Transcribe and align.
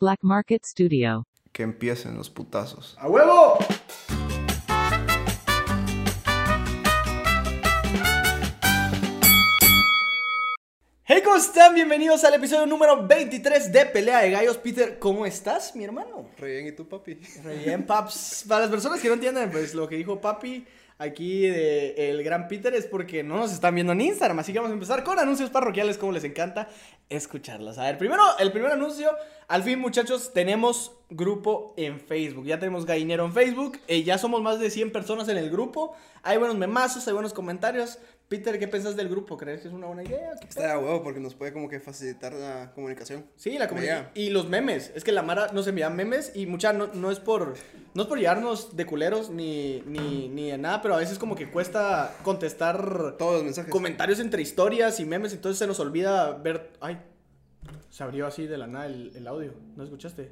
Black 0.00 0.20
Market 0.22 0.64
Studio. 0.64 1.26
Que 1.50 1.64
empiecen 1.64 2.16
los 2.16 2.30
putazos. 2.30 2.96
¡A 3.00 3.08
huevo! 3.08 3.58
Hey, 11.02 11.20
¿cómo 11.24 11.36
están? 11.36 11.74
Bienvenidos 11.74 12.22
al 12.22 12.34
episodio 12.34 12.66
número 12.66 13.08
23 13.08 13.72
de 13.72 13.86
Pelea 13.86 14.20
de 14.20 14.30
Gallos. 14.30 14.58
Peter, 14.58 15.00
¿cómo 15.00 15.26
estás, 15.26 15.74
mi 15.74 15.82
hermano? 15.82 16.30
Re 16.38 16.52
bien, 16.52 16.68
¿y 16.68 16.72
tú, 16.72 16.86
papi? 16.86 17.14
Re 17.42 17.56
bien, 17.56 17.84
paps. 17.84 18.44
Para 18.46 18.60
las 18.60 18.70
personas 18.70 19.00
que 19.00 19.08
no 19.08 19.14
entienden, 19.14 19.50
pues 19.50 19.74
lo 19.74 19.88
que 19.88 19.96
dijo 19.96 20.20
papi 20.20 20.64
aquí 20.98 21.46
de 21.46 22.10
el 22.10 22.22
gran 22.22 22.48
Peter 22.48 22.74
es 22.74 22.86
porque 22.86 23.22
no 23.22 23.36
nos 23.38 23.52
están 23.52 23.74
viendo 23.74 23.92
en 23.92 24.00
Instagram. 24.00 24.38
Así 24.38 24.52
que 24.52 24.58
vamos 24.58 24.70
a 24.70 24.74
empezar 24.74 25.04
con 25.04 25.18
anuncios 25.18 25.50
parroquiales, 25.50 25.96
como 25.96 26.12
les 26.12 26.24
encanta 26.24 26.68
escucharlos. 27.08 27.78
A 27.78 27.84
ver, 27.84 27.98
primero, 27.98 28.22
el 28.38 28.52
primer 28.52 28.72
anuncio. 28.72 29.10
Al 29.46 29.62
fin, 29.62 29.78
muchachos, 29.78 30.32
tenemos 30.34 30.92
grupo 31.08 31.72
en 31.76 32.00
Facebook. 32.00 32.44
Ya 32.44 32.58
tenemos 32.58 32.84
gallinero 32.84 33.24
en 33.24 33.32
Facebook. 33.32 33.78
eh, 33.86 34.02
ya 34.02 34.18
somos 34.18 34.42
más 34.42 34.58
de 34.58 34.70
100 34.70 34.92
personas 34.92 35.28
en 35.28 35.38
el 35.38 35.50
grupo. 35.50 35.94
Hay 36.22 36.36
buenos 36.36 36.58
memazos, 36.58 37.06
hay 37.08 37.14
buenos 37.14 37.32
comentarios. 37.32 37.98
Peter, 38.28 38.58
¿qué 38.58 38.68
piensas 38.68 38.94
del 38.94 39.08
grupo? 39.08 39.38
¿Crees 39.38 39.62
que 39.62 39.68
es 39.68 39.74
una 39.74 39.86
buena 39.86 40.04
idea? 40.04 40.32
¿Qué 40.38 40.48
Está 40.48 40.76
de 40.76 40.76
huevo 40.76 41.02
porque 41.02 41.18
nos 41.18 41.34
puede 41.34 41.52
como 41.52 41.68
que 41.68 41.80
facilitar 41.80 42.34
la 42.34 42.72
comunicación. 42.74 43.24
Sí, 43.36 43.56
la 43.58 43.68
comunidad. 43.68 44.12
Ya. 44.14 44.20
Y 44.20 44.28
los 44.28 44.48
memes. 44.48 44.92
Es 44.94 45.02
que 45.02 45.12
la 45.12 45.22
Mara 45.22 45.50
nos 45.52 45.66
envía 45.66 45.88
memes 45.88 46.32
y 46.34 46.44
mucha 46.44 46.74
no, 46.74 46.88
no 46.88 47.10
es 47.10 47.20
por 47.20 47.54
no 47.94 48.02
es 48.02 48.08
por 48.08 48.18
llevarnos 48.18 48.76
de 48.76 48.84
culeros 48.84 49.30
ni, 49.30 49.82
ni, 49.86 50.28
ni 50.28 50.50
de 50.50 50.58
nada, 50.58 50.82
pero 50.82 50.94
a 50.94 50.98
veces 50.98 51.18
como 51.18 51.34
que 51.34 51.50
cuesta 51.50 52.14
contestar 52.22 53.16
Todos 53.18 53.36
los 53.36 53.44
mensajes. 53.44 53.72
comentarios 53.72 54.20
entre 54.20 54.42
historias 54.42 55.00
y 55.00 55.06
memes, 55.06 55.32
entonces 55.32 55.58
se 55.58 55.66
nos 55.66 55.80
olvida 55.80 56.32
ver. 56.32 56.72
Ay, 56.80 56.98
se 57.88 58.02
abrió 58.02 58.26
así 58.26 58.46
de 58.46 58.58
la 58.58 58.66
nada 58.66 58.86
el, 58.86 59.10
el 59.16 59.26
audio. 59.26 59.54
¿No 59.74 59.84
escuchaste? 59.84 60.30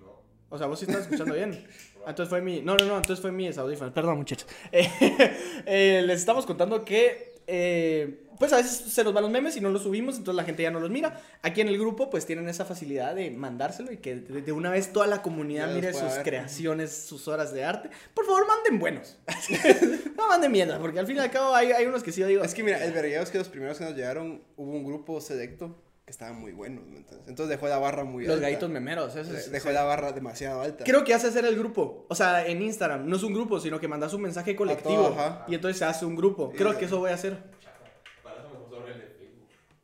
No. 0.00 0.20
O 0.50 0.58
sea, 0.58 0.66
vos 0.66 0.80
sí 0.80 0.86
estás 0.86 1.02
escuchando 1.02 1.34
bien. 1.34 1.64
Entonces 2.06 2.28
fue 2.28 2.40
mi. 2.40 2.60
No, 2.60 2.76
no, 2.76 2.84
no, 2.84 2.96
entonces 2.98 3.20
fue 3.20 3.32
mis 3.32 3.58
audífonos. 3.58 3.92
Perdón, 3.94 4.18
muchachos. 4.18 4.48
Eh, 4.70 4.88
eh, 5.66 6.02
les 6.06 6.20
estamos 6.20 6.46
contando 6.46 6.84
que. 6.84 7.35
Eh, 7.46 8.22
pues 8.38 8.52
a 8.52 8.56
veces 8.56 8.92
se 8.92 9.04
nos 9.04 9.14
van 9.14 9.22
los 9.22 9.32
memes 9.32 9.56
y 9.56 9.60
no 9.60 9.70
los 9.70 9.82
subimos, 9.82 10.16
entonces 10.16 10.36
la 10.36 10.44
gente 10.44 10.62
ya 10.62 10.70
no 10.70 10.80
los 10.80 10.90
mira. 10.90 11.20
Aquí 11.42 11.60
en 11.60 11.68
el 11.68 11.78
grupo, 11.78 12.10
pues 12.10 12.26
tienen 12.26 12.48
esa 12.48 12.64
facilidad 12.64 13.14
de 13.14 13.30
mandárselo 13.30 13.92
y 13.92 13.96
que 13.98 14.16
de, 14.16 14.42
de 14.42 14.52
una 14.52 14.70
vez 14.70 14.92
toda 14.92 15.06
la 15.06 15.22
comunidad 15.22 15.68
Ya 15.68 15.74
mire 15.74 15.92
sus 15.92 16.02
ver. 16.02 16.22
creaciones, 16.22 16.92
sus 16.92 17.28
horas 17.28 17.52
de 17.52 17.64
arte. 17.64 17.90
Por 18.14 18.26
favor, 18.26 18.46
manden 18.46 18.78
buenos. 18.78 19.18
no 20.16 20.28
manden 20.28 20.52
mierda, 20.52 20.78
porque 20.78 20.98
al 20.98 21.06
fin 21.06 21.16
y 21.16 21.20
al 21.20 21.30
cabo 21.30 21.54
hay, 21.54 21.72
hay 21.72 21.86
unos 21.86 22.02
que 22.02 22.12
sí 22.12 22.20
yo 22.20 22.26
digo. 22.26 22.44
Es 22.44 22.52
que 22.54 22.62
mira, 22.62 22.84
el 22.84 22.92
vergueo 22.92 23.22
es 23.22 23.30
que 23.30 23.38
los 23.38 23.48
primeros 23.48 23.78
que 23.78 23.84
nos 23.84 23.94
llegaron 23.94 24.42
hubo 24.56 24.72
un 24.72 24.84
grupo 24.84 25.20
selecto 25.20 25.82
que 26.06 26.12
estaban 26.12 26.38
muy 26.40 26.52
buenos, 26.52 26.86
¿me 26.86 26.98
entiendes? 26.98 27.26
Entonces 27.28 27.48
dejó 27.50 27.66
la 27.66 27.78
barra 27.78 28.04
muy 28.04 28.24
los 28.24 28.34
alta. 28.36 28.46
gallitos 28.46 28.70
memeros. 28.70 29.16
eso 29.16 29.36
es- 29.36 29.50
Dejó 29.50 29.70
la 29.72 29.82
barra 29.82 30.12
demasiado 30.12 30.60
alta. 30.62 30.84
Creo 30.84 31.02
que 31.02 31.12
hace 31.12 31.26
hacer 31.26 31.44
el 31.44 31.56
grupo. 31.58 32.06
O 32.08 32.14
sea, 32.14 32.46
en 32.46 32.62
Instagram. 32.62 33.08
No 33.08 33.16
es 33.16 33.24
un 33.24 33.34
grupo, 33.34 33.58
sino 33.58 33.80
que 33.80 33.88
mandas 33.88 34.14
un 34.14 34.22
mensaje 34.22 34.54
colectivo. 34.54 35.08
ajá. 35.08 35.44
Y 35.48 35.56
entonces 35.56 35.78
se 35.78 35.84
hace 35.84 36.06
un 36.06 36.14
grupo. 36.14 36.52
Creo 36.56 36.78
que 36.78 36.84
eso 36.84 37.00
voy 37.00 37.10
a 37.10 37.14
hacer. 37.14 37.36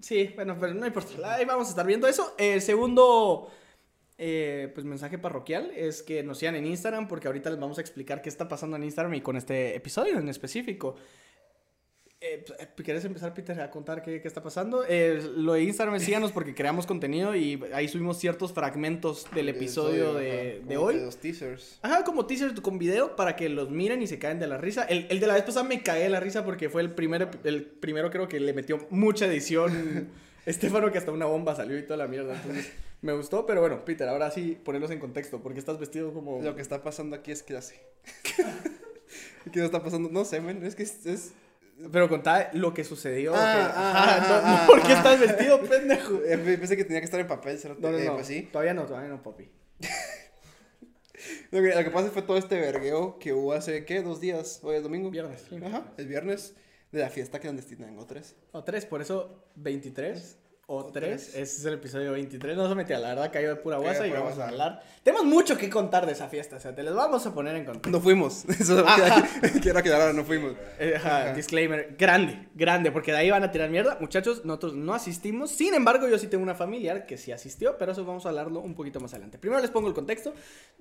Sí, 0.01 0.31
bueno, 0.35 0.57
pero 0.61 0.75
no 0.75 0.87
importa. 0.87 1.35
Ahí 1.35 1.45
vamos 1.45 1.67
a 1.69 1.71
estar 1.71 1.87
viendo 1.87 2.07
eso. 2.07 2.35
El 2.39 2.61
segundo 2.63 3.49
eh, 4.19 4.71
pues 4.75 4.85
mensaje 4.87 5.19
parroquial 5.19 5.71
es 5.75 6.03
que 6.03 6.23
nos 6.23 6.39
sigan 6.39 6.55
en 6.57 6.67
Instagram 6.67 7.09
porque 7.09 7.27
ahorita 7.29 7.51
les 7.51 7.59
vamos 7.59 7.79
a 7.79 7.81
explicar 7.81 8.21
qué 8.23 8.29
está 8.29 8.49
pasando 8.49 8.77
en 8.77 8.85
Instagram 8.85 9.15
y 9.15 9.21
con 9.23 9.37
este 9.37 9.75
episodio 9.77 10.19
en 10.19 10.29
específico. 10.29 10.95
Eh, 12.25 12.45
¿Quieres 12.85 13.05
empezar, 13.05 13.35
Peter, 13.35 13.61
a 13.61 13.71
contar 13.71 14.01
qué, 14.03 14.21
qué 14.21 14.29
está 14.29 14.43
pasando? 14.43 14.85
Eh, 14.89 15.21
lo 15.37 15.55
de 15.55 15.63
Instagram, 15.65 15.99
síganos 15.99 16.31
porque 16.31 16.55
creamos 16.55 16.87
contenido 16.87 17.35
y 17.35 17.61
ahí 17.75 17.89
subimos 17.89 18.19
ciertos 18.19 18.53
fragmentos 18.53 19.27
del 19.35 19.49
episodio 19.49 20.15
de, 20.15 20.59
ajá, 20.61 20.69
de 20.69 20.77
hoy. 20.77 20.95
que 20.99 21.05
los 21.05 21.17
teasers. 21.17 21.79
Ajá, 21.83 22.05
como 22.05 22.25
teaser 22.27 22.55
con 22.63 22.79
video 22.79 23.17
para 23.17 23.35
que 23.35 23.49
los 23.49 23.71
miren 23.71 24.03
y 24.03 24.07
se 24.07 24.21
caen 24.21 24.39
de 24.39 24.47
la 24.47 24.57
risa. 24.57 24.85
El, 24.85 25.07
el 25.11 25.19
de 25.19 25.27
la 25.27 25.35
vez 25.35 25.43
pasada 25.43 25.67
me 25.67 25.83
cagué 25.83 26.05
de 26.05 26.11
la 26.11 26.21
risa 26.21 26.45
porque 26.45 26.69
fue 26.71 26.83
el, 26.83 26.93
primer, 26.93 27.29
el 27.43 27.65
primero 27.65 28.09
creo 28.11 28.29
que 28.29 28.39
le 28.39 28.53
metió 28.53 28.87
mucha 28.91 29.27
edición. 29.27 30.09
Estefano 30.47 30.91
que 30.93 30.99
hasta 30.99 31.11
una 31.13 31.27
bomba 31.27 31.57
salió 31.57 31.77
y 31.79 31.83
toda 31.83 31.97
la 31.97 32.07
mierda. 32.07 32.35
Entonces 32.37 32.71
me 33.01 33.13
gustó, 33.15 33.47
pero 33.47 33.61
bueno, 33.61 33.85
Peter, 33.85 34.09
ahora 34.09 34.31
sí 34.31 34.57
ponerlos 34.65 34.93
en 34.93 35.01
contexto 35.01 35.41
porque 35.43 35.59
estás 35.59 35.79
vestido 35.81 36.13
como... 36.13 36.41
Lo 36.41 36.55
que 36.55 36.63
está 36.63 36.83
pasando 36.85 37.17
aquí 37.17 37.33
es 37.33 37.43
clase. 37.43 37.81
¿Qué 39.53 39.65
está 39.65 39.83
pasando? 39.83 40.09
No 40.09 40.25
sé, 40.25 40.41
men. 40.41 40.65
Es 40.65 40.75
que 40.77 40.85
es. 40.85 41.05
es- 41.07 41.33
Pero 41.91 42.09
contá 42.09 42.51
lo 42.53 42.73
que 42.75 42.85
sucedió. 42.85 43.35
Ah, 43.35 43.39
ah, 43.55 43.73
ah, 43.75 44.43
ah, 44.45 44.65
¿Por 44.67 44.83
qué 44.83 44.93
estás 44.93 45.19
vestido, 45.19 45.61
pendejo? 45.63 46.21
eh, 46.25 46.39
Pensé 46.59 46.77
que 46.77 46.85
tenía 46.85 47.01
que 47.01 47.07
estar 47.07 47.19
en 47.21 47.27
papel. 47.27 47.59
cerote. 47.59 47.81
No, 47.83 47.91
no, 47.91 47.99
Eh, 47.99 48.05
no. 48.07 48.15
Pues 48.15 48.27
sí. 48.27 48.49
Todavía 48.53 48.75
no, 48.75 48.85
todavía 48.87 49.09
no, 49.09 49.23
papi. 49.23 49.51
Lo 51.53 51.61
que, 51.63 51.75
lo 51.75 51.85
que 51.85 51.91
pasa 51.91 52.11
fue 52.11 52.23
todo 52.23 52.37
este 52.37 52.59
vergueo 52.59 53.19
que 53.19 53.33
hubo 53.33 53.53
hace, 53.53 53.85
¿qué? 53.85 54.03
¿Dos 54.03 54.21
días? 54.21 54.59
Hoy 54.63 54.77
es 54.77 54.83
domingo. 54.83 55.11
Viernes, 55.11 55.45
sí. 55.49 55.61
Ajá, 55.65 55.93
el 55.99 56.07
viernes 56.09 56.55
de 56.91 57.01
la 57.01 57.11
fiesta 57.11 57.39
clandestina 57.39 57.87
en 57.87 57.97
O3. 57.97 58.35
O 58.53 58.65
tres, 58.65 58.87
por 58.87 59.01
eso 59.03 59.45
23 59.57 60.39
o 60.67 60.77
O 60.79 60.87
3. 60.87 60.93
tres. 60.93 61.29
Ese 61.31 61.43
es 61.43 61.65
el 61.65 61.75
episodio 61.75 62.13
23. 62.13 62.57
No 62.57 62.69
se 62.69 62.75
metía, 62.75 62.99
la 62.99 63.09
verdad 63.09 63.31
cayó 63.33 63.49
de 63.51 63.57
pura 63.57 63.79
guasa 63.79 64.07
y 64.07 64.11
vamos 64.11 64.39
a 64.39 64.49
hablar. 64.49 64.83
Tenemos 65.03 65.27
mucho 65.27 65.59
que 65.59 65.69
contar 65.69 66.07
de 66.07 66.13
esa 66.13 66.29
fiesta, 66.29 66.57
o 66.57 66.61
sea, 66.61 66.75
te 66.75 66.83
les 66.83 66.95
vamos 66.95 67.27
a 67.27 67.35
poner 67.35 67.57
en 67.57 67.65
contexto. 67.65 67.91
No 67.91 68.01
fuimos. 68.01 68.45
Eso 68.49 68.87
Ajá. 68.87 69.29
quiero 69.63 69.79
aclarar, 69.81 70.15
no 70.15 70.25
fuimos. 70.25 70.53
Eh, 70.79 70.95
ajá, 70.97 71.25
Ajá. 71.25 71.35
disclaimer, 71.35 71.97
grande, 71.99 72.49
grande, 72.55 72.91
porque 72.93 73.11
de 73.13 73.19
ahí 73.19 73.31
van 73.31 73.43
a 73.43 73.51
tirar 73.51 73.69
mierda. 73.71 73.99
Muchachos, 74.01 74.45
nosotros 74.45 74.75
no 74.75 74.95
asistimos. 74.95 75.51
Sin 75.51 75.75
embargo, 75.75 76.09
yo 76.09 76.19
sí 76.19 76.29
tengo 76.29 76.43
una 76.45 76.55
familiar 76.55 77.07
que 77.07 77.19
sí 77.19 77.33
asistió, 77.33 77.77
pero 77.77 77.93
eso 77.93 78.05
vamos 78.05 78.25
a 78.25 78.31
hablarlo 78.31 78.61
un 78.61 78.75
poquito 78.75 79.01
más 79.01 79.13
adelante. 79.13 79.39
Primero 79.39 79.61
les 79.61 79.71
pongo 79.71 79.89
el 79.89 79.95
contexto. 79.95 80.33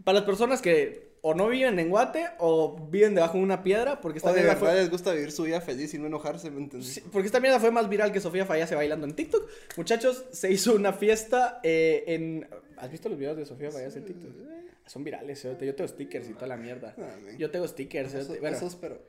Para 0.04 0.20
las 0.20 0.26
personas 0.26 0.62
que 0.62 1.18
o 1.22 1.36
no 1.36 1.48
viven 1.50 1.78
en 1.78 1.90
Guate 1.90 2.30
o 2.40 2.88
viven 2.90 3.14
debajo 3.14 3.38
de 3.38 3.44
una 3.44 3.62
piedra, 3.62 4.02
porque 4.02 4.18
esta 4.18 4.32
O 4.32 4.34
de 4.34 4.42
mierda 4.42 4.56
verdad 4.56 4.74
fue... 4.74 4.82
les 4.82 4.90
gusta 4.90 5.14
vivir 5.14 5.32
su 5.32 5.44
vida 5.44 5.62
feliz 5.62 5.94
y 5.94 6.00
no 6.00 6.08
enojarse, 6.08 6.50
¿me 6.50 6.62
entiendes? 6.62 6.94
Sí, 6.94 7.04
porque 7.12 7.28
esta 7.28 7.40
mierda 7.40 7.60
fue 7.60 7.70
más 7.72 7.88
viral 7.88 8.12
que 8.12 8.20
Sofía 8.20 8.46
Fallase 8.46 8.74
bailando 8.76 9.06
en 9.06 9.14
TikTok. 9.16 9.48
Muchachos, 9.78 10.26
se 10.32 10.52
hizo 10.52 10.74
una 10.74 10.94
fiesta 10.94 11.60
eh, 11.64 12.04
en... 12.08 12.48
¿Has 12.78 12.90
visto 12.90 13.10
los 13.10 13.20
videos 13.20 13.38
de 13.38 13.46
Sofía 13.46 13.70
Fallase 13.72 14.00
en 14.00 14.06
TikTok? 14.06 14.32
Son 14.88 15.04
virales, 15.04 15.40
cerote. 15.42 15.66
yo 15.66 15.76
tengo 15.76 15.88
stickers 15.88 16.28
y 16.28 16.34
toda 16.34 16.48
la 16.48 16.58
mierda. 16.58 16.96
Ah. 16.98 17.16
Yo 17.38 17.52
tengo 17.52 17.68
stickers. 17.68 18.10
Esos, 18.10 18.24
cerote. 18.24 18.40
Bueno, 18.42 18.58
esos, 18.58 18.76
pero... 18.76 19.00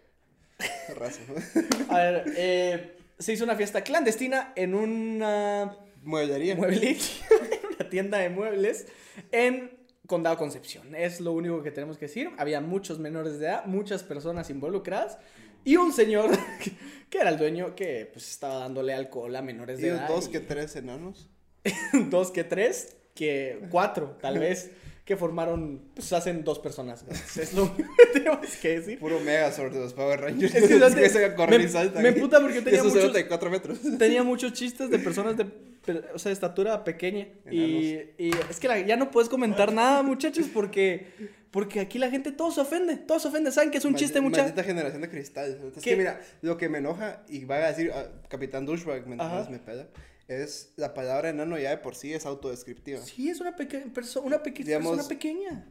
A 1.89 1.97
ver, 1.99 2.25
eh, 2.37 2.97
se 3.19 3.33
hizo 3.33 3.45
una 3.45 3.57
fiesta 3.57 3.83
clandestina 3.83 4.53
en 4.55 4.75
una 4.75 5.77
Mueblería. 6.03 6.57
mueblería, 6.57 6.97
una 7.79 7.89
tienda 7.89 8.19
de 8.19 8.29
muebles 8.29 8.87
en 9.31 9.82
Condado 10.13 10.37
Concepción. 10.37 10.95
Es 10.95 11.21
lo 11.23 11.33
único 11.33 11.63
que 11.63 11.71
tenemos 11.71 11.97
que 11.97 12.05
decir. 12.05 12.29
Había 12.37 12.61
muchos 12.61 12.99
menores 12.99 13.39
de 13.39 13.47
edad, 13.47 13.65
muchas 13.65 14.03
personas 14.03 14.51
involucradas 14.51 15.17
y 15.65 15.77
un 15.77 15.91
señor 15.91 16.31
que 17.09 17.19
era 17.19 17.31
el 17.31 17.39
dueño 17.39 17.75
que 17.75 18.11
pues 18.13 18.29
estaba 18.31 18.57
dándole 18.57 18.93
alcohol 18.93 19.35
a 19.35 19.41
menores 19.41 19.79
Y 19.79 19.85
de 19.85 19.89
edad. 19.89 20.09
dos 20.09 20.29
y- 20.29 20.33
que 20.33 20.41
tres 20.41 20.77
enanos. 20.77 21.31
dos 22.11 22.31
que 22.31 22.45
tres, 22.45 22.95
que 23.15 23.59
cuatro, 23.71 24.19
tal 24.21 24.39
vez, 24.39 24.71
que 25.07 25.17
formaron, 25.17 25.81
pues 25.95 26.13
hacen 26.13 26.45
dos 26.45 26.59
personas. 26.59 27.05
Es 27.41 27.55
lo 27.55 27.65
único 27.65 27.89
que 27.97 28.19
tenemos 28.21 28.57
que 28.61 28.81
decir. 28.81 28.99
Puro 28.99 29.19
Megazord 29.21 29.73
de 29.73 29.81
los 29.81 29.95
Power 29.95 30.21
Rangers. 30.21 30.55
Es 30.55 30.69
que, 30.95 31.05
ese 31.07 31.35
corre 31.35 31.59
Me- 31.59 31.65
y 31.65 32.03
me 32.03 32.13
puta 32.13 32.39
porque 32.41 32.61
tenía 32.61 32.85
muchos- 32.85 33.13
de 33.15 33.27
4 33.27 33.51
metros. 33.51 33.79
Tenía 33.99 34.23
muchos 34.23 34.53
chistes 34.53 34.91
de 34.91 34.99
personas 34.99 35.37
de, 35.39 35.47
o 36.15 36.19
sea, 36.19 36.31
de 36.31 36.35
estatura 36.35 36.85
pequeña. 36.85 37.29
Y, 37.51 37.99
y 38.19 38.31
es 38.51 38.61
que 38.61 38.69
la- 38.69 38.81
ya 38.81 38.97
no 38.97 39.11
puedes 39.11 39.29
comentar 39.29 39.73
nada, 39.73 40.03
muchachos, 40.03 40.47
porque, 40.53 41.09
porque 41.51 41.81
aquí 41.81 41.99
la 41.99 42.11
gente 42.11 42.33
todo 42.33 42.51
se 42.53 42.61
ofende, 42.61 42.97
todo 42.97 43.19
se 43.19 43.29
ofende. 43.29 43.51
¿Saben 43.53 43.71
que 43.71 43.79
es 43.79 43.85
un 43.85 43.95
chiste, 43.95 44.21
Maldi- 44.21 44.23
mucha? 44.23 44.43
Maldita 44.43 44.63
generación 44.65 45.03
de 45.03 45.09
cristal. 45.09 45.73
Es 45.77 45.83
que 45.83 45.97
mira, 45.97 46.21
lo 46.41 46.57
que 46.57 46.69
me 46.69 46.79
enoja 46.79 47.25
y 47.29 47.45
va 47.45 47.57
a 47.57 47.69
decir 47.69 47.91
ah, 47.95 48.07
Capitán 48.29 48.65
Douchebag, 48.67 49.07
¿me 49.07 49.15
entiendes? 49.15 49.51
Me 49.51 49.59
pela. 49.59 49.87
Es 50.29 50.73
la 50.77 50.95
palabra 50.95 51.29
enano 51.31 51.59
ya 51.59 51.71
de 51.71 51.79
por 51.79 51.95
sí 51.95 52.15
es 52.15 52.25
autodescriptiva. 52.27 53.01
Sí, 53.01 53.29
es 53.29 53.41
una, 53.41 53.55
peque 53.57 53.79
persona 53.81 54.25
una 54.27 54.43
peque- 54.43 54.65
Digamos- 54.65 54.93
persona 54.97 55.09
pequeña. 55.09 55.67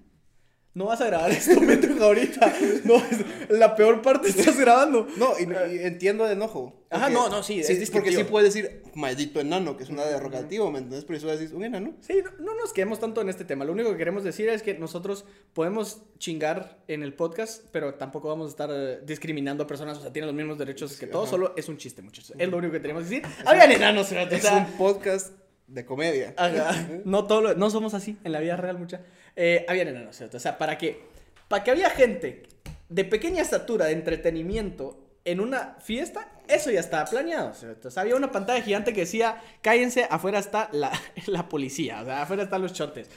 No 0.73 0.85
vas 0.85 1.01
a 1.01 1.05
grabar 1.07 1.29
esto, 1.31 1.59
Metro, 1.59 2.01
ahorita. 2.01 2.53
No, 2.85 2.95
es- 2.95 3.49
la 3.49 3.75
peor 3.75 4.01
parte 4.01 4.29
estás 4.29 4.57
grabando. 4.57 5.05
No, 5.17 5.33
y, 5.37 5.43
y 5.75 5.79
entiendo 5.79 6.25
el 6.25 6.31
enojo. 6.31 6.85
Ajá, 6.89 7.07
porque- 7.07 7.13
no, 7.13 7.29
no, 7.29 7.43
sí, 7.43 7.59
es 7.59 7.89
Porque 7.91 8.11
sí 8.13 8.23
puedes 8.23 8.53
decir 8.53 8.81
maldito 8.95 9.39
enano, 9.41 9.75
que 9.75 9.83
es 9.83 9.89
una 9.89 10.03
derogativo, 10.05 10.71
¿me 10.71 10.79
entiendes? 10.79 11.03
Pero 11.05 11.17
eso 11.17 11.27
decís 11.27 11.51
un 11.53 11.63
enano. 11.65 11.93
Sí, 12.01 12.21
no, 12.23 12.45
no 12.45 12.55
nos 12.55 12.71
quedemos 12.73 12.99
tanto 12.99 13.19
en 13.21 13.27
este 13.29 13.43
tema. 13.43 13.65
Lo 13.65 13.73
único 13.73 13.91
que 13.91 13.97
queremos 13.97 14.23
decir 14.23 14.47
es 14.49 14.61
que 14.63 14.73
nosotros 14.75 15.25
podemos 15.53 16.03
chingar 16.19 16.79
en 16.87 17.03
el 17.03 17.13
podcast, 17.13 17.65
pero 17.71 17.95
tampoco 17.95 18.29
vamos 18.29 18.47
a 18.47 18.49
estar 18.51 18.69
eh, 18.71 18.99
discriminando 19.05 19.63
a 19.65 19.67
personas. 19.67 19.97
O 19.97 20.01
sea, 20.01 20.13
tienen 20.13 20.27
los 20.27 20.35
mismos 20.35 20.57
derechos 20.57 20.97
que 20.97 21.07
todos. 21.07 21.29
Solo 21.29 21.53
es 21.57 21.67
un 21.67 21.77
chiste, 21.77 22.01
muchachos. 22.01 22.33
Es 22.37 22.49
lo 22.49 22.57
único 22.57 22.71
que 22.73 22.79
tenemos 22.79 23.03
que 23.03 23.09
decir. 23.21 23.23
Habían 23.45 23.71
enanos, 23.73 24.09
o 24.11 24.15
Es 24.17 24.41
sea, 24.41 24.55
un 24.57 24.65
podcast 24.77 25.33
de 25.73 25.85
comedia. 25.85 26.33
ajá, 26.37 26.87
no, 27.05 27.25
todo 27.25 27.41
lo- 27.41 27.53
no 27.55 27.69
somos 27.69 27.93
así 27.93 28.17
en 28.23 28.31
la 28.31 28.39
vida 28.39 28.55
real, 28.57 28.77
mucha. 28.77 29.01
Eh, 29.35 29.65
habían 29.67 29.87
enanos, 29.87 30.17
cerote, 30.17 30.37
O 30.37 30.39
sea, 30.39 30.57
para 30.57 30.77
que, 30.77 31.01
para 31.47 31.63
que 31.63 31.71
había 31.71 31.89
gente 31.89 32.43
de 32.89 33.05
pequeña 33.05 33.41
estatura, 33.41 33.85
de 33.85 33.93
entretenimiento, 33.93 34.97
en 35.23 35.39
una 35.39 35.75
fiesta, 35.79 36.29
eso 36.47 36.71
ya 36.71 36.79
estaba 36.79 37.05
planeado. 37.05 37.53
cerote. 37.53 37.87
O 37.87 37.91
sea, 37.91 38.01
había 38.01 38.15
una 38.15 38.31
pantalla 38.31 38.61
gigante 38.61 38.91
que 38.93 39.01
decía, 39.01 39.41
cállense, 39.61 40.05
afuera 40.09 40.39
está 40.39 40.67
la, 40.73 40.91
la 41.27 41.47
policía. 41.47 42.01
O 42.01 42.05
sea, 42.05 42.23
afuera 42.23 42.43
están 42.43 42.61
los 42.61 42.73
chotes. 42.73 43.09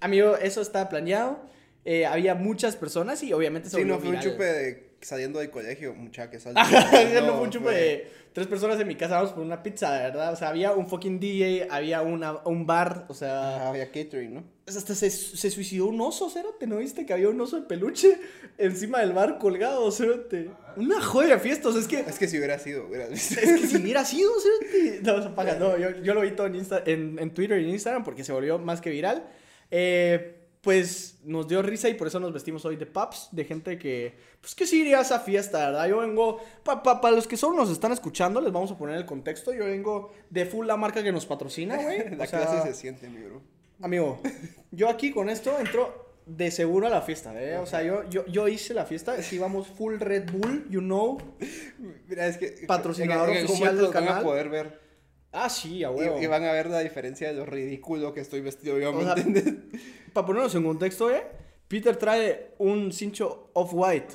amigo, 0.00 0.36
eso 0.36 0.60
estaba 0.62 0.88
planeado. 0.88 1.40
Eh, 1.84 2.06
había 2.06 2.34
muchas 2.34 2.76
personas 2.76 3.22
y 3.22 3.32
obviamente 3.32 3.68
se 3.68 3.76
Sí, 3.78 3.84
no 3.84 3.98
fue 3.98 4.10
un 4.10 4.20
chupe 4.20 4.44
de 4.44 4.91
saliendo 5.02 5.38
del 5.40 5.50
colegio, 5.50 5.94
mucha 5.94 6.30
que 6.30 6.40
sal. 6.40 6.54
Ajá, 6.56 6.80
no, 7.20 7.34
fue 7.34 7.42
un 7.42 7.50
chupe 7.50 7.70
de 7.70 8.10
tres 8.32 8.46
personas 8.46 8.80
en 8.80 8.88
mi 8.88 8.94
casa, 8.96 9.16
vamos 9.16 9.32
por 9.32 9.42
una 9.44 9.62
pizza, 9.62 9.90
¿verdad? 9.90 10.32
O 10.32 10.36
sea, 10.36 10.48
había 10.48 10.72
un 10.72 10.88
fucking 10.88 11.20
DJ, 11.20 11.68
había 11.70 12.00
una, 12.02 12.38
un 12.44 12.66
bar, 12.66 13.04
o 13.08 13.14
sea... 13.14 13.56
Ajá, 13.56 13.68
había 13.70 13.86
catering, 13.90 14.34
¿no? 14.34 14.44
Hasta 14.66 14.94
se, 14.94 15.10
se 15.10 15.50
suicidó 15.50 15.86
un 15.86 16.00
oso, 16.00 16.30
Cerote, 16.30 16.66
¿no 16.66 16.78
viste? 16.78 17.04
Que 17.04 17.12
había 17.12 17.28
un 17.28 17.38
oso 17.40 17.56
de 17.60 17.66
peluche 17.66 18.16
encima 18.56 19.00
del 19.00 19.12
bar 19.12 19.38
colgado, 19.38 19.90
Cerote. 19.90 20.50
Una 20.76 21.02
joya 21.02 21.38
fiesta, 21.38 21.68
o 21.68 21.72
sea, 21.72 21.80
es 21.82 21.88
que... 21.88 21.98
Es 22.00 22.18
que 22.18 22.28
si 22.28 22.38
hubiera 22.38 22.58
sido, 22.58 22.86
hubiera 22.86 23.06
visto. 23.08 23.38
Es 23.40 23.60
que 23.60 23.66
si 23.66 23.76
hubiera 23.76 24.04
sido, 24.04 24.30
Cerote. 24.40 25.00
No, 25.02 25.20
se 25.20 25.28
apaga, 25.28 25.56
no, 25.56 25.76
yo, 25.76 25.90
yo 26.02 26.14
lo 26.14 26.22
vi 26.22 26.30
todo 26.30 26.46
en, 26.46 26.54
Insta- 26.54 26.82
en, 26.86 27.18
en 27.18 27.34
Twitter 27.34 27.60
y 27.60 27.64
en 27.64 27.70
Instagram 27.70 28.04
porque 28.04 28.24
se 28.24 28.32
volvió 28.32 28.58
más 28.58 28.80
que 28.80 28.88
viral. 28.90 29.26
Eh, 29.70 30.38
pues 30.62 31.18
nos 31.24 31.48
dio 31.48 31.60
risa 31.60 31.88
y 31.88 31.94
por 31.94 32.06
eso 32.06 32.20
nos 32.20 32.32
vestimos 32.32 32.64
hoy 32.64 32.76
de 32.76 32.86
paps, 32.86 33.28
de 33.32 33.44
gente 33.44 33.76
que, 33.78 34.14
pues 34.40 34.54
que 34.54 34.64
sí 34.64 34.82
iría 34.82 35.00
a 35.00 35.02
esa 35.02 35.18
fiesta, 35.18 35.58
¿verdad? 35.58 35.88
Yo 35.88 35.98
vengo, 35.98 36.40
para 36.62 37.10
los 37.10 37.26
que 37.26 37.36
solo 37.36 37.56
nos 37.56 37.68
están 37.68 37.90
escuchando, 37.90 38.40
les 38.40 38.52
vamos 38.52 38.70
a 38.70 38.78
poner 38.78 38.96
el 38.96 39.04
contexto, 39.04 39.52
yo 39.52 39.64
vengo 39.64 40.12
de 40.30 40.46
full 40.46 40.64
la 40.66 40.76
marca 40.76 41.02
que 41.02 41.10
nos 41.10 41.26
patrocina, 41.26 41.76
güey. 41.82 42.10
La 42.16 42.24
O 42.24 42.26
sea, 42.28 42.40
clase 42.42 42.62
se 42.62 42.74
siente, 42.74 43.08
mi 43.08 43.22
bro. 43.24 43.42
Amigo, 43.80 44.20
yo 44.70 44.88
aquí 44.88 45.10
con 45.10 45.28
esto 45.28 45.58
entro 45.58 46.14
de 46.26 46.52
seguro 46.52 46.86
a 46.86 46.90
la 46.90 47.02
fiesta, 47.02 47.34
¿eh? 47.42 47.58
O 47.58 47.66
sea, 47.66 47.82
yo, 47.82 48.08
yo, 48.08 48.24
yo 48.26 48.46
hice 48.46 48.72
la 48.72 48.86
fiesta, 48.86 49.20
sí 49.20 49.38
vamos 49.38 49.66
full 49.66 49.98
Red 49.98 50.30
Bull, 50.30 50.64
you 50.70 50.80
know. 50.80 51.18
Mira, 52.06 52.28
es 52.28 52.38
que. 52.38 52.64
Patrocinador 52.68 53.30
en, 53.30 53.34
en 53.34 53.40
algún 53.40 53.54
oficial 53.56 53.76
del 53.76 53.84
van 53.86 53.92
canal. 53.92 54.18
a 54.20 54.22
poder 54.22 54.48
ver. 54.48 54.81
Ah, 55.32 55.48
sí, 55.48 55.82
a 55.82 55.90
Y, 55.90 55.94
huevo. 55.94 56.20
y 56.20 56.26
van 56.26 56.44
a 56.44 56.52
ver 56.52 56.66
la 56.68 56.80
diferencia 56.80 57.28
de 57.28 57.34
lo 57.34 57.46
ridículo 57.46 58.12
que 58.12 58.20
estoy 58.20 58.40
vestido 58.42 58.78
yo, 58.78 58.92
¿me 58.92 58.98
O 59.00 59.02
sea, 59.04 59.14
entiendes? 59.14 59.54
Para 60.12 60.26
ponernos 60.26 60.54
en 60.54 60.64
contexto, 60.64 61.10
¿eh? 61.10 61.24
Peter 61.68 61.96
trae 61.96 62.50
un 62.58 62.92
cincho 62.92 63.48
off-white 63.54 64.14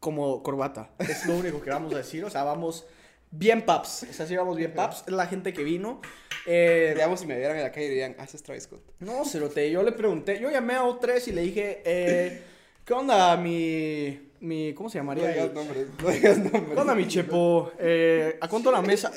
como 0.00 0.42
corbata. 0.42 0.90
Es 0.98 1.24
lo 1.26 1.36
único 1.36 1.60
que 1.62 1.70
vamos 1.70 1.94
a 1.94 1.98
decir. 1.98 2.24
O 2.24 2.30
sea, 2.30 2.42
vamos 2.42 2.84
bien 3.30 3.62
paps. 3.64 4.06
O 4.10 4.12
sea, 4.12 4.26
sí 4.26 4.34
vamos 4.36 4.56
bien 4.56 4.74
paps. 4.74 5.04
Es 5.06 5.12
la 5.12 5.26
gente 5.26 5.52
que 5.52 5.62
vino. 5.62 6.00
Eh, 6.46 6.90
Digamos, 6.94 7.20
si 7.20 7.26
me 7.26 7.36
vieran 7.36 7.56
en 7.56 7.62
la 7.62 7.70
calle 7.70 7.88
dirían, 7.88 8.16
ah, 8.18 8.24
ese 8.24 8.36
es 8.38 8.42
Travis 8.42 8.64
Scott. 8.64 8.82
no, 8.98 9.24
cerote. 9.24 9.70
Yo 9.70 9.84
le 9.84 9.92
pregunté. 9.92 10.40
Yo 10.40 10.50
llamé 10.50 10.74
a 10.74 10.82
O3 10.82 11.28
y 11.28 11.32
le 11.32 11.42
dije, 11.42 11.82
eh, 11.84 12.42
¿qué 12.84 12.92
onda 12.92 13.36
mi... 13.36 14.30
mi 14.40 14.74
¿Cómo 14.74 14.88
se 14.90 14.98
No 14.98 15.02
llamaría? 15.04 15.28
digas 15.28 15.52
nombres, 15.52 15.86
no 16.02 16.10
digas 16.10 16.38
nombres. 16.38 16.64
¿Qué 16.74 16.80
onda 16.80 16.94
mi 16.96 17.06
chepo? 17.06 17.70
Eh, 17.78 18.36
¿A 18.40 18.48
cuánto 18.48 18.72
la 18.72 18.82
mesa? 18.82 19.12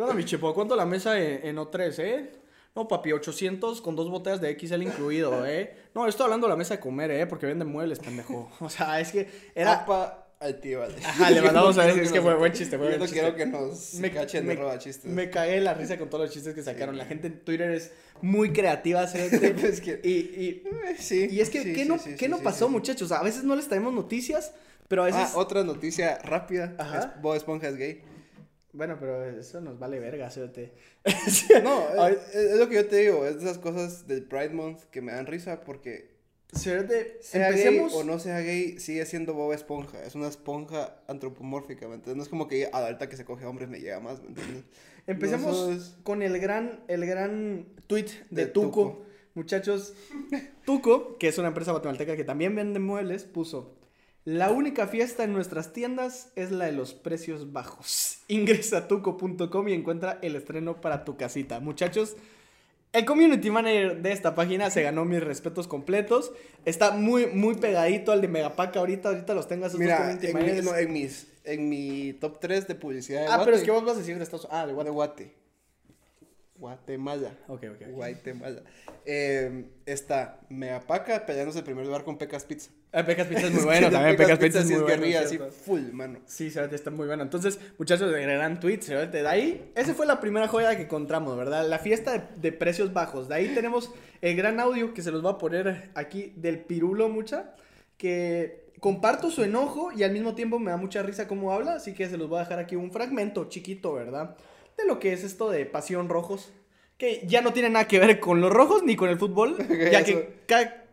¿Qué 0.00 0.04
onda 0.04 0.14
mi 0.14 0.24
chepo? 0.24 0.48
¿A 0.48 0.54
cuánto 0.54 0.76
la 0.76 0.86
mesa 0.86 1.20
en, 1.20 1.46
en 1.46 1.56
O3, 1.58 1.94
eh? 1.98 2.30
No, 2.74 2.88
papi, 2.88 3.12
800 3.12 3.82
con 3.82 3.96
dos 3.96 4.08
botellas 4.08 4.40
de 4.40 4.58
XL 4.58 4.80
incluido, 4.82 5.44
¿eh? 5.44 5.74
No, 5.94 6.06
estoy 6.08 6.24
hablando 6.24 6.46
de 6.46 6.52
la 6.52 6.56
mesa 6.56 6.72
de 6.76 6.80
comer, 6.80 7.10
¿eh? 7.10 7.26
Porque 7.26 7.44
venden 7.44 7.68
muebles, 7.68 7.98
pendejo. 7.98 8.50
O 8.60 8.70
sea, 8.70 8.98
es 8.98 9.12
que 9.12 9.28
era... 9.54 9.80
Apa 9.80 10.28
al 10.40 10.58
tío, 10.58 10.78
vale. 10.80 10.94
Ajá, 11.04 11.28
le 11.30 11.42
mandamos 11.42 11.76
a 11.76 11.84
ver, 11.84 11.98
es 11.98 12.10
que 12.12 12.22
fue 12.22 12.34
buen 12.34 12.50
chiste, 12.54 12.78
fue 12.78 12.86
Yo 12.86 12.90
buen 12.92 13.00
no 13.00 13.04
chiste. 13.04 13.20
quiero 13.20 13.36
que 13.36 13.44
nos 13.44 13.92
Me- 13.96 14.10
cachen 14.10 14.46
de 14.46 14.56
roba 14.56 14.78
chistes. 14.78 15.04
Me 15.04 15.28
cagué 15.28 15.60
la 15.60 15.74
risa 15.74 15.98
con 15.98 16.08
todos 16.08 16.24
los 16.24 16.32
chistes 16.32 16.54
que 16.54 16.62
sacaron. 16.62 16.94
Sí. 16.94 16.98
La 16.98 17.04
gente 17.04 17.26
en 17.26 17.40
Twitter 17.44 17.70
es 17.72 17.92
muy 18.22 18.54
creativa, 18.54 19.06
¿sí? 19.06 19.18
Es 19.62 19.82
que- 19.82 20.00
y, 20.02 20.08
y, 20.10 20.62
Eh, 20.88 20.96
Sí. 20.98 21.28
y 21.30 21.40
es 21.40 21.50
que, 21.50 21.62
sí, 21.62 21.74
¿qué 21.74 21.82
sí, 21.82 21.88
no, 21.90 21.98
¿qué 22.16 22.28
no 22.30 22.38
pasó, 22.38 22.70
muchachos? 22.70 23.12
A 23.12 23.22
veces 23.22 23.44
no 23.44 23.54
les 23.54 23.68
traemos 23.68 23.92
noticias, 23.92 24.54
pero 24.88 25.02
a 25.02 25.06
veces... 25.06 25.20
Ah, 25.26 25.32
otra 25.38 25.62
noticia 25.62 26.16
rápida. 26.24 26.74
Ajá. 26.78 26.98
Es 27.16 27.20
Bob 27.22 27.34
Esponja 27.36 27.68
es 27.68 27.76
gay. 27.76 28.00
Bueno, 28.72 28.96
pero 29.00 29.24
eso 29.24 29.60
nos 29.60 29.78
vale 29.78 29.98
verga, 29.98 30.30
¿sí? 30.30 30.40
No, 31.62 32.06
es, 32.08 32.34
es 32.34 32.58
lo 32.58 32.68
que 32.68 32.76
yo 32.76 32.86
te 32.88 32.96
digo. 32.96 33.26
Es 33.26 33.36
de 33.40 33.44
esas 33.44 33.58
cosas 33.58 34.06
del 34.06 34.24
Pride 34.24 34.50
Month 34.50 34.84
que 34.90 35.00
me 35.02 35.12
dan 35.12 35.26
risa 35.26 35.60
porque 35.62 36.10
Cerote, 36.56 37.18
sea 37.20 37.48
empecemos... 37.48 37.92
gay 37.92 38.00
o 38.00 38.04
no 38.04 38.18
sea 38.18 38.40
gay, 38.40 38.78
sigue 38.78 39.06
siendo 39.06 39.34
Bob 39.34 39.52
Esponja. 39.52 40.02
Es 40.04 40.14
una 40.14 40.28
esponja 40.28 40.96
antropomórfica, 41.08 41.86
¿me 41.88 41.94
entiendes? 41.94 42.16
No 42.16 42.22
es 42.22 42.28
como 42.28 42.48
que 42.48 42.66
a 42.72 42.80
la 42.80 42.86
alta 42.88 43.08
que 43.08 43.16
se 43.16 43.24
coge 43.24 43.44
hombres 43.46 43.68
me 43.68 43.80
llega 43.80 44.00
más, 44.00 44.20
¿me 44.22 44.28
entiendes? 44.28 44.64
Empecemos 45.06 45.46
No, 45.56 45.70
eso 45.70 45.72
es- 45.72 45.96
con 46.02 46.22
el 46.22 46.38
gran, 46.38 46.80
el 46.88 47.06
gran 47.06 47.66
tweet 47.86 48.06
de, 48.30 48.44
De 48.44 48.46
Tuco. 48.46 48.68
Tuco. 48.70 49.06
Muchachos, 49.34 49.94
Tuco, 50.64 51.16
que 51.18 51.28
es 51.28 51.38
una 51.38 51.48
empresa 51.48 51.70
guatemalteca 51.70 52.16
que 52.16 52.24
también 52.24 52.54
vende 52.56 52.80
muebles, 52.80 53.24
puso: 53.24 53.76
La 54.24 54.50
única 54.50 54.86
fiesta 54.86 55.24
en 55.24 55.32
nuestras 55.32 55.72
tiendas 55.72 56.30
es 56.36 56.50
la 56.50 56.66
de 56.66 56.72
los 56.72 56.92
precios 56.92 57.52
bajos. 57.52 58.18
Ingresa 58.28 58.78
a 58.78 58.88
tuco.com 58.88 59.68
y 59.68 59.72
encuentra 59.72 60.18
el 60.22 60.36
estreno 60.36 60.80
para 60.80 61.04
tu 61.04 61.16
casita. 61.16 61.58
Muchachos, 61.60 62.16
el 62.92 63.04
community 63.06 63.50
manager 63.50 64.02
de 64.02 64.12
esta 64.12 64.34
página 64.34 64.68
se 64.70 64.82
ganó 64.82 65.04
mis 65.04 65.22
respetos 65.22 65.66
completos. 65.66 66.32
Está 66.64 66.90
muy, 66.90 67.28
muy 67.28 67.54
pegadito 67.54 68.12
al 68.12 68.20
de 68.20 68.28
Megapack 68.28 68.76
ahorita. 68.76 69.08
Ahorita 69.08 69.32
los 69.32 69.48
tengas 69.48 69.68
esos 69.68 69.80
Mira, 69.80 69.96
community 69.96 70.26
en 70.26 70.36
mi, 70.36 70.62
no, 70.62 70.76
en, 70.76 70.92
mis, 70.92 71.26
en 71.44 71.68
mi 71.68 72.12
top 72.14 72.40
3 72.40 72.68
de 72.68 72.74
publicidad 72.74 73.20
de 73.20 73.26
ah, 73.26 73.36
Guate. 73.36 73.44
pero 73.44 73.56
es 73.56 73.62
que 73.62 73.70
vos 73.70 73.84
vas 73.84 73.96
a 73.96 74.00
decir 74.00 74.16
de 74.18 74.22
Estados 74.22 74.48
Ah, 74.50 74.66
de 74.66 74.68
de 74.68 74.74
Guatemala. 74.74 74.92
Guate. 74.92 75.34
Guatemala. 76.56 77.38
Ok, 77.48 77.64
ok. 77.70 77.82
ok. 77.86 77.88
Guatemala. 77.92 78.62
Eh, 79.06 79.64
está 79.86 80.40
Megapaca 80.50 81.24
peleándose 81.24 81.60
el 81.60 81.64
primer 81.64 81.86
lugar 81.86 82.04
con 82.04 82.18
Pecas 82.18 82.44
Pizza. 82.44 82.70
Ah, 82.92 83.04
Pecas 83.04 83.26
Pizza 83.28 83.46
es 83.46 83.52
muy 83.52 83.64
bueno, 83.64 83.90
también 83.90 84.16
Pecas 84.16 84.38
Pizza 84.38 84.60
es 84.60 84.66
sí 84.68 84.74
muy 84.74 84.82
bueno. 84.82 85.04
así 85.18 85.38
full, 85.64 85.92
mano. 85.92 86.18
Sí, 86.26 86.50
Cerote, 86.50 86.74
está 86.74 86.90
muy 86.90 87.06
bueno. 87.06 87.22
Entonces, 87.22 87.58
muchachos, 87.78 88.12
de 88.12 88.22
gran 88.22 88.58
tweet, 88.58 88.80
Cerote, 88.82 89.22
de 89.22 89.28
ahí, 89.28 89.70
esa 89.74 89.94
fue 89.94 90.06
la 90.06 90.20
primera 90.20 90.48
joya 90.48 90.76
que 90.76 90.82
encontramos, 90.82 91.36
¿verdad? 91.36 91.68
La 91.68 91.78
fiesta 91.78 92.12
de, 92.12 92.22
de 92.36 92.52
precios 92.52 92.92
bajos. 92.92 93.28
De 93.28 93.36
ahí 93.36 93.48
tenemos 93.54 93.92
el 94.20 94.36
gran 94.36 94.58
audio 94.60 94.92
que 94.92 95.02
se 95.02 95.10
los 95.10 95.22
voy 95.22 95.32
a 95.32 95.38
poner 95.38 95.90
aquí 95.94 96.32
del 96.36 96.58
Pirulo, 96.58 97.08
mucha, 97.08 97.54
que 97.96 98.70
comparto 98.80 99.30
su 99.30 99.44
enojo 99.44 99.92
y 99.92 100.02
al 100.02 100.12
mismo 100.12 100.34
tiempo 100.34 100.58
me 100.58 100.70
da 100.70 100.76
mucha 100.76 101.02
risa 101.02 101.28
cómo 101.28 101.52
habla, 101.52 101.74
así 101.74 101.94
que 101.94 102.08
se 102.08 102.16
los 102.16 102.28
voy 102.28 102.38
a 102.38 102.42
dejar 102.42 102.58
aquí 102.58 102.74
un 102.76 102.90
fragmento 102.90 103.48
chiquito, 103.48 103.92
¿verdad? 103.92 104.36
De 104.76 104.86
lo 104.86 104.98
que 104.98 105.12
es 105.12 105.22
esto 105.22 105.50
de 105.50 105.66
Pasión 105.66 106.08
Rojos, 106.08 106.52
que 106.96 107.22
ya 107.26 107.42
no 107.42 107.52
tiene 107.52 107.70
nada 107.70 107.86
que 107.86 108.00
ver 108.00 108.18
con 108.18 108.40
los 108.40 108.50
rojos 108.50 108.82
ni 108.82 108.96
con 108.96 109.10
el 109.10 109.18
fútbol, 109.18 109.56
ya 109.92 110.02
que 110.02 110.40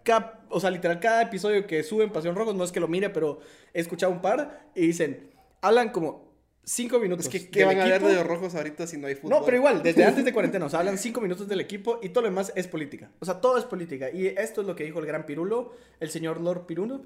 cada, 0.08 0.40
o 0.50 0.60
sea, 0.62 0.72
literal, 0.72 1.02
cada 1.02 1.24
episodio 1.24 1.68
que 1.68 1.84
suben 1.84 2.12
Pasión 2.12 2.34
Rojos, 2.34 2.56
no 2.56 2.64
es 2.64 2.72
que 2.72 2.80
lo 2.80 2.88
mire, 2.88 3.10
pero 3.10 3.42
he 3.74 3.82
escuchado 3.82 4.12
un 4.12 4.22
par 4.22 4.70
y 4.74 4.88
dicen, 4.88 5.30
hablan 5.62 5.90
como 5.90 6.34
cinco 6.64 6.98
minutos. 6.98 7.26
Es 7.26 7.32
que, 7.32 7.50
¿qué 7.50 7.60
del 7.60 7.68
van 7.68 7.82
a 7.82 7.84
ver 7.84 7.96
equipo. 7.96 8.08
de 8.08 8.16
los 8.16 8.26
rojos 8.26 8.56
ahorita 8.56 8.88
si 8.88 8.98
no 8.98 9.08
hay 9.08 9.16
fútbol? 9.16 9.32
No, 9.32 9.46
pero 9.46 9.58
igual, 9.58 9.84
desde 9.84 10.06
antes 10.06 10.24
de 10.24 10.32
cuarentena, 10.38 10.66
o 10.66 10.70
sea, 10.70 10.80
hablan 10.80 10.98
cinco 10.98 11.20
minutos 11.20 11.50
del 11.50 11.60
equipo 11.60 12.00
y 12.02 12.10
todo 12.10 12.22
lo 12.22 12.30
demás 12.30 12.54
es 12.56 12.68
política. 12.68 13.12
O 13.20 13.26
sea, 13.26 13.42
todo 13.42 13.58
es 13.58 13.66
política. 13.66 14.10
Y 14.10 14.28
esto 14.28 14.62
es 14.62 14.68
lo 14.68 14.78
que 14.78 14.86
dijo 14.86 15.00
el 15.00 15.06
gran 15.06 15.26
Pirulo, 15.26 15.76
el 16.00 16.10
señor 16.10 16.40
Lord 16.40 16.66
Pirulo. 16.66 17.00
No 17.00 17.04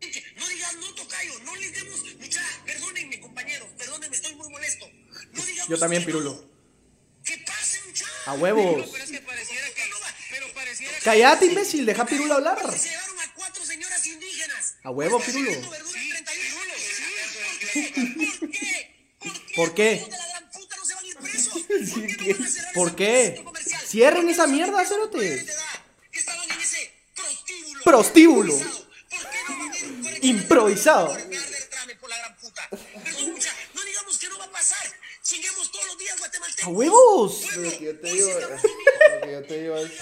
digas 0.00 0.76
no, 0.80 0.94
tocayo, 0.94 1.32
no 1.44 1.56
le 1.56 1.68
demos. 1.68 2.04
Mucha, 2.20 2.42
perdónenme, 2.64 3.20
compañeros, 3.20 3.68
perdónenme, 3.76 4.14
estoy 4.14 4.36
muy 4.36 4.48
molesto. 4.48 4.86
No 5.32 5.44
digamos 5.44 5.68
Yo 5.68 5.78
también, 5.78 6.02
que. 6.02 6.06
Pirulo. 6.06 6.44
¿Qué 7.24 7.34
pasa, 7.44 7.78
mucha? 7.86 8.06
A 8.26 8.34
huevos. 8.34 8.88
Pero 8.92 9.04
es 9.04 9.10
que 9.10 9.18
que 9.18 9.26
Cállate, 11.02 11.46
imbécil, 11.46 11.86
deja 11.86 12.02
a 12.02 12.06
Pirulo 12.06 12.34
hablar. 12.34 12.58
Porque 12.60 12.78
se 12.78 12.88
llevaron 12.90 13.18
a 13.20 13.34
cuatro 13.34 13.64
señoras 13.64 14.06
indígenas. 14.06 14.74
A 14.82 14.90
huevo, 14.90 15.20
Pirulo. 15.20 15.50
vendiendo 15.50 15.70
verduras 15.70 16.02
31. 16.08 16.60
¿Por 18.40 18.50
qué? 18.50 18.90
¿Por 19.56 19.74
qué? 19.74 20.06
¿Por 20.06 20.14
qué 20.14 20.14
no 20.14 20.14
van 22.34 22.44
a 22.44 22.48
cerrar 22.48 22.72
¿Por 22.74 22.88
ese 22.88 22.96
qué? 22.96 23.24
centro 23.26 23.44
comercial? 23.44 23.82
Cierren 23.86 24.16
¿Por 24.22 24.26
qué 24.26 24.32
esa 24.32 24.46
mierda, 24.46 24.84
cerote. 24.84 25.46
prostíbulo. 27.14 27.84
Prostíbulo. 27.84 28.54
¿Por 28.58 28.66
qué 29.30 29.38
no 29.48 29.58
van 29.58 29.60
a 29.60 29.76
ir 29.76 29.82
correccionar 29.82 30.24
Improvisado. 30.24 31.12
a 34.42 34.50
pasar. 34.50 34.86
Chinguemos 35.22 35.70
todos 35.70 35.86
los 35.86 35.98
días 35.98 36.18
guatemaltecos. 36.18 36.64
¡A 36.64 36.68
huevos! 36.70 37.56
Lo 37.56 37.70
que 37.70 37.84
yo 37.84 38.00
te 38.00 38.12
digo, 38.12 38.28
eh, 38.30 38.48
lo 39.14 39.20
que 39.26 39.32
yo 39.32 39.42
te 39.46 39.62
digo 39.62 39.76
es... 39.76 39.92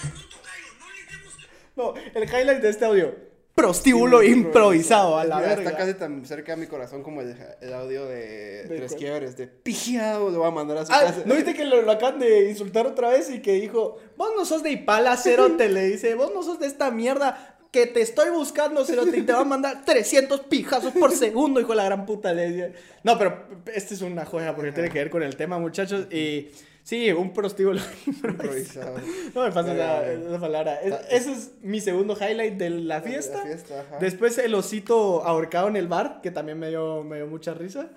No, 1.79 1.95
el 2.13 2.25
highlight 2.25 2.61
de 2.61 2.71
este 2.71 2.85
audio. 2.85 3.15
Prostíbulo 3.55 4.23
improvisado, 4.23 5.17
a 5.19 5.25
la 5.25 5.37
Mira, 5.37 5.49
verga. 5.49 5.65
Está 5.71 5.77
casi 5.77 5.95
tan 5.95 6.27
cerca 6.27 6.55
de 6.55 6.61
mi 6.61 6.67
corazón 6.67 7.03
como 7.03 7.21
el, 7.23 7.37
el 7.61 7.73
audio 7.73 8.05
de, 8.07 8.65
¿De 8.65 8.77
Tres 8.77 8.93
cuál? 8.93 8.99
Quiebres, 9.01 9.37
de 9.37 9.47
pijeado, 9.47 10.31
lo 10.31 10.39
voy 10.41 10.49
a 10.49 10.51
mandar 10.51 10.79
a 10.79 10.87
su 10.87 10.93
Ah, 10.93 11.01
casa. 11.03 11.23
¿no 11.25 11.35
viste 11.35 11.55
que 11.55 11.65
lo, 11.65 11.83
lo 11.83 11.91
acaban 11.93 12.19
de 12.19 12.51
insultar 12.51 12.87
otra 12.87 13.11
vez 13.11 13.31
y 13.31 13.41
que 13.41 13.53
dijo, 13.55 13.97
vos 14.17 14.31
no 14.37 14.45
sos 14.45 14.63
de 14.63 14.71
Ipala, 14.73 15.17
Cerote, 15.17 15.69
le 15.71 15.87
dice, 15.89 16.15
vos 16.15 16.33
no 16.35 16.43
sos 16.43 16.59
de 16.61 16.67
esta 16.67 16.91
mierda 16.91 17.57
que 17.73 17.87
te 17.87 18.01
estoy 18.01 18.31
buscando, 18.31 18.85
Cerote, 18.85 19.19
y 19.19 19.23
te 19.23 19.33
va 19.33 19.41
a 19.41 19.45
mandar 19.45 19.85
300 19.85 20.41
pijazos 20.43 20.93
por 20.93 21.13
segundo, 21.17 21.61
hijo 21.61 21.71
de 21.71 21.77
la 21.77 21.85
gran 21.85 22.07
puta, 22.07 22.33
le 22.33 22.49
dice. 22.51 22.73
No, 23.03 23.19
pero 23.19 23.45
este 23.75 23.95
es 23.95 24.03
una 24.03 24.25
joya 24.25 24.55
porque 24.55 24.73
tiene 24.73 24.89
que 24.89 24.99
ver 24.99 25.11
con 25.11 25.23
el 25.23 25.37
tema, 25.37 25.59
muchachos, 25.59 26.07
y 26.13 26.49
sí, 26.89 27.13
un 27.13 27.33
prostíbulo 27.33 27.81
improvisado. 28.07 28.97
No 29.35 29.43
me 29.45 29.53
pasa 29.53 29.75
esa, 29.75 30.01
Pero- 30.01 30.29
esa 30.31 30.41
palabra. 30.41 30.81
Es- 30.83 30.95
ese 31.11 31.33
es 31.33 31.51
mi 31.63 31.81
segundo 31.81 32.17
highlight 32.19 32.55
de 32.55 32.71
la 32.71 33.01
fiesta. 33.03 33.39
La 33.39 33.45
fiesta, 33.45 33.81
ajá. 33.83 33.99
Después 33.99 34.39
el 34.39 34.55
osito 34.55 35.23
ahorcado 35.25 35.69
en 35.69 35.77
el 35.77 35.87
bar, 35.89 36.21
que 36.23 36.31
también 36.31 36.59
me 36.59 36.69
dio, 36.71 37.05
me 37.05 37.17
dio 37.17 37.27
mucha 37.27 37.53
risa. 37.55 37.91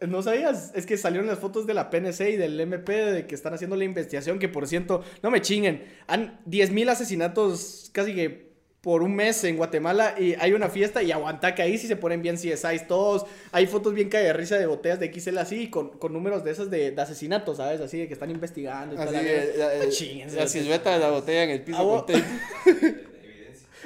¿No 0.00 0.22
sabías? 0.22 0.72
Es 0.74 0.84
que 0.86 0.98
salieron 0.98 1.26
las 1.26 1.38
fotos 1.38 1.66
de 1.66 1.72
la 1.72 1.88
PNC 1.88 2.30
y 2.30 2.36
del 2.36 2.60
MP 2.60 2.92
de 2.92 3.26
que 3.26 3.34
están 3.34 3.54
haciendo 3.54 3.74
la 3.76 3.84
investigación, 3.84 4.38
que 4.38 4.48
por 4.50 4.66
cierto, 4.66 5.02
no 5.22 5.30
me 5.30 5.40
chinguen, 5.40 5.84
han 6.06 6.40
10.000 6.44 6.90
asesinatos 6.90 7.88
casi 7.92 8.14
que 8.14 8.53
por 8.84 9.02
un 9.02 9.16
mes 9.16 9.42
en 9.44 9.56
Guatemala 9.56 10.14
y 10.18 10.34
hay 10.38 10.52
una 10.52 10.68
fiesta 10.68 11.02
y 11.02 11.10
aguanta 11.10 11.54
que 11.54 11.62
ahí 11.62 11.78
sí 11.78 11.86
se 11.88 11.96
ponen 11.96 12.20
bien 12.22 12.36
CSIs 12.36 12.86
todos. 12.86 13.24
Hay 13.50 13.66
fotos 13.66 13.94
bien 13.94 14.10
cae 14.10 14.22
de 14.24 14.32
risa 14.34 14.58
de 14.58 14.66
botellas 14.66 15.00
de 15.00 15.10
XL 15.12 15.38
así 15.38 15.70
con, 15.70 15.88
con 15.98 16.12
números 16.12 16.44
de 16.44 16.50
esos 16.52 16.70
de, 16.70 16.90
de 16.90 17.00
asesinatos, 17.02 17.56
¿sabes? 17.56 17.80
Así 17.80 17.98
de 17.98 18.06
que 18.06 18.12
están 18.12 18.30
investigando. 18.30 19.00
Así, 19.00 19.14
la 19.14 19.74
la, 19.74 19.88
chinguen, 19.88 20.36
la 20.36 20.46
silueta 20.46 20.92
de 20.92 20.98
la 21.00 21.10
botella 21.10 21.44
en 21.44 21.50
el 21.50 21.62
piso 21.62 21.78
Ah, 21.78 21.82
con 21.82 21.88
vos- 21.88 22.06
tape. 22.06 23.04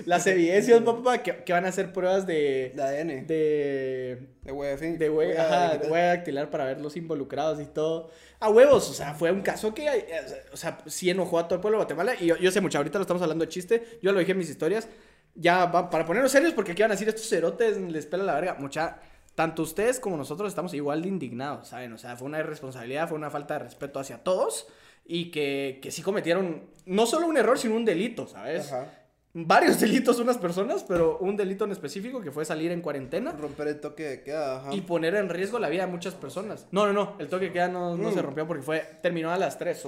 Las 0.07 0.27
evidencias, 0.27 0.81
papá, 0.83 1.23
que, 1.23 1.45
que 1.45 1.53
van 1.53 1.65
a 1.65 1.69
hacer 1.69 1.93
pruebas 1.93 2.27
de... 2.27 2.73
De 2.75 2.83
ADN. 2.83 3.27
De... 3.27 4.29
De 4.43 4.53
huella 4.53 4.77
De 4.77 5.11
hue- 5.11 5.15
huella 5.15 5.43
ajá, 5.67 5.79
de 5.79 5.89
huella 5.89 6.07
dactilar 6.09 6.51
para 6.51 6.65
ver 6.65 6.81
los 6.81 6.97
involucrados 6.97 7.61
y 7.61 7.67
todo. 7.67 8.11
A 8.41 8.49
huevos, 8.51 8.89
o 8.91 8.95
sea, 8.95 9.15
fue 9.15 9.31
un 9.33 9.43
caso 9.43 9.75
que, 9.75 9.87
eh, 9.89 10.05
o 10.53 10.57
sea, 10.57 10.79
sí 10.87 11.11
enojó 11.11 11.39
a 11.39 11.49
todo 11.49 11.57
el 11.57 11.61
pueblo 11.61 11.79
de 11.79 11.85
Guatemala. 11.85 12.15
Y 12.21 12.27
yo, 12.27 12.37
yo 12.37 12.51
sé 12.51 12.61
mucho, 12.61 12.79
ahorita 12.79 12.99
lo 12.99 13.03
estamos 13.03 13.23
hablando 13.23 13.45
de 13.45 13.49
chiste. 13.51 13.99
Yo 14.03 14.13
lo 14.13 14.21
dije 14.21 14.33
en 14.33 14.39
mis 14.39 14.51
historias. 14.51 14.89
Ya, 15.35 15.67
va- 15.67 15.91
para 15.91 16.05
ponernos 16.07 16.33
serios, 16.33 16.53
porque 16.55 16.73
aquí 16.73 16.83
van 16.83 16.91
a 16.91 16.95
decir 16.95 17.09
estos 17.09 17.29
cerotes, 17.29 17.77
les 17.79 18.07
pela 18.07 18.25
la 18.25 18.35
verga. 18.35 18.55
Mucha, 18.59 19.01
tanto 19.35 19.63
ustedes 19.63 20.01
como 20.01 20.17
nosotros 20.17 20.49
estamos 20.49 20.73
igual 20.75 21.03
de 21.03 21.09
indignados, 21.09 21.69
¿saben? 21.69 21.93
O 21.93 21.99
sea, 21.99 22.17
fue 22.17 22.27
una 22.27 22.39
irresponsabilidad, 22.39 23.09
fue 23.09 23.19
una 23.19 23.31
falta 23.31 23.55
de 23.55 23.61
respeto 23.65 24.01
hacia 24.01 24.19
todos. 24.19 24.67
Y 25.11 25.31
que, 25.31 25.79
que 25.83 25.91
sí 25.91 26.03
cometieron 26.03 26.65
no 26.85 27.07
solo 27.07 27.27
un 27.27 27.37
error, 27.39 27.59
sino 27.59 27.75
un 27.77 27.85
delito, 27.87 28.27
¿sabes? 28.27 28.71
Ajá. 28.73 28.93
Varios 29.35 29.79
delitos 29.81 30.19
unas 30.19 30.39
personas, 30.39 30.85
pero 30.89 31.19
un 31.19 31.37
delito 31.37 31.65
en 31.65 31.71
específico 31.73 32.21
que 32.23 32.31
fue 32.33 32.45
salir 32.45 32.73
en 32.73 32.81
cuarentena. 32.81 33.33
Romper 33.33 33.69
el 33.69 33.81
toque 33.81 34.05
de 34.05 34.23
queda, 34.23 34.57
ajá. 34.61 34.75
Y 34.75 34.81
poner 34.81 35.15
en 35.15 35.29
riesgo 35.29 35.59
la 35.59 35.69
vida 35.69 35.85
de 35.85 35.93
muchas 35.93 36.15
personas. 36.15 36.67
No, 36.73 36.87
no, 36.87 36.93
no. 36.93 37.15
El 37.19 37.29
toque 37.29 37.47
de 37.47 37.53
queda 37.53 37.69
no, 37.69 37.97
no 37.97 38.11
Mm. 38.11 38.15
se 38.15 38.23
rompió 38.23 38.47
porque 38.47 38.63
fue 38.63 38.83
terminó 39.03 39.31
a 39.31 39.37
las 39.37 39.59
3. 39.59 39.85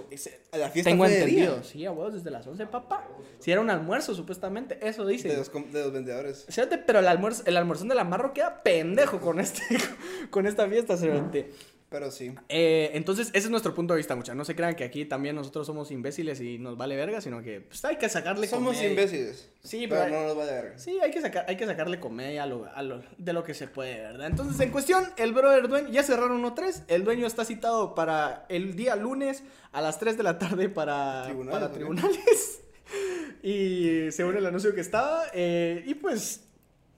A 0.52 0.58
la 0.58 0.68
fiesta 0.68 0.90
Tengo 0.90 1.04
fue 1.04 1.12
de 1.12 1.20
entendido. 1.20 1.54
día. 1.54 1.64
Sí, 1.64 1.86
a 1.86 1.90
huevos, 1.90 2.12
desde 2.14 2.30
las 2.30 2.46
11, 2.46 2.66
papá. 2.66 3.08
Si 3.38 3.50
era 3.50 3.60
un 3.62 3.70
almuerzo, 3.70 4.14
supuestamente. 4.14 4.78
Eso 4.86 5.06
dice. 5.06 5.28
De 5.28 5.36
los, 5.38 5.50
de 5.52 5.80
los 5.84 5.92
vendedores. 5.92 6.44
Fíjate, 6.48 6.78
pero 6.78 6.98
el 6.98 7.08
almuerzo, 7.08 7.42
el 7.46 7.56
almuerzón 7.56 7.88
de 7.88 7.94
la 7.94 8.04
marro 8.04 8.34
queda 8.34 8.62
pendejo 8.62 9.20
con 9.20 9.40
este, 9.40 9.62
con 10.30 10.46
esta 10.46 10.68
fiesta, 10.68 10.96
cerote. 10.98 11.50
Pero 11.90 12.12
sí. 12.12 12.32
Eh, 12.48 12.92
entonces, 12.94 13.28
ese 13.30 13.38
es 13.46 13.50
nuestro 13.50 13.74
punto 13.74 13.94
de 13.94 13.98
vista, 13.98 14.14
mucha. 14.14 14.32
No 14.32 14.44
se 14.44 14.54
crean 14.54 14.76
que 14.76 14.84
aquí 14.84 15.04
también 15.06 15.34
nosotros 15.34 15.66
somos 15.66 15.90
imbéciles 15.90 16.40
y 16.40 16.56
nos 16.56 16.76
vale 16.76 16.94
verga, 16.94 17.20
sino 17.20 17.42
que 17.42 17.62
pues, 17.62 17.84
hay 17.84 17.96
que 17.96 18.08
sacarle 18.08 18.46
Somos 18.46 18.74
comedia. 18.76 18.90
imbéciles. 18.90 19.50
Sí, 19.64 19.86
pero 19.88 20.04
pero- 20.04 20.14
no 20.20 20.28
nos 20.28 20.38
va 20.38 20.46
de 20.46 20.52
verga. 20.52 20.78
Sí, 20.78 21.00
hay 21.02 21.10
que, 21.10 21.20
sacar, 21.20 21.46
hay 21.48 21.56
que 21.56 21.66
sacarle 21.66 21.98
comedia 21.98 22.44
a 22.44 22.46
lo, 22.46 22.64
a 22.72 22.82
lo- 22.82 23.02
de 23.18 23.32
lo 23.32 23.42
que 23.42 23.54
se 23.54 23.66
puede, 23.66 23.96
¿verdad? 24.02 24.28
Entonces, 24.28 24.60
en 24.60 24.70
cuestión, 24.70 25.04
el 25.16 25.32
brother 25.32 25.66
dueño, 25.68 25.88
ya 25.88 26.04
cerraron 26.04 26.40
1-3, 26.44 26.84
el 26.86 27.02
dueño 27.02 27.26
está 27.26 27.44
citado 27.44 27.96
para 27.96 28.46
el 28.48 28.76
día 28.76 28.94
lunes 28.94 29.42
a 29.72 29.80
las 29.80 29.98
3 29.98 30.16
de 30.16 30.22
la 30.22 30.38
tarde 30.38 30.68
para 30.68 31.24
Tribunales, 31.24 31.60
para 31.60 31.72
tribunales. 31.72 32.60
y 33.42 34.12
según 34.12 34.36
el 34.36 34.46
anuncio 34.46 34.74
que 34.74 34.80
estaba, 34.80 35.24
eh, 35.34 35.82
y 35.86 35.94
pues... 35.94 36.44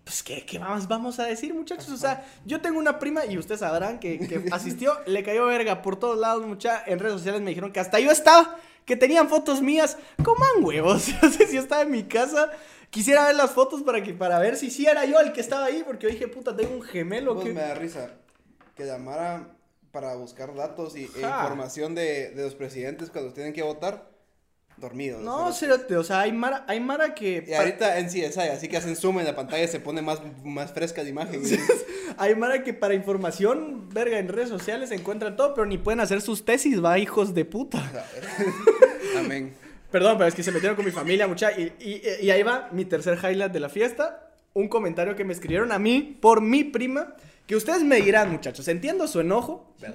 Pues, 0.05 0.23
¿qué, 0.23 0.45
qué 0.45 0.59
más 0.59 0.89
vamos 0.89 1.21
a 1.21 1.25
decir, 1.25 1.55
muchachos? 1.55 1.89
O 1.91 1.97
sea, 1.97 2.27
yo 2.45 2.61
tengo 2.61 2.79
una 2.79 2.99
prima 2.99 3.25
y 3.25 3.39
ustedes 3.39 3.61
sabrán 3.61 4.01
que, 4.01 4.19
que 4.19 4.45
asistió, 4.53 4.99
le 5.07 5.23
cayó 5.23 5.47
verga 5.47 5.83
por 5.83 5.97
todos 5.97 6.19
lados, 6.19 6.45
mucha. 6.47 6.83
En 6.87 6.99
redes 6.99 7.15
sociales 7.15 7.41
me 7.41 7.51
dijeron 7.51 7.73
que 7.73 7.81
hasta 7.81 8.01
yo 8.01 8.11
estaba, 8.11 8.57
que 8.85 8.97
tenían 8.97 9.29
fotos 9.29 9.63
mías. 9.63 9.97
Coman 10.25 10.65
huevos. 10.65 11.09
No 11.23 11.31
sé 11.31 11.47
si 11.47 11.55
yo 11.55 11.63
estaba 11.63 11.83
en 11.83 11.91
mi 11.91 12.05
casa. 12.05 12.51
Quisiera 12.91 13.27
ver 13.27 13.37
las 13.37 13.53
fotos 13.53 13.83
para, 13.83 14.03
que, 14.03 14.13
para 14.13 14.39
ver 14.39 14.57
si 14.57 14.71
sí 14.71 14.87
era 14.87 15.05
yo 15.05 15.21
el 15.21 15.33
que 15.33 15.41
estaba 15.41 15.67
ahí, 15.67 15.83
porque 15.87 16.07
yo 16.07 16.13
dije, 16.13 16.29
puta, 16.29 16.55
tengo 16.55 16.75
un 16.75 16.83
gemelo. 16.83 17.35
Vos 17.35 17.45
que... 17.45 17.53
me 17.53 17.61
da 17.61 17.75
risa 17.75 18.11
que 18.75 18.85
llamara 18.85 19.57
para 19.93 20.15
buscar 20.17 20.55
datos 20.55 20.97
y, 20.97 21.05
e 21.05 21.21
información 21.21 21.95
de, 21.95 22.31
de 22.31 22.43
los 22.43 22.55
presidentes 22.55 23.11
cuando 23.11 23.33
tienen 23.33 23.53
que 23.53 23.63
votar 23.63 24.12
dormidos. 24.77 25.23
No, 25.23 25.53
cerote, 25.53 25.97
o 25.97 26.05
sea, 26.05 26.21
hay 26.23 26.33
Mara, 26.33 26.65
hay 26.67 26.81
Mara 26.81 27.15
que... 27.15 27.45
Y 27.47 27.53
ahorita 27.55 27.99
en 27.99 28.07
CSI, 28.09 28.41
así 28.53 28.69
que 28.69 28.77
hacen 28.77 28.97
zoom 28.97 29.21
en 29.21 29.27
la 29.27 29.37
pantalla 29.37 29.67
se 29.69 29.79
pone 29.81 30.03
más, 30.03 30.21
más 30.45 30.73
fresca 30.73 31.03
la 31.03 31.09
imagen. 31.09 31.43
Hay 32.19 32.35
Mara 32.35 32.63
que 32.63 32.75
para 32.75 32.93
información, 32.95 33.89
verga, 33.91 34.19
en 34.19 34.29
redes 34.29 34.49
sociales 34.51 34.91
encuentran 34.91 35.35
todo, 35.37 35.55
pero 35.55 35.67
ni 35.67 35.79
pueden 35.79 36.01
hacer 36.01 36.21
sus 36.21 36.45
tesis, 36.45 36.85
va, 36.85 36.99
hijos 36.99 37.33
de 37.35 37.45
puta. 37.45 37.81
Amén. 39.19 39.55
Perdón, 39.91 40.17
pero 40.19 40.29
es 40.29 40.35
que 40.35 40.43
se 40.43 40.53
metieron 40.53 40.75
con 40.77 40.85
mi 40.85 40.91
familia, 40.91 41.27
mucha. 41.27 41.53
Y, 41.53 41.73
y- 41.81 42.03
y 42.27 42.31
ahí 42.31 42.43
va 42.43 42.69
mi 42.73 42.85
tercer 42.85 43.19
highlight 43.23 43.53
de 43.53 43.61
la 43.61 43.69
fiesta. 43.69 44.31
Un 44.55 44.69
comentario 44.69 45.17
que 45.17 45.25
me 45.25 45.33
escribieron 45.33 45.71
a 45.73 45.79
mí 45.79 46.19
por 46.21 46.41
mi 46.41 46.65
prima. 46.65 47.15
Que 47.47 47.57
ustedes 47.57 47.83
me 47.83 48.01
dirán, 48.01 48.31
muchachos. 48.31 48.69
Entiendo 48.69 49.07
su 49.09 49.21
enojo 49.21 49.75
el 49.83 49.93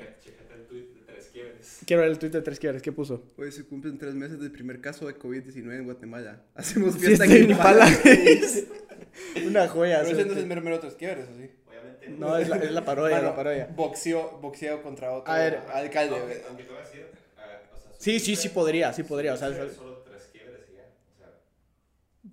tweet 0.68 0.82
de 0.82 1.02
tres 1.06 1.30
quiebres. 1.32 1.77
Quiero 1.88 2.02
ver 2.04 2.12
el 2.12 2.20
tweet 2.20 2.32
de 2.32 2.42
tres 2.42 2.60
quiebres. 2.60 2.82
¿Qué 2.84 2.92
puso? 2.92 3.24
Hoy 3.38 3.50
se 3.52 3.64
cumplen 3.66 3.98
tres 3.98 4.14
meses 4.14 4.40
del 4.42 4.52
primer 4.52 4.82
caso 4.82 5.08
de 5.08 5.18
COVID-19 5.18 5.74
en 5.78 5.86
Guatemala. 5.86 6.44
Hacemos 6.54 6.94
Sí, 6.96 7.00
fiesta 7.00 7.24
estoy 7.24 7.44
en 7.44 7.52
Impala. 7.52 7.88
Una 9.48 9.68
joya. 9.70 10.02
Pero 10.04 10.12
ese 10.18 10.26
no 10.26 10.32
es 10.32 10.34
sí. 10.36 10.40
el 10.42 10.48
mero 10.48 10.62
mero 10.62 10.80
tres 10.82 10.96
quiebres, 10.96 11.30
así. 11.30 11.50
Obviamente. 11.68 12.10
No, 12.10 12.38
es 12.38 12.50
la, 12.50 12.58
es 12.58 12.72
la 12.72 12.84
parodia, 12.86 13.16
Bueno, 13.16 13.30
la 13.30 13.36
parodia. 13.38 13.68
Boxeo, 13.74 14.38
boxeo 14.42 14.84
contra 14.84 15.12
otro 15.14 15.32
A 15.34 15.38
ver. 15.40 15.60
alcalde. 15.74 16.16
Aunque, 16.20 16.44
aunque 16.50 16.64
te 16.64 16.70
voy 16.70 16.78
a 16.78 16.84
decir. 16.84 17.06
ah, 17.38 17.42
o 17.74 17.78
sea, 17.80 17.92
Sí, 17.98 18.20
sí, 18.20 18.36
sí 18.36 18.50
podría, 18.50 18.92
sí 18.94 19.04
podría. 19.04 19.34
O 19.34 19.38
sea, 19.38 19.48
Solo 19.50 19.64
es- 19.66 20.04
tres 20.04 20.30
quiebres 20.34 20.62
y 20.70 20.76
ya. 20.76 20.84
O 21.16 21.18
sea, 21.18 21.30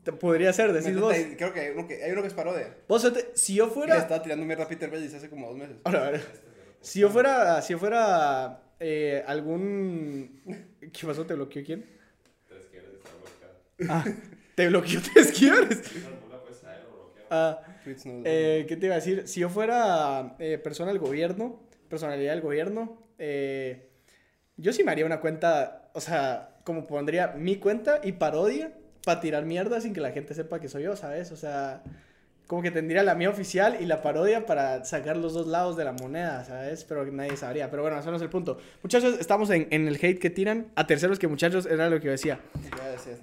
te- 0.02 0.12
podría 0.12 0.52
ser, 0.52 0.73
decís 0.73 0.99
vos. 0.99 1.14
Creo 1.38 1.52
que 1.54 1.61
hay 1.61 1.70
uno 1.70 1.87
que, 1.87 2.02
hay 2.02 2.11
uno 2.11 2.23
que 2.23 2.28
es 2.28 2.34
parodia. 2.34 2.76
Vos, 2.88 3.08
si 3.34 3.54
yo 3.54 3.64
Que 3.66 3.68
le 3.70 3.75
fuera. 3.75 3.99
estaba 3.99 4.20
tirando 4.20 4.44
mierda 4.44 4.64
a 4.64 4.68
Peter 4.68 4.90
Bellis 4.90 5.14
hace 5.14 5.30
como 5.30 5.46
dos 5.49 5.56
meses. 5.56 5.76
Ahora, 5.84 6.08
a 6.08 6.11
ver. 6.11 6.23
Si 6.80 6.99
yo 6.99 7.08
fuera. 7.08 7.62
Si 7.62 7.73
yo 7.73 7.78
fuera. 7.78 8.61
Eh, 8.87 9.25
algún. 9.26 10.43
¿Qué 10.93 11.07
pasó? 11.07 11.25
¿Te 11.25 11.35
bloqueó 11.35 11.64
quién? 11.64 11.87
tres 12.47 12.67
quiebres 12.71 12.93
está 12.95 13.11
bloqueado. 13.17 13.55
Ah, 13.88 14.05
te 14.55 14.69
bloqueó 14.69 15.00
tres 15.12 15.33
quiebres. 15.33 15.81
Pues. 15.81 16.03
Ah. 17.31 17.61
Eh, 17.87 18.64
¿Qué 18.69 18.76
te 18.76 18.87
iba 18.87 18.95
a 18.95 18.99
decir? 18.99 19.26
Si 19.26 19.41
yo 19.41 19.49
fuera 19.49 20.37
eh, 20.38 20.59
persona 20.59 20.91
del 20.91 20.99
gobierno, 20.99 21.61
personalidad 21.88 22.33
del 22.33 22.43
gobierno, 22.43 22.99
eh, 23.19 23.88
yo 24.57 24.73
sí 24.73 24.85
me 24.85 24.93
haría 24.93 25.05
una 25.05 25.21
cuenta, 25.21 25.91
o 25.95 26.00
sea, 26.00 26.57
como 26.64 26.87
pondría 26.87 27.29
mi 27.29 27.57
cuenta 27.57 28.00
y 28.03 28.12
parodia 28.12 28.73
para 29.05 29.21
tirar 29.21 29.45
mierda 29.45 29.81
sin 29.81 29.93
que 29.93 30.00
la 30.00 30.12
gente 30.12 30.35
sepa 30.35 30.61
que 30.61 30.69
soy 30.69 30.85
yo, 30.85 30.97
¿sabes? 30.97 31.33
O 31.33 31.37
sea, 31.37 31.83
como 32.46 32.60
que 32.60 32.70
tendría 32.70 33.02
la 33.02 33.14
mía 33.14 33.30
oficial 33.30 33.78
y 33.80 33.86
la 33.86 34.02
parodia 34.02 34.44
para 34.44 34.84
sacar 34.84 35.16
los 35.16 35.32
dos 35.32 35.46
lados 35.46 35.76
de 35.78 35.84
la 35.84 35.92
moneda, 35.92 36.44
¿sabes? 36.44 36.84
Pero 36.84 37.04
nadie 37.06 37.36
sabría. 37.38 37.70
Pero 37.70 37.82
bueno, 37.82 37.98
ese 37.98 38.10
no 38.10 38.16
es 38.16 38.22
el 38.22 38.28
punto. 38.28 38.58
Muchachos, 38.82 39.16
estamos 39.18 39.48
en, 39.50 39.66
en 39.70 39.88
el 39.88 39.94
hate 39.96 40.18
que 40.18 40.28
tiran. 40.30 40.66
A 40.74 40.86
terceros 40.86 41.18
que 41.18 41.26
muchachos, 41.26 41.64
era 41.66 41.88
lo 41.88 41.98
que 42.00 42.06
yo 42.06 42.10
decía. 42.12 42.40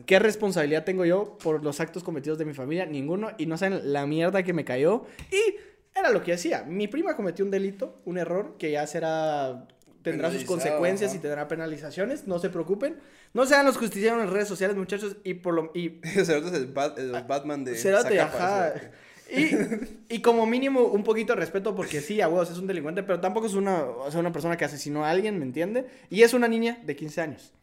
¿Qué 0.05 0.17
responsabilidad 0.19 0.83
tengo 0.85 1.05
yo 1.05 1.37
por 1.43 1.63
los 1.63 1.79
actos 1.79 2.03
cometidos 2.03 2.37
de 2.39 2.45
mi 2.45 2.53
familia? 2.53 2.85
Ninguno. 2.85 3.29
Y 3.37 3.45
no 3.45 3.57
saben 3.57 3.93
la 3.93 4.05
mierda 4.07 4.41
que 4.43 4.53
me 4.53 4.65
cayó. 4.65 5.05
Y 5.31 5.55
era 5.97 6.09
lo 6.09 6.23
que 6.23 6.31
decía. 6.31 6.63
Mi 6.67 6.87
prima 6.87 7.15
cometió 7.15 7.45
un 7.45 7.51
delito, 7.51 8.01
un 8.05 8.17
error, 8.17 8.55
que 8.57 8.71
ya 8.71 8.87
será... 8.87 9.67
Tendrá 10.01 10.31
sus 10.31 10.45
consecuencias 10.45 11.11
ajá. 11.11 11.19
y 11.19 11.21
tendrá 11.21 11.47
penalizaciones. 11.47 12.25
No 12.25 12.39
se 12.39 12.49
preocupen. 12.49 12.97
No 13.35 13.45
sean 13.45 13.67
los 13.67 13.77
justiciaros 13.77 14.19
en 14.19 14.25
las 14.25 14.33
redes 14.33 14.47
sociales, 14.47 14.75
muchachos. 14.75 15.17
Y 15.23 15.35
por 15.35 15.53
lo... 15.53 15.71
Y 15.75 15.99
Cerote 16.25 16.47
es 16.47 16.53
el, 16.53 16.73
Bat- 16.73 16.97
el 16.97 17.11
Batman 17.27 17.63
de 17.63 17.75
Cérate, 17.75 18.19
ajá. 18.19 18.71
cerote. 18.71 18.91
Y, 19.33 20.15
y 20.15 20.21
como 20.21 20.45
mínimo 20.45 20.81
un 20.81 21.03
poquito 21.03 21.33
de 21.33 21.39
respeto 21.39 21.73
porque 21.75 22.01
sí, 22.01 22.19
a 22.21 22.27
huevos 22.27 22.51
es 22.51 22.57
un 22.57 22.67
delincuente, 22.67 23.01
pero 23.03 23.19
tampoco 23.21 23.47
es 23.47 23.53
una, 23.53 23.83
o 23.83 24.11
sea, 24.11 24.19
una 24.19 24.31
persona 24.31 24.57
que 24.57 24.65
asesinó 24.65 25.05
a 25.05 25.09
alguien, 25.09 25.39
¿me 25.39 25.45
entiende? 25.45 25.85
Y 26.09 26.23
es 26.23 26.33
una 26.33 26.47
niña 26.47 26.79
de 26.83 26.95
15 26.95 27.21
años. 27.21 27.53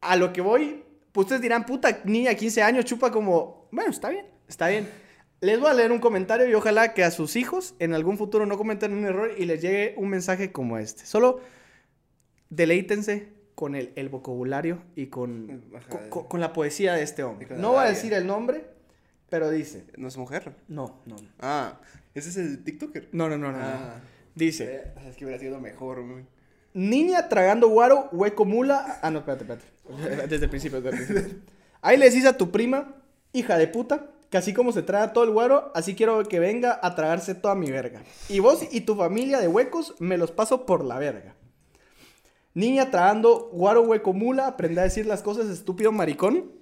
A 0.00 0.16
lo 0.16 0.32
que 0.32 0.40
voy, 0.40 0.82
pues 1.12 1.24
ustedes 1.26 1.42
dirán, 1.42 1.66
puta, 1.66 2.00
niña 2.04 2.30
de 2.30 2.36
15 2.36 2.62
años 2.62 2.84
chupa 2.84 3.10
como, 3.10 3.68
bueno, 3.72 3.90
está 3.90 4.10
bien, 4.10 4.26
está 4.48 4.68
bien. 4.68 4.88
Les 5.40 5.58
voy 5.58 5.70
a 5.70 5.74
leer 5.74 5.90
un 5.90 5.98
comentario 6.00 6.46
y 6.48 6.54
ojalá 6.54 6.92
que 6.94 7.02
a 7.02 7.10
sus 7.10 7.34
hijos 7.36 7.74
en 7.78 7.94
algún 7.94 8.16
futuro 8.18 8.44
no 8.46 8.56
cometen 8.58 8.92
un 8.92 9.04
error 9.06 9.32
y 9.38 9.46
les 9.46 9.60
llegue 9.62 9.94
un 9.96 10.08
mensaje 10.10 10.52
como 10.52 10.78
este. 10.78 11.04
Solo 11.06 11.40
deleítense 12.48 13.28
con 13.54 13.74
el, 13.74 13.92
el 13.96 14.08
vocabulario 14.08 14.82
y 14.96 15.06
con, 15.06 15.62
Ajá. 15.76 15.88
con, 15.88 16.08
con- 16.10 16.24
con 16.28 16.40
la 16.40 16.52
poesía 16.52 16.94
de 16.94 17.02
este 17.02 17.22
hombre. 17.22 17.46
No 17.56 17.70
voy 17.72 17.80
a 17.84 17.88
decir 17.88 18.12
el 18.14 18.26
nombre, 18.26 18.64
pero 19.30 19.48
dice, 19.50 19.86
No 19.96 20.08
es 20.08 20.16
mujer. 20.16 20.54
no, 20.68 21.00
no, 21.06 21.16
Ah, 21.38 21.80
ese 22.14 22.28
es 22.30 22.36
el 22.36 22.62
TikToker. 22.64 23.08
no, 23.12 23.28
no, 23.28 23.38
no, 23.38 23.52
no. 23.52 23.58
Ah. 23.60 24.00
Dice, 24.34 24.64
Eh, 24.74 24.94
Es 25.08 25.16
que 25.16 25.24
hubiera 25.24 25.40
sido 25.40 25.58
mejor, 25.60 26.06
güey. 26.06 26.24
niña 26.74 27.28
tragando 27.28 27.68
guaro, 27.68 28.08
hueco 28.12 28.44
mula. 28.44 28.98
Ah, 29.02 29.10
no, 29.10 29.20
espérate, 29.20 29.44
espérate. 29.44 30.26
Desde 30.28 30.44
el 30.44 30.50
principio, 30.50 30.80
desde 30.80 30.96
el 31.02 31.04
principio. 31.06 31.38
Ahí 31.82 31.96
le 31.96 32.08
decís 32.10 32.26
a 32.26 32.36
tu 32.36 32.50
prima, 32.50 32.94
hija 33.32 33.56
de 33.58 33.66
puta, 33.66 34.10
que 34.30 34.38
así 34.38 34.52
como 34.54 34.70
se 34.70 34.82
traga 34.82 35.12
todo 35.12 35.24
el 35.24 35.30
guaro, 35.30 35.72
así 35.74 35.94
quiero 35.96 36.22
que 36.28 36.38
venga 36.38 36.78
a 36.82 36.94
tragarse 36.94 37.34
toda 37.34 37.54
mi 37.56 37.70
verga. 37.70 38.02
Y 38.28 38.38
vos 38.38 38.62
y 38.70 38.82
tu 38.82 38.94
familia 38.94 39.40
de 39.40 39.48
huecos 39.48 39.94
me 39.98 40.16
los 40.18 40.30
paso 40.30 40.64
por 40.66 40.84
la 40.84 40.98
verga. 41.00 41.34
Niña 42.54 42.90
tragando 42.90 43.48
guaro, 43.52 43.82
hueco 43.82 44.12
mula, 44.12 44.46
aprende 44.48 44.80
a 44.80 44.84
decir 44.84 45.06
las 45.06 45.22
cosas, 45.22 45.48
estúpido 45.48 45.90
maricón. 45.92 46.52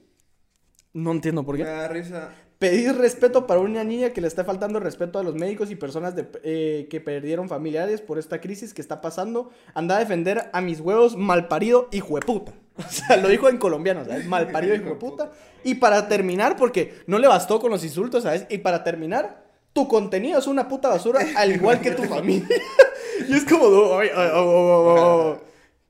No 0.94 1.12
entiendo 1.12 1.44
por 1.44 1.58
Me 1.58 1.64
qué. 1.64 1.70
da 1.70 1.88
risa 1.88 2.30
Pedir 2.58 2.96
respeto 2.96 3.46
para 3.46 3.60
una 3.60 3.84
niña 3.84 4.10
que 4.10 4.20
le 4.20 4.26
está 4.26 4.44
faltando 4.44 4.80
respeto 4.80 5.18
a 5.18 5.22
los 5.22 5.34
médicos 5.36 5.70
y 5.70 5.76
personas 5.76 6.16
de- 6.16 6.26
eh, 6.42 6.88
que 6.90 7.00
perdieron 7.00 7.48
familiares 7.48 8.00
por 8.00 8.18
esta 8.18 8.40
crisis 8.40 8.74
que 8.74 8.80
está 8.82 9.00
pasando. 9.00 9.50
Anda 9.74 9.96
a 9.96 10.00
defender 10.00 10.50
a 10.52 10.60
mis 10.60 10.80
huevos 10.80 11.16
malparido 11.16 11.88
hijo 11.92 12.16
de 12.16 12.22
puta. 12.26 12.52
O 12.78 12.90
sea, 12.90 13.16
lo 13.16 13.28
dijo 13.28 13.48
en 13.48 13.58
colombiano, 13.58 14.04
¿sabes? 14.04 14.26
Malparido 14.26 14.74
hijo 14.74 14.90
de 14.90 14.94
puta. 14.94 15.32
Y 15.64 15.76
para 15.76 16.06
terminar, 16.08 16.56
porque 16.56 16.94
no 17.08 17.18
le 17.18 17.26
bastó 17.26 17.58
con 17.60 17.70
los 17.72 17.82
insultos, 17.84 18.22
¿sabes? 18.22 18.46
Y 18.50 18.58
para 18.58 18.84
terminar, 18.84 19.44
tu 19.72 19.88
contenido 19.88 20.38
es 20.38 20.46
una 20.46 20.68
puta 20.68 20.88
basura, 20.88 21.20
al 21.36 21.52
igual 21.52 21.80
que 21.80 21.90
tu 21.92 22.04
familia. 22.04 22.56
y 23.28 23.34
es 23.34 23.44
como, 23.44 23.64
oh, 23.64 24.00
oh, 24.00 24.30
oh, 24.34 24.94
oh. 25.00 25.40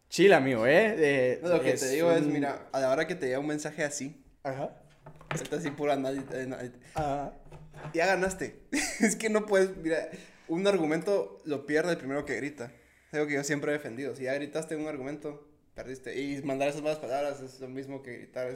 Chila, 0.08 0.38
amigo, 0.38 0.66
¿eh? 0.66 0.94
Eh, 0.98 1.40
No, 1.42 1.50
lo 1.50 1.60
que 1.62 1.74
te 1.74 1.90
digo 1.90 2.10
es, 2.12 2.22
mira, 2.24 2.68
a 2.72 2.80
la 2.80 2.90
hora 2.90 3.06
que 3.06 3.14
te 3.14 3.26
llega 3.26 3.38
un 3.38 3.46
mensaje 3.46 3.84
así, 3.84 4.16
Ajá. 4.42 4.70
Está 5.34 5.56
así 5.56 5.70
pura 5.70 5.96
nadie, 5.96 6.22
eh, 6.32 6.72
Ah, 6.94 7.32
ya 7.92 8.06
ganaste. 8.06 8.60
es 9.00 9.16
que 9.16 9.30
no 9.30 9.46
puedes, 9.46 9.76
mira, 9.76 10.08
un 10.48 10.66
argumento 10.66 11.40
lo 11.44 11.66
pierde 11.66 11.92
el 11.92 11.98
primero 11.98 12.24
que 12.24 12.36
grita. 12.36 12.72
Es 13.08 13.14
algo 13.14 13.26
que 13.26 13.34
yo 13.34 13.44
siempre 13.44 13.70
he 13.70 13.74
defendido. 13.74 14.14
Si 14.14 14.24
ya 14.24 14.34
gritaste 14.34 14.76
un 14.76 14.86
argumento, 14.86 15.48
perdiste. 15.74 16.20
Y 16.20 16.42
mandar 16.42 16.68
esas 16.68 16.82
malas 16.82 16.98
palabras 16.98 17.40
es 17.40 17.60
lo 17.60 17.68
mismo 17.68 18.02
que 18.02 18.16
gritar. 18.16 18.52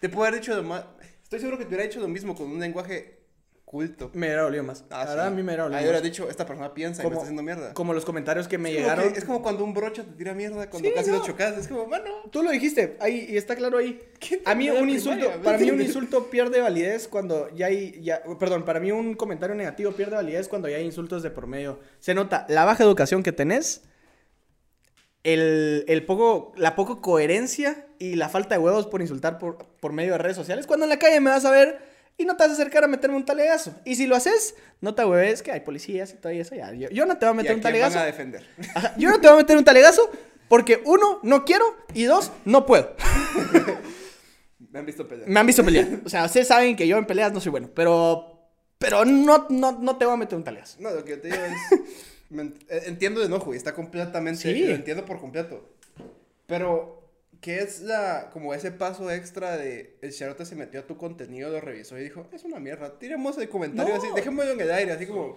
Te 0.00 0.08
puedo 0.08 0.26
haber 0.26 0.40
dicho 0.40 0.54
lo 0.54 0.62
más... 0.62 0.84
Estoy 1.22 1.40
seguro 1.40 1.58
que 1.58 1.64
te 1.64 1.68
hubiera 1.68 1.84
dicho 1.84 2.00
lo 2.00 2.08
mismo 2.08 2.34
con 2.34 2.50
un 2.50 2.60
lenguaje 2.60 3.23
culto. 3.74 4.10
me 4.14 4.28
hubiera 4.28 4.42
dolido 4.42 4.62
más. 4.62 4.84
Ah, 4.90 5.06
sí. 5.12 5.18
a 5.18 5.30
mí 5.30 5.36
me 5.36 5.42
hubiera 5.42 5.64
dolido 5.64 5.78
Ahí 5.78 5.84
hubiera 5.84 6.00
dicho, 6.00 6.30
esta 6.30 6.46
persona 6.46 6.72
piensa 6.72 7.02
y 7.02 7.04
me 7.04 7.10
Como- 7.10 7.14
está 7.16 7.22
haciendo 7.24 7.42
mierda. 7.42 7.74
Como 7.74 7.92
los 7.92 8.04
comentarios 8.04 8.46
que 8.46 8.56
me 8.56 8.70
Es 8.70 8.76
como 8.76 8.82
llegaron. 8.88 9.12
que- 9.12 9.18
es 9.18 9.24
como 9.24 9.42
cuando 9.42 9.64
un 9.64 9.74
brocha 9.74 10.04
te 10.04 10.12
tira 10.12 10.32
mierda 10.34 10.70
cuando 10.70 10.88
Sí, 10.88 10.94
casi 10.94 11.10
no. 11.10 11.18
lo 11.18 11.24
chocas. 11.24 11.58
Es 11.58 11.66
como, 11.68 11.86
mano. 11.86 12.04
Tú 12.30 12.42
lo 12.44 12.50
dijiste, 12.52 12.96
ahí, 13.00 13.26
y 13.28 13.36
está 13.36 13.56
claro 13.56 13.78
ahí. 13.78 14.00
¿Quién 14.20 14.40
A 14.44 14.54
mí 14.54 14.70
un 14.70 14.88
insulto, 14.88 15.18
primaria? 15.26 15.42
para 15.42 15.58
mí 15.58 15.70
un 15.70 15.80
insulto 15.80 16.30
pierde 16.30 16.60
validez 16.60 17.08
cuando 17.08 17.50
ya 17.54 17.66
hay, 17.66 18.00
ya, 18.02 18.22
perdón, 18.38 18.64
para 18.64 18.78
mí 18.80 18.92
un 18.92 19.14
comentario 19.14 19.56
negativo 19.56 19.90
pierde 19.92 20.14
validez 20.14 20.46
cuando 20.48 20.68
ya 20.68 20.76
hay 20.76 20.84
insultos 20.84 21.22
de 21.22 21.30
por 21.30 21.46
medio. 21.46 21.80
Se 22.00 22.14
nota 22.14 22.46
la 22.48 22.64
baja 22.64 22.84
educación 22.84 23.22
que 23.22 23.32
tenés, 23.32 23.82
el, 25.22 25.84
el 25.88 26.04
poco, 26.04 26.52
la 26.56 26.74
poco 26.74 27.00
coherencia 27.00 27.86
y 27.98 28.16
la 28.16 28.28
falta 28.28 28.54
de 28.56 28.58
huevos 28.60 28.86
por 28.86 29.00
insultar 29.00 29.38
por, 29.38 29.56
por 29.80 29.92
medio 29.92 30.12
de 30.12 30.18
redes 30.18 30.36
sociales. 30.36 30.66
Cuando 30.66 30.84
en 30.84 30.90
la 30.90 30.98
calle 30.98 31.18
me 31.20 31.30
vas 31.30 31.44
a 31.46 31.50
ver 31.50 31.93
y 32.16 32.24
no 32.24 32.36
te 32.36 32.44
vas 32.44 32.50
a 32.50 32.54
acercar 32.54 32.84
a 32.84 32.88
meterme 32.88 33.16
un 33.16 33.24
talegazo. 33.24 33.74
Y 33.84 33.96
si 33.96 34.06
lo 34.06 34.16
haces, 34.16 34.54
no 34.80 34.94
te 34.94 35.04
hueves 35.04 35.42
que 35.42 35.52
hay 35.52 35.60
policías 35.60 36.12
y 36.12 36.16
todo 36.16 36.32
eso. 36.32 36.54
Ya. 36.54 36.72
Yo, 36.72 36.88
yo 36.90 37.06
no 37.06 37.18
te 37.18 37.26
voy 37.26 37.30
a 37.30 37.34
¿Y 37.34 37.36
meter 37.38 37.52
a 37.52 37.54
un 37.54 37.60
quién 37.60 37.62
talegazo. 37.62 37.94
van 37.96 38.02
a 38.02 38.06
defender? 38.06 38.46
Ajá, 38.74 38.94
Yo 38.96 39.10
no 39.10 39.20
te 39.20 39.26
voy 39.28 39.34
a 39.34 39.38
meter 39.38 39.56
un 39.56 39.64
talegazo 39.64 40.10
porque 40.48 40.82
uno, 40.84 41.20
no 41.22 41.44
quiero 41.44 41.64
y 41.94 42.04
dos, 42.04 42.30
no 42.44 42.66
puedo. 42.66 42.94
Me 44.70 44.78
han 44.80 44.86
visto 44.86 45.06
pelear. 45.06 45.28
Me 45.28 45.40
han 45.40 45.46
visto 45.46 45.64
pelear. 45.64 45.86
O 46.04 46.08
sea, 46.08 46.24
ustedes 46.24 46.48
saben 46.48 46.76
que 46.76 46.86
yo 46.86 46.96
en 46.98 47.06
peleas 47.06 47.32
no 47.32 47.40
soy 47.40 47.50
bueno, 47.50 47.70
pero 47.74 48.34
pero 48.78 49.04
no, 49.04 49.46
no, 49.48 49.72
no 49.72 49.96
te 49.96 50.04
voy 50.04 50.14
a 50.14 50.16
meter 50.18 50.36
un 50.36 50.44
talegazo. 50.44 50.76
No, 50.80 50.90
lo 50.90 51.04
que 51.04 51.12
yo 51.12 51.20
te 51.20 51.28
digo 51.28 51.42
es. 51.42 51.80
eh, 52.68 52.82
entiendo 52.86 53.20
de 53.20 53.26
enojo 53.26 53.54
y 53.54 53.56
está 53.56 53.72
completamente. 53.74 54.42
Sí. 54.42 54.66
Lo 54.66 54.74
entiendo 54.74 55.04
por 55.04 55.18
completo. 55.20 55.70
Pero, 56.46 57.03
¿qué 57.44 57.58
es 57.58 57.82
la. 57.82 58.30
como 58.32 58.54
ese 58.54 58.72
paso 58.72 59.10
extra 59.10 59.58
de. 59.58 59.96
El 60.00 60.12
charote 60.12 60.46
se 60.46 60.56
metió 60.56 60.80
a 60.80 60.86
tu 60.86 60.96
contenido, 60.96 61.50
lo 61.50 61.60
revisó 61.60 61.98
y 61.98 62.02
dijo: 62.04 62.26
Es 62.32 62.42
una 62.44 62.58
mierda. 62.58 62.98
Tiremos 62.98 63.36
el 63.36 63.50
comentario 63.50 63.94
No. 63.94 64.00
así. 64.00 64.08
Dejémoslo 64.16 64.52
en 64.52 64.60
el 64.62 64.70
aire, 64.72 64.92
así 64.92 65.04
como. 65.06 65.36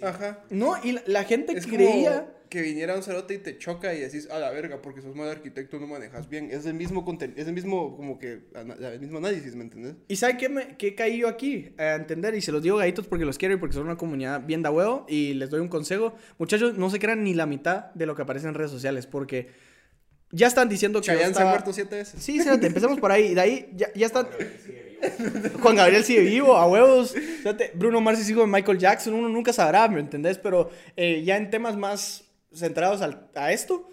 Ajá. 0.00 0.44
No, 0.50 0.74
y 0.84 0.92
la, 0.92 1.02
la 1.06 1.24
gente 1.24 1.52
Es 1.58 1.64
como 1.66 1.78
creía 1.78 2.32
que 2.48 2.62
viniera 2.62 2.94
un 2.94 3.02
cerote 3.02 3.34
y 3.34 3.38
te 3.38 3.58
choca 3.58 3.92
y 3.92 4.00
decís, 4.00 4.28
a 4.30 4.38
la 4.38 4.50
verga, 4.50 4.80
porque 4.80 5.02
sos 5.02 5.14
mal 5.14 5.28
arquitecto, 5.28 5.78
no 5.80 5.86
manejas 5.86 6.28
bien. 6.28 6.48
Es 6.50 6.64
el 6.64 6.74
mismo 6.74 7.04
contenido, 7.04 7.40
es 7.40 7.46
el 7.48 7.52
mismo, 7.52 7.96
como 7.96 8.18
que, 8.18 8.40
el 8.54 9.00
mismo 9.00 9.18
análisis, 9.18 9.54
¿me 9.54 9.64
entendés? 9.64 9.96
¿Y 10.06 10.16
sabe 10.16 10.36
qué, 10.36 10.48
me, 10.48 10.76
qué 10.76 10.94
caí 10.94 11.18
yo 11.18 11.28
aquí? 11.28 11.72
A 11.76 11.96
entender, 11.96 12.34
y 12.34 12.40
se 12.40 12.52
los 12.52 12.62
digo 12.62 12.76
gaitos 12.78 13.06
porque 13.06 13.24
los 13.24 13.36
quiero 13.36 13.54
y 13.54 13.58
porque 13.58 13.74
son 13.74 13.84
una 13.84 13.96
comunidad 13.96 14.46
bien 14.46 14.62
da 14.62 14.70
huevo. 14.70 15.04
Y 15.08 15.34
les 15.34 15.50
doy 15.50 15.60
un 15.60 15.68
consejo. 15.68 16.14
Muchachos, 16.38 16.78
no 16.78 16.88
se 16.88 16.98
crean 16.98 17.22
ni 17.24 17.34
la 17.34 17.46
mitad 17.46 17.92
de 17.94 18.06
lo 18.06 18.14
que 18.14 18.22
aparece 18.22 18.46
en 18.48 18.54
redes 18.54 18.70
sociales 18.70 19.06
porque 19.06 19.48
ya 20.30 20.46
están 20.46 20.68
diciendo 20.68 21.00
que. 21.00 21.06
yo 21.08 21.12
Chayanne 21.14 21.34
se 21.34 21.42
ha 21.42 21.46
muerto 21.46 21.72
siete 21.72 21.96
veces. 21.96 22.22
Sí, 22.22 22.38
espérate, 22.38 22.66
empecemos 22.66 22.98
por 23.00 23.10
ahí. 23.12 23.26
Y 23.28 23.34
de 23.34 23.40
ahí 23.40 23.70
ya, 23.74 23.88
ya 23.94 24.06
están. 24.06 24.26
Juan 25.62 25.76
Gabriel 25.76 26.04
sigue 26.04 26.20
vivo, 26.22 26.56
a 26.56 26.66
huevos. 26.66 27.12
Fíjate, 27.12 27.70
Bruno 27.74 28.00
Mars 28.00 28.20
es 28.20 28.28
hijo 28.30 28.40
de 28.40 28.46
Michael 28.46 28.78
Jackson, 28.78 29.14
uno 29.14 29.28
nunca 29.28 29.52
sabrá, 29.52 29.86
¿me 29.88 30.00
entendés? 30.00 30.38
Pero 30.38 30.70
eh, 30.96 31.22
ya 31.24 31.36
en 31.36 31.50
temas 31.50 31.76
más 31.76 32.24
centrados 32.52 33.00
al- 33.02 33.28
a 33.34 33.52
esto. 33.52 33.88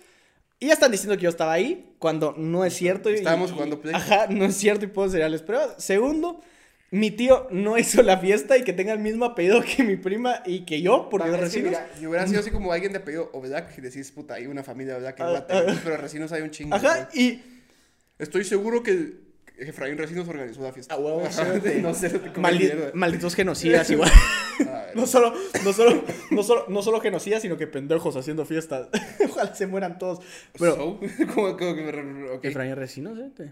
Y 0.60 0.68
ya 0.68 0.74
están 0.74 0.92
diciendo 0.92 1.16
que 1.18 1.24
yo 1.24 1.30
estaba 1.30 1.52
ahí, 1.54 1.94
cuando 2.00 2.34
no 2.38 2.64
es 2.66 2.74
cierto. 2.74 3.12
y- 3.12 3.16
Estábamos 3.16 3.52
y- 3.52 3.54
jugando 3.54 3.82
Play. 3.82 3.94
Ajá, 3.94 4.28
no 4.30 4.46
es 4.46 4.56
cierto 4.56 4.86
y 4.86 4.88
puedo 4.88 5.10
seriales 5.10 5.42
pruebas. 5.42 5.76
Segundo, 5.84 6.42
mi 6.92 7.12
tío 7.12 7.48
no 7.52 7.78
hizo 7.78 8.02
la 8.04 8.18
fiesta 8.20 8.58
y 8.58 8.64
que 8.64 8.72
tenga 8.74 8.94
el 8.94 9.00
mismo 9.00 9.26
apellido 9.26 9.62
que 9.62 9.84
mi 9.84 9.96
prima 9.98 10.42
y 10.46 10.66
que 10.66 10.82
yo, 10.82 11.10
por 11.10 11.22
Va, 11.22 11.28
los 11.28 11.40
recinos. 11.40 11.70
mira, 11.72 11.90
yo 12.00 12.10
hubiera 12.10 12.28
sido 12.28 12.40
así 12.40 12.52
como 12.52 12.72
alguien 12.72 12.92
de 12.94 13.00
apellido 13.00 13.30
Oblak 13.34 13.78
y 13.78 13.82
decís, 13.82 14.12
puta, 14.12 14.36
hay 14.36 14.48
una 14.48 14.64
familia 14.64 14.98
Oblak 14.98 15.20
en 15.20 15.26
Ah, 15.26 15.30
Guatemala, 15.32 15.74
ah. 15.76 15.82
pero 15.84 15.98
Recinos 15.98 16.32
hay 16.32 16.42
un 16.44 16.52
chingo. 16.52 16.76
Ajá, 16.76 17.10
y 17.14 17.42
Estoy 18.18 18.46
seguro 18.46 18.82
que 18.82 19.26
Efraín 19.58 19.98
Recinos 19.98 20.26
organizó 20.30 20.62
la 20.62 20.72
fiesta. 20.72 20.96
A 20.96 20.98
huevo, 20.98 21.22
no 21.82 21.94
sé, 21.94 22.22
maldi- 22.36 22.94
malditos 22.94 23.36
genocidas 23.36 23.90
igual. 23.90 24.10
No 24.96 25.06
solo, 25.06 25.34
no 25.66 25.74
solo, 25.74 26.02
no 26.32 26.44
solo, 26.44 26.66
no 26.70 26.82
solo 26.82 27.02
genocidas, 27.02 27.42
sino 27.42 27.58
que 27.58 27.68
pendejos 27.68 28.16
haciendo 28.16 28.46
fiestas. 28.46 28.88
Ojalá 29.30 29.54
se 29.54 29.68
mueran 29.68 29.98
todos. 30.00 30.20
Pero, 30.58 30.76
So, 30.76 31.00
como, 31.36 31.58
como 31.58 31.76
que 31.76 31.82
me... 31.84 31.92
re- 31.92 32.30
ok. 32.32 32.46
Efraín 32.46 32.74
Recinos, 32.78 33.18
¿eh? 33.20 33.52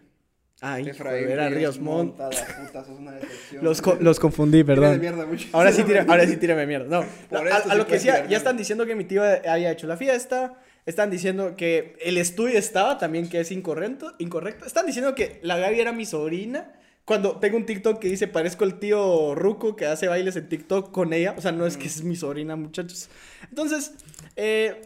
Ay, 0.66 0.88
Efraín 0.90 1.30
era 1.30 1.50
Ríos 1.50 1.78
Montt. 1.80 2.18
Monta, 2.18 2.30
la 2.30 2.66
puta, 2.66 2.86
sos 2.86 2.98
una 2.98 3.12
decepción. 3.12 3.64
Los, 3.66 3.82
co- 3.82 3.98
los 4.00 4.18
confundí, 4.18 4.64
perdón. 4.64 4.98
mierda. 5.00 5.28
Ahora 5.52 5.74
sí, 5.74 5.84
tira, 5.84 6.06
ahora 6.08 6.26
sí 6.26 6.38
tírame 6.38 6.66
mierda. 6.66 6.88
No, 7.02 7.06
Por 7.30 7.46
a, 7.48 7.58
esto 7.58 7.70
a 7.70 7.72
sí 7.74 7.78
lo 7.78 7.86
que 7.86 7.94
decía, 7.96 8.26
ya 8.28 8.38
están 8.38 8.56
diciendo 8.56 8.86
que 8.86 8.96
mi 8.96 9.04
tío 9.04 9.24
había 9.24 9.72
hecho 9.72 9.88
la 9.88 9.98
fiesta. 9.98 10.54
Están 10.86 11.10
diciendo 11.12 11.56
que 11.58 11.98
el 12.02 12.18
estudio 12.18 12.58
estaba 12.58 12.98
también 12.98 13.28
que 13.30 13.42
es 13.42 13.52
incorrecto. 13.52 14.14
incorrecto. 14.20 14.66
Están 14.66 14.86
diciendo 14.86 15.16
que 15.16 15.40
la 15.44 15.58
Gaby 15.58 15.82
era 15.82 15.92
mi 15.92 16.06
sobrina. 16.06 16.72
Cuando 17.06 17.38
tengo 17.40 17.58
un 17.58 17.66
TikTok 17.66 18.00
que 18.00 18.08
dice 18.08 18.30
parezco 18.30 18.64
el 18.64 18.80
tío 18.80 19.36
Ruco 19.36 19.76
que 19.76 19.86
hace 19.86 20.08
bailes 20.08 20.38
en 20.38 20.48
TikTok 20.48 20.92
con 20.92 21.12
ella. 21.12 21.36
O 21.38 21.42
sea, 21.42 21.52
no 21.52 21.66
es 21.66 21.76
que 21.76 21.88
es 21.88 22.04
mi 22.04 22.16
sobrina, 22.16 22.56
muchachos. 22.56 23.10
Entonces, 23.50 23.92
eh, 24.38 24.80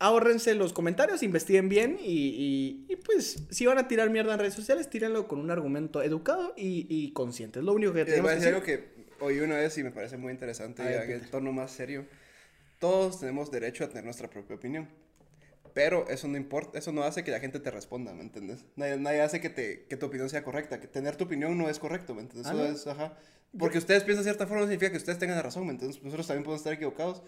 ahórrense 0.00 0.54
los 0.54 0.72
comentarios, 0.72 1.22
investiguen 1.22 1.68
bien 1.68 1.96
y, 2.00 2.06
y- 2.08 2.86
y, 2.92 2.96
pues 2.96 3.44
si 3.50 3.66
van 3.66 3.78
a 3.78 3.86
tirar 3.86 4.10
mierda 4.10 4.32
en 4.34 4.40
redes 4.40 4.54
sociales, 4.54 4.90
tírenlo 4.90 5.28
con 5.28 5.38
un 5.38 5.50
argumento 5.52 6.02
educado 6.02 6.54
y, 6.56 6.86
y 6.88 7.12
consciente. 7.12 7.60
Es 7.60 7.64
lo 7.64 7.72
único 7.72 7.92
que 7.92 8.04
tenemos 8.04 8.22
voy 8.24 8.32
a 8.32 8.34
decir 8.34 8.48
algo 8.48 8.62
que 8.64 8.88
oí 9.20 9.38
una 9.40 9.56
vez 9.58 9.78
y 9.78 9.84
me 9.84 9.92
parece 9.92 10.16
muy 10.16 10.32
interesante, 10.32 10.82
A 10.82 10.86
ver, 10.86 10.94
ya 11.08 11.14
en 11.14 11.22
el 11.22 11.30
tono 11.30 11.52
más 11.52 11.70
serio. 11.70 12.06
Todos 12.80 13.20
tenemos 13.20 13.50
derecho 13.50 13.84
a 13.84 13.88
tener 13.88 14.04
nuestra 14.04 14.28
propia 14.28 14.56
opinión. 14.56 14.88
Pero 15.74 16.08
eso 16.08 16.26
no 16.26 16.36
importa, 16.36 16.78
eso 16.78 16.90
no 16.92 17.04
hace 17.04 17.22
que 17.22 17.30
la 17.30 17.38
gente 17.38 17.60
te 17.60 17.70
responda, 17.70 18.12
¿me 18.12 18.22
entiendes? 18.22 18.64
Nadie, 18.74 18.96
nadie 18.96 19.20
hace 19.20 19.40
que, 19.40 19.50
te, 19.50 19.84
que 19.84 19.96
tu 19.96 20.06
opinión 20.06 20.28
sea 20.28 20.42
correcta. 20.42 20.80
Que 20.80 20.88
tener 20.88 21.14
tu 21.16 21.24
opinión 21.24 21.56
no 21.56 21.68
es 21.68 21.78
correcto, 21.78 22.14
¿me 22.14 22.22
entiendes? 22.22 22.50
Ah, 22.50 22.54
Eso 22.54 22.64
¿no? 22.64 22.74
es, 22.74 22.86
ajá. 22.88 23.16
Porque 23.56 23.78
ustedes 23.78 24.02
piensan 24.02 24.24
de 24.24 24.30
cierta 24.30 24.46
forma 24.46 24.62
no 24.62 24.66
significa 24.68 24.90
que 24.90 24.96
ustedes 24.96 25.18
tengan 25.18 25.36
la 25.36 25.42
razón, 25.42 25.66
¿me 25.66 25.72
entiendes? 25.72 26.02
Nosotros 26.02 26.26
también 26.26 26.42
podemos 26.44 26.60
estar 26.60 26.72
equivocados. 26.72 27.22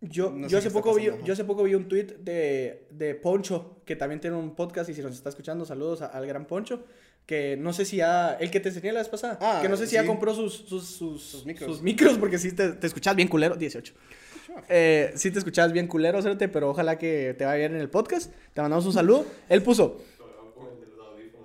Yo, 0.00 0.30
No 0.30 0.48
sé 0.48 0.52
yo, 0.52 0.58
hace 0.58 0.70
poco 0.70 0.94
vi, 0.94 1.10
yo 1.24 1.32
hace 1.32 1.44
poco 1.44 1.64
vi 1.64 1.74
un 1.74 1.88
tweet 1.88 2.18
de, 2.20 2.86
de 2.90 3.14
Poncho, 3.16 3.78
que 3.84 3.96
también 3.96 4.20
tiene 4.20 4.36
un 4.36 4.54
podcast 4.54 4.88
y 4.90 4.94
si 4.94 5.02
nos 5.02 5.12
está 5.14 5.28
escuchando, 5.28 5.64
saludos 5.64 6.02
a- 6.02 6.06
al 6.06 6.24
gran 6.26 6.46
Poncho, 6.46 6.84
que 7.26 7.56
no 7.56 7.72
sé 7.72 7.84
si 7.84 7.96
ya, 7.96 8.34
el 8.34 8.50
que 8.50 8.60
te 8.60 8.68
enseñé 8.68 8.92
la 8.92 9.00
vez 9.00 9.08
pasada, 9.08 9.38
Ah, 9.40 9.58
que 9.60 9.68
no 9.68 9.76
sé 9.76 9.86
si 9.88 9.94
ya 9.94 10.02
sí. 10.02 10.06
compró 10.06 10.34
sus, 10.34 10.54
sus, 10.54 10.86
sus, 10.86 11.22
Sus 11.22 11.44
micros. 11.46 11.68
sus 11.70 11.82
micros, 11.82 12.16
porque 12.16 12.38
sí 12.38 12.52
te, 12.52 12.70
te 12.72 12.86
escuchas 12.86 13.16
bien 13.16 13.28
culero, 13.28 13.56
18. 13.56 13.92
Eh, 14.68 15.12
sí 15.14 15.30
te 15.30 15.38
escuchabas 15.38 15.72
bien 15.72 15.86
culero, 15.86 16.18
pero 16.52 16.70
ojalá 16.70 16.96
que 16.98 17.34
te 17.36 17.44
vaya 17.44 17.58
bien 17.58 17.74
en 17.74 17.80
el 17.80 17.90
podcast. 17.90 18.32
Te 18.54 18.60
mandamos 18.60 18.86
un 18.86 18.92
saludo. 18.92 19.26
Él 19.48 19.62
puso, 19.62 20.00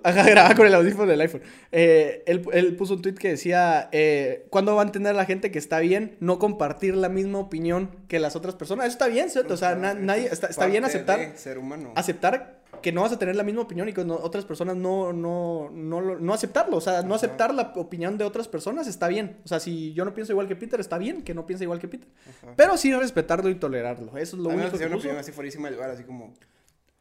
Ajá, 0.04 0.22
graba 0.30 0.54
con 0.54 0.66
el 0.66 0.74
audífono 0.74 1.06
del 1.10 1.20
iPhone. 1.20 1.42
Eh, 1.72 2.22
él, 2.26 2.42
él 2.52 2.76
puso 2.76 2.94
un 2.94 3.02
tweet 3.02 3.14
que 3.14 3.30
decía, 3.30 3.88
eh, 3.90 4.46
¿cuándo 4.50 4.76
va 4.76 4.82
a 4.82 4.84
entender 4.84 5.14
la 5.14 5.24
gente 5.24 5.50
que 5.50 5.58
está 5.58 5.80
bien 5.80 6.16
no 6.20 6.38
compartir 6.38 6.94
la 6.94 7.08
misma 7.08 7.38
opinión 7.40 7.90
que 8.06 8.18
las 8.20 8.36
otras 8.36 8.54
personas? 8.54 8.86
Eso 8.86 8.92
está 8.94 9.08
bien, 9.08 9.30
¿cierto? 9.30 9.54
O 9.54 9.56
sea, 9.56 9.74
na- 9.74 9.94
nadie, 9.94 10.28
está, 10.30 10.46
está 10.48 10.66
bien 10.66 10.84
aceptar, 10.84 11.32
ser 11.36 11.58
humano. 11.58 11.92
aceptar 11.96 12.62
que 12.82 12.92
no 12.92 13.00
vas 13.00 13.12
a 13.12 13.18
tener 13.18 13.34
la 13.34 13.44
misma 13.44 13.62
opinión 13.62 13.88
y 13.88 13.94
que 13.94 14.04
no- 14.04 14.16
otras 14.16 14.44
personas 14.44 14.76
no, 14.76 15.12
no, 15.14 15.70
no, 15.72 16.00
no 16.16 16.34
aceptarlo. 16.34 16.76
O 16.76 16.80
sea, 16.82 17.00
no 17.00 17.14
Ajá. 17.14 17.24
aceptar 17.24 17.54
la 17.54 17.72
opinión 17.76 18.18
de 18.18 18.24
otras 18.24 18.46
personas 18.46 18.86
está 18.86 19.08
bien. 19.08 19.38
O 19.44 19.48
sea, 19.48 19.58
si 19.58 19.94
yo 19.94 20.04
no 20.04 20.12
pienso 20.12 20.32
igual 20.32 20.48
que 20.48 20.54
Peter, 20.56 20.78
está 20.80 20.98
bien 20.98 21.22
que 21.22 21.32
no 21.32 21.46
piense 21.46 21.64
igual 21.64 21.78
que 21.80 21.88
Peter. 21.88 22.08
Ajá. 22.42 22.52
Pero 22.56 22.76
sí 22.76 22.92
respetarlo 22.94 23.48
y 23.48 23.54
tolerarlo. 23.54 24.18
Eso 24.18 24.36
es 24.36 24.42
lo 24.42 24.50
A 24.50 24.54
único 24.54 24.72
que 24.76 24.84
una 24.84 24.96
puso. 24.96 24.98
opinión 24.98 25.16
así 25.18 25.32
fuerísima 25.32 25.68
del 25.68 25.76
lugar, 25.76 25.90
así 25.92 26.02
como... 26.04 26.34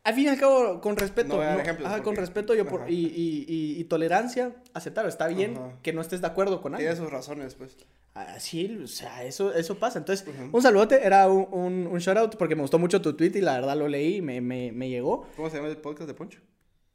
Al 0.06 0.14
fin 0.16 0.26
y 0.26 0.28
al 0.28 0.38
cabo, 0.38 0.82
con 0.82 0.98
respeto. 0.98 1.30
No 1.30 1.36
voy 1.36 1.44
a 1.46 1.48
dar 1.48 1.56
no- 1.58 1.62
ejemplos 1.64 1.88
ajá, 1.88 2.04
con 2.04 2.16
respeto 2.18 2.54
yo 2.54 2.66
por- 2.66 2.82
ajá. 2.82 2.90
y, 2.92 2.96
y- 3.06 3.46
y- 3.48 3.80
y 3.80 3.84
tolerancia, 3.86 4.54
aceptar. 4.74 5.06
Está 5.08 5.28
bien 5.28 5.56
Ajá. 5.58 5.78
que 5.82 5.94
no 5.94 6.02
estés 6.02 6.20
de 6.20 6.28
acuerdo 6.28 6.62
con 6.62 6.74
Tiene 6.76 6.90
alguien. 6.90 7.06
sus 7.06 7.14
razones, 7.14 7.56
pues. 7.56 7.78
Así, 8.14 8.80
o 8.84 8.88
sea, 8.88 9.24
eso, 9.24 9.54
eso 9.54 9.80
pasa. 9.80 10.00
Entonces, 10.00 10.28
un 10.52 10.62
saludote, 10.62 11.06
era 11.06 11.28
un, 11.30 11.48
un, 11.52 11.88
un 11.88 12.00
shout 12.00 12.18
out 12.18 12.36
porque 12.36 12.56
me 12.56 12.62
gustó 12.62 12.78
mucho 12.80 13.02
tu 13.02 13.14
tweet 13.16 13.32
y 13.36 13.42
la 13.42 13.54
verdad 13.54 13.78
lo 13.78 13.88
leí 13.88 14.18
y 14.18 14.22
me, 14.22 14.42
me, 14.42 14.72
me 14.74 14.90
llegó. 14.90 15.26
¿Cómo 15.38 15.50
se 15.50 15.56
llama 15.58 15.70
el 15.70 15.78
podcast 15.78 16.08
de 16.08 16.14
Poncho? 16.14 16.40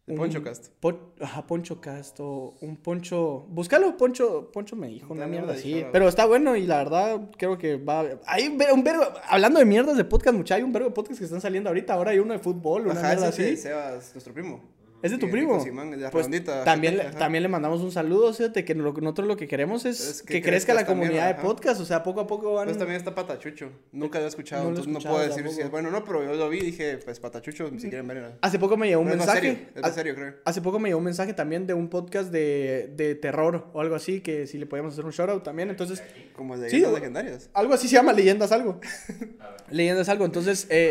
El 0.08 0.16
Poncho 0.16 0.42
Cast. 0.42 0.68
po- 0.80 1.12
ajá, 1.20 1.46
Poncho 1.46 1.80
Cast 1.80 2.18
o 2.20 2.56
un 2.60 2.76
Poncho. 2.76 3.46
Búscalo, 3.48 3.96
Poncho. 3.96 4.50
Poncho 4.52 4.74
me 4.76 4.88
dijo 4.88 5.12
una 5.12 5.26
mierda 5.26 5.52
así. 5.52 5.84
Pero 5.92 6.08
está 6.08 6.26
bueno 6.26 6.56
y 6.56 6.66
la 6.66 6.78
verdad 6.78 7.30
creo 7.36 7.58
que 7.58 7.76
va. 7.76 8.06
Hay 8.26 8.48
un 8.48 8.58
ver- 8.58 8.72
un 8.72 8.82
vergo. 8.82 9.04
Hablando 9.28 9.58
de 9.58 9.64
mierdas 9.66 9.96
de 9.96 10.04
podcast, 10.04 10.36
mucha, 10.36 10.54
hay 10.54 10.62
un 10.62 10.72
vergo 10.72 10.88
de 10.88 10.94
podcast 10.94 11.18
que 11.18 11.24
están 11.24 11.40
saliendo 11.40 11.68
ahorita. 11.70 11.94
Ahora 11.94 12.12
hay 12.12 12.18
uno 12.18 12.32
de 12.32 12.38
fútbol, 12.38 12.82
una 12.86 12.92
Ajá, 12.92 13.08
mierda 13.08 13.28
así. 13.28 13.56
Sebas, 13.56 14.12
nuestro 14.14 14.32
primo. 14.32 14.60
¿Es 15.02 15.12
de 15.12 15.18
tu 15.18 15.30
primo? 15.30 15.61
Simán, 15.62 15.90
de 15.92 16.08
Pues, 16.11 16.28
también, 16.64 16.96
le, 16.96 17.04
también 17.18 17.42
le 17.42 17.48
mandamos 17.48 17.80
un 17.82 17.92
saludo, 17.92 18.32
fíjate 18.34 18.64
que 18.64 18.74
nosotros 18.74 19.28
lo 19.28 19.37
que 19.37 19.46
queremos 19.46 19.84
es, 19.84 20.00
Es 20.00 20.22
que, 20.22 20.34
que 20.34 20.42
crezca 20.42 20.74
la 20.74 20.84
comunidad 20.87 21.12
mierda, 21.12 21.26
de 21.28 21.34
podcast, 21.42 21.80
o 21.80 21.84
sea, 21.84 22.02
poco 22.02 22.20
a 22.20 22.26
poco 22.26 22.54
van... 22.54 22.64
Pues 22.66 22.78
también 22.78 22.96
está 22.98 23.14
Patachucho. 23.14 23.70
Nunca 23.92 24.18
lo 24.18 24.24
he 24.24 24.28
escuchado, 24.28 24.64
No 24.64 24.68
entonces 24.70 24.92
no 24.92 24.98
puedo 24.98 25.20
decir 25.26 25.48
si 25.50 25.61
es 25.61 25.70
bueno 25.70 25.88
o 25.88 25.92
no, 25.92 26.04
pero 26.04 26.24
yo 26.24 26.34
lo 26.34 26.48
vi 26.48 26.58
y 26.58 26.62
dije, 26.62 26.98
pues 26.98 27.20
Patachucho, 27.20 27.70
si 27.78 27.88
quieren 27.88 28.08
ver. 28.08 28.32
Hace 28.40 28.58
poco 28.58 28.76
me 28.76 28.88
llegó 28.88 29.00
un 29.02 29.08
Pero 29.08 29.20
es 29.20 29.26
más 29.26 29.34
mensaje. 29.37 29.52
serio, 29.56 29.70
es 29.76 29.82
más 29.82 29.94
serio, 29.94 30.14
creo. 30.16 30.34
Hace 30.44 30.62
poco 30.62 30.78
me 30.80 30.88
llegó 30.88 30.98
un 30.98 31.04
mensaje 31.04 31.32
también 31.32 31.66
de 31.66 31.74
un 31.74 31.88
podcast 31.88 32.32
de, 32.32 32.92
de 32.96 33.14
terror 33.14 33.68
o 33.72 33.80
algo 33.80 33.94
así, 33.94 34.20
que 34.20 34.46
si 34.48 34.58
le 34.58 34.66
podíamos 34.66 34.94
hacer 34.94 35.04
un 35.04 35.12
shoutout 35.12 35.44
también. 35.44 35.70
Entonces, 35.70 36.02
Como 36.34 36.56
Sí, 36.56 36.62
leyendas 36.62 36.90
o- 36.90 36.94
legendarias. 36.96 37.50
algo 37.54 37.74
así 37.74 37.87
se 37.88 37.94
llama 37.94 38.12
Leyendas 38.12 38.50
Algo. 38.50 38.80
Leyendas 39.70 40.08
Algo. 40.08 40.24
Entonces, 40.24 40.66
eh, 40.70 40.88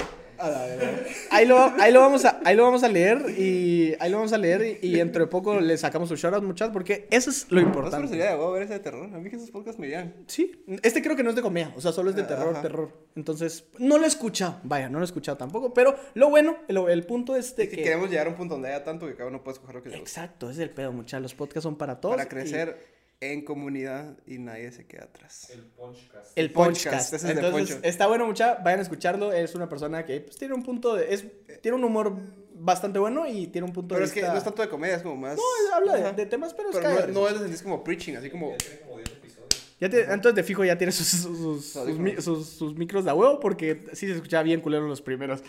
ahí, 1.31 1.45
lo, 1.47 1.57
ahí, 1.79 1.91
lo 1.91 1.99
vamos 2.01 2.25
a, 2.25 2.39
ahí 2.45 2.55
lo 2.55 2.63
vamos 2.63 2.83
a 2.83 2.87
leer 2.89 3.25
y 3.37 3.95
ahí 3.99 4.09
lo 4.11 4.17
vamos 4.17 4.33
a 4.33 4.37
leer 4.37 4.79
y, 4.81 4.87
y 4.87 4.93
dentro 4.95 5.23
de 5.23 5.29
poco 5.29 5.59
le 5.59 5.77
sacamos 5.77 6.09
su 6.09 6.15
shoutout, 6.15 6.43
muchachos, 6.43 6.73
porque 6.73 7.07
eso 7.11 7.29
es 7.29 7.47
lo 7.51 7.61
No 7.61 7.67
importante. 7.67 8.07
sería 8.07 8.35
de 8.35 8.51
ver 8.51 8.63
ese 8.63 8.73
de 8.73 8.79
terror. 8.79 9.09
A 9.13 9.17
mí 9.19 9.29
que 9.29 9.35
esos 9.35 9.51
podcasts 9.51 9.79
me 9.79 9.87
llegan. 9.87 10.13
Sí, 10.27 10.63
este 10.83 11.01
creo 11.01 11.15
que 11.15 11.23
no 11.23 11.29
es 11.31 11.35
de 11.35 11.41
comedia, 11.41 11.73
o 11.75 11.81
sea, 11.81 11.91
solo 11.91 12.09
es 12.09 12.15
de 12.15 12.23
Ah, 12.23 12.27
terror, 12.27 12.53
ajá. 12.53 12.61
terror. 12.61 12.91
Entonces, 13.15 13.65
no 13.79 13.97
lo 13.97 14.03
he 14.05 14.07
escuchado, 14.07 14.59
vaya, 14.63 14.89
no 14.89 14.99
lo 14.99 15.03
he 15.03 15.07
escuchado 15.07 15.37
tampoco, 15.37 15.73
pero 15.73 15.95
lo 16.13 16.29
bueno, 16.29 16.57
el, 16.67 16.77
el 16.77 17.03
punto 17.05 17.35
es 17.35 17.55
de 17.55 17.63
Es 17.63 17.69
que 17.69 17.77
que... 17.77 17.83
queremos 17.83 18.09
llegar 18.09 18.27
a 18.27 18.29
un 18.29 18.35
punto 18.35 18.55
donde 18.55 18.69
haya 18.69 18.83
tanto 18.83 19.07
que 19.07 19.15
cada 19.15 19.29
uno 19.29 19.43
puede 19.43 19.55
escoger 19.55 19.75
lo 19.75 19.83
que. 19.83 19.95
Exacto, 19.95 20.49
ese 20.49 20.63
es 20.63 20.69
el 20.69 20.73
pedo, 20.73 20.91
muchachos, 20.91 21.21
los 21.23 21.35
podcasts 21.35 21.63
son 21.63 21.77
para 21.77 21.99
todos. 21.99 22.15
Para 22.15 22.25
y- 22.25 22.29
crecer 22.29 22.96
en 23.19 23.43
comunidad 23.43 24.15
y 24.27 24.37
nadie 24.37 24.71
se 24.71 24.85
queda 24.85 25.05
atrás. 25.05 25.49
El 25.51 25.61
Punchcast. 25.63 26.31
El 26.37 26.51
Punchcast, 26.51 27.13
ese 27.13 27.15
es 27.15 27.23
de 27.23 27.31
Entonces, 27.41 27.75
Poncho. 27.75 27.87
está 27.87 28.05
bueno, 28.07 28.25
mucha, 28.27 28.55
vayan 28.55 28.79
a 28.79 28.83
escucharlo. 28.83 29.33
Es 29.33 29.55
una 29.55 29.67
persona 29.67 30.05
que 30.05 30.21
pues, 30.21 30.37
tiene 30.37 30.53
un 30.53 30.63
punto 30.63 30.95
de. 30.95 31.13
Es, 31.13 31.25
tiene 31.61 31.77
un 31.77 31.83
humor 31.83 32.13
bastante 32.53 32.99
bueno 32.99 33.27
y 33.27 33.47
tiene 33.47 33.65
un 33.67 33.73
punto 33.73 33.95
Pero 33.95 34.01
de 34.01 34.05
es 34.05 34.11
que 34.13 34.21
no 34.21 34.37
es 34.37 34.43
tanto 34.43 34.61
de 34.61 34.69
comedia, 34.69 34.97
es 34.97 35.01
como 35.01 35.15
más. 35.15 35.35
No, 35.35 35.43
habla 35.75 35.95
de, 35.95 36.13
de 36.13 36.25
temas, 36.27 36.53
pero, 36.53 36.69
es 36.69 36.75
Pero 36.75 36.89
cagado. 36.89 37.07
no, 37.07 37.21
no 37.21 37.27
es 37.29 37.37
sentís 37.37 37.61
como 37.63 37.83
preaching, 37.83 38.15
así 38.15 38.29
como. 38.29 38.51
Ya 38.51 38.57
tiene 38.57 38.79
como 38.81 38.97
10 38.97 39.09
episodios. 39.09 39.77
Ya 39.79 39.89
tiene- 39.89 40.05
entonces, 40.13 40.35
de 40.35 40.43
fijo, 40.43 40.63
ya 40.65 40.77
tiene 40.77 40.91
sus, 40.91 41.07
sus, 41.07 41.37
sus, 41.37 41.65
sus 41.65 41.97
mi- 41.99 42.21
sus- 42.21 42.47
sus 42.49 42.75
micros 42.75 43.03
de 43.05 43.11
a 43.11 43.15
huevo 43.15 43.39
porque 43.39 43.83
sí 43.93 44.05
se 44.07 44.13
escuchaba 44.13 44.43
bien 44.43 44.61
culero 44.61 44.87
los 44.87 45.01
primeros. 45.01 45.41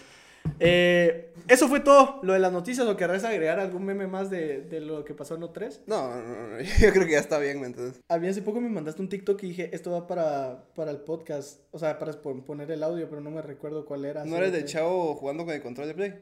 Eh, 0.60 1.32
eso 1.48 1.68
fue 1.68 1.80
todo 1.80 2.20
lo 2.22 2.32
de 2.34 2.38
las 2.38 2.52
noticias. 2.52 2.86
¿O 2.86 2.96
querrás 2.96 3.24
agregar 3.24 3.58
algún 3.58 3.84
meme 3.84 4.06
más 4.06 4.28
de, 4.30 4.62
de 4.62 4.80
lo 4.80 5.04
que 5.04 5.14
pasó 5.14 5.34
en 5.36 5.42
O3? 5.42 5.80
No, 5.86 6.10
no, 6.14 6.22
no, 6.22 6.48
no, 6.48 6.60
yo 6.80 6.92
creo 6.92 7.06
que 7.06 7.12
ya 7.12 7.18
está 7.20 7.38
bien, 7.38 7.60
¿me 7.60 7.66
entiendes? 7.68 8.00
A 8.08 8.18
mí 8.18 8.28
hace 8.28 8.42
poco 8.42 8.60
me 8.60 8.68
mandaste 8.68 9.00
un 9.02 9.08
TikTok 9.08 9.42
y 9.44 9.48
dije, 9.48 9.70
esto 9.74 9.90
va 9.90 10.06
para, 10.06 10.64
para 10.74 10.90
el 10.90 10.98
podcast. 10.98 11.60
O 11.70 11.78
sea, 11.78 11.98
para 11.98 12.12
pon- 12.20 12.44
poner 12.44 12.70
el 12.70 12.82
audio, 12.82 13.08
pero 13.08 13.20
no 13.20 13.30
me 13.30 13.42
recuerdo 13.42 13.84
cuál 13.86 14.04
era. 14.04 14.24
¿No 14.24 14.36
eres 14.36 14.52
del 14.52 14.62
que- 14.62 14.68
chavo 14.68 15.14
jugando 15.14 15.44
con 15.44 15.54
el 15.54 15.62
control 15.62 15.88
de 15.88 15.94
play? 15.94 16.14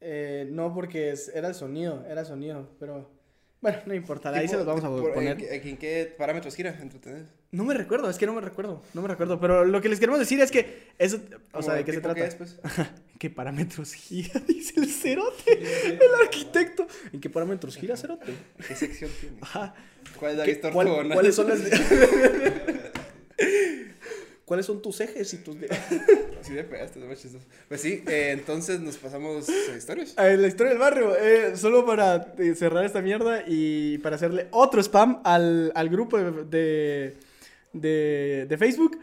Eh, 0.00 0.48
no, 0.50 0.74
porque 0.74 1.10
es- 1.10 1.30
era 1.34 1.48
el 1.48 1.54
sonido, 1.54 2.04
era 2.08 2.20
el 2.22 2.26
sonido, 2.26 2.68
pero 2.78 3.10
bueno, 3.64 3.78
no 3.86 3.94
importa, 3.94 4.28
ahí 4.28 4.46
se 4.46 4.58
los 4.58 4.66
vamos 4.66 4.84
a 4.84 4.88
por- 4.90 5.14
poner. 5.14 5.32
¿En, 5.32 5.38
qué- 5.62 5.68
en 5.70 5.76
qué 5.78 6.14
parámetros 6.18 6.54
gira? 6.54 6.76
¿Entretenido? 6.82 7.24
No 7.50 7.64
me 7.64 7.72
recuerdo, 7.72 8.10
es 8.10 8.18
que 8.18 8.26
no 8.26 8.34
me 8.34 8.42
recuerdo, 8.42 8.82
no 8.92 9.00
me 9.00 9.08
recuerdo, 9.08 9.40
pero 9.40 9.64
lo 9.64 9.80
que 9.80 9.88
les 9.88 9.98
queremos 9.98 10.20
decir 10.20 10.38
es 10.40 10.50
que 10.50 10.88
eso, 10.98 11.18
o 11.52 11.62
sea, 11.62 11.72
¿de 11.72 11.82
qué 11.84 11.92
se 11.94 12.02
trata? 12.02 12.20
qué 12.20 12.26
es, 12.26 12.34
pues? 12.34 12.60
¿Qué 13.18 13.30
parámetros 13.30 13.94
gira? 13.94 14.38
Dice 14.46 14.78
el 14.80 14.90
cerote, 14.90 15.62
el 15.88 15.98
arquitecto. 16.22 16.86
¿En 17.12 17.20
qué 17.22 17.30
parámetros 17.30 17.76
gira 17.76 17.96
cerote? 17.96 18.34
¿Qué 18.68 18.76
sección 18.76 19.10
tiene? 19.18 19.38
Ajá. 19.40 19.74
¿Cuál 20.18 20.32
es 20.32 20.38
la 20.38 20.44
¿Qué- 20.44 20.52
lista 20.52 20.70
cuál-? 20.70 21.08
¿Cuáles 21.10 21.34
son 21.34 21.48
las 21.48 21.60
¿Cuáles 24.44 24.66
son 24.66 24.82
tus 24.82 25.00
ejes 25.00 25.32
y 25.32 25.38
tus 25.38 25.56
Sí, 26.42 26.52
me 26.52 26.64
pegaste, 26.64 27.00
no 27.00 27.06
me 27.06 27.16
chistoso. 27.16 27.44
Pues 27.68 27.80
sí, 27.80 28.04
eh, 28.06 28.30
entonces 28.32 28.78
nos 28.80 28.96
pasamos 28.98 29.48
a 29.48 29.76
historias. 29.76 30.12
A 30.18 30.24
la 30.28 30.46
historia 30.46 30.70
del 30.72 30.78
barrio, 30.78 31.16
eh, 31.16 31.56
solo 31.56 31.86
para 31.86 32.34
eh, 32.38 32.54
cerrar 32.54 32.84
esta 32.84 33.00
mierda 33.00 33.42
y 33.46 33.96
para 33.98 34.16
hacerle 34.16 34.48
otro 34.50 34.80
spam 34.82 35.20
al, 35.24 35.72
al 35.74 35.88
grupo 35.88 36.18
de, 36.18 36.44
de, 36.44 37.16
de- 37.72 38.46
de 38.48 38.58
Facebook. 38.58 38.98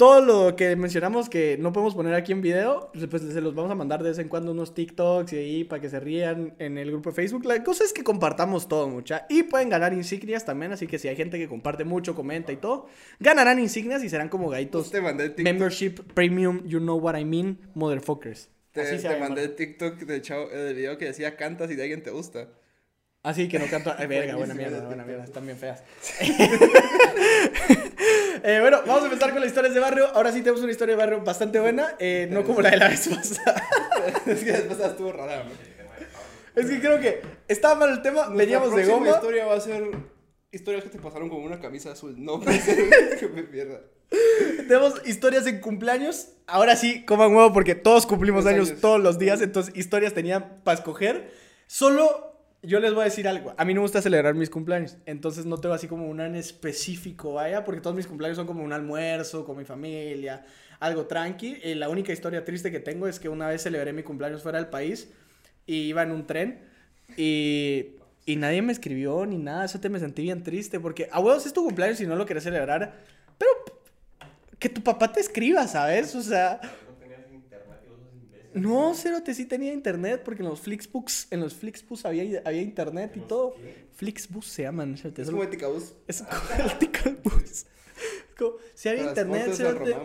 Todo 0.00 0.22
lo 0.22 0.56
que 0.56 0.76
mencionamos 0.76 1.28
que 1.28 1.58
no 1.58 1.74
podemos 1.74 1.94
poner 1.94 2.14
aquí 2.14 2.32
en 2.32 2.40
video, 2.40 2.90
pues 3.10 3.20
se 3.20 3.40
los 3.42 3.54
vamos 3.54 3.70
a 3.70 3.74
mandar 3.74 4.02
de 4.02 4.08
vez 4.08 4.18
en 4.18 4.28
cuando 4.30 4.52
unos 4.52 4.72
TikToks 4.72 5.30
y 5.34 5.36
ahí 5.36 5.64
para 5.64 5.82
que 5.82 5.90
se 5.90 6.00
rían 6.00 6.54
en 6.58 6.78
el 6.78 6.90
grupo 6.90 7.10
de 7.10 7.16
Facebook. 7.16 7.44
La 7.44 7.62
cosa 7.62 7.84
es 7.84 7.92
que 7.92 8.02
compartamos 8.02 8.66
todo, 8.66 8.88
mucha. 8.88 9.26
Y 9.28 9.42
pueden 9.42 9.68
ganar 9.68 9.92
insignias 9.92 10.46
también, 10.46 10.72
así 10.72 10.86
que 10.86 10.98
si 10.98 11.08
hay 11.08 11.16
gente 11.16 11.38
que 11.38 11.50
comparte 11.50 11.84
mucho, 11.84 12.14
comenta 12.14 12.50
y 12.50 12.56
todo, 12.56 12.86
ganarán 13.18 13.58
insignias 13.58 14.02
y 14.02 14.08
serán 14.08 14.30
como 14.30 14.48
gaitos. 14.48 14.90
Te 14.90 15.02
mandé 15.02 15.28
TikTok, 15.28 15.44
Membership 15.44 15.94
Premium, 16.14 16.66
you 16.66 16.78
know 16.78 16.96
what 16.96 17.18
I 17.18 17.26
mean, 17.26 17.58
motherfuckers. 17.74 18.48
te, 18.72 18.80
Así 18.80 19.06
mandé 19.20 19.44
el 19.44 19.54
TikTok 19.54 19.98
del, 19.98 20.22
chavo, 20.22 20.50
eh, 20.50 20.56
del 20.56 20.76
video 20.76 20.96
que 20.96 21.04
decía 21.04 21.36
cantas 21.36 21.70
y 21.70 21.76
de 21.76 21.82
alguien 21.82 22.02
te 22.02 22.10
gusta. 22.10 22.48
Así 23.22 23.48
que 23.48 23.58
no 23.58 23.66
canto. 23.66 23.94
Ay, 23.98 24.06
verga, 24.06 24.36
buena 24.36 24.54
mierda, 24.54 24.86
buena 24.86 25.04
mierda, 25.04 25.24
están 25.24 25.44
bien 25.44 25.58
feas. 25.58 25.82
Eh, 28.42 28.58
bueno, 28.58 28.78
vamos 28.86 29.02
a 29.02 29.04
empezar 29.04 29.32
con 29.32 29.40
las 29.40 29.48
historias 29.48 29.74
de 29.74 29.80
barrio. 29.80 30.06
Ahora 30.14 30.32
sí 30.32 30.38
tenemos 30.38 30.62
una 30.62 30.72
historia 30.72 30.94
de 30.94 30.98
barrio 30.98 31.20
bastante 31.20 31.60
buena, 31.60 31.94
eh, 31.98 32.26
no 32.30 32.42
como 32.42 32.62
la 32.62 32.70
de 32.70 32.78
la 32.78 32.88
vez 32.88 33.06
pasada. 33.06 33.62
es 34.26 34.42
que 34.42 34.52
después 34.52 34.80
estuvo 34.80 35.12
rara. 35.12 35.44
Es 36.56 36.66
que 36.66 36.80
creo 36.80 36.98
que 36.98 37.20
estaba 37.48 37.74
mal 37.74 37.90
el 37.90 38.00
tema, 38.00 38.28
veníamos 38.30 38.74
de 38.74 38.86
goma. 38.86 39.10
historia 39.10 39.44
va 39.44 39.56
a 39.56 39.60
ser 39.60 39.90
historias 40.50 40.84
que 40.84 40.88
te 40.90 40.98
pasaron 40.98 41.28
con 41.28 41.42
una 41.42 41.60
camisa 41.60 41.92
azul. 41.92 42.14
No, 42.16 42.40
que 42.40 43.28
me 43.34 43.42
pierda. 43.42 43.82
Tenemos 44.56 45.06
historias 45.06 45.46
en 45.46 45.60
cumpleaños. 45.60 46.28
Ahora 46.46 46.76
sí, 46.76 47.04
coman 47.04 47.34
huevo 47.34 47.52
porque 47.52 47.74
todos 47.74 48.06
cumplimos 48.06 48.46
años, 48.46 48.70
años. 48.70 48.80
todos 48.80 49.00
los 49.00 49.18
días. 49.18 49.42
Entonces, 49.42 49.76
historias 49.76 50.14
tenían 50.14 50.62
para 50.64 50.78
escoger. 50.78 51.30
Solo 51.66 52.29
yo 52.62 52.80
les 52.80 52.92
voy 52.92 53.02
a 53.02 53.04
decir 53.04 53.26
algo. 53.28 53.54
A 53.56 53.64
mí 53.64 53.74
no 53.74 53.80
me 53.80 53.84
gusta 53.84 54.02
celebrar 54.02 54.34
mis 54.34 54.50
cumpleaños. 54.50 54.96
Entonces, 55.06 55.46
no 55.46 55.58
tengo 55.58 55.74
así 55.74 55.88
como 55.88 56.08
un 56.08 56.20
en 56.20 56.34
específico, 56.34 57.34
vaya, 57.34 57.64
porque 57.64 57.80
todos 57.80 57.96
mis 57.96 58.06
cumpleaños 58.06 58.36
son 58.36 58.46
como 58.46 58.62
un 58.62 58.72
almuerzo 58.72 59.44
con 59.44 59.56
mi 59.56 59.64
familia, 59.64 60.44
algo 60.78 61.06
tranqui. 61.06 61.58
Y 61.62 61.74
la 61.74 61.88
única 61.88 62.12
historia 62.12 62.44
triste 62.44 62.70
que 62.70 62.80
tengo 62.80 63.06
es 63.08 63.18
que 63.18 63.28
una 63.28 63.48
vez 63.48 63.62
celebré 63.62 63.92
mi 63.92 64.02
cumpleaños 64.02 64.42
fuera 64.42 64.58
del 64.58 64.68
país 64.68 65.10
y 65.66 65.82
iba 65.88 66.02
en 66.02 66.10
un 66.10 66.26
tren 66.26 66.60
y. 67.16 67.96
Y 68.26 68.36
nadie 68.36 68.62
me 68.62 68.70
escribió 68.70 69.24
ni 69.26 69.38
nada, 69.38 69.64
eso 69.64 69.80
te 69.80 69.88
me 69.88 69.98
sentí 69.98 70.22
bien 70.22 70.44
triste 70.44 70.78
porque 70.78 71.08
a 71.10 71.18
huevos 71.18 71.46
es 71.46 71.52
tu 71.52 71.64
cumpleaños 71.64 72.00
y 72.00 72.06
no 72.06 72.14
lo 72.14 72.26
querés 72.26 72.44
celebrar, 72.44 72.94
pero 73.38 73.50
que 74.58 74.68
tu 74.68 74.82
papá 74.82 75.10
te 75.10 75.20
escriba, 75.20 75.66
¿sabes? 75.66 76.14
O 76.14 76.22
sea, 76.22 76.60
No 76.62 76.94
tenías 76.96 77.20
internet 77.32 77.80
y 77.84 77.88
vos 77.88 77.98
sos 77.98 78.14
imbécil. 78.14 78.39
No, 78.54 78.94
Cerote 78.94 79.34
sí 79.34 79.44
tenía 79.46 79.72
internet 79.72 80.22
porque 80.24 80.42
en 80.42 80.48
los 80.48 80.60
Flixbooks, 80.60 81.28
en 81.30 81.40
los 81.40 81.54
Flixbus 81.54 82.04
había, 82.04 82.42
había 82.44 82.62
internet 82.62 83.12
y 83.16 83.20
todo. 83.20 83.54
Flixbus 83.94 84.46
se 84.46 84.62
llaman, 84.62 84.96
Cerote. 84.96 85.22
Es 85.22 85.30
como 85.30 85.42
Eticabús. 85.44 85.94
Es 86.06 86.22
como 86.22 86.64
el 86.64 86.78
como, 88.38 88.56
si 88.74 88.88
había 88.88 89.04
Para 89.06 89.10
internet, 89.10 89.52
Cerote. 89.54 89.96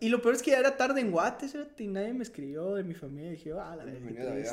Y, 0.00 0.06
y 0.06 0.08
lo 0.08 0.22
peor 0.22 0.36
es 0.36 0.42
que 0.42 0.52
ya 0.52 0.58
era 0.60 0.76
tarde 0.76 1.00
en 1.00 1.10
Guate, 1.10 1.48
Cerote, 1.48 1.82
y 1.82 1.88
nadie 1.88 2.12
me 2.12 2.22
escribió 2.22 2.74
de 2.76 2.84
mi 2.84 2.94
familia. 2.94 3.30
Y 3.30 3.32
dije, 3.32 3.52
ah, 3.58 3.74
la 3.76 3.84
verdad. 3.84 4.46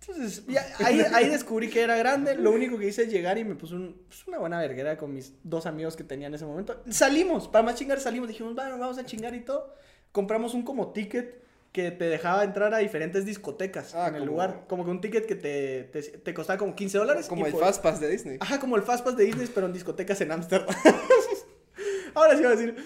Entonces, 0.00 0.44
ya, 0.46 0.66
ahí, 0.78 1.00
ahí 1.12 1.28
descubrí 1.28 1.68
que 1.70 1.80
era 1.80 1.96
grande. 1.96 2.34
Lo 2.34 2.50
único 2.50 2.76
que 2.78 2.88
hice 2.88 3.04
es 3.04 3.12
llegar 3.12 3.38
y 3.38 3.44
me 3.44 3.54
puse 3.54 3.74
un- 3.76 4.02
pues, 4.08 4.26
una 4.26 4.38
buena 4.38 4.58
verguera 4.58 4.96
con 4.96 5.14
mis 5.14 5.34
dos 5.44 5.66
amigos 5.66 5.96
que 5.96 6.02
tenía 6.02 6.26
en 6.26 6.34
ese 6.34 6.44
momento. 6.44 6.82
Salimos, 6.90 7.46
para 7.46 7.64
más 7.64 7.76
chingar 7.76 8.00
salimos. 8.00 8.28
Dijimos, 8.28 8.54
bueno, 8.54 8.78
vamos 8.78 8.98
a 8.98 9.06
chingar 9.06 9.34
y 9.34 9.44
todo. 9.44 9.72
Compramos 10.10 10.54
un 10.54 10.62
como 10.62 10.92
ticket 10.92 11.45
que 11.76 11.90
te 11.90 12.06
dejaba 12.06 12.42
entrar 12.42 12.72
a 12.72 12.78
diferentes 12.78 13.26
discotecas 13.26 13.94
Ah, 13.94 14.08
en 14.08 14.14
el 14.14 14.20
como- 14.22 14.32
lugar. 14.32 14.64
Como 14.66 14.82
que 14.86 14.90
un 14.90 15.02
ticket 15.02 15.26
que 15.26 15.34
te, 15.36 15.84
te, 15.92 16.00
te 16.02 16.32
costaba 16.32 16.58
como 16.58 16.74
15 16.74 16.96
dólares. 16.96 17.26
Como 17.28 17.44
el 17.44 17.52
por- 17.52 17.60
Fastpass 17.60 18.00
de 18.00 18.08
Disney. 18.08 18.38
Ajá, 18.40 18.58
como 18.58 18.76
el 18.76 18.82
Fastpass 18.82 19.14
de 19.18 19.24
Disney, 19.24 19.46
pero 19.54 19.66
en 19.66 19.74
discotecas 19.74 20.18
en 20.22 20.32
Ámsterdam. 20.32 20.74
Ahora 22.14 22.32
sí 22.34 22.42
voy 22.42 22.52
a 22.52 22.56
decir. 22.56 22.76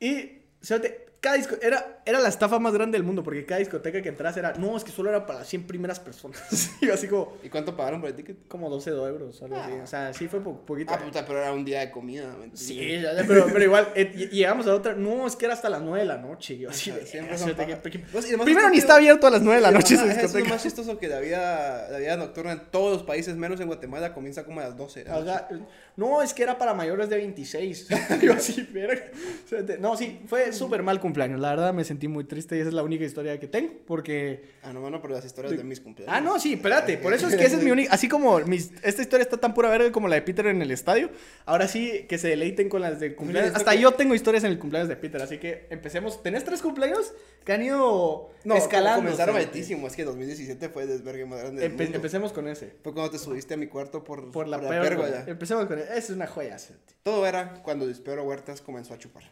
Y, 0.00 0.42
fíjate, 0.62 1.07
cada 1.20 1.36
disco 1.36 1.56
era, 1.60 2.00
era 2.06 2.20
la 2.20 2.28
estafa 2.28 2.58
más 2.60 2.72
grande 2.72 2.96
del 2.96 3.02
mundo, 3.04 3.22
porque 3.24 3.44
cada 3.44 3.58
discoteca 3.58 4.00
que 4.00 4.08
entras 4.08 4.36
era, 4.36 4.52
no, 4.54 4.76
es 4.76 4.84
que 4.84 4.92
solo 4.92 5.08
era 5.10 5.26
para 5.26 5.40
las 5.40 5.48
100 5.48 5.66
primeras 5.66 5.98
personas. 5.98 6.40
y 6.80 6.88
así 6.90 7.08
como, 7.08 7.32
¿Y 7.42 7.48
cuánto 7.48 7.76
pagaron 7.76 8.00
por 8.00 8.10
el 8.10 8.14
ticket? 8.16 8.36
como 8.46 8.70
12 8.70 8.90
euros, 8.90 9.42
algo 9.42 9.56
así. 9.56 9.72
O 9.72 9.86
sea, 9.86 10.12
sí 10.14 10.28
fue 10.28 10.40
po- 10.40 10.60
poquito. 10.64 10.92
Ah, 10.94 10.98
puta, 10.98 11.26
pero 11.26 11.40
era 11.40 11.52
un 11.52 11.64
día 11.64 11.80
de 11.80 11.90
comida. 11.90 12.26
¿me 12.38 12.44
entiendes? 12.44 12.60
Sí, 12.60 13.00
ya, 13.00 13.14
ya, 13.14 13.24
pero, 13.26 13.46
pero 13.52 13.64
igual, 13.64 13.88
eh, 13.96 14.28
llegamos 14.30 14.66
a 14.68 14.74
otra, 14.74 14.94
no, 14.94 15.26
es 15.26 15.34
que 15.34 15.46
era 15.46 15.54
hasta 15.54 15.68
las 15.68 15.82
9 15.82 15.98
de 16.00 16.06
la 16.06 16.18
noche. 16.18 16.56
yo 16.56 16.70
así 16.70 16.90
Ajá, 16.90 17.00
de, 17.00 17.06
siempre 17.06 17.34
"Ah, 17.34 17.38
son 17.38 17.48
fíjate 17.48 17.66
paja". 17.72 17.82
que- 17.82 17.90
que- 17.90 17.98
Pues, 17.98 18.26
Primero 18.26 18.70
ni 18.70 18.78
está 18.78 18.94
abierto 18.94 19.26
a 19.26 19.30
las 19.30 19.42
9 19.42 19.56
de 19.56 19.62
la 19.62 19.72
noche 19.72 19.96
Ajá, 19.96 20.12
es 20.20 20.34
lo 20.34 20.44
más 20.44 20.62
chistoso 20.62 20.98
que 20.98 21.08
la 21.08 21.18
vida, 21.20 21.88
la 21.90 21.98
vida 21.98 22.16
nocturna 22.16 22.52
en 22.52 22.60
todos 22.70 22.92
los 22.92 23.02
países, 23.02 23.34
menos 23.36 23.60
en 23.60 23.66
Guatemala, 23.66 24.14
comienza 24.14 24.44
como 24.44 24.60
a 24.60 24.64
las 24.64 24.76
12. 24.76 25.02
de 25.04 25.10
la 25.10 25.18
noche. 25.18 25.30
Ajá, 25.32 25.48
No, 25.96 26.22
es 26.22 26.32
que 26.32 26.44
era 26.44 26.56
para 26.58 26.74
mayores 26.74 27.08
de 27.08 27.16
26. 27.16 27.88
Yo 28.22 28.32
así, 28.34 28.62
verga. 28.72 29.02
O 29.44 29.48
sea, 29.48 29.62
No, 29.80 29.96
sí, 29.96 30.20
fue 30.26 30.52
súper 30.52 30.82
mal 30.84 31.00
cumpleaños. 31.08 31.40
La 31.40 31.50
verdad 31.50 31.74
me 31.74 31.84
sentí 31.84 32.08
muy 32.08 32.24
triste 32.24 32.56
y 32.56 32.60
esa 32.60 32.68
es 32.68 32.74
la 32.74 32.82
única 32.82 33.04
historia 33.04 33.38
que 33.40 33.46
tengo. 33.48 33.72
Porque. 33.86 34.42
Ah, 34.62 34.72
no, 34.72 34.80
bueno, 34.80 35.00
pero 35.02 35.14
las 35.14 35.24
historias 35.24 35.56
de 35.56 35.64
mis 35.64 35.80
cumpleaños. 35.80 36.14
Ah, 36.16 36.20
no, 36.20 36.38
sí, 36.38 36.52
espérate. 36.54 36.96
Por 36.98 37.12
eso 37.14 37.28
es 37.28 37.36
que 37.36 37.44
esa 37.46 37.56
es 37.56 37.62
mi 37.62 37.70
única. 37.70 37.92
Así 37.92 38.08
como 38.08 38.38
mis- 38.40 38.70
esta 38.82 39.02
historia 39.02 39.22
está 39.22 39.36
tan 39.38 39.54
pura 39.54 39.68
verga 39.70 39.90
como 39.92 40.08
la 40.08 40.14
de 40.16 40.22
Peter 40.22 40.46
en 40.46 40.62
el 40.62 40.70
estadio. 40.70 41.10
Ahora 41.46 41.66
sí 41.68 42.06
que 42.08 42.18
se 42.18 42.28
deleiten 42.28 42.68
con 42.68 42.80
las 42.82 43.00
de 43.00 43.14
cumpleaños. 43.14 43.54
Hasta 43.54 43.72
que- 43.72 43.80
yo 43.80 43.92
tengo 43.92 44.14
historias 44.14 44.44
en 44.44 44.52
el 44.52 44.58
cumpleaños 44.58 44.88
de 44.88 44.96
Peter. 44.96 45.20
Así 45.22 45.38
que 45.38 45.66
empecemos. 45.70 46.22
¿Tenés 46.22 46.44
tres 46.44 46.60
cumpleaños 46.62 47.12
que 47.44 47.52
han 47.52 47.62
ido 47.62 48.30
No, 48.44 48.54
escalando? 48.56 49.02
comenzaron 49.04 49.36
altísimo. 49.36 49.86
Es 49.86 49.96
que 49.96 50.04
2017 50.04 50.68
fue 50.68 50.82
el 50.84 50.88
desvergue 50.88 51.24
más 51.24 51.40
grande 51.40 51.62
del 51.62 51.72
Empe- 51.72 51.82
mundo. 51.84 51.96
empecemos 51.96 52.32
con 52.32 52.46
ese. 52.48 52.74
Fue 52.82 52.92
cuando 52.92 53.10
te 53.10 53.18
subiste 53.18 53.54
a 53.54 53.56
mi 53.56 53.66
cuarto 53.68 54.04
por, 54.04 54.30
Por 54.30 54.48
la 54.48 54.58
por 54.60 54.68
pérgola. 54.68 55.24
Empecemos 55.26 55.66
con 55.66 55.78
ese. 55.78 55.88
Esa 55.88 55.98
es 55.98 56.10
una 56.10 56.26
joya. 56.26 56.56
Todo 57.02 57.26
era 57.26 57.54
cuando 57.62 57.84
Luis 57.84 58.00
Pedro 58.00 58.24
Huertas 58.24 58.60
comenzó 58.60 58.92
a 58.94 58.98
chupar. 58.98 59.22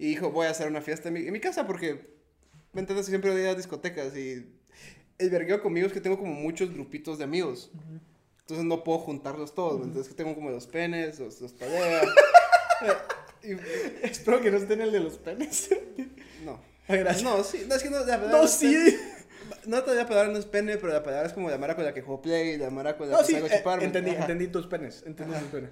Y 0.00 0.06
dijo, 0.06 0.30
voy 0.30 0.46
a 0.46 0.50
hacer 0.50 0.66
una 0.66 0.80
fiesta 0.80 1.08
en 1.08 1.14
mi, 1.14 1.26
en 1.26 1.32
mi 1.34 1.40
casa 1.40 1.66
porque, 1.66 2.16
¿me 2.72 2.80
entiendes? 2.80 3.04
Siempre 3.04 3.30
voy 3.30 3.42
a 3.42 3.54
discotecas 3.54 4.16
y 4.16 4.50
el 5.18 5.28
vergueo 5.28 5.60
conmigo 5.60 5.86
es 5.86 5.92
que 5.92 6.00
tengo 6.00 6.16
como 6.16 6.32
muchos 6.32 6.72
grupitos 6.72 7.18
de 7.18 7.24
amigos. 7.24 7.70
Entonces 8.40 8.64
no 8.64 8.82
puedo 8.82 8.98
juntarlos 9.00 9.54
todos, 9.54 9.78
¿me 9.78 9.84
entiendes? 9.84 10.08
Que 10.08 10.14
tengo 10.14 10.34
como 10.34 10.48
los 10.48 10.66
penes, 10.66 11.20
los, 11.20 11.42
los 11.42 11.52
y, 13.42 13.52
Espero 14.02 14.40
que 14.40 14.50
no 14.50 14.56
esté 14.56 14.72
en 14.72 14.80
el 14.80 14.90
de 14.90 15.00
los 15.00 15.18
penes. 15.18 15.68
no. 16.46 16.58
Gracias. 16.88 17.22
No, 17.22 17.44
sí, 17.44 17.66
no, 17.68 17.74
es 17.74 17.82
que 17.82 17.90
no, 17.90 17.98
la 17.98 18.06
palabra 18.06 18.38
No, 18.40 18.48
sí. 18.48 18.72
pene. 18.72 18.98
No 19.66 19.82
te 19.82 19.94
la 19.94 20.08
palabra 20.08 20.32
no 20.32 20.38
es 20.38 20.46
pene, 20.46 20.78
pero 20.78 20.94
la 20.94 21.02
palabra 21.02 21.26
es 21.26 21.34
como 21.34 21.50
la 21.50 21.58
mara 21.58 21.76
con 21.76 21.84
la 21.84 21.92
que 21.92 22.00
juego 22.00 22.22
play, 22.22 22.56
la 22.56 22.70
mara 22.70 22.96
con 22.96 23.10
la 23.10 23.16
No, 23.16 23.20
que 23.20 23.26
sí, 23.26 23.32
salgo 23.32 23.48
a 23.48 23.50
eh, 23.50 23.58
chupar. 23.58 23.78
¿me 23.80 23.84
entendí? 23.84 24.12
Ajá. 24.12 24.22
entendí 24.22 24.48
tus 24.48 24.66
penes. 24.66 25.02
Entendí 25.06 25.34
tus 25.34 25.48
penes. 25.48 25.70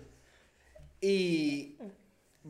Y. 1.00 1.78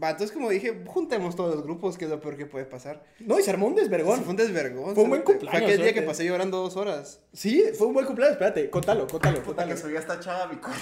Va, 0.01 0.11
entonces 0.11 0.33
como 0.33 0.49
dije, 0.49 0.83
juntemos 0.87 1.35
todos 1.35 1.55
los 1.55 1.65
grupos, 1.65 1.99
que 1.99 2.05
es 2.05 2.11
lo 2.11 2.21
peor 2.21 2.37
que 2.37 2.47
puede 2.47 2.65
pasar. 2.65 3.05
No, 3.19 3.39
y 3.39 3.43
se 3.43 3.51
armó 3.51 3.67
un 3.67 3.75
desvergón. 3.75 4.21
fue 4.21 4.31
un 4.31 4.37
desvergón. 4.37 4.95
Fue 4.95 5.05
un 5.05 5.11
buen 5.11 5.23
cumpleaños, 5.23 5.61
Fue 5.61 5.73
aquel 5.73 5.83
día 5.83 5.93
que 5.93 6.03
pasé 6.03 6.25
llorando 6.25 6.59
dos 6.59 6.77
horas. 6.77 7.21
Sí, 7.33 7.65
fue 7.77 7.89
un 7.89 7.95
buen 7.95 8.07
cumpleaños. 8.07 8.35
Espérate, 8.35 8.71
contalo, 8.71 9.07
contalo, 9.07 9.43
Puta 9.43 9.67
que 9.67 9.77
subió 9.77 9.99
esta 9.99 10.21
chava 10.21 10.45
a 10.45 10.47
mi 10.49 10.57
cuarto. 10.57 10.81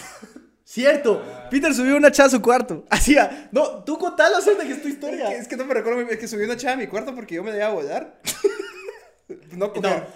Cierto, 0.64 1.22
Peter 1.48 1.72
subió 1.72 1.96
una 1.96 2.11
chava 2.11 2.26
a 2.26 2.31
su 2.31 2.42
cuarto. 2.42 2.85
Hacía, 2.90 3.48
no, 3.52 3.85
tú 3.85 3.96
contalo, 3.98 4.40
de 4.40 4.66
que 4.66 4.72
es 4.72 4.83
tu 4.83 4.88
Es 4.88 4.94
historia. 4.94 5.29
que, 5.29 5.37
es 5.37 5.48
que 5.48 5.57
no 5.57 5.64
me 5.64 5.72
recuerdo, 5.74 6.00
es 6.00 6.18
que 6.18 6.29
subí 6.29 6.44
una 6.44 6.57
chava 6.57 6.74
a 6.74 6.76
mi 6.76 6.88
cuarto 6.88 7.14
porque 7.14 7.37
yo 7.37 7.44
me 7.44 7.52
la 7.52 7.57
iba 7.59 7.66
a 7.68 7.72
volar. 7.72 8.20
no 9.52 9.72
coger. 9.72 9.83
No, 9.90 10.07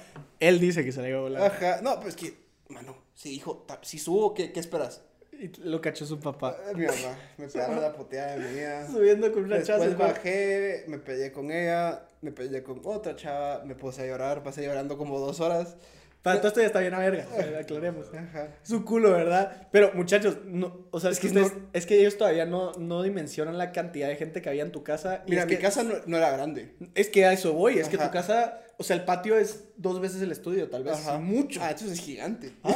él 0.41 0.59
dice 0.59 0.85
que 0.85 0.93
se 0.93 1.01
la 1.01 1.09
iba 1.09 1.19
a 1.19 1.23
volar. 1.23 1.43
Ajá, 1.43 1.81
no, 1.83 2.01
pues 2.01 2.17
que, 2.17 2.35
mano, 2.69 2.97
si 3.15 3.33
hijo, 3.35 3.65
si 3.83 3.99
subo, 3.99 4.35
¿qué, 4.35 4.53
qué 4.53 4.61
esperas? 4.61 5.03
Y 5.41 5.51
lo 5.65 5.81
cachó 5.81 6.05
su 6.05 6.21
papá. 6.21 6.57
Ah, 6.69 6.73
Mi 6.75 6.85
mamá, 6.85 7.19
me 7.39 7.49
pegaron 7.49 7.81
la 7.81 7.93
poteada 7.95 8.37
de 8.37 8.41
mi 8.41 8.53
vida. 8.55 8.87
Subiendo 8.87 9.33
con 9.33 9.45
una 9.45 9.57
Después 9.57 9.79
cuarto. 9.95 9.99
bajé, 9.99 10.85
me 10.87 10.99
peleé 10.99 11.33
con 11.33 11.51
ella, 11.51 12.03
me 12.21 12.31
peleé 12.31 12.63
con 12.63 12.81
otra 12.85 13.17
chava, 13.17 13.65
me 13.65 13.75
puse 13.75 14.03
a 14.03 14.07
llorar, 14.07 14.43
pasé 14.43 14.63
llorando 14.63 14.99
como 14.99 15.19
dos 15.19 15.41
horas. 15.41 15.77
Para 16.23 16.37
todo 16.37 16.49
esto 16.49 16.61
ya 16.61 16.67
está 16.67 16.81
bien 16.81 16.93
a 16.93 16.99
verga, 16.99 17.27
aclaremos. 17.59 18.13
Ajá. 18.13 18.49
Su 18.63 18.85
culo, 18.85 19.13
¿verdad? 19.13 19.69
Pero 19.73 19.93
muchachos, 19.95 20.37
no, 20.45 20.87
o 20.91 21.01
sea, 21.01 21.11
es, 21.11 21.25
Es 21.25 21.33
que 21.33 21.53
es 21.73 21.87
que 21.87 21.99
ellos 21.99 22.19
todavía 22.19 22.45
no, 22.45 22.73
no 22.73 23.03
dimensionan 23.03 23.57
la 23.57 23.73
cantidad 23.73 24.09
de 24.09 24.17
gente 24.17 24.43
que 24.43 24.51
había 24.51 24.63
en 24.65 24.73
tu 24.73 24.83
casa. 24.85 25.23
Y 25.27 25.31
Mira, 25.31 25.43
es 25.45 25.49
mi 25.49 25.57
que, 25.57 25.63
casa 25.63 25.83
no, 25.83 25.95
no 26.05 26.19
era 26.19 26.31
grande. 26.31 26.75
Es 26.95 27.09
que 27.09 27.25
a 27.25 27.33
eso 27.33 27.55
voy, 27.55 27.79
es 27.79 27.89
que 27.89 27.97
tu 27.97 28.11
casa, 28.11 28.61
o 28.81 28.83
sea, 28.83 28.97
el 28.97 29.05
patio 29.05 29.39
es 29.39 29.65
dos 29.77 30.01
veces 30.01 30.23
el 30.23 30.33
estudio, 30.33 30.69
tal 30.71 30.85
vez. 30.85 30.95
Ajá. 30.95 31.19
Mucho. 31.19 31.61
Ah, 31.63 31.71
entonces 31.71 31.99
es 31.99 32.05
gigante. 32.05 32.53
¿Ah? 32.63 32.75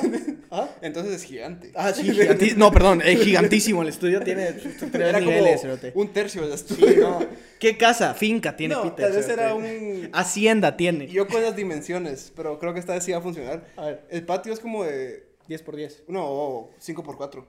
¿Ah? 0.50 0.68
Entonces 0.82 1.14
es 1.14 1.22
gigante. 1.24 1.72
Ah, 1.74 1.92
sí, 1.94 2.02
giganti- 2.10 2.54
No, 2.56 2.70
perdón, 2.70 3.00
es 3.02 3.18
gigantísimo. 3.20 3.80
El 3.82 3.88
estudio 3.88 4.20
tiene 4.20 4.52
tres 4.52 4.94
Era 4.94 5.18
como 5.18 5.30
niveles, 5.30 5.62
cerote. 5.62 5.92
un 5.94 6.12
tercio 6.12 6.42
de 6.42 6.48
la 6.50 6.56
Sí, 6.58 6.74
estudio. 6.74 7.08
no. 7.08 7.26
¿Qué 7.58 7.76
casa? 7.78 8.12
Finca 8.12 8.54
tiene 8.54 8.74
No, 8.74 8.82
Peter. 8.82 9.06
tal 9.06 9.16
vez 9.16 9.24
cerote. 9.26 9.42
era 9.42 9.54
un... 9.54 10.10
Hacienda 10.12 10.76
tiene. 10.76 11.06
Yo 11.08 11.26
con 11.26 11.42
las 11.42 11.56
dimensiones, 11.56 12.30
pero 12.36 12.58
creo 12.58 12.74
que 12.74 12.80
esta 12.80 12.92
vez 12.92 13.02
sí 13.02 13.12
va 13.12 13.18
a 13.18 13.22
funcionar. 13.22 13.66
A 13.76 13.86
ver, 13.86 14.04
El 14.10 14.24
patio 14.26 14.52
es 14.52 14.60
como 14.60 14.84
de... 14.84 15.26
10 15.48 15.62
por 15.62 15.74
10. 15.76 16.04
No, 16.08 16.68
5 16.78 17.02
por 17.02 17.16
4 17.16 17.46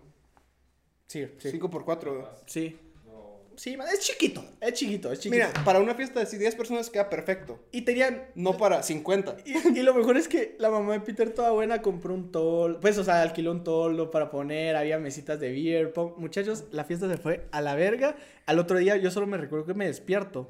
Sí, 1.08 1.28
sí. 1.38 1.52
5 1.52 1.70
por 1.70 1.86
4 1.86 2.30
Sí. 2.48 2.78
No. 3.56 3.60
Sí, 3.60 3.78
es 3.94 4.00
chiquito. 4.02 4.44
Es 4.62 4.74
chiquito, 4.74 5.12
es 5.12 5.20
chiquito. 5.20 5.46
Mira, 5.48 5.64
para 5.64 5.80
una 5.80 5.96
fiesta 5.96 6.24
de 6.24 6.38
10 6.38 6.56
personas 6.56 6.90
queda 6.90 7.10
perfecto. 7.10 7.60
y 7.72 7.82
tenían. 7.82 8.26
No 8.36 8.58
para 8.58 8.84
50. 8.84 9.38
Y, 9.46 9.80
y 9.80 9.84
lo 9.84 9.94
mejor 9.94 10.18
es 10.18 10.28
que 10.28 10.56
la 10.60 10.70
mamá 10.70 10.94
de 10.94 11.00
Peter, 11.02 11.30
toda 11.34 11.52
buena, 11.52 11.82
compró 11.82 12.14
un 12.14 12.32
toldo. 12.32 12.80
Pues, 12.80 12.98
o 12.98 13.04
sea, 13.04 13.22
alquiló 13.22 13.52
un 13.52 13.64
toldo 13.64 14.12
para 14.12 14.30
poner. 14.30 14.76
Había 14.76 15.00
mesitas 15.00 15.40
de 15.40 15.52
beer 15.52 15.94
pong. 15.94 16.14
Muchachos, 16.18 16.66
la 16.72 16.84
fiesta 16.84 17.10
se 17.10 17.18
fue 17.18 17.48
a 17.52 17.62
la 17.62 17.76
verga. 17.76 18.16
Al 18.46 18.60
otro 18.60 18.78
día, 18.78 18.98
yo 18.98 19.10
solo 19.12 19.28
me 19.28 19.38
recuerdo 19.38 19.66
que 19.66 19.74
me 19.74 19.86
despierto. 19.88 20.50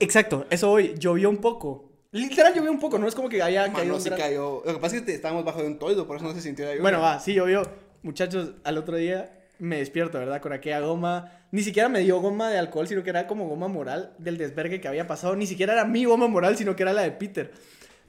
Exacto, 0.00 0.46
eso 0.50 0.70
hoy. 0.70 0.94
Llovió 0.98 1.30
un 1.30 1.38
poco. 1.38 1.88
Literal 2.10 2.52
llovió 2.54 2.70
un 2.70 2.78
poco, 2.78 2.98
no 2.98 3.06
es 3.08 3.14
como 3.14 3.28
que 3.30 3.40
haya 3.42 3.62
caído 3.72 3.78
Mano, 3.78 3.94
un 3.94 4.00
sí 4.00 4.08
gran- 4.10 4.20
cayó. 4.20 4.62
Lo 4.66 4.74
que 4.74 4.78
pasa 4.80 4.96
es 4.96 5.02
que 5.02 5.14
estábamos 5.14 5.44
bajo 5.46 5.62
de 5.62 5.66
un 5.68 5.78
toldo, 5.78 6.06
por 6.06 6.16
eso 6.16 6.26
no 6.26 6.34
se 6.34 6.42
sintió 6.42 6.64
la 6.66 6.72
lluvia. 6.72 6.82
Bueno, 6.82 7.00
va, 7.00 7.18
sí 7.18 7.32
llovió. 7.32 7.62
Muchachos, 8.02 8.52
al 8.64 8.76
otro 8.76 8.96
día 8.96 9.41
me 9.62 9.78
despierto, 9.78 10.18
¿verdad? 10.18 10.40
Con 10.40 10.52
aquella 10.52 10.80
goma. 10.80 11.30
Ni 11.52 11.62
siquiera 11.62 11.88
me 11.88 12.00
dio 12.00 12.20
goma 12.20 12.50
de 12.50 12.58
alcohol, 12.58 12.88
sino 12.88 13.02
que 13.04 13.10
era 13.10 13.26
como 13.26 13.48
goma 13.48 13.68
moral 13.68 14.12
del 14.18 14.36
desvergue 14.36 14.80
que 14.80 14.88
había 14.88 15.06
pasado. 15.06 15.36
Ni 15.36 15.46
siquiera 15.46 15.72
era 15.74 15.84
mi 15.84 16.04
goma 16.04 16.26
moral, 16.26 16.56
sino 16.56 16.74
que 16.74 16.82
era 16.82 16.92
la 16.92 17.02
de 17.02 17.12
Peter. 17.12 17.52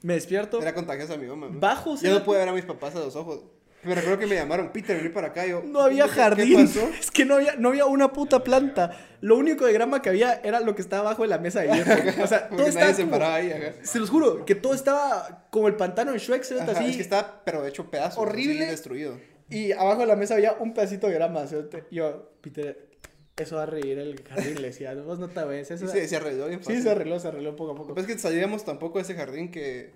Me 0.02 0.14
despierto. 0.14 0.60
Era 0.60 0.74
contagiosa 0.74 1.16
mi 1.16 1.26
mamá. 1.26 1.48
Bajo, 1.50 1.96
Yo 2.00 2.12
no 2.12 2.24
pude 2.24 2.38
ver 2.38 2.48
a 2.48 2.52
mis 2.52 2.64
papás 2.64 2.94
a 2.96 2.98
los 2.98 3.14
ojos. 3.16 3.44
Me 3.84 3.94
recuerdo 3.94 4.18
que 4.18 4.26
me 4.26 4.34
llamaron, 4.34 4.70
Peter, 4.72 4.96
vení 4.96 5.10
para 5.10 5.26
acá. 5.28 5.46
Yo, 5.46 5.62
No 5.62 5.80
había 5.82 6.04
¿qué- 6.04 6.10
jardín. 6.10 6.56
¿Qué 6.56 6.64
pasó? 6.80 6.88
Es 6.98 7.10
que 7.10 7.24
no 7.26 7.34
había, 7.36 7.54
no 7.56 7.68
había 7.68 7.84
una 7.86 8.12
puta 8.12 8.42
planta. 8.42 8.96
Lo 9.20 9.36
único 9.36 9.66
de 9.66 9.74
grama 9.74 10.00
que 10.02 10.08
había 10.08 10.40
era 10.42 10.60
lo 10.60 10.74
que 10.74 10.80
estaba 10.82 11.02
abajo 11.08 11.22
de 11.22 11.28
la 11.28 11.38
mesa 11.38 11.60
de 11.60 11.68
hierro. 11.68 11.94
O 12.24 12.26
sea, 12.26 12.48
todo 12.48 12.66
estaba 12.66 12.86
nadie 12.86 12.94
se 12.96 13.02
como- 13.02 13.12
paraba 13.12 13.34
ahí, 13.36 13.52
ajá. 13.52 13.72
Se 13.82 14.00
los 14.00 14.08
juro, 14.10 14.44
que 14.46 14.54
todo 14.54 14.74
estaba 14.74 15.46
como 15.50 15.68
el 15.68 15.76
pantano 15.76 16.12
de 16.12 16.18
Shrek, 16.18 16.42
Ajá, 16.60 16.72
así. 16.72 16.90
Es 16.90 16.96
que 16.96 17.02
estaba, 17.02 17.42
pero 17.44 17.64
hecho 17.66 17.90
pedazos. 17.90 18.18
Horrible. 18.18 18.62
así, 18.62 18.70
destruido. 18.70 19.18
Y 19.50 19.72
abajo 19.72 20.00
de 20.00 20.06
la 20.06 20.16
mesa 20.16 20.34
había 20.34 20.52
un 20.54 20.72
pedacito 20.74 21.06
de 21.08 21.14
grama. 21.14 21.44
Y 21.90 21.96
Yo, 21.96 22.32
Peter, 22.40 22.88
eso 23.36 23.56
va 23.56 23.64
a 23.64 23.66
reír 23.66 23.98
el 23.98 24.22
jardín. 24.24 24.54
Le 24.62 24.68
decía, 24.68 24.94
vos 24.94 25.18
no 25.18 25.28
te 25.28 25.44
ves. 25.44 25.70
Eso 25.70 25.86
Sí, 25.86 25.92
se, 25.92 26.08
se 26.08 26.16
arregló 26.16 26.46
bien 26.46 26.60
Sí, 26.60 26.66
fácil. 26.66 26.82
se 26.82 26.90
arregló, 26.90 27.18
se 27.20 27.28
arregló 27.28 27.54
poco 27.56 27.72
a 27.72 27.74
poco. 27.74 27.94
pasa 27.94 28.08
es 28.08 28.14
que 28.14 28.18
salíamos 28.20 28.64
tampoco 28.64 28.98
de 28.98 29.02
ese 29.02 29.14
jardín 29.14 29.50
que... 29.50 29.92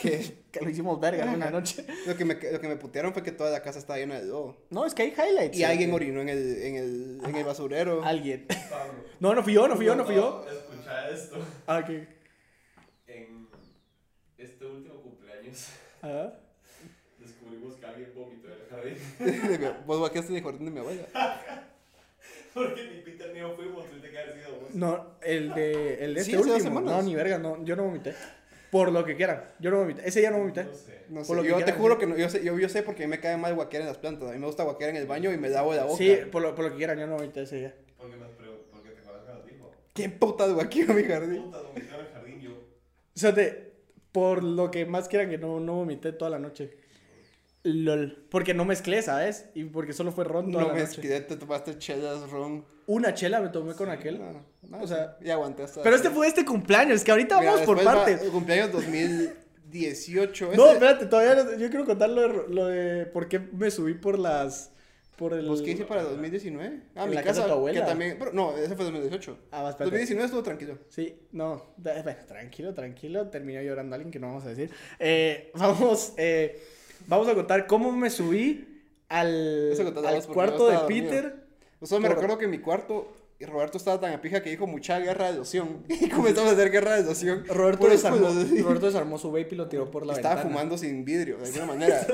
que 0.00 0.46
Que 0.56 0.60
lo 0.64 0.70
hicimos 0.70 0.98
verga 1.00 1.24
una 1.30 1.50
noche. 1.50 1.84
lo, 2.06 2.16
que 2.16 2.24
me, 2.24 2.34
lo 2.34 2.60
que 2.60 2.68
me 2.68 2.76
putearon 2.76 3.12
fue 3.12 3.22
que 3.22 3.32
toda 3.32 3.50
la 3.50 3.62
casa 3.62 3.78
estaba 3.78 3.98
llena 3.98 4.18
de 4.20 4.26
lodo. 4.26 4.56
No, 4.70 4.86
es 4.86 4.94
que 4.94 5.02
hay 5.02 5.10
highlights. 5.12 5.58
Y 5.58 5.64
alguien 5.64 5.92
orinó 5.92 6.22
en 6.22 6.28
el, 6.30 6.62
en 6.62 6.76
el, 6.76 7.20
en 7.26 7.34
el 7.36 7.44
basurero. 7.44 8.02
Alguien. 8.04 8.46
No, 9.20 9.34
no 9.34 9.42
fui 9.42 9.54
yo, 9.54 9.66
no 9.68 9.76
fui 9.76 9.84
yo, 9.86 9.94
no 9.96 10.04
fui 10.04 10.14
yo. 10.14 10.44
Escucha 10.50 11.08
esto. 11.10 11.36
Ah, 11.66 11.78
ok. 11.82 11.90
En 13.06 13.48
este 14.38 14.64
último 14.66 15.00
cumpleaños 15.02 15.68
Ajá. 16.02 16.34
descubrimos 17.18 17.74
que 17.76 17.86
alguien 17.86 18.10
De 19.18 19.72
Vos 19.86 20.00
vaqueaste 20.00 20.32
en 20.32 20.38
el 20.38 20.44
jardín 20.44 20.64
de 20.66 20.70
mi 20.70 20.78
abuela. 20.80 21.02
Porque 22.54 22.88
ni 22.90 23.00
Peter 23.02 23.30
ni 23.34 23.40
yo 23.40 23.54
fuimos, 23.54 23.86
tuviste 23.86 24.10
que 24.10 24.18
haber 24.18 24.32
sido 24.34 24.52
vos. 24.60 24.74
No, 24.74 25.16
el 25.22 25.52
de, 25.54 26.04
el 26.04 26.14
de 26.14 26.24
Sí, 26.24 26.30
este 26.32 26.40
hace 26.42 26.52
último. 26.52 26.68
semanas. 26.80 26.96
No, 26.96 27.02
ni 27.02 27.14
verga, 27.14 27.38
no. 27.38 27.62
Yo 27.64 27.76
no 27.76 27.84
vomité. 27.84 28.14
Por 28.70 28.90
lo 28.92 29.04
que 29.04 29.14
quieran. 29.14 29.44
Yo 29.60 29.70
no 29.70 29.78
vomité. 29.80 30.08
Ese 30.08 30.20
día 30.20 30.30
no 30.30 30.38
vomité. 30.38 30.64
No 30.64 30.72
sé. 30.72 31.02
No 31.10 31.20
sé, 31.22 31.26
Por 31.28 31.36
lo 31.36 31.42
que 31.42 31.48
yo 31.50 31.56
te 31.58 31.64
quieras, 31.64 31.80
juro 31.80 31.94
sí. 31.94 32.00
que 32.00 32.06
no, 32.06 32.16
yo 32.16 32.28
sé, 32.30 32.42
yo, 32.42 32.58
yo 32.58 32.68
sé 32.70 32.82
porque 32.82 33.04
a 33.04 33.06
mí 33.06 33.10
me 33.10 33.20
cae 33.20 33.36
mal 33.36 33.54
guaquear 33.54 33.82
en 33.82 33.88
las 33.88 33.98
plantas. 33.98 34.30
A 34.30 34.32
mí 34.32 34.38
me 34.38 34.46
gusta 34.46 34.62
guaquear 34.64 34.90
en 34.90 34.96
el 34.96 35.06
baño 35.06 35.30
y 35.32 35.36
me 35.36 35.50
lavo 35.50 35.74
la 35.74 35.84
boca. 35.84 35.98
Sí, 35.98 36.16
por 36.32 36.40
lo, 36.42 36.54
por 36.54 36.64
lo 36.64 36.70
que 36.70 36.76
quieran, 36.78 36.98
yo 36.98 37.06
no 37.06 37.16
vomité 37.16 37.42
ese 37.42 37.56
día. 37.56 37.74
Porque, 37.98 38.16
pregu- 38.16 38.56
porque 38.72 38.90
te 38.90 39.00
acuerdas 39.00 39.24
que 39.26 39.32
nos 39.34 39.46
dijo. 39.46 39.70
¿Quién 39.92 40.18
putas 40.18 40.52
guaqueó 40.52 40.84
en 40.90 40.96
mi 40.96 41.04
jardín? 41.04 41.42
Puta, 41.42 41.60
vomitó 41.60 41.94
en 41.94 42.00
el 42.00 42.06
jardín 42.12 42.40
yo. 42.40 42.50
O 42.52 43.18
sea, 43.18 43.34
te- 43.34 43.72
por 44.12 44.42
lo 44.42 44.70
que 44.70 44.86
más 44.86 45.08
quieran 45.08 45.28
que 45.28 45.36
no, 45.38 45.60
no 45.60 45.74
vomité 45.74 46.12
toda 46.12 46.30
la 46.30 46.38
noche. 46.38 46.74
LOL. 47.66 48.26
Porque 48.30 48.54
no 48.54 48.64
mezclé, 48.64 49.02
¿sabes? 49.02 49.46
Y 49.54 49.64
porque 49.64 49.92
solo 49.92 50.12
fue 50.12 50.24
ron 50.24 50.50
toda 50.52 50.62
No 50.64 50.68
la 50.68 50.74
me 50.74 50.80
noche. 50.80 50.92
esquidé, 50.92 51.20
te 51.20 51.36
tomaste 51.36 51.78
chelas, 51.78 52.30
ron. 52.30 52.64
Una 52.86 53.12
chela 53.14 53.40
me 53.40 53.48
tomé 53.48 53.74
con 53.74 53.90
aquel. 53.90 54.18
No, 54.18 54.44
no, 54.68 54.82
O 54.82 54.86
sea, 54.86 55.16
y 55.20 55.30
aguanté 55.30 55.64
hasta. 55.64 55.82
Pero 55.82 55.96
este 55.96 56.10
fue 56.10 56.26
este 56.28 56.44
cumpleaños, 56.44 57.02
que 57.04 57.10
ahorita 57.10 57.38
Mira, 57.40 57.52
vamos 57.52 57.66
por 57.66 57.78
va 57.78 57.84
partes. 57.84 58.22
el 58.22 58.30
cumpleaños 58.30 58.72
2018. 58.72 60.46
No, 60.56 60.64
ese- 60.66 60.72
espérate, 60.74 61.06
todavía 61.06 61.42
no- 61.42 61.56
yo 61.56 61.68
quiero 61.70 61.84
contar 61.84 62.10
lo 62.10 62.22
de, 62.22 62.54
lo 62.54 62.66
de 62.66 63.06
por 63.06 63.28
qué 63.28 63.38
me 63.40 63.70
subí 63.70 63.94
por 63.94 64.18
las... 64.18 64.70
Por 65.16 65.32
el... 65.32 65.46
¿Pues 65.46 65.62
qué 65.62 65.70
hice 65.70 65.84
para 65.86 66.02
2019? 66.02 66.82
Ah, 66.94 67.04
En 67.04 67.08
mi 67.10 67.16
la 67.16 67.22
casa 67.22 67.40
de 67.40 67.46
tu 67.48 67.54
abuela. 67.54 67.80
que 67.80 67.86
también... 67.86 68.16
pero 68.18 68.32
no, 68.34 68.54
ese 68.54 68.76
fue 68.76 68.84
2018. 68.84 69.38
Ah, 69.50 69.62
va, 69.62 69.70
espérate. 69.70 69.84
2019 69.96 70.26
estuvo 70.26 70.42
tranquilo. 70.42 70.78
Sí, 70.90 71.18
no, 71.32 71.72
bueno, 71.78 72.02
tranquilo, 72.28 72.74
tranquilo, 72.74 73.28
terminó 73.28 73.62
llorando 73.62 73.94
alguien 73.94 74.10
que 74.12 74.18
no 74.18 74.26
vamos 74.26 74.44
a 74.44 74.50
decir. 74.50 74.70
Eh, 74.98 75.50
vamos, 75.54 76.12
eh, 76.18 76.60
vamos 77.06 77.28
a 77.28 77.34
contar 77.34 77.66
cómo 77.66 77.92
me 77.92 78.10
subí 78.10 78.82
al, 79.08 79.72
al 80.06 80.24
cuarto 80.26 80.66
de 80.66 80.74
estaba 80.74 80.82
dormido. 80.82 81.10
Peter. 81.10 81.46
O 81.80 81.86
sea, 81.86 81.98
me 81.98 82.06
Por- 82.08 82.16
recuerdo 82.16 82.38
que 82.38 82.44
en 82.46 82.50
mi 82.50 82.58
cuarto 82.58 83.12
y 83.38 83.44
Roberto 83.44 83.76
estaba 83.76 84.00
tan 84.00 84.14
a 84.14 84.20
pija 84.22 84.42
que 84.42 84.48
dijo 84.50 84.66
mucha 84.66 84.98
guerra 84.98 85.30
de 85.30 85.38
loción. 85.38 85.84
Y 85.88 86.08
comenzamos 86.08 86.50
a 86.50 86.54
hacer 86.54 86.70
guerra 86.70 86.96
de 86.96 87.04
loción. 87.04 87.44
Roberto 87.46 87.86
desarmó. 87.88 88.28
Roberto 88.62 88.86
desarmó 88.86 89.18
su 89.18 89.30
vape 89.30 89.48
y 89.52 89.56
lo 89.56 89.68
tiró 89.68 89.90
por 89.90 90.06
la 90.06 90.14
Estaba 90.14 90.36
ventana. 90.36 90.50
fumando 90.54 90.78
sin 90.78 91.04
vidrio, 91.04 91.36
de 91.38 91.46
alguna 91.46 91.66
manera. 91.74 92.06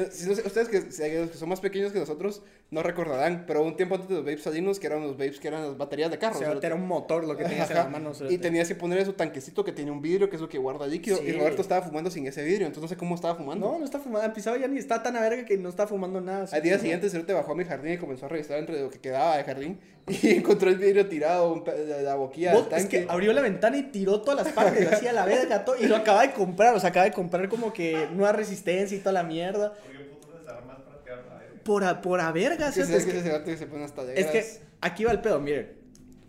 Eh, 0.00 0.08
si 0.10 0.26
no 0.26 0.34
sé, 0.34 0.42
ustedes 0.46 0.68
que, 0.68 0.92
si 0.92 1.02
hay 1.02 1.14
los 1.16 1.30
que 1.30 1.36
son 1.36 1.48
más 1.48 1.60
pequeños 1.60 1.92
que 1.92 1.98
nosotros 1.98 2.42
no 2.70 2.82
recordarán, 2.82 3.44
pero 3.46 3.62
un 3.62 3.76
tiempo 3.76 3.96
antes 3.96 4.08
de 4.08 4.16
los 4.16 4.24
vapes 4.24 4.42
salinos, 4.42 4.80
que 4.80 4.86
eran 4.86 5.02
los 5.02 5.12
vapes 5.12 5.40
que 5.40 5.48
eran 5.48 5.62
las 5.62 5.76
baterías 5.76 6.10
de 6.10 6.18
carro. 6.18 6.36
O 6.36 6.38
sea, 6.38 6.52
era 6.62 6.74
un 6.74 6.86
motor 6.86 7.24
lo 7.24 7.36
que 7.36 7.44
tenías 7.44 7.70
en 7.70 7.76
las 7.76 7.90
manos. 7.90 8.22
Y 8.28 8.38
tenías 8.38 8.68
que 8.68 8.74
poner 8.74 9.04
su 9.04 9.12
tanquecito 9.12 9.64
que 9.64 9.72
tenía 9.72 9.92
un 9.92 10.00
vidrio, 10.00 10.30
que 10.30 10.36
es 10.36 10.42
lo 10.42 10.48
que 10.48 10.58
guarda 10.58 10.86
líquido. 10.86 11.18
Sí. 11.18 11.24
Y 11.26 11.32
Roberto 11.32 11.62
estaba 11.62 11.82
fumando 11.82 12.10
sin 12.10 12.26
ese 12.26 12.42
vidrio, 12.42 12.66
entonces 12.66 12.82
no 12.82 12.88
sé 12.88 12.96
cómo 12.96 13.14
estaba 13.14 13.34
fumando. 13.34 13.70
No, 13.70 13.78
no 13.78 13.84
está 13.84 13.98
fumando. 13.98 14.32
Pisado 14.32 14.56
ya 14.56 14.68
ni 14.68 14.78
está 14.78 15.02
tan 15.02 15.16
a 15.16 15.20
verga 15.20 15.44
que 15.44 15.58
no 15.58 15.68
está 15.68 15.86
fumando 15.86 16.20
nada. 16.20 16.46
Al 16.50 16.62
día 16.62 16.78
siguiente, 16.78 17.10
Cerote 17.10 17.32
bajó 17.32 17.52
a 17.52 17.54
mi 17.56 17.64
jardín 17.64 17.92
y 17.94 17.98
comenzó 17.98 18.26
a 18.26 18.28
revisar 18.28 18.58
entre 18.58 18.80
lo 18.80 18.90
que 18.90 18.98
quedaba 18.98 19.36
de 19.36 19.44
jardín. 19.44 19.78
Y 20.22 20.30
encontró 20.30 20.70
el 20.70 20.76
vidrio 20.76 21.06
tirado, 21.08 21.64
la 22.02 22.14
boquilla 22.16 22.52
del 22.52 22.72
es 22.72 22.86
que 22.86 23.06
abrió 23.08 23.32
la 23.32 23.42
ventana 23.42 23.76
y 23.76 23.84
tiró 23.84 24.20
todas 24.20 24.44
las 24.44 24.52
partes, 24.52 24.92
así 24.92 25.06
a 25.06 25.12
la 25.12 25.24
verga, 25.24 25.64
todo, 25.64 25.76
y 25.78 25.86
lo 25.86 25.96
acaba 25.96 26.22
de 26.22 26.32
comprar, 26.32 26.74
o 26.74 26.80
sea, 26.80 26.90
acaba 26.90 27.04
de 27.04 27.12
comprar 27.12 27.48
como 27.48 27.72
que 27.72 28.08
nueva 28.12 28.32
resistencia 28.32 28.96
y 28.96 29.00
toda 29.00 29.12
la 29.12 29.22
mierda. 29.22 29.72
¿Por 29.72 29.92
qué 29.92 30.04
puto 30.04 30.38
desarmas 30.38 30.80
para 30.80 31.02
pegar 31.02 31.24
la 31.28 31.34
verga? 31.38 31.62
Por 31.62 31.84
a, 31.84 32.00
por 32.00 32.20
a 32.20 32.32
verga, 32.32 32.68
Es 32.68 32.74
que, 32.74 32.84
cerote, 32.84 32.98
es 32.98 33.24
es 33.24 33.42
que 33.42 33.56
se 33.56 33.66
pone 33.66 33.84
hasta 33.84 34.12
Es 34.12 34.26
que 34.26 34.44
aquí 34.80 35.04
va 35.04 35.12
el 35.12 35.20
pedo, 35.20 35.40
miren. 35.40 35.78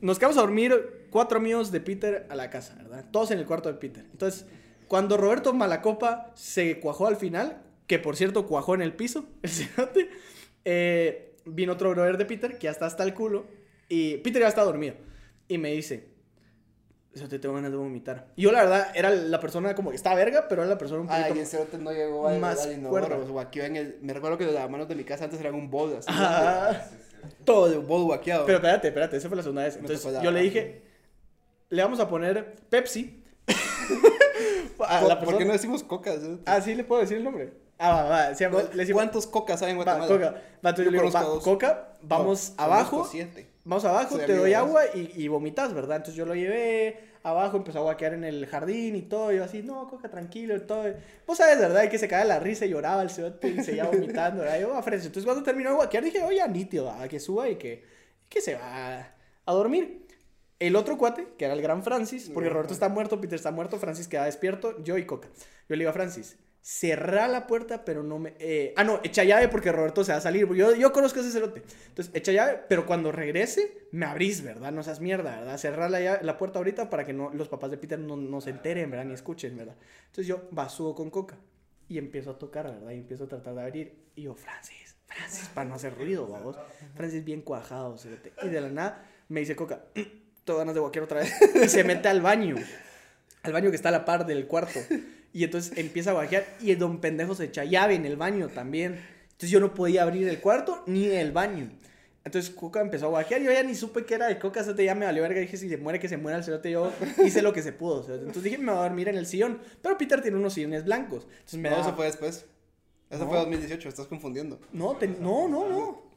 Nos 0.01 0.17
quedamos 0.17 0.37
a 0.37 0.41
dormir 0.41 1.07
cuatro 1.11 1.37
amigos 1.37 1.71
de 1.71 1.79
Peter 1.79 2.25
a 2.29 2.35
la 2.35 2.49
casa, 2.49 2.75
¿verdad? 2.75 3.05
Todos 3.11 3.31
en 3.31 3.39
el 3.39 3.45
cuarto 3.45 3.71
de 3.71 3.77
Peter. 3.77 4.05
Entonces, 4.11 4.45
cuando 4.87 5.15
Roberto 5.15 5.53
Malacopa 5.53 6.31
se 6.35 6.79
cuajó 6.79 7.07
al 7.07 7.17
final, 7.17 7.61
que 7.87 7.99
por 7.99 8.15
cierto 8.15 8.47
cuajó 8.47 8.73
en 8.73 8.81
el 8.81 8.93
piso, 8.93 9.25
el 9.43 9.49
cerote, 9.49 10.09
eh, 10.65 11.35
vino 11.45 11.73
otro 11.73 11.91
brother 11.91 12.17
de 12.17 12.25
Peter 12.25 12.57
que 12.57 12.65
ya 12.65 12.71
está 12.71 12.87
hasta 12.87 13.03
el 13.03 13.13
culo. 13.13 13.45
Y 13.93 14.15
Peter 14.19 14.41
ya 14.41 14.47
está 14.47 14.63
dormido. 14.63 14.95
Y 15.49 15.58
me 15.58 15.69
dice, 15.73 16.08
te 17.13 17.39
tengo 17.39 17.56
ganas 17.56 17.71
de 17.71 17.77
vomitar. 17.77 18.27
Y 18.38 18.43
yo, 18.43 18.54
la 18.54 18.62
verdad, 18.62 18.88
era 18.95 19.10
la 19.10 19.38
persona 19.41 19.75
como 19.75 19.89
que 19.89 19.97
estaba 19.97 20.15
verga, 20.15 20.45
pero 20.47 20.62
era 20.62 20.69
la 20.69 20.77
persona 20.77 21.01
un 21.01 21.08
poquito 21.08 21.25
Ay, 21.34 21.39
el 21.39 21.45
cerote 21.45 21.77
no 21.77 21.91
llegó 21.91 22.25
al, 22.25 22.39
más 22.39 22.65
al 22.65 22.71
inodoro, 22.71 23.21
en 23.56 23.75
el... 23.75 23.97
Me 24.01 24.13
recuerdo 24.13 24.38
que 24.38 24.45
las 24.45 24.69
manos 24.69 24.88
de 24.88 24.95
mi 24.95 25.04
casa 25.04 25.25
antes 25.25 25.41
eran 25.41 25.56
un 25.56 25.69
bol, 25.69 25.93
así. 25.97 26.08
Ah. 26.10 26.86
Todo 27.43 27.69
de 27.69 27.80
bol 27.80 28.06
guaqueado. 28.06 28.45
Pero 28.45 28.60
espérate, 28.60 28.88
espérate, 28.88 29.17
esa 29.17 29.27
fue 29.27 29.36
la 29.36 29.43
segunda 29.43 29.63
vez. 29.63 29.75
Entonces 29.75 30.23
yo 30.23 30.32
le 30.32 30.41
dije, 30.41 30.84
le 31.67 31.84
vamos 31.84 31.99
a 31.99 32.08
poner 32.08 32.56
Pepsi. 32.69 33.21
a 34.88 34.99
¿Por, 35.01 35.10
la 35.10 35.15
por 35.15 35.19
persona- 35.19 35.38
qué 35.38 35.45
no 35.45 35.51
decimos 35.51 35.84
coca? 35.84 36.13
Ah, 36.45 36.62
sí, 36.62 36.75
le 36.75 36.86
puedo 36.86 37.01
decir 37.01 37.17
el 37.17 37.25
nombre. 37.25 37.51
Ah, 37.77 37.91
va, 37.91 38.04
va. 38.04 38.32
Llama, 38.32 38.62
le 38.62 38.77
decimos, 38.77 39.01
¿Cuántos 39.01 39.27
cocas 39.27 39.62
hay 39.63 39.71
en 39.71 39.80
va, 39.80 39.84
Guatemala? 39.84 40.08
Coca. 40.08 40.32
Va, 40.63 40.69
entonces 40.69 40.86
yo 40.86 40.91
le 40.91 40.97
Yo 40.97 41.04
digo, 41.04 41.13
va. 41.13 41.39
Coca, 41.41 41.93
vamos 42.01 42.54
No, 42.58 42.63
abajo. 42.63 43.06
siete. 43.12 43.50
Vamos 43.63 43.86
abajo, 43.86 44.17
te 44.17 44.36
doy 44.36 44.54
agua 44.54 44.84
y, 44.93 45.12
y 45.15 45.28
vomitas, 45.28 45.74
¿verdad? 45.74 45.97
Entonces 45.97 46.15
yo 46.15 46.26
lo 46.26 46.34
llevé 46.34 47.12
abajo, 47.24 47.58
empezó 47.58 47.80
a 47.80 47.82
guaquear 47.84 48.13
en 48.13 48.24
el 48.24 48.47
jardín 48.47 48.95
y 48.95 49.04
todo. 49.04 49.32
Y 49.32 49.38
yo 49.38 49.43
así, 49.43 49.62
no, 49.62 49.88
Coca, 49.88 50.10
tranquilo 50.10 50.56
y 50.56 50.62
todo. 50.62 50.86
Vos 51.28 51.38
sabes, 51.38 51.60
¿verdad? 51.60 51.84
Y 51.84 51.89
que 51.89 51.97
se 51.97 52.08
cae 52.08 52.26
la 52.26 52.39
risa 52.39 52.65
y 52.65 52.69
lloraba 52.69 53.02
el 53.02 53.10
cerote 53.10 53.50
y 53.50 53.63
seguía 53.63 53.86
vomitando, 53.86 54.41
¿verdad? 54.41 54.60
Yo, 54.60 54.76
a 54.76 54.82
Fresno. 54.82 55.08
Entonces 55.08 55.26
cuando 55.26 55.43
terminó 55.43 55.69
de 55.69 55.76
guaquear 55.76 56.04
dije, 56.04 56.24
oye, 56.24 56.47
nítido, 56.50 56.86
¿verdad? 56.86 57.08
que 57.08 57.19
suba 57.19 57.50
y 57.50 57.56
que, 57.56 57.84
que 58.30 58.41
se 58.41 58.56
va 58.56 59.13
a 59.45 59.54
dormir. 59.54 60.08
El 60.60 60.76
otro 60.76 60.95
cuate, 60.95 61.28
que 61.39 61.45
era 61.45 61.56
el 61.56 61.62
gran 61.62 61.82
Francis, 61.84 62.30
porque 62.32 62.47
Roberto 62.47 62.74
está 62.74 62.88
muerto, 62.88 63.19
Peter 63.19 63.36
está 63.36 63.50
muerto, 63.50 63.80
Francis 63.80 64.08
queda 64.08 64.26
despierto, 64.26 64.84
yo 64.84 64.95
y 65.00 65.06
Coca. 65.06 65.28
Yo 65.67 65.76
le 65.76 65.78
digo 65.78 65.89
a 65.89 65.93
Francis, 65.93 66.38
cerrá 66.62 67.28
la 67.28 67.47
puerta, 67.47 67.84
pero 67.84 68.04
no 68.04 68.19
me... 68.19 68.36
eh, 68.39 68.74
ah, 68.78 68.84
no, 68.84 69.00
echa 69.04 69.24
llave 69.24 69.47
porque 69.47 69.71
Roberto 69.71 70.04
se 70.04 70.12
va 70.12 70.19
a 70.19 70.21
salir. 70.21 70.47
Yo, 70.54 70.76
yo 70.76 70.91
conozco 70.91 71.19
ese 71.19 71.32
cerote. 71.32 71.63
Entonces, 71.88 72.13
echa 72.15 72.32
llave, 72.32 72.62
pero 72.69 72.86
cuando 72.86 73.12
regrese, 73.12 73.88
me 73.91 74.06
abrís, 74.06 74.43
¿verdad? 74.43 74.71
No 74.71 74.84
seas 74.84 75.00
mierda, 75.00 75.39
¿verdad? 75.39 75.58
Cerrar 75.58 75.89
la, 75.89 76.21
la 76.21 76.38
puerta 76.38 76.60
ahorita 76.60 76.89
para 76.89 77.06
que 77.06 77.13
no, 77.13 77.32
los 77.34 77.50
papás 77.50 77.71
de 77.71 77.78
Peter 77.78 77.97
no, 78.00 78.15
no 78.15 78.41
se 78.41 78.52
enteren, 78.52 78.89
¿verdad? 78.91 79.06
Ni 79.06 79.13
escuchen, 79.13 79.58
¿verdad? 79.58 79.76
Entonces 80.02 80.28
yo 80.28 80.50
va, 80.58 80.69
subo 80.69 80.93
con 80.93 81.10
Coca 81.10 81.38
y 81.89 81.97
empiezo 81.97 82.32
a 82.32 82.38
tocar, 82.38 82.71
¿verdad? 82.71 82.91
Y 82.91 83.00
empiezo 83.00 83.24
a 83.24 83.28
tratar 83.28 83.56
de 83.56 83.62
abrir. 83.62 83.95
Y 84.15 84.24
yo, 84.24 84.36
Francis, 84.36 84.95
Francis, 85.08 85.50
para 85.54 85.67
no 85.67 85.76
hacer 85.76 85.95
ruido, 85.97 86.28
vamos. 86.28 86.58
Francis 86.95 87.26
bien 87.26 87.41
cuajado, 87.41 87.97
cerote. 87.97 88.34
Y 88.43 88.50
de 88.50 88.62
la 88.62 88.69
nada 88.69 89.06
me 89.30 89.39
dice 89.39 89.56
Coca, 89.56 89.86
tengo 90.43 90.60
ganas 90.60 90.74
de 90.76 90.80
guaquear 90.80 91.04
otra 91.06 91.19
vez. 91.21 91.34
Y 91.63 91.67
se 91.67 91.84
mete 91.84 92.08
al 92.08 92.21
baño. 92.21 92.56
Al 93.43 93.54
baño 93.54 93.71
que 93.71 93.76
está 93.76 93.89
a 93.89 93.93
la 93.93 94.06
par 94.06 94.26
del 94.26 94.45
cuarto. 94.47 94.80
Y 95.33 95.43
entonces 95.43 95.77
empieza 95.77 96.09
a 96.11 96.13
guaquear 96.13 96.45
y 96.61 96.71
el 96.71 96.79
don 96.79 96.99
pendejo 96.99 97.35
se 97.35 97.45
echa 97.45 97.63
llave 97.63 97.95
en 97.95 98.05
el 98.05 98.17
baño 98.17 98.49
también. 98.49 98.99
Entonces 99.23 99.49
yo 99.49 99.59
no 99.59 99.73
podía 99.73 100.03
abrir 100.03 100.27
el 100.27 100.39
cuarto 100.39 100.83
ni 100.87 101.05
el 101.05 101.31
baño. 101.31 101.71
Entonces 102.23 102.51
Coca 102.53 102.81
empezó 102.81 103.07
a 103.07 103.09
guaquear. 103.09 103.41
Yo 103.41 103.51
ya 103.51 103.63
ni 103.63 103.73
supe 103.73 104.05
que 104.05 104.13
era 104.13 104.27
de 104.27 104.37
Coca. 104.37 104.63
cerote, 104.63 104.83
ya 104.85 104.93
me 104.93 105.05
valió 105.05 105.23
verga. 105.23 105.39
Dije, 105.39 105.57
si 105.57 105.69
se 105.69 105.77
muere, 105.77 105.99
que 105.99 106.07
se 106.07 106.17
muera 106.17 106.37
el 106.37 106.43
cerote. 106.43 106.69
Yo 106.69 106.91
hice 107.25 107.41
lo 107.41 107.51
que 107.53 107.61
se 107.63 107.71
pudo. 107.73 108.03
cerote. 108.03 108.21
Entonces 108.25 108.43
dije, 108.43 108.57
me 108.59 108.71
voy 108.71 108.79
a 108.81 108.83
dormir 108.83 109.07
en 109.07 109.17
el 109.17 109.25
sillón. 109.25 109.59
Pero 109.81 109.97
Peter 109.97 110.21
tiene 110.21 110.37
unos 110.37 110.53
sillones 110.53 110.85
blancos. 110.85 111.25
Entonces 111.31 111.59
me 111.59 111.69
No, 111.69 111.75
da... 111.77 111.81
eso 111.81 111.95
fue 111.95 112.05
después. 112.05 112.45
Eso 113.09 113.23
No. 113.23 113.29
fue 113.29 113.37
2018, 113.39 113.89
estás 113.89 114.05
confundiendo. 114.07 114.59
No, 114.71 114.95
te- 114.97 115.07
no, 115.07 115.47
no, 115.47 115.67
no. 115.67 116.11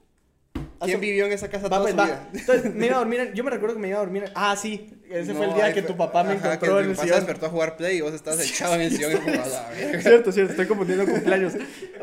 ¿Quién 0.85 1.01
vivió 1.01 1.27
en 1.27 1.33
esa 1.33 1.49
casa 1.49 1.69
toda 1.69 1.83
pues, 1.83 1.93
su 1.93 1.99
va. 1.99 2.05
vida? 2.05 2.29
Entonces 2.33 2.75
me 2.75 2.87
iba 2.87 2.97
a 2.97 2.99
dormir. 2.99 3.33
Yo 3.35 3.45
me 3.45 3.51
recuerdo 3.51 3.75
que 3.77 3.81
me 3.81 3.89
iba 3.89 3.99
a 3.99 4.01
dormir. 4.01 4.25
Ah, 4.35 4.57
sí. 4.57 4.91
Ese 5.11 5.35
fue 5.35 5.47
el 5.47 5.55
día 5.55 5.73
que 5.73 5.83
tu 5.83 5.97
papá 5.97 6.25
me 6.25 6.35
ajá, 6.35 6.55
encontró 6.55 6.77
que 6.77 6.85
en 6.85 6.91
el 6.91 6.97
sillón. 6.97 7.17
despertó 7.17 7.47
a 7.47 7.49
jugar 7.51 7.77
play 7.77 7.99
y 7.99 8.01
vos 8.01 8.15
estabas 8.15 8.41
echado 8.49 8.75
en 8.75 8.83
el 8.83 8.91
sillón 8.91 9.13
y 9.13 9.31
a. 9.31 9.45
Cierto, 10.01 10.33
cierto, 10.33 10.53
estoy 10.53 10.67
confundiendo 10.67 11.07
cumpleaños. 11.07 11.55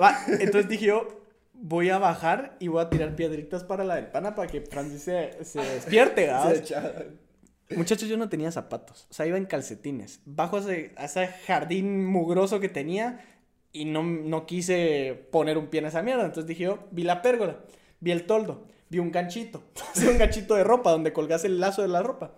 Va, 0.01 0.17
entonces 0.27 0.69
dije 0.69 0.85
yo, 0.85 1.21
voy 1.53 1.89
a 1.89 1.97
bajar 1.97 2.57
y 2.59 2.67
voy 2.67 2.81
a 2.81 2.89
tirar 2.89 3.15
piedritas 3.15 3.63
para 3.63 3.83
la 3.83 3.95
ventana 3.95 4.35
para 4.35 4.47
que 4.49 4.61
Francis 4.61 5.03
se, 5.03 5.43
se 5.43 5.59
despierte. 5.61 6.29
Se. 6.65 7.77
Muchachos, 7.77 8.09
yo 8.09 8.17
no 8.17 8.27
tenía 8.27 8.51
zapatos, 8.51 9.07
o 9.09 9.13
sea, 9.13 9.25
iba 9.25 9.37
en 9.37 9.45
calcetines. 9.45 10.19
Bajo 10.25 10.57
ese, 10.57 10.93
ese 10.97 11.27
jardín 11.27 12.05
mugroso 12.05 12.59
que 12.59 12.67
tenía 12.67 13.23
y 13.71 13.85
no, 13.85 14.03
no 14.03 14.45
quise 14.45 15.27
poner 15.31 15.57
un 15.57 15.67
pie 15.67 15.79
en 15.79 15.85
esa 15.85 16.01
mierda. 16.01 16.25
Entonces 16.25 16.47
dije 16.47 16.63
yo, 16.63 16.87
vi 16.91 17.03
la 17.03 17.21
pérgola, 17.21 17.59
vi 18.01 18.11
el 18.11 18.25
toldo, 18.25 18.65
vi 18.89 18.99
un 18.99 19.11
ganchito, 19.11 19.63
un 20.09 20.17
ganchito 20.17 20.55
de 20.55 20.63
ropa 20.65 20.91
donde 20.91 21.13
colgase 21.13 21.47
el 21.47 21.59
lazo 21.61 21.81
de 21.81 21.87
la 21.87 22.03
ropa. 22.03 22.33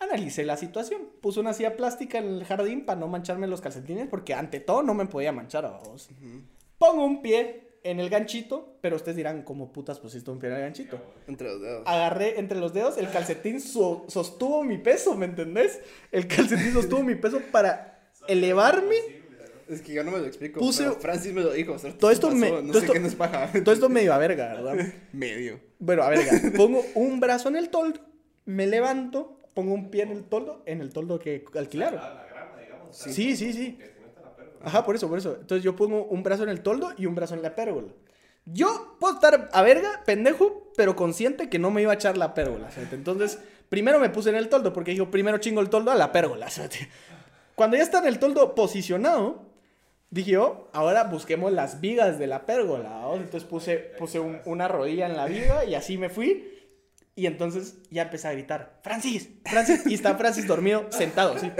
Analicé 0.00 0.44
la 0.44 0.56
situación, 0.56 1.02
puse 1.20 1.40
una 1.40 1.52
silla 1.52 1.76
plástica 1.76 2.18
en 2.18 2.26
el 2.28 2.44
jardín 2.44 2.86
para 2.86 3.00
no 3.00 3.08
mancharme 3.08 3.48
los 3.48 3.60
calcetines 3.60 4.06
porque 4.08 4.32
ante 4.32 4.60
todo 4.60 4.84
no 4.84 4.94
me 4.94 5.06
podía 5.06 5.32
manchar 5.32 5.64
a 5.66 5.70
vos. 5.70 6.08
Pongo 6.78 7.04
un 7.04 7.20
pie 7.20 7.64
en 7.82 7.98
el 7.98 8.08
ganchito, 8.08 8.76
pero 8.80 8.94
ustedes 8.94 9.16
dirán, 9.16 9.42
¿cómo 9.42 9.72
putas 9.72 9.98
pusiste 9.98 10.30
un 10.30 10.38
pie 10.38 10.50
en 10.50 10.54
el 10.56 10.60
ganchito? 10.62 11.00
Entre 11.26 11.48
los 11.48 11.60
dedos. 11.60 11.82
agarré 11.86 12.38
entre 12.38 12.60
los 12.60 12.72
dedos, 12.72 12.96
el 12.96 13.10
calcetín 13.10 13.60
so- 13.60 14.04
sostuvo 14.08 14.62
mi 14.62 14.78
peso, 14.78 15.16
¿me 15.16 15.26
entendés? 15.26 15.80
El 16.12 16.28
calcetín 16.28 16.72
sostuvo 16.72 17.02
mi 17.02 17.16
peso 17.16 17.40
para 17.50 18.12
elevarme. 18.28 18.94
Es 19.68 19.82
que 19.82 19.92
yo 19.92 20.02
no 20.04 20.10
me 20.10 20.18
lo 20.18 20.26
explico. 20.26 20.60
Puse- 20.60 20.84
pero 20.84 21.00
Francis 21.00 21.32
me 21.32 21.42
lo 21.42 21.52
dijo. 21.52 21.72
o 21.74 21.78
sea, 21.78 21.92
Todo 21.96 22.10
esto 22.10 22.28
pasó, 22.28 22.38
me- 22.38 22.50
No 22.50 22.60
todo 22.62 22.72
sé 22.74 22.78
esto- 22.80 22.92
qué 22.92 23.00
nos 23.00 23.14
paja. 23.14 23.50
Todo 23.62 23.74
esto 23.74 23.88
medio 23.88 24.12
a 24.14 24.18
verga, 24.18 24.54
¿verdad? 24.54 24.86
Medio. 25.12 25.60
Bueno, 25.78 26.02
a 26.02 26.10
verga, 26.10 26.30
pongo 26.56 26.82
un 26.94 27.20
brazo 27.20 27.48
en 27.48 27.56
el 27.56 27.68
toldo, 27.68 28.00
me 28.46 28.66
levanto, 28.66 29.40
pongo 29.54 29.74
un 29.74 29.90
pie 29.90 30.02
en 30.04 30.10
el 30.12 30.24
toldo, 30.24 30.62
en 30.66 30.80
el 30.80 30.92
toldo 30.92 31.18
que 31.18 31.44
alquilaron. 31.56 32.00
La, 32.00 32.14
la 32.14 32.26
grama, 32.26 32.56
digamos. 32.60 32.96
Sí, 32.96 33.36
sí, 33.36 33.52
sí. 33.52 33.78
Perra. 33.78 33.92
Ajá, 34.64 34.84
por 34.84 34.96
eso, 34.96 35.08
por 35.08 35.18
eso. 35.18 35.36
Entonces 35.40 35.62
yo 35.62 35.76
pongo 35.76 36.04
un 36.06 36.22
brazo 36.22 36.42
en 36.42 36.48
el 36.48 36.62
toldo 36.62 36.92
y 36.96 37.06
un 37.06 37.14
brazo 37.14 37.34
en 37.34 37.42
la 37.42 37.54
pérgola. 37.54 37.88
Yo 38.46 38.96
puedo 38.98 39.14
estar 39.14 39.50
a 39.52 39.62
verga, 39.62 40.02
pendejo, 40.06 40.72
pero 40.76 40.96
consciente 40.96 41.48
que 41.50 41.58
no 41.58 41.70
me 41.70 41.82
iba 41.82 41.92
a 41.92 41.96
echar 41.96 42.16
la 42.16 42.32
pérgola. 42.34 42.70
¿sabes? 42.70 42.92
Entonces, 42.94 43.38
primero 43.68 44.00
me 44.00 44.08
puse 44.08 44.30
en 44.30 44.36
el 44.36 44.48
toldo 44.48 44.72
porque 44.72 44.92
dijo, 44.92 45.10
primero 45.10 45.36
chingo 45.38 45.60
el 45.60 45.68
toldo 45.68 45.90
a 45.90 45.94
la 45.94 46.10
pérgola. 46.12 46.48
¿sabes? 46.50 46.88
Cuando 47.54 47.76
ya 47.76 47.82
está 47.82 47.98
en 47.98 48.06
el 48.06 48.18
toldo 48.18 48.54
posicionado, 48.54 49.47
dije 50.10 50.32
yo, 50.32 50.68
ahora 50.72 51.04
busquemos 51.04 51.52
las 51.52 51.80
vigas 51.80 52.18
de 52.18 52.26
la 52.26 52.46
pérgola. 52.46 52.88
¿no? 52.88 53.14
Entonces 53.16 53.44
puse, 53.44 53.76
puse 53.98 54.18
un- 54.20 54.40
una 54.44 54.68
rodilla 54.68 55.06
en 55.06 55.16
la 55.16 55.26
viga 55.26 55.64
y 55.64 55.74
así 55.74 55.98
me 55.98 56.08
fui. 56.10 56.54
Y 57.14 57.26
entonces 57.26 57.74
ya 57.90 58.02
empecé 58.02 58.28
a 58.28 58.32
gritar, 58.32 58.78
Francis, 58.82 59.28
Francis. 59.44 59.82
Y 59.86 59.94
está 59.94 60.14
Francis 60.16 60.46
dormido, 60.46 60.86
sentado, 60.90 61.36
sí. 61.38 61.50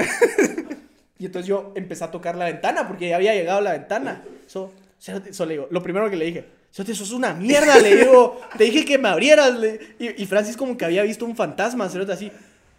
Y 1.18 1.26
entonces 1.26 1.48
yo 1.48 1.72
empecé 1.74 2.04
a 2.04 2.10
tocar 2.12 2.36
la 2.36 2.44
ventana 2.44 2.86
porque 2.86 3.08
ya 3.08 3.16
había 3.16 3.34
llegado 3.34 3.60
la 3.60 3.72
ventana. 3.72 4.22
So, 4.46 4.72
cerote, 5.00 5.32
so 5.32 5.44
le 5.46 5.54
digo, 5.54 5.66
lo 5.70 5.82
primero 5.82 6.08
que 6.08 6.16
le 6.16 6.24
dije, 6.26 6.44
Cerote, 6.70 6.94
sos 6.94 7.10
una 7.12 7.32
mierda, 7.34 7.78
le 7.78 7.96
digo, 7.96 8.40
te 8.56 8.64
dije 8.64 8.84
que 8.84 8.98
me 8.98 9.08
abrieras. 9.08 9.58
le- 9.58 9.80
Y, 9.98 10.22
y 10.22 10.26
Francis 10.26 10.56
como 10.56 10.76
que 10.76 10.84
había 10.84 11.02
visto 11.02 11.24
un 11.24 11.34
fantasma, 11.34 11.88
cerote, 11.88 12.12
así. 12.12 12.30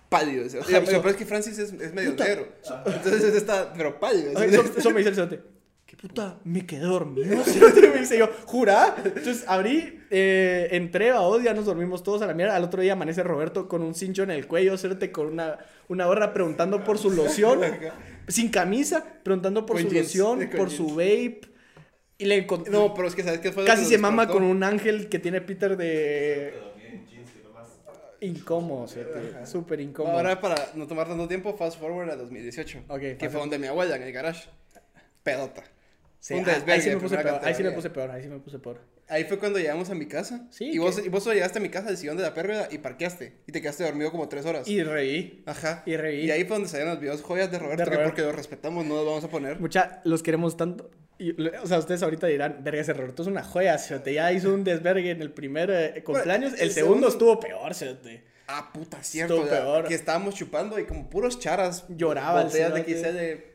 Pálido. 0.07 0.45
o 0.45 0.49
sea, 0.49 0.61
Ajá, 0.61 0.69
y 0.69 0.73
lo 0.75 0.81
y 0.83 0.85
so- 1.01 1.09
es 1.09 1.15
que 1.17 1.25
Francis 1.25 1.59
es, 1.59 1.73
es 1.73 1.93
medio 1.93 2.11
Puta. 2.11 2.23
negro. 2.23 2.47
Entonces 2.85 3.35
está, 3.35 3.73
pero 3.73 3.99
pálido. 3.99 4.31
Eso, 4.41 4.63
eso 4.77 4.89
me 4.91 4.97
dice 4.99 5.09
el 5.09 5.15
cerote. 5.15 5.41
¿Qué 5.89 5.97
puta? 5.97 6.37
Me 6.43 6.67
quedé 6.67 6.81
dormido. 6.81 7.35
Me 7.35 7.99
dice 7.99 8.19
yo, 8.19 8.29
¿jura? 8.45 8.95
Entonces 9.03 9.43
abrí, 9.47 9.99
eh, 10.11 10.67
entré 10.73 11.09
a 11.09 11.15
dos, 11.15 11.41
ya 11.41 11.55
nos 11.55 11.65
dormimos 11.65 12.03
todos 12.03 12.21
a 12.21 12.27
la 12.27 12.35
mierda. 12.35 12.55
Al 12.55 12.63
otro 12.63 12.83
día 12.83 12.93
amanece 12.93 13.23
Roberto 13.23 13.67
con 13.67 13.81
un 13.81 13.95
cincho 13.95 14.21
en 14.21 14.29
el 14.29 14.45
cuello, 14.45 14.77
cerote, 14.77 15.11
con 15.11 15.25
una, 15.25 15.57
una 15.87 16.05
gorra 16.05 16.31
preguntando 16.31 16.83
por 16.83 16.99
su 16.99 17.09
loción. 17.09 17.61
sin 18.27 18.49
camisa, 18.49 19.03
preguntando 19.23 19.65
por 19.65 19.77
Con 19.77 19.85
su 19.85 19.89
jeans, 19.89 20.05
loción, 20.05 20.49
por 20.55 20.67
jeans. 20.69 20.73
su 20.73 20.89
vape. 20.89 21.41
Y 22.19 22.25
le 22.25 22.35
encontré. 22.35 22.71
No, 22.71 22.93
pero 22.93 23.07
es 23.07 23.15
que 23.15 23.23
¿sabes 23.23 23.39
qué 23.39 23.51
fue? 23.51 23.65
Casi 23.65 23.81
que 23.85 23.89
se 23.89 23.97
mama 23.97 24.27
con 24.27 24.43
un 24.43 24.61
ángel 24.61 25.09
que 25.09 25.17
tiene 25.17 25.41
Peter 25.41 25.75
de. 25.75 26.53
Incómodo, 28.21 28.85
súper 29.45 29.79
incómodo. 29.79 30.17
Ahora, 30.17 30.39
para 30.39 30.55
no 30.75 30.85
tomar 30.85 31.07
tanto 31.07 31.27
tiempo, 31.27 31.57
fast 31.57 31.79
forward 31.79 32.11
a 32.11 32.15
2018. 32.15 32.83
Ok, 32.89 32.99
que 33.17 33.29
fue 33.31 33.39
donde 33.39 33.57
mi 33.57 33.65
abuela, 33.65 33.95
en 33.95 34.03
el 34.03 34.11
garage. 34.11 34.47
Pedota. 35.23 35.63
Sí, 36.19 36.33
Un 36.33 36.41
ah, 36.41 36.47
ahí 36.47 36.55
desvergue 36.55 36.81
sí 36.81 36.89
me 36.89 36.95
de 36.95 37.01
puse 37.01 37.15
primera 37.15 37.39
peor, 37.39 37.47
ahí 37.47 37.55
sí 37.55 37.63
me 37.63 37.71
puse 37.71 37.89
peor, 37.89 38.11
ahí 38.11 38.23
sí 38.23 38.29
me 38.29 38.39
puse 38.39 38.59
peor. 38.59 38.81
Ahí 39.07 39.23
fue 39.23 39.39
cuando 39.39 39.57
llegamos 39.57 39.89
a 39.89 39.95
mi 39.95 40.05
casa. 40.05 40.45
Sí, 40.51 40.65
Y 40.65 40.77
vos, 40.77 41.03
y 41.03 41.09
vos 41.09 41.23
solo 41.23 41.33
llegaste 41.33 41.57
a 41.57 41.61
mi 41.61 41.69
casa 41.69 41.87
del 41.87 41.97
sillón 41.97 42.15
de 42.17 42.23
la 42.23 42.33
pérgola 42.35 42.67
y 42.69 42.77
parqueaste. 42.77 43.37
Y 43.47 43.51
te 43.51 43.59
quedaste 43.59 43.83
dormido 43.83 44.11
como 44.11 44.29
tres 44.29 44.45
horas. 44.45 44.67
Y 44.67 44.83
reí. 44.83 45.41
Ajá. 45.47 45.81
y 45.87 45.97
reí. 45.97 46.25
Y 46.25 46.31
ahí 46.31 46.43
fue 46.43 46.57
donde 46.57 46.69
salieron 46.69 46.93
los 46.93 47.01
videos 47.01 47.21
joyas 47.23 47.49
de 47.49 47.57
Roberto, 47.57 47.89
De 47.89 47.97
porque 47.97 48.21
los 48.21 48.35
respetamos 48.35 48.85
no 48.85 48.95
los 48.95 49.05
vamos 49.05 49.23
a 49.23 49.29
poner. 49.29 49.59
Mucha, 49.59 50.01
los 50.03 50.21
queremos 50.21 50.57
tanto. 50.57 50.91
Y, 51.17 51.31
o 51.41 51.65
sea, 51.67 51.79
ustedes 51.79 52.03
ahorita 52.03 52.27
dirán, 52.27 52.63
verga, 52.63 52.81
ese 52.81 52.93
Roberto 52.93 53.23
es 53.23 53.27
una 53.27 53.43
joya, 53.43 53.77
cerote. 53.79 54.13
Ya 54.13 54.31
hizo 54.31 54.53
un 54.53 54.63
desvergue 54.63 55.09
en 55.09 55.21
el 55.21 55.31
primer 55.31 55.71
eh, 55.71 56.03
cumpleaños. 56.03 56.53
el 56.53 56.59
el 56.61 56.71
segundo 56.71 57.07
segundo- 57.07 57.07
estuvo 57.07 57.39
peor, 57.39 57.73
cerote. 57.73 58.23
Ah, 58.47 58.71
puta, 58.73 59.03
cierto. 59.03 59.35
Estuvo 59.35 59.49
peor. 59.49 59.87
Que 59.87 59.95
estábamos 59.95 60.35
chupando 60.35 60.79
y 60.79 60.85
como 60.85 61.09
puros 61.09 61.39
charas. 61.39 61.85
Lloraba 61.89 62.41
el 62.41 62.47
Botellas 62.47 62.73
de 62.73 63.13
de 63.13 63.48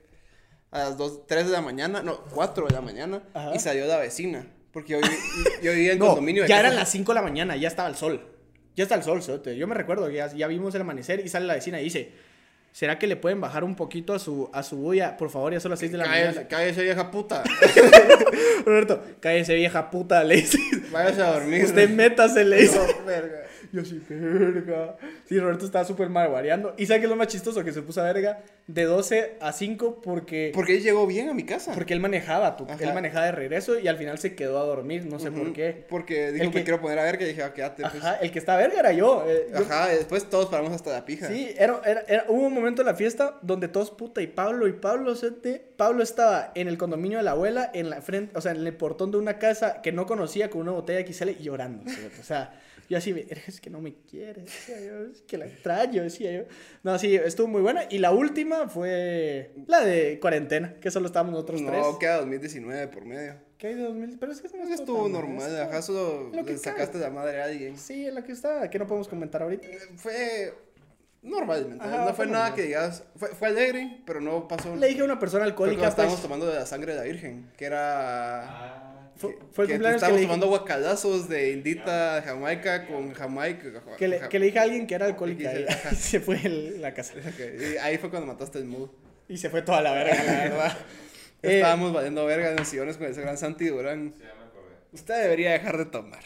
a 0.75 0.79
las 0.81 0.99
2, 0.99 1.27
3 1.27 1.47
de 1.47 1.53
la 1.53 1.61
mañana, 1.63 2.03
no, 2.03 2.19
4 2.35 2.67
de 2.67 2.73
la 2.75 2.81
mañana. 2.83 3.23
Ajá. 3.33 3.53
Y 3.55 3.59
salió 3.59 3.87
la 3.87 3.97
vecina. 3.99 4.47
Porque 4.73 4.93
yo, 4.95 4.99
yo 5.63 5.73
vivía 5.73 5.93
en 5.93 5.99
No, 6.01 6.07
condominio. 6.09 6.43
de 6.43 6.49
ya 6.49 6.57
casa. 6.57 6.67
eran 6.67 6.77
las 6.81 6.91
5 6.91 7.13
de 7.13 7.15
la 7.15 7.23
mañana, 7.23 7.57
ya 7.57 7.69
estaba 7.69 7.89
el 7.89 7.95
sol. 7.95 8.21
Ya 8.77 8.83
está 8.83 8.97
el 8.97 9.05
sol, 9.05 9.23
cerote. 9.23 9.57
Yo 9.57 9.67
me 9.69 9.75
recuerdo 9.75 10.09
que 10.09 10.15
ya, 10.15 10.27
ya 10.35 10.47
vimos 10.49 10.75
el 10.75 10.81
amanecer 10.81 11.21
y 11.25 11.29
sale 11.29 11.47
la 11.47 11.55
vecina 11.55 11.81
y 11.81 11.85
dice, 11.85 12.11
¿será 12.73 12.99
que 12.99 13.07
le 13.07 13.15
pueden 13.15 13.41
bajar 13.41 13.63
un 13.63 13.77
poquito 13.77 14.15
a 14.15 14.19
su, 14.19 14.51
a 14.53 14.65
su 14.65 14.77
bulla? 14.77 15.17
Por 15.17 15.31
favor, 15.31 15.53
ya 15.53 15.61
son 15.61 15.71
las 15.71 15.79
6 15.79 15.93
de 15.93 15.99
la 15.99 16.05
Cállese, 16.07 16.27
mañana. 16.31 16.49
cállese, 16.49 16.83
vieja 16.83 17.11
puta. 17.13 17.45
Roberto, 18.67 19.01
cállese 19.21 19.55
vieja 19.55 19.91
puta, 19.91 20.25
le 20.25 20.37
dice. 20.37 20.59
Váyase 20.91 21.23
a 21.23 21.33
dormir. 21.35 21.65
Usted 21.65 21.89
métase, 21.91 22.45
le 22.45 22.63
dice. 22.63 22.79
No, 22.79 23.05
verga. 23.05 23.43
Yo 23.75 23.85
sí, 23.85 24.01
verga. 24.09 24.97
Sí, 25.27 25.39
Roberto 25.41 25.65
estaba 25.65 25.85
súper 25.85 26.09
mal 26.09 26.31
variando. 26.31 26.75
¿Y 26.79 26.87
sabe 26.87 27.01
qué 27.01 27.07
es 27.07 27.11
lo 27.11 27.17
más 27.17 27.27
chistoso? 27.27 27.65
Que 27.65 27.73
se 27.73 27.83
puso 27.83 28.01
a 28.01 28.05
verga 28.05 28.41
de 28.69 28.85
12 28.85 29.37
a 29.41 29.53
5 29.53 30.01
porque... 30.01 30.53
Porque 30.55 30.77
él 30.77 30.83
llegó 30.83 31.07
bien 31.09 31.29
a 31.29 31.35
mi 31.35 31.43
casa. 31.45 31.73
Porque 31.75 31.93
él 31.93 31.99
manejaba, 32.01 32.57
tú. 32.57 32.67
Él 32.79 32.95
manejaba 32.95 33.27
de 33.27 33.33
regreso 33.33 33.79
y 33.81 33.89
al 33.89 33.97
final 33.97 34.19
se 34.19 34.37
quedó 34.37 34.61
a 34.61 34.65
dormir, 34.65 35.07
no 35.07 35.19
sé 35.19 35.33
por 35.33 35.53
qué. 35.53 35.85
Porque 35.89 36.31
dijo, 36.31 36.45
El 36.45 36.51
me 36.51 36.55
que- 36.55 36.63
quiero 36.65 36.81
poner 36.81 37.01
a 37.01 37.03
ver, 37.03 37.19
que 37.19 37.27
dije, 37.27 37.43
ah, 37.43 37.53
quédate. 37.53 37.83
pues. 37.83 37.97
Ajá, 37.97 38.15
el 38.17 38.31
que 38.31 38.39
estaba 38.39 38.59
verga 38.59 38.79
era 38.79 38.93
yo. 38.93 39.25
eh, 39.29 39.49
Ajá, 39.55 39.93
y 39.93 39.97
después 39.97 40.31
todos 40.31 40.47
paramos 40.47 40.73
hasta 40.73 40.93
la 40.93 41.05
pija. 41.05 41.27
Sí, 41.29 41.53
era, 41.59 41.81
era- 41.85 42.05
era- 42.07 42.25
hubo 42.29 42.47
un 42.47 42.55
momento 42.55 42.83
en 42.83 42.87
la 42.87 42.95
fiesta 42.95 43.39
donde 43.43 43.67
todos 43.67 43.91
puta 43.91 44.23
y 44.23 44.29
Pablo 44.29 44.69
y 44.69 44.73
Pablo, 44.73 45.17
sete, 45.17 45.61
Pablo 45.77 46.03
estaba 46.05 46.53
en 46.55 46.69
el 46.69 46.79
condominio 46.79 47.19
de 47.19 47.25
la 47.25 47.33
abuela, 47.33 47.71
en 47.75 47.91
la 47.91 48.01
frente, 48.03 48.39
o 48.39 48.41
sea, 48.41 48.53
en 48.53 48.65
el 48.65 48.73
portón 48.75 49.11
de 49.11 49.19
una 49.19 49.39
casa 49.39 49.83
que 49.83 49.91
no 49.91 50.07
conocía 50.07 50.49
con 50.49 50.61
una 50.63 50.71
botella 50.73 51.05
XL 51.05 51.31
y 51.31 51.43
llorando, 51.43 51.83
o 52.21 52.23
sea, 52.23 52.61
yo 52.89 52.99
así, 52.99 53.13
"Verga, 53.13 53.41
es 53.47 53.61
que 53.61 53.71
no 53.71 53.81
me 53.81 53.95
quiere, 53.95 54.43
decía 54.43 54.81
yo, 54.81 55.07
es 55.07 55.23
que 55.23 55.39
la 55.39 55.47
extraño, 55.47 56.03
decía 56.03 56.33
yo. 56.33 56.45
No, 56.83 56.99
sí, 56.99 57.15
estuvo 57.15 57.47
muy 57.49 57.63
buena 57.63 57.85
y 57.91 57.99
la 57.99 58.13
última 58.13 58.69
fue 58.69 59.53
la 59.67 59.81
de 59.85 60.19
cuarentena, 60.21 60.75
que 60.81 60.91
solo 60.91 61.07
estábamos 61.07 61.33
nosotros 61.33 61.63
tres. 61.65 61.81
No, 61.81 61.99
queda 61.99 62.19
2019 62.19 62.89
por 62.89 63.05
medio. 63.05 63.37
¿Qué 63.59 63.69
hay 63.69 63.75
de 63.75 63.83
2000? 63.83 64.19
Pero 64.19 64.33
es 64.33 64.41
que 64.41 64.49
no 64.57 64.75
estuvo 64.75 65.09
normal, 65.09 65.63
ajá, 65.63 65.81
solo 65.83 66.31
Lo 66.33 66.45
que 66.45 66.53
le 66.53 66.59
sacaste 66.59 66.99
la 66.99 67.11
madre 67.11 67.41
a 67.41 67.45
alguien. 67.45 67.79
Sí, 67.79 68.07
en 68.07 68.15
la 68.17 68.25
que 68.25 68.33
está, 68.33 68.69
que 68.69 68.79
no 68.79 68.87
podemos 68.87 69.09
comentar 69.09 69.43
ahorita. 69.43 69.67
Fue 69.97 70.53
normal, 71.23 71.67
¿me 71.67 71.73
entiendes? 71.73 71.89
Ajá, 71.89 71.99
no 72.05 72.15
fue 72.15 72.15
fue 72.15 72.27
nada 72.27 72.49
normal. 72.51 72.55
que 72.57 72.63
digas, 72.63 73.05
fue, 73.17 73.29
fue 73.29 73.49
alegre, 73.49 74.01
pero 74.05 74.21
no 74.21 74.47
pasó. 74.47 74.75
Le 74.77 74.89
dije 74.89 75.01
a 75.01 75.05
una 75.05 75.19
persona 75.19 75.45
Fue 75.45 75.51
alcohólica, 75.51 75.79
cuando 75.79 75.91
estábamos 75.91 76.15
pues, 76.17 76.23
tomando 76.23 76.47
de 76.47 76.55
la 76.55 76.67
sangre 76.67 76.93
de 76.93 76.99
la 76.99 77.05
Virgen, 77.05 77.51
que 77.57 77.65
era... 77.65 78.43
Ah, 78.43 78.94
fue, 79.17 79.31
el 79.31 79.37
que 79.39 79.43
cumpleaños 79.75 79.81
que 79.83 79.95
estábamos 79.95 80.11
le 80.17 80.21
dije- 80.21 80.27
tomando 80.27 80.47
guacalazos 80.49 81.29
de 81.29 81.53
indita 81.53 82.17
de 82.17 82.23
Jamaica 82.23 82.87
con 82.87 83.13
Jamaica. 83.13 83.83
Que 83.97 84.09
le, 84.09 84.21
que 84.29 84.39
le 84.39 84.47
dije 84.47 84.59
a 84.59 84.63
alguien 84.63 84.87
que 84.87 84.95
era 84.95 85.07
alcohólica 85.07 85.53
y, 85.53 85.67
se 85.97 86.21
fue 86.21 86.41
el- 86.45 86.81
la 86.83 86.93
casa. 86.95 87.15
Y 87.39 87.77
ahí 87.79 87.99
fue 87.99 88.11
cuando 88.11 88.27
mataste 88.27 88.59
el 88.59 88.65
mood. 88.65 88.89
Y 89.29 89.37
se 89.39 89.49
fue 89.51 89.63
toda 89.63 89.81
la 89.83 89.93
verga, 89.93 90.23
la 90.25 90.33
verdad. 90.33 90.79
Eh, 91.43 91.57
Estábamos 91.57 91.93
valiendo 91.93 92.25
verga 92.25 92.49
en 92.53 92.57
los 92.57 92.67
sillones 92.67 92.97
con 92.97 93.07
ese 93.07 93.21
gran 93.21 93.37
Santi 93.37 93.67
Durán. 93.69 94.15
sí. 94.17 94.25
Usted 94.95 95.23
debería 95.25 95.53
dejar 95.53 95.77
de 95.77 95.85
tomar. 95.85 96.23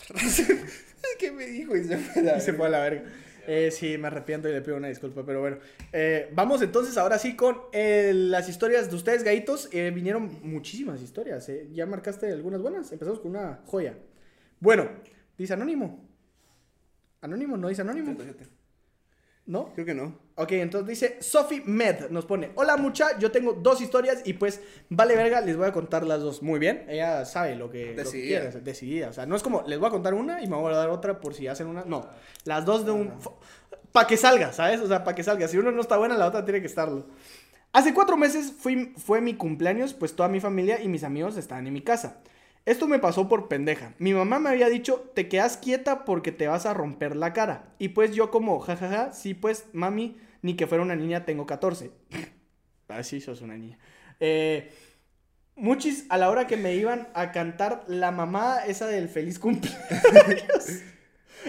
¿Qué 1.19 1.33
me 1.33 1.47
dijo? 1.47 1.77
Y 1.77 1.85
se 1.85 1.97
fue 1.99 2.23
a 2.23 2.25
la 2.25 2.37
y 2.37 2.41
se 2.41 2.53
verga. 2.53 2.57
fue 2.57 2.67
a 2.67 2.71
la 2.71 2.79
verga. 2.81 3.03
Eh, 3.51 3.71
sí, 3.71 3.97
me 3.97 4.09
arrepiento 4.09 4.47
y 4.47 4.53
le 4.53 4.61
pido 4.61 4.77
una 4.77 4.89
disculpa, 4.89 5.25
pero 5.25 5.41
bueno. 5.41 5.57
Eh, 5.91 6.29
vamos 6.35 6.61
entonces 6.61 6.99
ahora 6.99 7.19
sí 7.19 7.35
con 7.35 7.57
eh, 7.73 8.13
las 8.15 8.47
historias 8.47 8.91
de 8.91 8.97
ustedes, 8.97 9.23
gaitos. 9.25 9.71
Eh, 9.73 9.91
vinieron 9.91 10.39
muchísimas 10.43 11.01
historias. 11.01 11.49
eh. 11.49 11.67
Ya 11.73 11.87
marcaste 11.87 12.31
algunas 12.31 12.61
buenas. 12.61 12.93
Empezamos 12.93 13.21
con 13.21 13.31
una 13.31 13.63
joya. 13.65 13.97
Bueno, 14.61 14.91
dice 15.39 15.55
Anónimo. 15.55 16.07
Anónimo, 17.23 17.57
no 17.57 17.69
dice 17.69 17.81
Anónimo. 17.81 18.15
¿No? 19.47 19.73
Creo 19.73 19.87
que 19.87 19.95
no. 19.95 20.28
Ok, 20.41 20.53
entonces 20.53 20.89
dice 20.89 21.17
Sophie 21.21 21.63
Med 21.65 22.11
nos 22.11 22.25
pone, 22.25 22.53
hola 22.55 22.77
mucha, 22.77 23.19
yo 23.19 23.33
tengo 23.33 23.55
dos 23.55 23.81
historias 23.81 24.23
y 24.25 24.35
pues 24.35 24.61
vale 24.89 25.17
verga, 25.17 25.41
les 25.41 25.57
voy 25.57 25.67
a 25.67 25.73
contar 25.73 26.07
las 26.07 26.21
dos. 26.21 26.45
Muy 26.45 26.61
bien, 26.61 26.85
ella 26.89 27.25
sabe 27.25 27.57
lo 27.57 27.69
que, 27.69 27.93
lo 27.97 28.05
que 28.05 28.23
quiere, 28.23 28.53
decidida. 28.61 29.09
O 29.09 29.13
sea, 29.13 29.27
no 29.27 29.35
es 29.35 29.43
como, 29.43 29.65
les 29.67 29.81
voy 29.81 29.89
a 29.89 29.91
contar 29.91 30.15
una 30.15 30.41
y 30.41 30.47
me 30.47 30.55
voy 30.55 30.73
a 30.73 30.77
dar 30.77 30.91
otra 30.91 31.19
por 31.19 31.35
si 31.35 31.49
hacen 31.49 31.67
una. 31.67 31.85
No, 31.85 32.07
las 32.45 32.65
dos 32.65 32.87
de 32.87 32.93
un... 32.93 33.15
Para 33.91 34.07
que 34.07 34.17
salga, 34.17 34.53
¿sabes? 34.53 34.81
O 34.81 34.87
sea, 34.87 35.03
para 35.03 35.17
que 35.17 35.25
salga. 35.25 35.49
Si 35.49 35.59
uno 35.59 35.73
no 35.73 35.81
está 35.81 35.97
buena, 35.97 36.17
la 36.17 36.29
otra 36.29 36.45
tiene 36.45 36.61
que 36.61 36.69
estarlo. 36.69 37.07
Hace 37.73 37.93
cuatro 37.93 38.17
meses 38.17 38.53
fui, 38.57 38.95
fue 38.97 39.21
mi 39.21 39.35
cumpleaños, 39.35 39.93
pues 39.93 40.15
toda 40.15 40.29
mi 40.29 40.39
familia 40.39 40.81
y 40.81 40.87
mis 40.87 41.03
amigos 41.03 41.37
estaban 41.37 41.67
en 41.67 41.73
mi 41.73 41.81
casa. 41.81 42.21
Esto 42.65 42.87
me 42.87 43.01
pasó 43.01 43.29
por 43.29 43.49
pendeja. 43.49 43.95
Mi 43.99 44.15
mamá 44.15 44.39
me 44.39 44.51
había 44.51 44.69
dicho, 44.69 45.11
te 45.15 45.27
quedas 45.27 45.57
quieta 45.57 46.05
porque 46.05 46.31
te 46.31 46.47
vas 46.47 46.65
a 46.65 46.75
romper 46.75 47.17
la 47.17 47.33
cara. 47.33 47.73
Y 47.81 47.89
pues 47.89 48.15
yo 48.15 48.31
como, 48.31 48.61
jajaja, 48.61 49.11
sí 49.13 49.35
pues, 49.35 49.65
mami, 49.73 50.17
ni 50.43 50.55
que 50.57 50.67
fuera 50.67 50.83
una 50.83 50.97
niña, 50.97 51.25
tengo 51.25 51.47
14. 51.47 51.91
ah, 52.89 53.03
sí, 53.03 53.21
sos 53.21 53.43
una 53.43 53.57
niña. 53.57 53.79
Eh, 54.21 54.71
muchis, 55.57 56.07
a 56.09 56.19
la 56.19 56.31
hora 56.31 56.47
que 56.47 56.57
me 56.57 56.75
iban 56.75 57.09
a 57.15 57.33
cantar 57.33 57.85
la 57.89 58.11
mamá 58.11 58.61
esa 58.67 58.87
del 58.87 59.09
feliz 59.09 59.39
cumpleaños. 59.39 59.79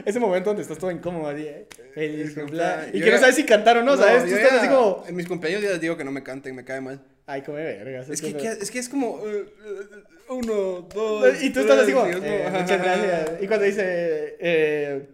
Ese 0.06 0.20
momento 0.20 0.52
donde 0.52 0.62
estás 0.62 0.78
todo 0.78 0.92
incómodo, 0.92 1.28
así, 1.28 1.42
¿eh? 1.42 1.68
Feliz 1.94 2.36
cumpleaños. 2.36 2.94
Y 2.94 3.00
Yo 3.00 3.06
que 3.06 3.12
no 3.12 3.18
sabes 3.18 3.36
si 3.36 3.44
cantar 3.44 3.78
o 3.78 3.84
no, 3.84 3.98
¿sabes? 3.98 4.24
Tú 4.24 4.36
estás 4.36 4.60
así 4.60 4.68
como... 4.68 5.04
En 5.08 5.16
mis 5.16 5.28
cumpleaños 5.28 5.64
ya 5.64 5.72
les 5.72 5.82
digo 5.82 5.98
que 5.98 6.04
no 6.04 6.12
me 6.12 6.22
canten, 6.22 6.56
me 6.56 6.64
cae 6.64 6.80
mal. 6.80 7.02
Ay, 7.26 7.42
come 7.42 7.64
vergas. 7.64 8.10
Es 8.10 8.22
que, 8.22 8.30
es, 8.30 8.72
que 8.72 8.80
es 8.80 8.88
como. 8.88 9.20
eh, 9.26 9.46
eh, 9.48 10.04
uno, 10.30 10.82
dos. 10.94 11.42
Y 11.42 11.50
tú 11.52 11.60
estás 11.62 11.80
así 11.80 11.92
como, 11.92 12.08
y 12.08 12.12
eh, 12.12 12.48
muchas 12.52 12.82
gracias. 12.82 13.32
Y 13.42 13.48
cuando 13.48 13.66
dice, 13.66 14.38
eh, 14.40 15.10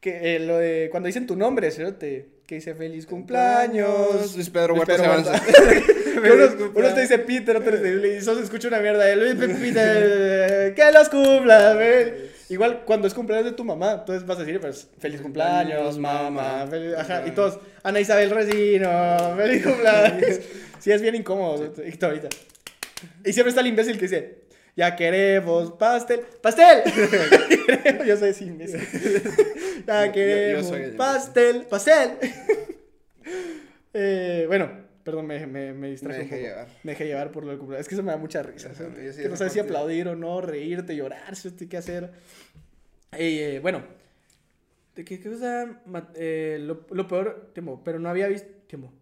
que 0.00 0.36
eh, 0.36 0.40
lo 0.40 0.58
de, 0.58 0.88
cuando 0.90 1.06
dicen 1.06 1.26
tu 1.26 1.36
nombre, 1.36 1.70
¿cierto? 1.70 2.06
Que 2.46 2.56
dice 2.56 2.74
feliz 2.74 3.06
cumpleaños. 3.06 4.34
Luis 4.34 4.50
Pedro 4.50 4.74
Huerta. 4.74 4.96
Que 4.96 6.30
uno, 6.32 6.72
uno 6.74 6.94
te 6.94 7.00
dice 7.00 7.18
Peter, 7.18 7.56
otro 7.56 7.70
te 7.80 7.96
dice, 7.96 8.16
y 8.18 8.20
solo 8.20 8.38
se 8.38 8.44
escucha 8.44 8.68
una 8.68 8.80
mierda 8.80 9.04
de 9.04 9.16
Luis 9.16 9.34
Peter, 9.34 10.74
que 10.76 10.92
los 10.92 11.08
cumpla. 11.08 11.78
Igual 12.48 12.82
cuando 12.84 13.06
es 13.08 13.14
cumpleaños 13.14 13.46
de 13.50 13.56
tu 13.56 13.64
mamá, 13.64 13.92
entonces 14.00 14.26
vas 14.26 14.36
a 14.36 14.40
decir, 14.44 14.60
pues, 14.60 14.86
feliz 14.98 15.22
cumpleaños, 15.22 15.98
mamá, 15.98 16.66
feliz- 16.68 16.94
ajá, 16.98 17.22
y 17.26 17.30
todos, 17.30 17.58
Ana 17.82 17.98
Isabel 18.00 18.28
Resino, 18.30 19.34
feliz 19.36 19.64
cumpleaños. 19.64 20.40
Sí, 20.78 20.90
es 20.92 21.00
bien 21.00 21.14
incómodo, 21.14 21.72
y 21.86 21.92
tú 21.92 22.06
ahorita. 22.06 22.28
Y 23.24 23.32
siempre 23.32 23.48
está 23.50 23.62
el 23.62 23.68
imbécil 23.68 23.96
que 23.96 24.02
dice, 24.02 24.41
ya 24.76 24.96
queremos 24.96 25.72
pastel, 25.72 26.20
pastel. 26.42 26.82
yo 28.06 28.16
soy 28.16 28.34
imbécil. 28.40 28.80
Ya 29.86 30.06
Yo- 30.06 30.12
queremos 30.12 30.72
pastel, 30.96 31.66
pastel. 31.66 32.10
Eh, 33.94 34.44
bueno, 34.46 34.70
perdón, 35.04 35.26
me, 35.26 35.44
me, 35.46 35.72
me 35.72 35.90
distraje 35.90 36.18
Me 36.18 36.24
un 36.24 36.30
dejé 36.30 36.42
poco. 36.42 36.48
llevar. 36.50 36.68
Me 36.84 36.92
dejé 36.92 37.06
llevar 37.06 37.32
por 37.32 37.44
lo 37.44 37.50
del 37.50 37.58
cumpleaños. 37.58 37.84
Es 37.84 37.88
que 37.88 37.94
eso 37.96 38.02
me 38.04 38.12
da 38.12 38.16
mucha 38.18 38.42
risa. 38.42 38.72
Sí 38.74 39.22
que 39.22 39.28
no 39.28 39.36
sabes 39.36 39.52
si 39.52 39.58
aplaudir 39.60 40.08
o 40.08 40.14
no, 40.16 40.40
reírte, 40.40 40.94
llorar, 40.96 41.34
si 41.36 41.50
qué 41.68 41.76
hacer. 41.76 42.12
Eh, 43.12 43.56
eh, 43.56 43.58
bueno, 43.60 43.82
¿de 44.94 45.04
qué, 45.04 45.20
cosa? 45.20 45.80
Eh, 46.14 46.58
lo, 46.60 46.86
lo 46.90 47.06
peor, 47.08 47.50
tiempo, 47.52 47.82
pero 47.84 47.98
no 47.98 48.08
había 48.08 48.28
visto. 48.28 48.48
Tiempo. 48.66 48.92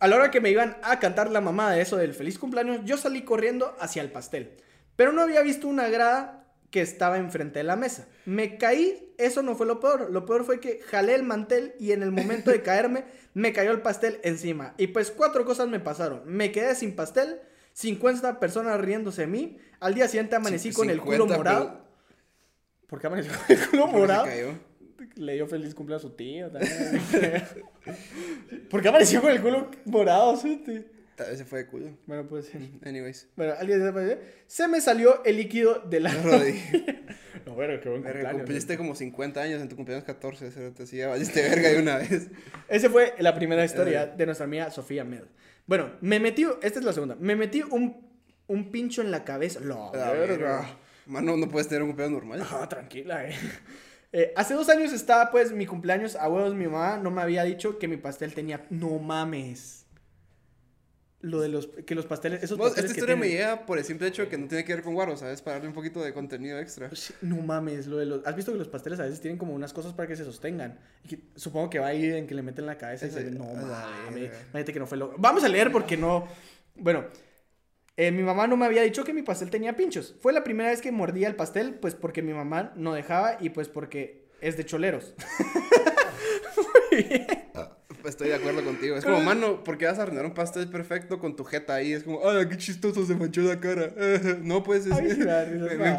A 0.00 0.08
la 0.08 0.16
hora 0.16 0.30
que 0.30 0.40
me 0.40 0.50
iban 0.50 0.78
a 0.82 0.98
cantar 0.98 1.30
la 1.30 1.42
mamá 1.42 1.70
de 1.70 1.82
eso 1.82 1.98
del 1.98 2.14
feliz 2.14 2.38
cumpleaños, 2.38 2.80
yo 2.84 2.96
salí 2.96 3.22
corriendo 3.22 3.76
hacia 3.80 4.00
el 4.00 4.10
pastel. 4.10 4.56
Pero 4.96 5.12
no 5.12 5.20
había 5.20 5.42
visto 5.42 5.68
una 5.68 5.88
grada 5.88 6.46
que 6.70 6.80
estaba 6.80 7.18
enfrente 7.18 7.58
de 7.58 7.64
la 7.64 7.76
mesa. 7.76 8.08
Me 8.24 8.56
caí, 8.56 9.12
eso 9.18 9.42
no 9.42 9.56
fue 9.56 9.66
lo 9.66 9.78
peor. 9.78 10.10
Lo 10.10 10.24
peor 10.24 10.44
fue 10.44 10.58
que 10.58 10.80
jalé 10.80 11.14
el 11.14 11.22
mantel 11.22 11.74
y 11.78 11.92
en 11.92 12.02
el 12.02 12.12
momento 12.12 12.50
de 12.50 12.62
caerme 12.62 13.04
me 13.34 13.52
cayó 13.52 13.72
el 13.72 13.82
pastel 13.82 14.20
encima. 14.22 14.74
Y 14.78 14.86
pues 14.86 15.10
cuatro 15.10 15.44
cosas 15.44 15.68
me 15.68 15.80
pasaron. 15.80 16.22
Me 16.24 16.50
quedé 16.50 16.74
sin 16.74 16.96
pastel, 16.96 17.38
50 17.74 18.40
personas 18.40 18.80
riéndose 18.80 19.22
de 19.22 19.26
mí. 19.26 19.58
Al 19.80 19.94
día 19.94 20.08
siguiente 20.08 20.34
amanecí 20.34 20.72
con 20.72 20.88
el 20.88 21.00
culo 21.00 21.24
50, 21.24 21.36
morado. 21.36 21.84
¿Por 22.86 23.00
qué 23.00 23.06
amanecí 23.06 23.28
con 23.28 23.56
el 23.56 23.68
culo 23.68 23.86
morado? 23.88 24.26
Se. 25.14 25.20
Le 25.20 25.34
dio 25.34 25.46
feliz 25.46 25.74
cumpleaños 25.74 26.04
a 26.04 26.08
su 26.08 26.14
tío 26.14 26.50
también. 26.50 27.42
¿Por 28.70 28.82
qué 28.82 28.88
amaneció 28.88 29.20
con 29.20 29.30
el 29.32 29.40
culo 29.40 29.70
morado? 29.86 30.36
suerte? 30.36 30.86
Tal 31.16 31.28
vez 31.30 31.38
se 31.38 31.44
fue 31.44 31.60
de 31.60 31.66
culo. 31.66 31.90
Bueno, 32.06 32.26
pues 32.26 32.46
sí. 32.52 32.78
Anyways. 32.84 33.28
Bueno, 33.36 33.54
alguien 33.58 33.82
se 33.84 33.92
puede- 33.92 34.20
Se 34.46 34.68
me 34.68 34.80
salió 34.80 35.22
el 35.24 35.36
líquido 35.36 35.80
de 35.88 36.00
la 36.00 36.12
Rodri. 36.14 36.60
No, 37.46 37.54
bueno, 37.54 37.80
qué 37.80 37.88
buen 37.88 38.02
cumpleaños. 38.02 38.32
cumpliste 38.34 38.76
como 38.76 38.94
50 38.94 39.40
años 39.40 39.62
en 39.62 39.68
tu 39.70 39.74
cumpleaños 39.74 40.04
14, 40.04 40.48
eso 40.48 40.60
te 40.72 40.82
decía, 40.82 41.08
valiste 41.08 41.40
verga 41.40 41.70
de 41.70 41.78
una 41.80 41.96
vez. 41.96 42.28
Esa 42.68 42.90
fue 42.90 43.14
la 43.18 43.34
primera 43.34 43.64
historia 43.64 44.06
de 44.06 44.26
nuestra 44.26 44.44
amiga 44.44 44.70
Sofía 44.70 45.04
Med. 45.04 45.22
Bueno, 45.66 45.90
me 46.02 46.20
metí, 46.20 46.46
esta 46.62 46.78
es 46.78 46.84
la 46.84 46.92
segunda, 46.92 47.16
me 47.18 47.36
metí 47.36 47.62
un, 47.62 47.96
un 48.46 48.70
pincho 48.70 49.00
en 49.00 49.10
la 49.10 49.24
cabeza. 49.24 49.58
Verga. 49.58 50.12
verga. 50.12 50.78
Mano, 51.06 51.34
no 51.38 51.48
puedes 51.48 51.66
tener 51.66 51.82
un 51.82 51.88
cumpleaños 51.88 52.12
normal. 52.22 52.46
Ah, 52.50 52.68
tranquila, 52.68 53.26
eh. 53.26 53.34
Eh, 54.12 54.32
hace 54.36 54.54
dos 54.54 54.68
años 54.68 54.92
estaba 54.92 55.30
pues 55.30 55.52
mi 55.52 55.66
cumpleaños 55.66 56.16
a 56.16 56.28
huevos, 56.28 56.54
mi 56.54 56.66
mamá 56.66 56.96
no 56.96 57.10
me 57.10 57.22
había 57.22 57.44
dicho 57.44 57.78
que 57.78 57.86
mi 57.86 57.96
pastel 57.96 58.34
tenía... 58.34 58.66
No 58.70 58.98
mames. 58.98 59.86
Lo 61.20 61.40
de 61.40 61.48
los... 61.48 61.68
Que 61.86 61.94
los 61.94 62.06
pasteles... 62.06 62.42
Esos 62.42 62.58
Vos, 62.58 62.68
pasteles 62.70 62.90
esta 62.90 62.94
que 62.94 63.00
historia 63.00 63.16
me 63.16 63.28
llega 63.28 63.66
por 63.66 63.78
el 63.78 63.84
simple 63.84 64.08
hecho 64.08 64.22
de 64.22 64.28
que 64.28 64.38
no 64.38 64.48
tiene 64.48 64.64
que 64.64 64.74
ver 64.74 64.82
con 64.82 64.94
guaro, 64.94 65.16
¿sabes? 65.16 65.42
Para 65.42 65.56
darle 65.56 65.68
un 65.68 65.74
poquito 65.74 66.02
de 66.02 66.12
contenido 66.12 66.58
extra. 66.58 66.90
No 67.20 67.36
mames, 67.36 67.86
lo 67.86 67.98
de 67.98 68.06
los... 68.06 68.26
¿Has 68.26 68.34
visto 68.34 68.50
que 68.50 68.58
los 68.58 68.68
pasteles 68.68 68.98
a 68.98 69.04
veces 69.04 69.20
tienen 69.20 69.38
como 69.38 69.54
unas 69.54 69.72
cosas 69.72 69.92
para 69.92 70.08
que 70.08 70.16
se 70.16 70.24
sostengan? 70.24 70.80
Y 71.04 71.08
que- 71.08 71.20
supongo 71.36 71.70
que 71.70 71.78
va 71.78 71.88
ahí 71.88 72.04
en 72.10 72.26
que 72.26 72.34
le 72.34 72.42
meten 72.42 72.66
la 72.66 72.78
cabeza 72.78 73.06
y 73.06 73.10
se... 73.10 73.30
No 73.30 73.44
a 73.50 73.54
mames. 74.06 74.30
Imagínate 74.32 74.72
que 74.72 74.78
no 74.80 74.86
fue 74.86 74.98
lo... 74.98 75.14
Vamos 75.18 75.44
a 75.44 75.48
leer 75.48 75.70
porque 75.70 75.96
no... 75.96 76.26
Bueno, 76.74 77.04
eh, 78.06 78.10
mi 78.12 78.22
mamá 78.22 78.46
no 78.46 78.56
me 78.56 78.66
había 78.66 78.82
dicho 78.82 79.04
que 79.04 79.12
mi 79.12 79.22
pastel 79.22 79.50
tenía 79.50 79.76
pinchos. 79.76 80.14
Fue 80.20 80.32
la 80.32 80.42
primera 80.44 80.70
vez 80.70 80.80
que 80.80 80.90
mordía 80.92 81.28
el 81.28 81.36
pastel, 81.36 81.74
pues 81.74 81.94
porque 81.94 82.22
mi 82.22 82.32
mamá 82.32 82.72
no 82.76 82.94
dejaba 82.94 83.36
y 83.40 83.50
pues 83.50 83.68
porque 83.68 84.22
es 84.40 84.56
de 84.56 84.64
choleros. 84.64 85.14
Muy 86.56 87.02
bien. 87.02 87.26
Estoy 88.02 88.28
de 88.28 88.34
acuerdo 88.36 88.64
contigo. 88.64 88.96
Es 88.96 89.04
como, 89.04 89.20
mano, 89.20 89.62
¿por 89.62 89.76
qué 89.76 89.84
vas 89.84 89.98
a 89.98 90.02
arruinar 90.04 90.24
un 90.24 90.32
pastel 90.32 90.68
perfecto 90.70 91.18
con 91.18 91.36
tu 91.36 91.44
jeta 91.44 91.74
ahí? 91.74 91.92
Es 91.92 92.02
como, 92.02 92.26
¡ah, 92.26 92.48
qué 92.48 92.56
chistoso 92.56 93.04
se 93.04 93.14
manchó 93.14 93.42
la 93.42 93.60
cara! 93.60 93.92
No, 94.42 94.62
pues 94.62 94.86
es. 94.86 94.92
Ay, 94.92 95.18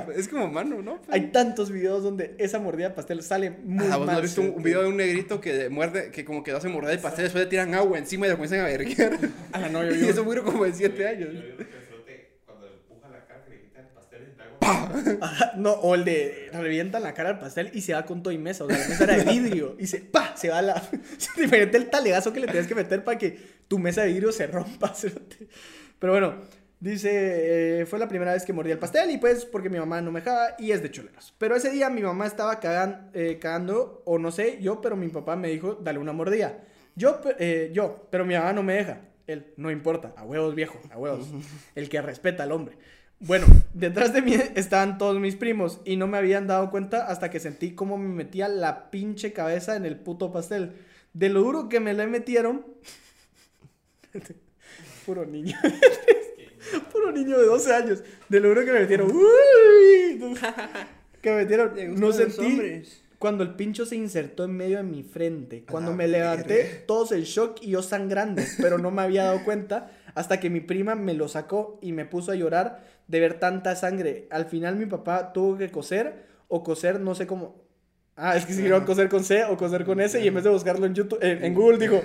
es 0.16 0.28
como, 0.28 0.48
mano, 0.48 0.82
¿no? 0.82 0.98
Pues. 0.98 1.10
Hay 1.12 1.28
tantos 1.32 1.70
videos 1.70 2.02
donde 2.02 2.34
esa 2.40 2.58
mordida 2.58 2.90
de 2.90 2.96
pastel 2.96 3.22
sale 3.22 3.52
muy 3.52 3.86
Ah, 3.86 3.98
¿vos 3.98 4.00
no 4.00 4.06
mal. 4.08 4.16
has 4.16 4.22
visto 4.24 4.42
un, 4.42 4.50
un 4.56 4.64
video 4.64 4.82
de 4.82 4.88
un 4.88 4.98
negrito 4.98 5.40
que 5.40 5.70
muerde, 5.70 6.10
que 6.10 6.26
como 6.26 6.44
que 6.44 6.50
lo 6.52 6.58
hace 6.58 6.70
morder 6.70 6.94
el 6.96 7.00
pastel, 7.00 7.26
después 7.26 7.44
le 7.44 7.50
tiran 7.52 7.76
agua 7.76 8.00
encima 8.00 8.26
y 8.26 8.30
lo 8.32 8.36
comienzan 8.38 8.62
a 8.62 8.64
verguer? 8.66 9.20
A 9.52 9.60
la 9.60 9.70
novia, 9.70 9.92
y 9.96 10.06
eso 10.10 10.24
murió 10.26 10.44
como 10.44 10.66
de 10.66 10.74
7 10.74 11.08
años. 11.08 11.30
Yo 11.34 11.40
vi 11.40 11.52
un 11.52 11.68
cerote 11.68 12.30
cuando 12.48 12.68
le 12.68 12.74
empuja 12.78 13.10
la 13.10 13.28
cara 13.28 13.44
que 13.46 13.52
le 13.52 13.62
quitan 13.62 13.86
el 13.86 13.92
Ajá, 15.22 15.54
no, 15.58 15.72
o 15.74 15.96
el 15.96 16.06
de 16.06 16.50
revienta 16.54 17.00
la 17.00 17.14
cara 17.14 17.30
al 17.30 17.40
pastel 17.40 17.72
y 17.74 17.82
se 17.82 17.94
va 17.94 18.06
con 18.06 18.22
todo 18.22 18.32
y 18.34 18.38
mesa. 18.38 18.64
O 18.64 18.68
sea, 18.70 18.78
la 18.78 18.88
mesa 18.88 19.04
era 19.06 19.18
de 19.18 19.24
vidrio 19.32 19.76
y 19.80 19.88
se, 19.88 20.00
¡pa! 20.00 20.36
Se 20.38 20.50
va 20.50 20.60
a 20.60 20.62
la. 20.62 20.82
Diferente 21.38 21.78
el 21.78 21.90
talegazo 21.90 22.32
que 22.32 22.40
le 22.40 22.48
tienes 22.48 22.68
que 22.68 22.76
meter 22.76 23.04
para 23.04 23.18
que 23.18 23.38
tu 23.68 23.80
mesa 23.80 24.02
de 24.04 24.10
vidrio 24.10 24.32
se 24.32 24.48
rompa. 24.48 24.94
Pero 26.00 26.14
bueno, 26.14 26.36
dice: 26.80 27.82
eh, 27.82 27.86
Fue 27.86 28.00
la 28.00 28.08
primera 28.08 28.34
vez 28.34 28.46
que 28.46 28.54
mordí 28.54 28.72
el 28.72 28.80
pastel 28.80 29.10
y 29.12 29.18
pues 29.18 29.46
porque 29.46 29.70
mi 29.70 29.80
mamá 29.80 30.02
no 30.02 30.12
me 30.12 30.20
dejaba 30.22 30.56
y 30.60 30.72
es 30.72 30.82
de 30.84 30.92
choleros. 30.92 31.34
Pero 31.38 31.56
ese 31.56 31.72
día 31.72 31.90
mi 31.90 32.02
mamá 32.02 32.28
estaba 32.28 32.60
cagan- 32.60 33.10
eh, 33.14 33.40
cagando, 33.42 34.04
o 34.06 34.20
no 34.20 34.32
sé, 34.32 34.60
yo, 34.62 34.82
pero 34.82 34.96
mi 34.96 35.08
papá 35.10 35.36
me 35.36 35.50
dijo: 35.50 35.76
Dale 35.76 36.00
una 36.00 36.14
mordida. 36.14 36.60
Yo, 36.96 37.22
eh, 37.40 37.72
yo, 37.74 38.08
pero 38.12 38.26
mi 38.26 38.36
mamá 38.36 38.54
no 38.54 38.64
me 38.64 38.74
deja. 38.76 39.00
Él, 39.28 39.54
no 39.56 39.72
importa, 39.72 40.14
a 40.18 40.24
huevos 40.24 40.56
viejo, 40.56 40.80
a 40.92 40.98
huevos. 40.98 41.28
El 41.74 41.88
que 41.90 42.02
respeta 42.02 42.44
al 42.44 42.52
hombre. 42.52 42.76
Bueno, 43.24 43.46
detrás 43.76 44.14
de 44.14 44.24
mí 44.24 44.34
estaban 44.56 44.98
todos 44.98 45.20
mis 45.20 45.36
primos 45.36 45.80
y 45.86 45.96
no 45.96 46.08
me 46.08 46.18
habían 46.18 46.48
dado 46.48 46.72
cuenta 46.72 47.06
hasta 47.06 47.30
que 47.30 47.40
sentí 47.40 47.76
cómo 47.76 48.00
me 48.00 48.10
metía 48.10 48.48
la 48.48 48.90
pinche 48.90 49.32
cabeza 49.32 49.76
en 49.76 49.86
el 49.86 49.96
puto 49.96 50.32
pastel. 50.32 50.74
De 51.14 51.30
lo 51.30 51.42
duro 51.42 51.70
que 51.70 51.80
me 51.80 51.94
le 51.94 52.08
metieron. 52.08 52.66
Puro 55.06 55.26
niño. 55.28 55.56
Puro 56.92 57.12
niño 57.12 57.38
de 57.38 57.46
12 57.48 57.74
años. 57.76 58.04
De 58.28 58.40
lo 58.40 58.50
duro 58.50 58.66
que 58.66 58.72
me 58.72 58.80
metieron. 58.80 59.12
Uy, 59.12 60.36
que 61.22 61.30
me 61.30 61.38
metieron. 61.38 62.00
No 62.00 62.12
sentí 62.12 62.84
cuando 63.20 63.44
el 63.44 63.54
pincho 63.54 63.86
se 63.86 63.96
insertó 63.96 64.46
en 64.46 64.58
medio 64.58 64.78
de 64.78 64.84
mi 64.84 65.04
frente. 65.04 65.64
Cuando 65.70 65.92
la 65.92 65.98
me 65.98 66.08
levanté, 66.08 66.84
todos 66.88 67.12
en 67.12 67.22
shock 67.22 67.60
y 67.62 67.70
yo 67.70 67.84
sangrando. 67.84 68.42
Pero 68.58 68.80
no 68.80 68.90
me 68.90 69.04
había 69.04 69.26
dado 69.26 69.44
cuenta 69.44 69.92
hasta 70.16 70.40
que 70.40 70.50
mi 70.50 70.60
prima 70.60 70.96
me 70.96 71.14
lo 71.14 71.28
sacó 71.28 71.78
y 71.84 71.92
me 71.92 72.06
puso 72.06 72.32
a 72.32 72.36
llorar 72.36 72.84
de 73.12 73.20
ver 73.20 73.40
tanta 73.40 73.76
sangre. 73.76 74.28
Al 74.32 74.46
final 74.46 74.78
mi 74.78 74.86
papá 74.86 75.34
tuvo 75.34 75.58
que 75.58 75.70
coser 75.70 76.26
o 76.48 76.64
coser, 76.64 77.00
no 77.00 77.14
sé 77.14 77.28
cómo. 77.28 77.62
Ah, 78.16 78.36
es 78.36 78.46
que 78.46 78.52
escribieron 78.52 78.86
coser 78.86 79.10
con 79.10 79.24
C 79.24 79.44
o 79.46 79.58
coser 79.58 79.86
con 79.86 80.00
S 80.00 80.20
y 80.20 80.28
en 80.28 80.34
vez 80.34 80.44
de 80.44 80.50
buscarlo 80.50 80.86
en 80.86 80.96
YouTube, 80.96 81.20
en, 81.22 81.44
en 81.44 81.54
Google 81.54 81.78
dijo, 81.78 82.02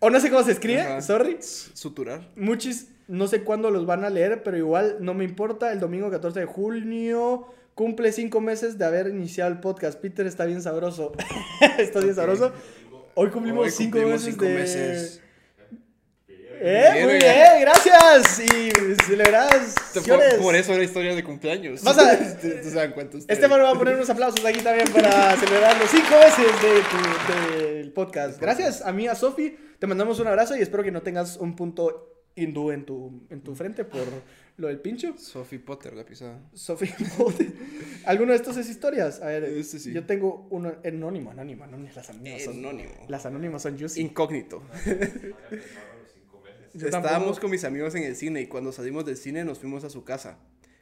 o 0.00 0.10
no 0.10 0.18
sé 0.18 0.30
cómo 0.30 0.42
se 0.42 0.52
escribe, 0.52 0.80
Ajá. 0.82 1.00
sorry. 1.00 1.38
Suturar. 1.40 2.28
Muchos, 2.34 2.86
no 3.06 3.28
sé 3.28 3.42
cuándo 3.44 3.70
los 3.70 3.86
van 3.86 4.04
a 4.04 4.10
leer, 4.10 4.42
pero 4.42 4.56
igual 4.56 4.96
no 5.00 5.14
me 5.14 5.24
importa. 5.24 5.72
El 5.72 5.78
domingo 5.78 6.10
14 6.10 6.40
de 6.40 6.46
junio 6.46 7.46
cumple 7.74 8.10
cinco 8.10 8.40
meses 8.40 8.78
de 8.78 8.84
haber 8.84 9.08
iniciado 9.08 9.52
el 9.52 9.60
podcast. 9.60 10.00
Peter 10.00 10.26
está 10.26 10.44
bien 10.44 10.60
sabroso. 10.60 11.12
está 11.78 12.00
bien 12.00 12.16
sabroso. 12.16 12.52
Hoy 13.14 13.30
cumplimos 13.30 13.66
Hoy 13.66 13.70
cinco 13.70 13.98
meses. 14.44 15.21
¿Eh? 16.64 17.00
Muy 17.04 17.14
bien, 17.14 17.60
gracias. 17.60 18.38
Y 18.40 18.70
celebradas. 19.04 19.74
Por, 20.06 20.38
por 20.40 20.54
eso 20.54 20.72
era 20.74 20.84
historia 20.84 21.14
de 21.14 21.24
cumpleaños. 21.24 21.82
Vas 21.82 21.98
a- 21.98 22.16
¿Te, 22.40 22.62
se 22.62 22.70
dan 22.70 22.92
cuenta 22.92 23.16
ustedes? 23.18 23.36
Esteban 23.38 23.60
va 23.60 23.70
a 23.70 23.74
poner 23.74 23.96
unos 23.96 24.08
aplausos 24.10 24.44
aquí 24.44 24.60
también 24.60 24.86
para 24.92 25.36
celebrar 25.36 25.76
los 25.78 25.90
cinco 25.90 26.10
meses 26.18 26.62
de 26.62 26.80
tu- 26.90 27.64
del 27.64 27.92
podcast. 27.92 28.40
Gracias 28.40 28.82
a 28.82 28.92
mí, 28.92 29.08
a 29.08 29.14
Sofi. 29.14 29.56
Te 29.78 29.86
mandamos 29.88 30.20
un 30.20 30.28
abrazo 30.28 30.56
y 30.56 30.60
espero 30.60 30.84
que 30.84 30.92
no 30.92 31.02
tengas 31.02 31.36
un 31.36 31.56
punto 31.56 32.08
hindú 32.36 32.70
en 32.70 32.86
tu, 32.86 33.26
en 33.28 33.42
tu 33.42 33.54
frente 33.56 33.84
por 33.84 34.06
lo 34.56 34.68
del 34.68 34.78
pincho. 34.80 35.14
Sophie 35.18 35.58
Potter, 35.58 35.92
la 35.94 36.04
pisada. 36.04 36.40
Sofi, 36.54 36.88
¿alguno 38.04 38.30
de 38.30 38.36
estos 38.36 38.56
es 38.56 38.68
historias? 38.70 39.20
A 39.20 39.26
ver, 39.26 39.44
Este 39.44 39.78
sí. 39.80 39.92
yo 39.92 40.06
tengo 40.06 40.46
uno 40.50 40.72
anónimo, 40.84 41.32
anónimo, 41.32 41.64
anónimo. 41.64 41.90
Las 41.94 42.08
anónimas 42.08 42.42
son, 42.44 42.58
Anónimo. 42.58 42.90
las 43.08 43.26
anónimas 43.26 43.62
son 43.62 43.76
juicy. 43.78 44.00
Incógnito. 44.00 44.62
Yo 46.74 46.86
Estábamos 46.86 47.10
tampoco- 47.12 47.40
con 47.42 47.50
mis 47.50 47.64
amigos 47.64 47.94
en 47.94 48.04
el 48.04 48.16
cine 48.16 48.40
y 48.40 48.46
cuando 48.46 48.72
salimos 48.72 49.04
del 49.04 49.16
cine 49.16 49.44
nos 49.44 49.58
fuimos 49.58 49.84
a 49.84 49.90
su 49.90 50.04
casa. 50.04 50.38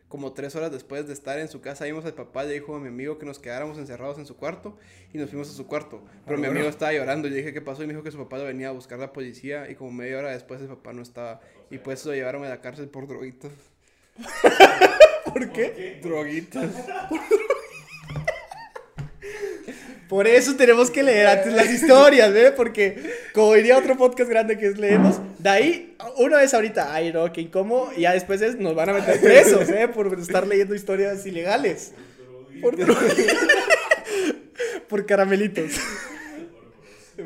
Como 0.09 0.32
tres 0.32 0.57
horas 0.57 0.72
después 0.72 1.07
de 1.07 1.12
estar 1.12 1.38
en 1.38 1.49
su 1.49 1.61
casa, 1.61 1.84
vimos 1.84 2.05
al 2.05 2.14
papá 2.14 2.45
y 2.45 2.49
le 2.49 2.55
dijo 2.55 2.74
a 2.74 2.80
mi 2.80 2.88
amigo 2.88 3.18
que 3.18 3.26
nos 3.26 3.38
quedáramos 3.38 3.78
encerrados 3.78 4.18
en 4.18 4.26
su 4.26 4.36
cuarto 4.36 4.76
y 5.12 5.18
nos 5.18 5.30
fuimos 5.30 5.49
a 5.49 5.53
su 5.53 5.68
cuarto. 5.68 6.03
Pero 6.26 6.36
mi 6.38 6.47
amigo 6.49 6.68
estaba 6.68 6.93
llorando 6.93 7.28
y 7.28 7.30
le 7.30 7.36
dije 7.36 7.53
qué 7.53 7.61
pasó 7.61 7.84
y 7.84 7.86
me 7.86 7.93
dijo 7.93 8.03
que 8.03 8.11
su 8.11 8.18
papá 8.18 8.38
lo 8.38 8.45
venía 8.45 8.68
a 8.68 8.72
buscar 8.72 8.99
la 8.99 9.12
policía 9.12 9.70
y 9.70 9.76
como 9.76 9.93
media 9.93 10.18
hora 10.18 10.30
después 10.32 10.61
el 10.61 10.66
papá 10.66 10.93
no 10.93 11.03
estaba. 11.03 11.41
Y 11.70 11.78
pues 11.78 12.05
lo 12.07 12.12
llevaron 12.12 12.45
a 12.45 12.49
la 12.49 12.61
cárcel 12.61 12.88
por 12.88 13.07
droguitas. 13.07 13.53
¿Por 15.32 15.53
qué? 15.53 16.01
Droguitas. 16.03 16.72
Por 20.11 20.26
eso 20.26 20.56
tenemos 20.56 20.90
que 20.90 21.02
leer 21.04 21.28
antes 21.28 21.52
las 21.54 21.70
historias, 21.72 22.32
¿ve? 22.32 22.50
Porque, 22.50 22.96
como 23.32 23.54
diría 23.54 23.78
otro 23.78 23.96
podcast 23.96 24.28
grande 24.28 24.58
que 24.58 24.66
es 24.66 24.76
leemos, 24.76 25.20
de 25.38 25.48
ahí, 25.48 25.96
una 26.16 26.38
vez 26.38 26.52
ahorita, 26.52 26.92
ay, 26.92 27.12
no, 27.12 27.32
qué 27.32 27.42
incómodo, 27.42 27.92
y 27.96 28.00
ya 28.00 28.12
después 28.12 28.42
es, 28.42 28.56
nos 28.56 28.74
van 28.74 28.88
a 28.90 28.94
meter 28.94 29.20
presos, 29.20 29.68
¿eh? 29.70 29.86
Por 29.86 30.18
estar 30.18 30.46
leyendo 30.48 30.74
historias 30.74 31.24
ilegales. 31.24 31.92
Por, 32.61 32.76
por 34.88 35.06
caramelitos. 35.06 35.70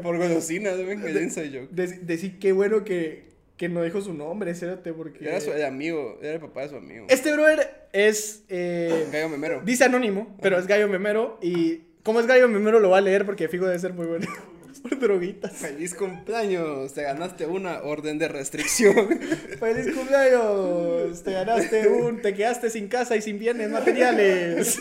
Por 0.03 0.19
golosinas, 0.19 0.75
inside 0.79 1.61
joke. 1.61 1.71
De- 1.73 1.99
decir 2.03 2.39
qué 2.39 2.53
bueno 2.53 2.85
que, 2.85 3.25
que 3.57 3.69
no 3.69 3.83
dijo 3.83 4.01
su 4.03 4.13
nombre, 4.13 4.51
espérate, 4.51 4.93
porque... 4.93 5.25
Era 5.27 5.41
su 5.41 5.53
el 5.53 5.65
amigo, 5.65 6.19
era 6.21 6.35
el 6.35 6.41
papá 6.41 6.63
de 6.63 6.69
su 6.69 6.77
amigo. 6.77 7.07
Este 7.09 7.33
brother 7.33 7.87
es... 7.93 8.43
eh, 8.49 9.07
Gallo 9.11 9.29
memero. 9.31 9.63
Dice 9.65 9.85
anónimo, 9.85 10.37
pero 10.43 10.59
es 10.59 10.67
Gallo 10.67 10.89
Memero. 10.89 11.39
Y 11.41 11.83
como 12.05 12.21
es 12.21 12.27
Gallo 12.27 12.49
Memero, 12.49 12.79
lo 12.79 12.91
va 12.91 12.99
a 12.99 13.01
leer 13.01 13.27
porque 13.27 13.49
fijo 13.49 13.67
debe 13.67 13.79
ser 13.81 13.93
muy 13.95 14.07
bueno. 14.07 14.27
Por 14.83 14.99
droguitas. 14.99 15.53
Feliz 15.53 15.95
cumpleaños, 15.95 16.93
te 16.93 17.03
ganaste 17.03 17.47
una 17.47 17.81
orden 17.83 18.19
de 18.19 18.29
restricción. 18.29 19.19
¡Feliz 19.59 19.95
cumpleaños! 19.95 21.23
Te 21.23 21.33
ganaste 21.33 21.89
un. 21.89 22.21
Te 22.21 22.35
quedaste 22.35 22.69
sin 22.69 22.89
casa 22.89 23.17
y 23.17 23.23
sin 23.23 23.39
bienes 23.39 23.71
materiales. 23.71 24.79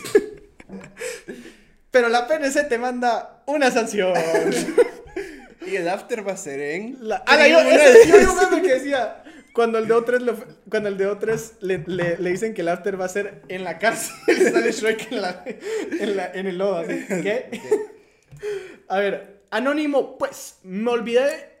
Pero 1.90 2.10
la 2.10 2.26
PNC 2.26 2.68
te 2.68 2.76
manda 2.76 3.42
una 3.46 3.70
sanción. 3.70 4.12
y 5.66 5.76
el 5.76 5.88
after 5.88 6.26
va 6.26 6.32
a 6.32 6.36
ser 6.36 6.60
en. 6.60 6.98
La, 7.00 7.22
ah, 7.26 7.36
la- 7.38 7.48
yo, 7.48 7.58
yo 8.06 8.32
un 8.32 8.36
meme 8.36 8.62
que 8.62 8.74
decía. 8.74 9.22
Cuando 9.54 9.78
el 9.78 9.86
de 9.88 9.94
O3, 9.94 10.18
lo- 10.20 10.36
cuando 10.68 10.88
el 10.90 10.98
de 10.98 11.08
O3 11.08 11.52
le, 11.60 11.84
le, 11.86 12.18
le 12.18 12.30
dicen 12.30 12.52
que 12.54 12.60
el 12.62 12.68
after 12.68 13.00
va 13.00 13.04
a 13.06 13.08
ser 13.08 13.42
en 13.48 13.64
la 13.64 13.78
cárcel, 13.78 14.14
sale 14.52 14.70
Shrek 14.72 15.12
en, 15.12 15.22
la, 15.22 15.44
en, 16.00 16.16
la- 16.16 16.30
en 16.34 16.46
el 16.48 16.58
lodo, 16.58 16.76
así. 16.78 17.00
¿Qué? 17.22 17.60
A 18.88 18.98
ver, 18.98 19.42
anónimo, 19.50 20.18
pues, 20.18 20.58
me 20.64 20.90
olvidé. 20.90 21.54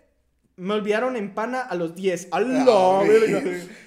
Me 0.56 0.74
olvidaron 0.74 1.16
en 1.16 1.34
pana 1.34 1.62
a 1.62 1.74
los 1.74 1.96
10. 1.96 2.28
¡Hala! 2.30 2.64
Ah! 2.68 3.02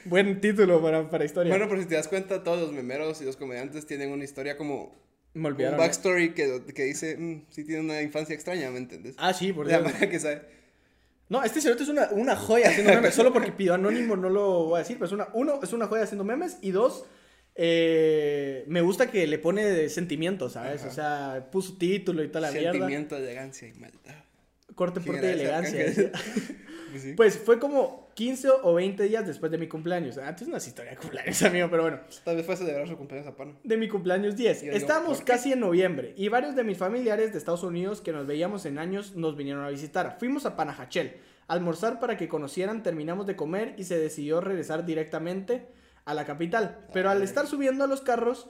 Buen 0.04 0.42
título 0.42 0.82
para, 0.82 1.10
para 1.10 1.24
historia. 1.24 1.50
Bueno, 1.52 1.70
pero 1.70 1.82
si 1.82 1.88
te 1.88 1.96
das 1.96 2.10
cuenta, 2.10 2.44
todos 2.44 2.60
los 2.60 2.74
memeros 2.74 3.22
y 3.22 3.26
los 3.26 3.38
comediantes 3.38 3.86
tienen 3.86 4.12
una 4.12 4.26
historia 4.26 4.58
como. 4.58 4.94
me 5.34 5.40
Un 5.42 5.46
olvidaron. 5.54 5.78
backstory 5.80 6.34
que, 6.34 6.64
que 6.76 6.84
dice, 6.84 7.16
mm, 7.18 7.46
sí 7.52 7.64
tiene 7.64 7.82
una 7.82 8.02
infancia 8.02 8.36
extraña, 8.36 8.70
¿me 8.70 8.80
entiendes? 8.80 9.16
Ah, 9.18 9.34
sí, 9.34 9.54
por 9.54 9.66
La 9.68 9.82
que 10.10 10.20
sabe. 10.20 10.42
No, 11.30 11.44
este 11.44 11.60
cerote 11.62 11.84
es 11.84 11.90
una, 11.90 12.10
una 12.12 12.36
joya 12.36 12.70
haciendo 12.70 12.94
memes. 12.94 13.14
Solo 13.14 13.34
porque 13.34 13.52
pidió 13.52 13.74
anónimo 13.74 14.16
no 14.16 14.30
lo 14.30 14.66
voy 14.66 14.76
a 14.76 14.80
decir. 14.80 14.98
Pero 14.98 15.08
es 15.08 15.12
una, 15.12 15.28
uno, 15.34 15.60
es 15.62 15.74
una 15.74 15.88
joya 15.88 16.04
haciendo 16.04 16.24
memes. 16.24 16.58
Y 16.62 16.72
dos, 16.72 17.06
eh, 17.56 18.64
me 18.68 18.82
gusta 18.82 19.12
que 19.12 19.28
le 19.28 19.40
pone 19.40 19.90
sentimiento, 19.90 20.50
¿sabes? 20.50 20.82
Ajá. 20.82 20.90
O 20.90 20.94
sea, 20.94 21.48
puso 21.52 21.78
título 21.78 22.24
y 22.24 22.30
toda 22.30 22.42
la 22.42 22.52
mierda. 22.52 22.72
Sentimiento, 22.72 23.18
elegancia 23.18 23.68
y 23.68 23.74
maldad. 23.74 24.27
Corte, 24.78 25.02
¿Quién 25.02 25.16
porte 25.16 25.28
y 25.28 25.32
elegancia. 25.34 26.12
Pues 26.90 27.04
sí. 27.04 27.14
Pues 27.18 27.38
fue 27.38 27.60
como 27.60 28.08
15 28.14 28.48
o 28.64 28.74
20 28.76 29.04
días 29.04 29.28
después 29.28 29.52
de 29.52 29.58
mi 29.58 29.68
cumpleaños. 29.68 30.18
Antes 30.18 30.48
no 30.48 30.56
es 30.56 30.66
historia 30.66 30.92
de 30.92 30.98
cumpleaños, 30.98 31.44
amigo, 31.44 31.68
pero 31.70 31.84
bueno. 31.84 32.00
Tal 32.24 32.38
vez 32.38 32.46
fue 32.46 32.56
a 32.56 32.58
celebrar 32.58 32.88
su 32.88 32.96
cumpleaños 32.96 33.28
a 33.28 33.36
Pana. 33.36 33.56
De 33.62 33.76
mi 33.76 33.90
cumpleaños 33.90 34.38
10. 34.38 34.58
Yo 34.60 34.64
digo, 34.68 34.78
Estábamos 34.78 35.20
casi 35.20 35.52
en 35.52 35.60
noviembre 35.60 36.14
y 36.16 36.30
varios 36.30 36.56
de 36.56 36.64
mis 36.64 36.78
familiares 36.78 37.34
de 37.34 37.40
Estados 37.40 37.64
Unidos 37.64 38.00
que 38.00 38.14
nos 38.14 38.26
veíamos 38.26 38.66
en 38.66 38.80
años 38.80 39.16
nos 39.18 39.36
vinieron 39.36 39.66
a 39.66 39.70
visitar. 39.70 40.16
Fuimos 40.18 40.46
a 40.46 40.56
Panajachel 40.56 41.18
a 41.50 41.54
almorzar 41.54 42.00
para 42.00 42.16
que 42.16 42.30
conocieran, 42.30 42.84
terminamos 42.84 43.28
de 43.28 43.36
comer 43.36 43.76
y 43.78 43.84
se 43.84 44.00
decidió 44.00 44.40
regresar 44.40 44.86
directamente 44.86 45.68
a 46.06 46.14
la 46.14 46.26
capital. 46.26 46.86
Pero 46.94 47.10
al 47.10 47.22
estar 47.22 47.48
subiendo 47.48 47.84
a 47.84 47.88
los 47.88 48.02
carros, 48.02 48.48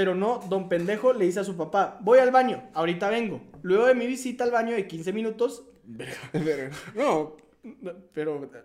pero 0.00 0.14
no, 0.14 0.40
don 0.48 0.66
pendejo 0.66 1.12
le 1.12 1.26
dice 1.26 1.40
a 1.40 1.44
su 1.44 1.58
papá, 1.58 1.98
voy 2.00 2.20
al 2.20 2.30
baño, 2.30 2.70
ahorita 2.72 3.10
vengo. 3.10 3.42
Luego 3.60 3.84
de 3.84 3.94
mi 3.94 4.06
visita 4.06 4.44
al 4.44 4.50
baño 4.50 4.74
de 4.74 4.86
15 4.86 5.12
minutos, 5.12 5.66
no, 6.94 7.36
pero... 8.14 8.40
mira, 8.40 8.64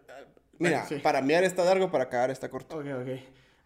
bueno, 0.57 0.81
sí. 0.87 0.95
para 1.03 1.21
mear 1.21 1.43
está 1.43 1.65
largo, 1.65 1.91
para 1.91 2.07
cagar 2.07 2.31
está 2.31 2.47
corto. 2.47 2.77
Ok, 2.77 2.85
ok. 3.01 3.07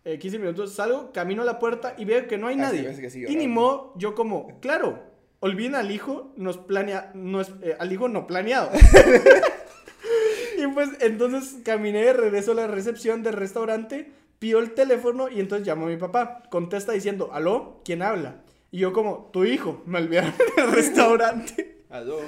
Eh, 0.03 0.17
15 0.17 0.39
minutos, 0.39 0.73
salgo, 0.73 1.11
camino 1.13 1.43
a 1.43 1.45
la 1.45 1.59
puerta 1.59 1.93
y 1.95 2.05
veo 2.05 2.25
que 2.25 2.39
no 2.39 2.47
hay 2.47 2.55
nadie. 2.55 2.99
que 2.99 3.11
sí, 3.11 3.23
y 3.27 3.35
ni 3.35 3.47
modo, 3.47 3.93
yo 3.97 4.15
como, 4.15 4.59
claro, 4.61 5.03
olviden 5.39 5.75
al 5.75 5.91
hijo, 5.91 6.33
nos 6.37 6.57
planea, 6.57 7.11
no 7.13 7.39
es, 7.39 7.51
eh, 7.61 7.75
al 7.77 7.91
hijo 7.93 8.09
no 8.09 8.25
planeado. 8.25 8.71
y 10.57 10.65
pues 10.73 10.89
entonces 11.01 11.61
caminé 11.63 12.03
de 12.03 12.13
regreso 12.13 12.53
a 12.53 12.55
la 12.55 12.65
recepción 12.65 13.21
del 13.21 13.33
restaurante, 13.33 14.11
pido 14.39 14.59
el 14.59 14.73
teléfono 14.73 15.29
y 15.29 15.39
entonces 15.39 15.67
llamo 15.67 15.85
a 15.85 15.89
mi 15.89 15.97
papá. 15.97 16.43
Contesta 16.49 16.93
diciendo, 16.93 17.29
aló, 17.33 17.81
¿quién 17.85 18.01
habla? 18.01 18.41
Y 18.71 18.79
yo 18.79 18.93
como, 18.93 19.29
tu 19.31 19.45
hijo, 19.45 19.83
me 19.85 19.99
olvidaron 19.99 20.33
del 20.55 20.71
restaurante. 20.71 21.75
Aló. 21.89 22.19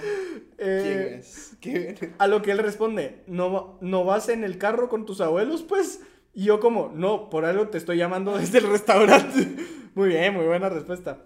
Eh, 0.57 1.21
¿Quién 1.59 1.83
es? 1.83 2.11
A 2.17 2.25
lo 2.27 2.41
que 2.41 2.49
él 2.51 2.57
responde, 2.57 3.21
¿no, 3.27 3.77
¿no 3.79 4.03
vas 4.03 4.27
en 4.29 4.43
el 4.43 4.57
carro 4.57 4.89
con 4.89 5.05
tus 5.05 5.21
abuelos, 5.21 5.61
pues? 5.61 6.01
Y 6.33 6.45
yo 6.45 6.59
como, 6.59 6.91
no, 6.95 7.29
por 7.29 7.45
algo 7.45 7.67
te 7.67 7.77
estoy 7.77 7.97
llamando 7.97 8.35
desde 8.37 8.57
el 8.57 8.67
restaurante. 8.71 9.55
muy 9.93 10.09
bien, 10.09 10.33
muy 10.33 10.45
buena 10.45 10.69
respuesta. 10.69 11.19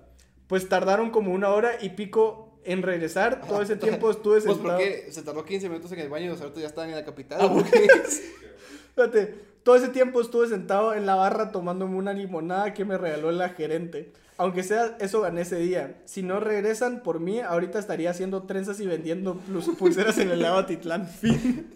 Pues 0.48 0.68
tardaron 0.68 1.12
como 1.12 1.32
una 1.32 1.50
hora 1.50 1.78
y 1.82 1.92
pico 1.92 2.60
en 2.66 2.82
regresar. 2.82 3.48
Todo 3.48 3.62
ese 3.62 3.78
tiempo 3.78 4.12
estuve 4.12 4.42
Pues 4.42 4.56
sentado. 4.58 4.78
porque 4.78 5.08
se 5.12 5.22
tardó 5.24 5.46
15 5.46 5.70
minutos 5.70 5.92
en 5.94 6.00
el 6.00 6.10
baño 6.10 6.26
y 6.26 6.30
los 6.30 6.56
ya 6.56 6.68
estaban 6.68 6.90
en 6.90 6.96
la 6.96 7.06
capital. 7.06 7.40
Ah, 7.42 7.48
¿por? 7.50 7.64
Espérate, 8.90 9.36
todo 9.66 9.76
ese 9.76 9.90
tiempo 9.90 10.22
estuve 10.22 10.48
sentado 10.48 10.94
en 10.94 11.08
la 11.08 11.16
barra 11.16 11.52
tomándome 11.52 11.96
una 11.98 12.14
limonada 12.14 12.76
que 12.76 12.86
me 12.86 13.00
regaló 13.00 13.32
la 13.32 13.50
gerente. 13.50 14.12
Aunque 14.38 14.62
sea, 14.62 14.96
eso 15.00 15.22
gané 15.22 15.42
ese 15.42 15.56
día. 15.56 15.96
Si 16.06 16.22
no 16.22 16.40
regresan 16.40 17.02
por 17.02 17.20
mí, 17.20 17.40
ahorita 17.40 17.80
estaría 17.80 18.12
haciendo 18.12 18.44
trenzas 18.44 18.80
y 18.80 18.86
vendiendo 18.86 19.42
pulseras 19.80 20.20
en 20.20 20.30
el 20.30 20.44
lago 20.44 20.66
Titlán. 20.68 21.08
Fin. 21.22 21.74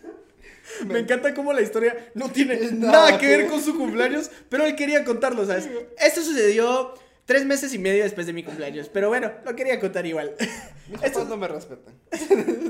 Me 0.86 1.00
encanta 1.00 1.34
cómo 1.34 1.52
la 1.52 1.62
historia 1.64 2.12
no 2.14 2.30
tiene 2.32 2.60
nada 2.74 3.18
que 3.18 3.26
ver 3.26 3.48
con 3.48 3.60
su 3.60 3.76
cumpleaños, 3.76 4.30
pero 4.50 4.66
él 4.66 4.76
quería 4.76 5.04
contarlo, 5.04 5.44
¿sabes? 5.48 5.68
Esto 6.00 6.22
sucedió 6.22 6.94
tres 7.26 7.44
meses 7.44 7.74
y 7.74 7.80
medio 7.80 8.04
después 8.04 8.28
de 8.28 8.34
mi 8.34 8.44
cumpleaños, 8.44 8.88
pero 8.90 9.08
bueno, 9.10 9.32
lo 9.44 9.56
quería 9.56 9.80
contar 9.80 10.06
igual. 10.06 10.36
Mis 10.92 11.02
Esto- 11.04 11.26
no 11.26 11.38
me 11.38 11.48
respetan. 11.48 11.96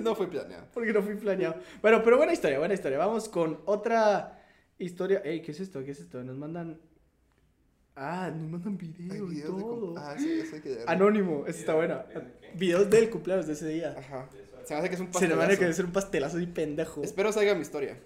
no 0.02 0.16
fue 0.16 0.30
planeado. 0.30 0.64
Porque 0.74 0.94
no 0.94 1.02
fui 1.04 1.16
planeado. 1.16 1.56
Bueno, 1.82 2.02
pero 2.06 2.16
buena 2.16 2.32
historia, 2.32 2.58
buena 2.60 2.74
historia. 2.74 2.98
Vamos 2.98 3.28
con 3.28 3.60
otra 3.66 4.39
historia. 4.80 5.22
Ey, 5.24 5.42
¿qué 5.42 5.52
es 5.52 5.60
esto? 5.60 5.84
¿Qué 5.84 5.92
es 5.92 6.00
esto? 6.00 6.24
Nos 6.24 6.38
mandan. 6.38 6.80
Ah, 7.96 8.32
nos 8.34 8.50
mandan 8.50 8.78
video 8.78 9.14
Hay 9.14 9.20
y 9.20 9.36
videos 9.36 9.56
de 9.58 9.62
todo. 9.62 9.96
Ah, 9.98 10.16
sí, 10.18 10.32
eso 10.40 10.56
hay 10.56 10.62
que 10.62 10.70
leerlo. 10.70 10.90
Anónimo, 10.90 11.46
eso 11.48 11.60
está 11.60 11.76
bueno. 11.76 12.02
Videos 12.56 12.90
del 12.90 13.10
cumpleaños 13.10 13.48
de 13.48 13.54
ese 13.54 13.68
día. 13.68 13.96
Ajá. 13.98 14.30
Se 14.64 14.74
me 14.74 14.80
hace 14.80 14.90
que 14.90 14.96
es 14.96 15.02
un 15.02 15.08
Se 15.08 15.12
pastelazo. 15.14 15.36
le 15.36 15.46
van 15.46 15.52
a 15.52 15.58
querer 15.58 15.72
hacer 15.72 15.86
un 15.86 15.92
pastelazo 15.92 16.40
y 16.40 16.48
pendejo. 16.48 17.04
Espero 17.04 17.32
salga 17.32 17.56
mi 17.56 17.62
historia. 17.62 18.00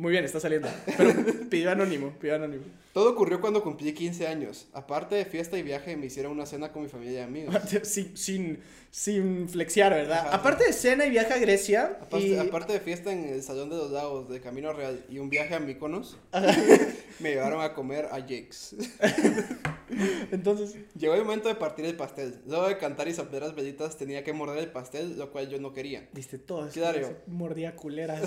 Muy 0.00 0.12
bien, 0.12 0.24
está 0.24 0.40
saliendo. 0.40 0.66
Pero 0.96 1.12
pidió 1.50 1.70
anónimo, 1.70 2.14
pidió 2.18 2.36
anónimo. 2.36 2.64
Todo 2.94 3.10
ocurrió 3.10 3.38
cuando 3.40 3.62
cumplí 3.62 3.92
15 3.92 4.26
años. 4.26 4.66
Aparte 4.72 5.14
de 5.14 5.26
fiesta 5.26 5.58
y 5.58 5.62
viaje, 5.62 5.94
me 5.96 6.06
hicieron 6.06 6.32
una 6.32 6.46
cena 6.46 6.72
con 6.72 6.82
mi 6.82 6.88
familia 6.88 7.20
y 7.20 7.22
amigos. 7.22 7.54
Sin, 7.82 8.16
sin, 8.16 8.60
sin 8.90 9.46
flexiar, 9.48 9.92
¿verdad? 9.92 10.26
Ajá. 10.28 10.36
Aparte 10.36 10.64
de 10.64 10.72
cena 10.72 11.04
y 11.04 11.10
viaje 11.10 11.34
a 11.34 11.38
Grecia. 11.38 11.98
Aparte, 12.00 12.26
y- 12.26 12.36
aparte 12.38 12.72
de 12.72 12.80
fiesta 12.80 13.12
en 13.12 13.24
el 13.28 13.42
Salón 13.42 13.68
de 13.68 13.76
los 13.76 13.90
Lagos 13.90 14.30
de 14.30 14.40
Camino 14.40 14.72
Real 14.72 15.04
y 15.10 15.18
un 15.18 15.28
viaje 15.28 15.54
a 15.54 15.60
Mykonos, 15.60 16.16
me 17.20 17.30
llevaron 17.32 17.60
a 17.60 17.74
comer 17.74 18.06
a 18.06 18.20
Jake's. 18.20 18.76
Entonces, 20.32 20.76
Llegó 20.96 21.14
el 21.14 21.24
momento 21.24 21.48
de 21.48 21.54
partir 21.56 21.84
el 21.84 21.96
pastel. 21.96 22.36
Luego 22.46 22.68
de 22.68 22.78
cantar 22.78 23.06
y 23.08 23.12
soplar 23.14 23.42
las 23.42 23.54
velitas, 23.54 23.96
tenía 23.98 24.24
que 24.24 24.32
morder 24.32 24.58
el 24.58 24.70
pastel, 24.70 25.18
lo 25.18 25.30
cual 25.30 25.48
yo 25.50 25.60
no 25.60 25.72
quería. 25.72 26.08
diste 26.12 26.38
todo. 26.38 26.64
eso, 26.66 26.74
Claro. 26.80 27.16
Mordía 27.26 27.76
culera. 27.76 28.18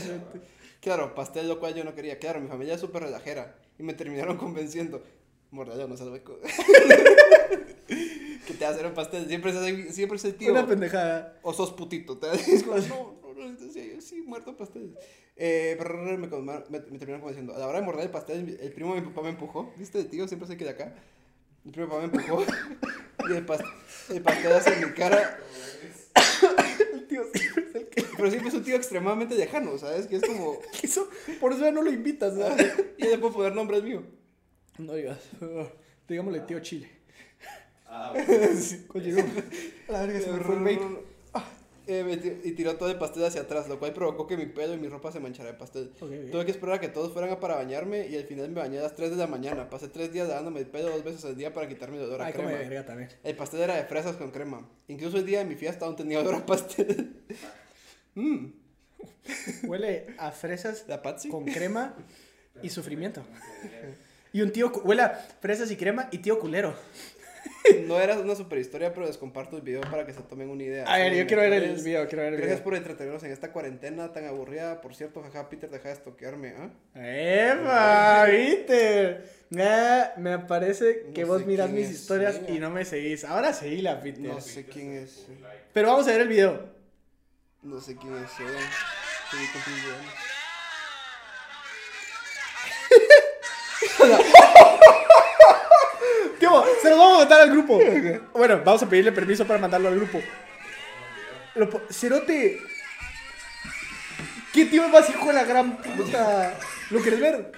Claro, 0.83 1.15
pastel, 1.15 1.47
lo 1.47 1.59
cual 1.59 1.73
yo 1.73 1.83
no 1.85 1.95
quería. 1.95 2.19
Claro, 2.19 2.41
mi 2.41 2.49
familia 2.49 2.75
es 2.75 2.81
súper 2.81 3.03
relajera. 3.03 3.55
Y 3.79 3.83
me 3.83 3.93
terminaron 3.93 4.37
convenciendo. 4.45 5.01
Mordelo, 5.49 5.87
no 5.87 5.95
salveco. 5.95 6.39
que 7.87 8.53
te 8.53 8.65
hacer 8.65 8.85
un 8.85 8.93
pastel. 8.93 9.27
Siempre 9.27 9.51
es, 9.51 9.95
siempre 9.95 10.17
es 10.17 10.25
el 10.25 10.35
tío. 10.35 10.51
Una 10.51 10.67
pendejada. 10.67 11.39
O 11.41 11.53
sos 11.53 11.71
putito. 11.71 12.17
Te 12.17 12.27
es 12.33 12.63
como, 12.63 12.77
no, 12.77 13.33
no, 13.33 13.49
no, 13.49 13.55
decía 13.55 13.85
yo, 13.95 14.01
sí, 14.01 14.21
muerto 14.23 14.57
pastel. 14.57 14.97
Eh, 15.37 15.75
pero 15.77 15.95
me, 15.97 16.17
me, 16.17 16.27
me 16.27 16.79
terminaron 16.79 17.21
convenciendo. 17.21 17.55
A 17.55 17.59
la 17.59 17.67
hora 17.67 17.79
de 17.79 17.85
morder 17.85 18.03
el 18.05 18.11
pastel, 18.11 18.57
el 18.59 18.71
primo 18.73 18.93
de 18.95 19.01
mi 19.01 19.07
papá 19.07 19.21
me 19.21 19.29
empujó. 19.29 19.73
¿Viste? 19.77 19.99
El 19.99 20.09
tío 20.09 20.27
siempre 20.27 20.47
se 20.47 20.57
queda 20.57 20.71
acá. 20.71 20.95
El 21.65 21.71
primo 21.71 21.97
de 21.97 22.07
mi 22.07 22.09
papá 22.09 22.17
me 22.17 22.23
empujó. 22.23 22.43
y 23.29 23.33
el, 23.33 23.45
pas- 23.45 23.63
el 24.09 24.21
pastel 24.21 24.51
hacia 24.51 24.75
mi 24.85 24.93
cara. 24.93 25.39
Tío 27.13 27.23
siempre 27.33 27.63
es 27.69 27.75
el 27.75 27.87
que 27.89 28.01
Pero 28.17 28.29
siempre 28.29 28.49
es 28.49 28.55
un 28.55 28.63
tío 28.63 28.75
extremadamente 28.75 29.35
lejano, 29.35 29.77
¿sabes? 29.77 30.07
Que 30.07 30.15
es 30.15 30.23
como. 30.23 30.59
quiso. 30.81 31.07
Por 31.39 31.53
eso 31.53 31.61
ya 31.61 31.71
no 31.71 31.83
lo 31.83 31.91
invitas, 31.91 32.33
¿no? 32.33 32.47
y 32.97 33.03
le 33.03 33.17
puedo 33.19 33.33
poner 33.33 33.53
nombres 33.53 33.83
mío. 33.83 34.03
No 34.79 34.95
digas. 34.95 35.19
digámosle 36.07 36.39
tío 36.41 36.59
Chile. 36.61 36.89
Ah, 37.85 38.13
Continúa. 38.87 39.23
A 39.87 39.91
la 39.91 40.01
verga, 40.01 40.19
se 40.19 40.31
me 40.31 40.39
fue 40.39 40.55
el 40.55 40.63
bait. 40.63 40.81
Eh, 41.85 42.41
y 42.45 42.51
tiró 42.53 42.77
todo 42.77 42.89
el 42.89 42.97
pastel 42.97 43.25
hacia 43.25 43.41
atrás, 43.41 43.67
lo 43.67 43.77
cual 43.77 43.93
provocó 43.93 44.25
que 44.25 44.37
mi 44.37 44.45
pelo 44.45 44.73
y 44.73 44.77
mi 44.77 44.87
ropa 44.87 45.11
se 45.11 45.19
manchara 45.19 45.51
de 45.51 45.57
pastel. 45.57 45.91
Tuve 45.99 46.45
que 46.45 46.51
esperar 46.51 46.75
a 46.75 46.79
que 46.79 46.87
todos 46.87 47.11
fueran 47.11 47.31
a 47.31 47.39
para 47.39 47.55
bañarme 47.55 48.07
y 48.07 48.15
al 48.15 48.23
final 48.23 48.49
me 48.49 48.61
bañé 48.61 48.79
a 48.79 48.83
las 48.83 48.95
3 48.95 49.11
de 49.11 49.17
la 49.17 49.27
mañana. 49.27 49.69
Pasé 49.69 49.89
3 49.89 50.13
días 50.13 50.27
lavándome 50.29 50.61
el 50.61 50.67
pelo 50.67 50.89
dos 50.91 51.03
veces 51.03 51.25
al 51.25 51.35
día 51.35 51.53
para 51.53 51.67
quitarme 51.67 51.97
el 51.97 52.03
olor 52.03 52.21
a 52.21 52.27
Ay, 52.27 52.33
como 52.33 52.47
crema. 52.47 52.61
verga 52.61 52.85
también. 52.85 53.09
El 53.23 53.35
pastel 53.35 53.61
era 53.61 53.75
de 53.75 53.83
fresas 53.83 54.15
con 54.15 54.31
crema. 54.31 54.65
Incluso 54.87 55.17
el 55.17 55.25
día 55.25 55.39
de 55.39 55.45
mi 55.45 55.55
fiesta 55.55 55.85
aún 55.85 55.95
tenía 55.97 56.19
olor 56.21 56.35
a 56.35 56.45
pastel. 56.45 57.21
Mmm, 58.15 58.45
Huele 59.63 60.07
a 60.17 60.31
fresas 60.31 60.85
¿la 60.87 61.01
Patsy? 61.01 61.29
con 61.29 61.45
crema 61.45 61.95
y 62.61 62.69
sufrimiento. 62.69 63.23
Y 64.31 64.41
un 64.41 64.51
tío. 64.51 64.71
Huele 64.83 65.01
a 65.01 65.09
fresas 65.41 65.69
y 65.71 65.75
crema 65.75 66.07
y 66.11 66.19
tío 66.19 66.39
culero. 66.39 66.73
No 67.87 67.99
era 67.99 68.17
una 68.19 68.35
super 68.35 68.57
historia, 68.59 68.93
pero 68.93 69.05
les 69.05 69.17
comparto 69.17 69.55
el 69.55 69.61
video 69.61 69.81
para 69.81 70.05
que 70.05 70.13
se 70.13 70.21
tomen 70.21 70.49
una 70.49 70.63
idea. 70.63 70.85
A 70.85 70.97
ver, 70.97 71.13
yo 71.13 71.25
quiero 71.25 71.41
ver 71.41 71.53
el 71.53 71.81
video, 71.81 72.07
quiero 72.07 72.23
ver 72.23 72.33
el 72.33 72.39
Gracias 72.39 72.59
video. 72.59 72.63
por 72.63 72.75
entretenernos 72.75 73.23
en 73.23 73.31
esta 73.31 73.51
cuarentena 73.51 74.11
tan 74.13 74.25
aburrida. 74.25 74.81
Por 74.81 74.95
cierto, 74.95 75.21
jaja, 75.21 75.49
Peter, 75.49 75.69
deja 75.69 75.87
de 75.89 75.93
estoquearme, 75.95 76.53
¿ah? 76.57 76.69
¡Epa! 76.95 78.25
¿Viste? 78.25 79.21
Ah, 79.57 80.13
me 80.17 80.39
parece 80.39 81.07
que 81.13 81.21
No 81.21 81.27
vos 81.27 81.45
miras 81.45 81.69
mis 81.69 81.87
es, 81.87 81.95
historias 82.01 82.41
y 82.47 82.59
no 82.59 82.69
me 82.69 82.85
seguís. 82.85 83.23
Ahora 83.23 83.53
seguíla, 83.53 83.99
Peter. 84.01 84.21
No 84.21 84.41
sé 84.41 84.65
quién 84.65 84.93
es. 84.93 85.25
Pero 85.73 85.89
vamos 85.89 86.07
a 86.07 86.11
ver 86.11 86.21
el 86.21 86.27
video. 86.27 86.69
No 87.61 87.79
sé 87.79 87.95
quién 87.95 88.13
es. 88.17 88.29
eh. 88.39 88.43
Se 96.81 96.89
lo 96.89 96.97
vamos 96.97 97.15
a 97.15 97.19
mandar 97.19 97.41
al 97.41 97.49
grupo. 97.51 97.79
Bueno, 98.33 98.61
vamos 98.63 98.83
a 98.83 98.89
pedirle 98.89 99.11
permiso 99.11 99.45
para 99.45 99.59
mandarlo 99.59 99.87
al 99.89 99.95
grupo. 99.95 100.21
Lo 101.55 101.69
po- 101.69 101.81
Cerote. 101.91 102.59
¿Qué 104.53 104.65
tío 104.65 104.87
más 104.89 105.09
hijo 105.09 105.27
de 105.27 105.33
la 105.33 105.43
gran 105.43 105.77
puta? 105.77 106.53
¿Lo 106.91 106.99
quieres 107.01 107.19
ver? 107.19 107.51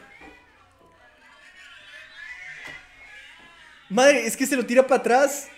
Madre, 3.90 4.26
es 4.26 4.36
que 4.38 4.46
se 4.46 4.56
lo 4.56 4.66
tira 4.66 4.86
para 4.88 5.00
atrás. 5.02 5.48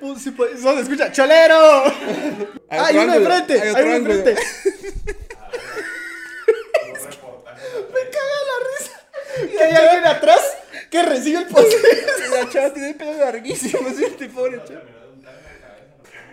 Pues, 0.00 0.22
sí, 0.22 0.30
pues, 0.30 0.60
no, 0.62 0.74
se 0.74 0.80
escucha, 0.82 1.12
¡cholero! 1.12 1.84
¡Hay 2.70 2.96
otro 2.96 3.02
uno 3.02 3.12
de 3.12 3.18
ángulo, 3.18 3.26
frente! 3.34 3.52
hay 3.54 3.60
¡Hay, 3.60 3.68
otro 3.70 3.82
uno 3.82 3.90
de 3.90 3.96
ángulo. 3.96 4.14
frente! 4.22 4.34
Me 7.92 8.00
caga 8.10 8.36
la 8.48 8.56
risa. 8.78 8.96
Y 9.52 9.58
hay 9.58 9.72
alguien 9.74 10.06
atrás 10.06 10.40
que 10.90 11.02
recibe 11.02 11.38
el 11.38 11.46
pastel. 11.46 11.80
La 12.32 12.48
chava 12.48 12.72
tiene 12.72 12.90
el 12.90 12.94
pelo 12.96 13.12
larguísimo, 13.18 13.88
¿sí? 13.96 14.04
Este 14.04 14.28
pobre 14.28 14.60
chava. 14.66 14.82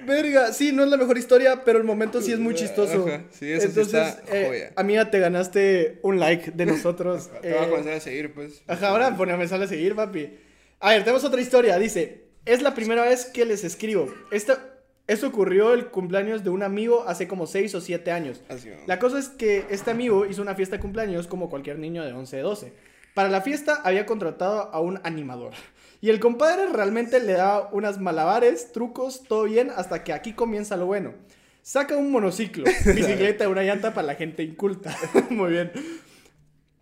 Verga, 0.06 0.54
sí, 0.54 0.72
no 0.72 0.84
es 0.84 0.90
la 0.90 0.96
mejor 0.96 1.18
historia, 1.18 1.64
pero 1.66 1.80
el 1.80 1.84
momento 1.84 2.22
sí 2.22 2.32
es 2.32 2.40
muy 2.40 2.54
chistoso. 2.56 3.06
Ajá, 3.08 3.24
sí, 3.32 3.52
eso 3.52 3.70
sí 3.70 3.82
está 3.82 4.22
joya. 4.30 4.72
amiga, 4.78 5.12
te 5.12 5.20
ganaste 5.20 6.00
un 6.02 6.20
like 6.20 6.52
de 6.52 6.66
nosotros. 6.66 7.30
Te 7.42 7.50
voy 7.52 7.60
a 7.60 7.64
Eh, 7.66 7.70
comenzar 7.70 7.94
a 7.94 8.00
seguir, 8.00 8.34
pues. 8.34 8.62
Ajá, 8.68 8.90
ahora 8.90 9.16
poneme, 9.18 9.44
a 9.44 9.68
seguir, 9.68 9.96
papi. 9.96 10.30
A 10.80 10.92
ver, 10.92 11.04
tenemos 11.04 11.26
otra 11.26 11.42
historia. 11.42 11.78
Dice: 11.78 12.24
Es 12.46 12.62
la 12.62 12.74
primera 12.74 13.04
vez 13.04 13.26
que 13.26 13.44
les 13.44 13.66
escribo. 13.66 14.14
Esta, 14.32 14.64
esto 15.08 15.28
ocurrió 15.28 15.74
el 15.74 15.88
cumpleaños 15.88 16.42
de 16.46 16.52
un 16.52 16.64
amigo 16.64 17.04
hace 17.06 17.28
como 17.28 17.46
6 17.46 17.76
o 17.76 17.82
7 17.82 18.10
años. 18.12 18.42
La 18.86 19.00
cosa 19.00 19.20
es 19.20 19.28
que 19.28 19.66
este 19.70 19.92
amigo 19.92 20.26
hizo 20.26 20.42
una 20.42 20.56
fiesta 20.56 20.78
de 20.78 20.82
cumpleaños 20.82 21.28
como 21.28 21.50
cualquier 21.50 21.80
niño 21.80 22.06
de 22.06 22.14
11, 22.14 22.38
12. 22.40 22.72
Para 23.18 23.30
la 23.30 23.42
fiesta 23.42 23.82
había 23.84 24.06
contratado 24.06 24.70
a 24.72 24.80
un 24.80 25.00
animador. 25.02 25.54
Y 26.02 26.12
el 26.12 26.20
compadre 26.20 26.68
realmente 26.68 27.20
le 27.20 27.34
daba 27.34 27.68
unas 27.72 28.00
malabares, 28.00 28.72
trucos, 28.72 29.24
todo 29.28 29.46
bien, 29.46 29.72
hasta 29.76 30.04
que 30.04 30.14
aquí 30.14 30.34
comienza 30.34 30.78
lo 30.78 30.86
bueno. 30.86 31.16
Saca 31.64 31.98
un 31.98 32.12
monociclo, 32.12 32.66
bicicleta, 32.86 33.50
una 33.50 33.64
llanta 33.64 33.96
para 33.96 34.06
la 34.06 34.14
gente 34.14 34.44
inculta. 34.44 34.96
Muy 35.32 35.50
bien. 35.50 35.72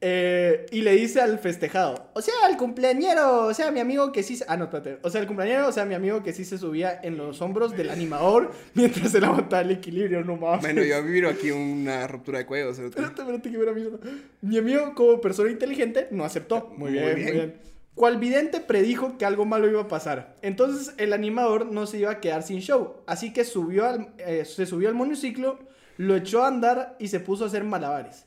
Eh, 0.07 0.67
y 0.71 0.81
le 0.81 0.91
dice 0.91 1.19
al 1.19 1.39
festejado, 1.39 2.11
o 2.13 2.21
sea, 2.21 2.35
al 2.43 2.57
cumpleañero, 2.57 3.47
o 3.47 3.53
sea, 3.55 3.71
mi 3.71 3.79
amigo 3.79 4.11
que 4.11 4.21
sí 4.21 4.35
se... 4.35 4.45
Ah, 4.47 4.55
no, 4.55 4.65
espérate. 4.65 4.99
O 5.01 5.09
sea, 5.09 5.19
el 5.19 5.25
cumpleañero, 5.25 5.67
o 5.67 5.71
sea, 5.71 5.83
mi 5.85 5.95
amigo 5.95 6.21
que 6.21 6.31
sí 6.31 6.45
se 6.45 6.59
subía 6.59 6.99
en 7.01 7.17
los 7.17 7.41
hombros 7.41 7.75
del 7.75 7.89
animador 7.89 8.51
mientras 8.75 9.11
se 9.11 9.19
levantaba 9.19 9.63
el 9.63 9.71
equilibrio, 9.71 10.23
no 10.23 10.35
mames. 10.35 10.61
Bueno, 10.61 10.83
yo 10.83 11.03
viro 11.03 11.27
aquí 11.27 11.49
una 11.49 12.05
ruptura 12.05 12.37
de 12.37 12.45
cuello. 12.45 12.69
o 12.69 12.73
sea, 12.75 12.85
Espérate, 12.89 13.23
espérate 13.23 13.51
que 13.51 13.57
me 13.57 13.71
mierda. 13.73 13.97
Mi 14.41 14.59
amigo, 14.59 14.93
como 14.93 15.19
persona 15.19 15.49
inteligente, 15.49 16.07
no 16.11 16.23
aceptó. 16.23 16.71
Muy 16.77 16.91
Muy 16.91 16.91
bien, 16.91 17.05
muy 17.05 17.15
bien. 17.15 17.33
bien. 17.33 17.55
Cual 17.95 18.19
vidente 18.19 18.59
predijo 18.59 19.17
que 19.17 19.25
algo 19.25 19.45
malo 19.45 19.67
iba 19.67 19.81
a 19.81 19.87
pasar. 19.87 20.35
Entonces 20.43 20.93
el 20.99 21.13
animador 21.13 21.65
no 21.71 21.87
se 21.87 21.97
iba 21.97 22.11
a 22.11 22.19
quedar 22.21 22.43
sin 22.43 22.59
show. 22.59 22.97
Así 23.07 23.33
que 23.33 23.43
subió 23.43 23.87
al, 23.87 24.09
eh, 24.19 24.45
se 24.45 24.67
subió 24.67 24.87
al 24.87 24.93
monociclo, 24.93 25.57
lo 25.97 26.15
echó 26.15 26.43
a 26.43 26.47
andar 26.47 26.95
y 26.99 27.07
se 27.07 27.19
puso 27.19 27.45
a 27.45 27.47
hacer 27.47 27.63
malabares. 27.63 28.25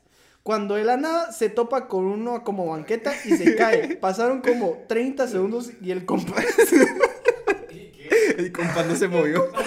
Cuando 0.49 0.73
de 0.73 0.83
la 0.83 0.97
nada 0.97 1.31
se 1.31 1.49
topa 1.49 1.87
con 1.87 2.05
uno 2.05 2.43
como 2.43 2.65
banqueta 2.65 3.13
y 3.23 3.37
se 3.37 3.55
cae. 3.55 3.97
Pasaron 4.01 4.41
como 4.41 4.83
30 4.87 5.27
segundos 5.27 5.69
y 5.79 5.91
el 5.91 6.07
compadre 6.07 6.47
El 8.35 8.51
compa 8.51 8.81
no 8.81 8.95
se 8.95 9.07
movió. 9.07 9.51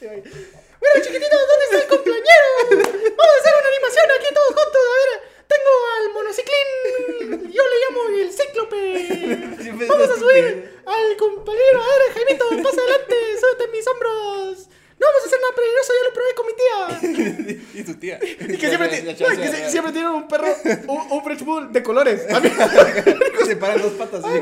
Bueno, 0.00 1.04
chiquititos, 1.04 1.40
¿dónde 1.50 1.64
está 1.64 1.78
el 1.78 1.88
cumpleañero? 1.88 2.48
Vamos 2.70 3.34
a 3.34 3.40
hacer 3.40 3.54
una 3.58 3.68
animación 3.74 4.06
aquí 4.18 4.34
todos 4.34 4.54
juntos. 4.54 4.82
A 4.86 4.94
ver, 5.00 5.10
tengo 5.48 5.72
al 5.96 6.06
monociclín. 6.12 7.50
Yo 7.50 7.62
le 7.70 7.76
llamo 7.82 8.00
el 8.20 8.30
cíclope. 8.30 9.86
Vamos 9.88 10.10
a 10.10 10.16
subir 10.16 10.78
al 10.86 11.16
compañero. 11.16 11.82
A 11.82 11.86
ver, 11.86 12.14
Jaimito, 12.14 12.44
pasa 12.62 12.80
adelante. 12.80 13.16
Súbete 13.40 13.64
en 13.64 13.70
mis 13.72 13.86
hombros. 13.88 14.71
No 15.02 15.08
vamos 15.08 15.22
a 15.22 15.26
hacer 15.26 15.40
nada 15.40 15.54
peligroso, 15.56 15.92
ya 15.98 16.04
lo 16.08 16.14
probé 16.14 16.34
con 16.36 16.46
mi 16.46 16.54
tía. 16.62 17.60
y 17.80 17.82
tu 17.82 17.94
tía. 17.94 18.20
Y 18.22 18.56
que 18.56 18.68
siempre, 18.68 18.88
ti- 18.88 19.02
no, 19.02 19.10
y 19.10 19.36
que 19.36 19.48
se- 19.48 19.70
siempre 19.70 19.92
tiene 19.92 20.10
un 20.10 20.28
perro, 20.28 20.46
un, 20.86 21.12
un 21.12 21.24
French 21.24 21.42
Bull 21.44 21.72
de 21.72 21.82
colores. 21.82 22.22
Se 23.46 23.56
paran 23.56 23.82
dos 23.82 23.92
patas. 23.94 24.22
así, 24.24 24.38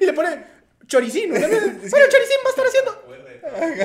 y 0.00 0.04
le 0.04 0.12
pone 0.12 0.44
choricín. 0.88 1.30
¿no? 1.30 1.38
Bueno, 1.38 2.06
choricín 2.08 2.38
va 2.44 2.48
a 2.48 2.50
estar 2.50 2.66
haciendo. 2.66 3.04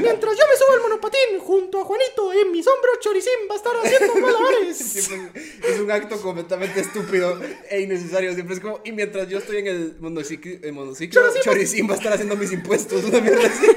Mientras 0.01 0.37
yo 0.37 0.43
me 0.47 0.55
subo 0.57 0.73
al 0.73 0.81
monopatín 0.81 1.37
junto 1.39 1.81
a 1.81 1.83
Juanito 1.85 2.33
en 2.33 2.51
mis 2.51 2.65
hombros, 2.65 2.99
choricín 3.01 3.33
va 3.49 3.55
a 3.55 3.57
estar 3.57 3.73
haciendo 3.83 4.15
malabares. 4.15 4.95
Es 4.95 5.79
un 5.79 5.91
acto 5.91 6.19
completamente 6.21 6.79
estúpido 6.79 7.39
e 7.69 7.81
innecesario. 7.81 8.33
Siempre 8.33 8.55
es 8.55 8.61
como, 8.61 8.79
y 8.85 8.93
mientras 8.93 9.27
yo 9.27 9.37
estoy 9.37 9.57
en 9.57 9.67
el 9.67 9.95
monociclo, 9.99 10.53
el 10.63 10.73
monociclo 10.73 11.21
Choricín 11.41 11.85
va- 11.85 11.89
va 11.89 11.93
a 11.95 11.97
estar 11.97 12.13
haciendo 12.13 12.35
mis 12.37 12.51
impuestos. 12.53 13.03
Una 13.03 13.19
mierda 13.19 13.45
así. 13.47 13.67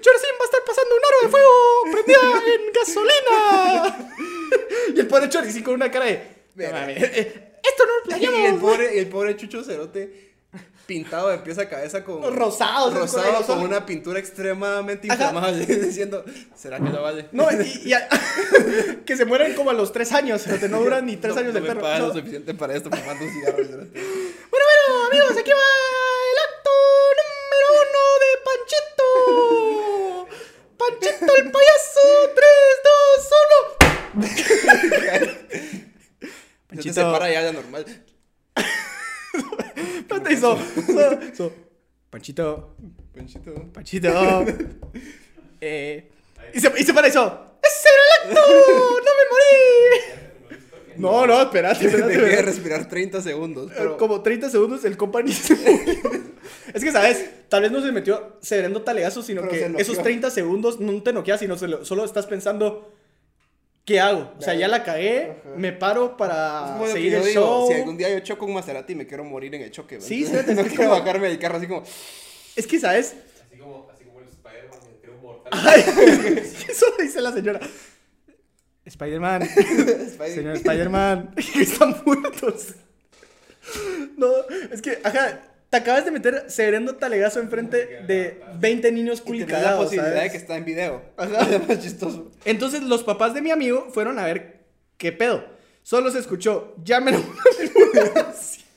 Choricín 0.00 0.34
va 0.38 0.42
a 0.42 0.44
estar 0.44 0.64
pasando 0.66 0.94
un 0.94 1.02
aro 1.04 1.18
de 1.22 1.28
fuego 1.28 1.52
prendida 1.92 2.42
en 2.54 2.72
gasolina. 2.72 4.08
y 4.94 5.00
el 5.00 5.06
pobre 5.06 5.28
choricín 5.28 5.62
con 5.62 5.74
una 5.74 5.90
cara 5.90 6.06
de. 6.06 6.22
"No 6.56 6.70
mames, 6.72 7.02
eh, 7.02 7.52
Esto 7.62 7.84
no 7.86 7.92
lo 8.12 8.16
Y 8.20 8.24
el 8.24 8.30
planeamos. 8.30 8.60
pobre, 8.60 8.98
el 8.98 9.08
pobre 9.08 9.36
Chucho 9.36 9.62
Cerote 9.64 10.30
pintado 10.86 11.28
de 11.28 11.38
pies 11.38 11.56
a 11.58 11.68
cabeza 11.68 12.02
con 12.02 12.20
Rosado, 12.34 12.90
rosado 12.92 13.44
con- 13.46 13.58
con 13.58 13.60
una 13.60 13.86
pintura 13.86 14.18
extremadamente 14.18 15.06
inflamable 15.06 15.64
diciendo 15.86 16.24
¿será 16.56 16.78
que 16.80 16.88
lo 16.90 17.00
vale? 17.00 17.28
No, 17.30 17.46
y, 17.52 17.88
y 17.90 17.92
a- 17.92 18.08
que 19.06 19.16
se 19.16 19.24
mueren 19.24 19.54
como 19.54 19.70
a 19.70 19.72
los 19.72 19.92
tres 19.92 20.10
años, 20.10 20.42
pero 20.50 20.66
no 20.66 20.80
duran 20.82 21.06
ni 21.06 21.16
tres 21.16 21.34
No- 21.36 21.40
años 21.42 21.54
no 21.54 21.60
de 21.60 21.68
me 21.68 21.74
perro. 21.76 21.86
No. 21.98 22.06
lo 22.08 22.12
suficiente 22.14 22.54
para 22.54 22.74
esto 22.74 22.90
fumando. 22.90 23.24
Bueno, 23.24 23.88
bueno, 24.50 25.06
amigos, 25.12 25.30
aquí 25.38 25.50
va 25.52 25.68
el 26.32 26.38
acto 26.48 26.70
número 27.16 27.29
Panchito. 28.44 30.28
Panchito 30.76 31.36
el 31.36 31.50
payaso, 31.50 32.06
3, 32.34 32.48
2, 34.14 34.20
1. 34.22 34.30
Ya 36.72 36.82
te 36.82 36.92
separa 36.92 37.30
ya 37.32 37.42
de 37.44 37.52
normal 37.52 37.84
Espérate, 39.98 40.32
hizo. 40.32 40.58
hizo, 41.32 41.52
Panchito, 42.10 42.76
Panchito 43.14 43.54
Panchito. 43.72 44.08
Eh, 45.62 46.10
y, 46.54 46.58
se, 46.60 46.72
y 46.78 46.84
se 46.84 46.94
para 46.94 47.06
hizo. 47.08 47.58
¡Ese 47.62 47.88
era 47.90 48.30
el 48.32 48.38
acto! 48.38 48.42
¡No 48.48 49.10
me 49.18 49.24
morí! 49.30 50.96
No, 50.96 51.26
no, 51.26 51.42
espérate, 51.42 51.84
espérate. 51.84 52.16
Dejé 52.18 52.36
de 52.36 52.42
respirar 52.42 52.88
30 52.88 53.20
segundos 53.20 53.70
pero 53.76 53.98
Como 53.98 54.22
30 54.22 54.48
segundos 54.48 54.84
el 54.86 54.96
compa 54.96 55.20
ni 55.20 55.32
se 55.32 55.54
movió. 55.54 56.29
Es 56.74 56.84
que, 56.84 56.92
¿sabes? 56.92 57.24
Tal 57.48 57.62
vez 57.62 57.72
no 57.72 57.80
se 57.82 57.92
metió 57.92 58.36
severando 58.40 58.82
talegazos, 58.82 59.26
sino 59.26 59.42
Pero 59.42 59.74
que 59.74 59.82
esos 59.82 60.02
30 60.02 60.30
segundos 60.30 60.80
no 60.80 61.02
te 61.02 61.12
noqueas, 61.12 61.40
sino 61.40 61.56
se 61.58 61.68
lo- 61.68 61.84
solo 61.84 62.04
estás 62.04 62.26
pensando, 62.26 62.92
¿qué 63.84 63.98
hago? 64.00 64.32
O 64.38 64.42
sea, 64.42 64.54
ya 64.54 64.68
la 64.68 64.84
cagué, 64.84 65.36
me 65.56 65.72
paro 65.72 66.16
para 66.16 66.78
seguir 66.92 67.14
el 67.14 67.24
digo, 67.24 67.32
show. 67.42 67.68
Si 67.68 67.74
algún 67.74 67.96
día 67.96 68.10
yo 68.10 68.20
choco 68.20 68.46
un 68.46 68.54
Maserati 68.54 68.94
me 68.94 69.06
quiero 69.06 69.24
morir 69.24 69.54
en 69.54 69.62
el 69.62 69.70
choque 69.70 69.96
¿verdad? 69.96 70.08
Sí, 70.08 70.26
sí, 70.26 70.32
no 70.54 70.62
quiero 70.62 70.76
como- 70.76 70.90
bajarme 70.90 71.28
del 71.28 71.38
carro 71.38 71.56
así 71.58 71.66
como 71.66 71.82
Es 72.56 72.66
que, 72.66 72.78
¿sabes? 72.78 73.14
Así 73.48 73.58
como, 73.58 73.88
así 73.92 74.04
como 74.04 74.20
el 74.20 74.28
Spider-Man 74.28 74.80
un 75.16 75.22
mortal. 75.22 75.52
Ay, 75.52 75.80
eso 76.68 76.86
dice 77.00 77.20
la 77.20 77.32
señora. 77.32 77.60
Spider-Man. 78.84 79.42
Spider- 79.42 80.34
Señor 80.34 80.56
Spider-Man. 80.56 81.34
Están 81.60 81.96
muertos. 82.04 82.74
No, 84.16 84.28
es 84.72 84.80
que, 84.82 84.98
ajá, 85.04 85.40
te 85.70 85.76
acabas 85.76 86.04
de 86.04 86.10
meter 86.10 86.44
severando 86.48 86.96
talegazo 86.96 87.40
enfrente 87.40 88.02
de 88.06 88.42
20 88.58 88.90
niños 88.92 89.20
y 89.20 89.22
tenés 89.22 89.40
la 89.40 89.46
culicagados, 89.46 89.84
posibilidad 89.84 90.16
¿sabes? 90.16 90.24
de 90.24 90.30
que 90.32 90.36
está 90.36 90.56
en 90.56 90.64
video 90.64 91.02
Ajá. 91.16 91.46
chistoso 91.80 92.30
Entonces 92.44 92.82
los 92.82 93.04
papás 93.04 93.34
de 93.34 93.40
mi 93.40 93.52
amigo 93.52 93.88
fueron 93.92 94.18
a 94.18 94.24
ver 94.24 94.66
qué 94.98 95.12
pedo. 95.12 95.44
Solo 95.82 96.10
se 96.10 96.18
escuchó, 96.18 96.74
ambulancia. 96.84 97.24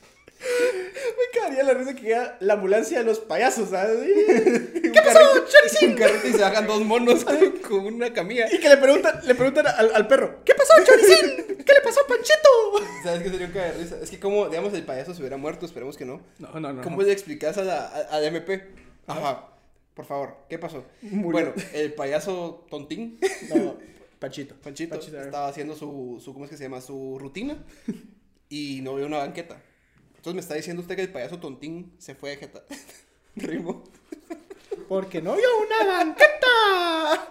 Me 0.43 1.39
cagaría 1.39 1.63
la 1.63 1.73
risa 1.73 1.93
que 1.95 2.01
llega 2.01 2.37
la 2.39 2.53
ambulancia 2.53 2.99
de 2.99 3.03
los 3.05 3.19
payasos, 3.19 3.69
¿sabes? 3.69 3.97
¿Qué 4.73 5.01
pasó, 5.03 5.19
Choricín? 5.47 5.91
Un 5.91 5.95
carrito 5.97 6.27
y 6.27 6.31
se 6.33 6.41
bajan 6.41 6.67
dos 6.67 6.81
monos 6.83 7.25
con, 7.67 7.85
una 7.85 8.11
camilla. 8.13 8.47
Y 8.53 8.59
que 8.59 8.69
le 8.69 8.77
preguntan, 8.77 9.19
le 9.25 9.35
preguntan 9.35 9.67
al, 9.67 9.93
al 9.95 10.07
perro, 10.07 10.41
¿qué 10.45 10.53
pasó, 10.55 10.73
Choricín? 10.85 11.57
¿Qué 11.65 11.73
le 11.73 11.81
pasó 11.81 12.01
a 12.01 12.07
Panchito? 12.07 12.93
¿Sabes 13.03 13.23
qué 13.23 13.29
sería 13.29 13.47
un 13.47 13.53
caga 13.53 13.71
de 13.71 13.77
risa? 13.83 13.97
Es 14.01 14.09
que 14.09 14.19
como, 14.19 14.47
digamos, 14.49 14.73
el 14.73 14.83
payaso 14.83 15.13
se 15.13 15.21
hubiera 15.21 15.37
muerto, 15.37 15.65
esperemos 15.65 15.95
que 15.97 16.05
no. 16.05 16.21
No, 16.39 16.59
no, 16.59 16.73
no. 16.73 16.81
¿Cómo 16.81 17.01
le 17.01 17.11
explicas 17.11 17.57
a 17.57 17.63
la, 17.63 17.85
a- 17.87 18.15
al 18.17 18.23
MP? 18.25 18.67
Ajá. 19.07 19.49
Por 19.93 20.05
favor, 20.05 20.35
¿qué 20.49 20.57
pasó? 20.57 20.83
Murió. 21.01 21.31
Bueno, 21.31 21.53
el 21.73 21.93
payaso 21.93 22.65
tontín, 22.69 23.19
No, 23.53 23.77
Panchito. 24.19 24.55
Panchito, 24.55 24.95
Panchito, 24.95 25.21
estaba 25.21 25.47
haciendo 25.47 25.75
su, 25.75 26.19
su, 26.23 26.33
¿cómo 26.33 26.45
es 26.45 26.51
que 26.51 26.57
se 26.57 26.63
llama? 26.63 26.81
Su 26.81 27.17
rutina 27.19 27.57
y 28.49 28.79
no 28.81 28.95
vio 28.95 29.05
una 29.05 29.19
banqueta. 29.19 29.61
Entonces 30.24 30.36
me 30.36 30.39
está 30.39 30.55
diciendo 30.55 30.82
usted 30.82 30.95
que 30.95 31.01
el 31.01 31.11
payaso 31.11 31.38
tontín 31.38 31.91
se 31.97 32.15
fue 32.15 32.30
de 32.30 32.38
jeta. 32.38 32.63
Rimo. 33.36 33.84
Porque 34.88 35.21
no 35.21 35.36
vio 35.36 35.47
una 35.67 35.86
banqueta. 35.97 37.28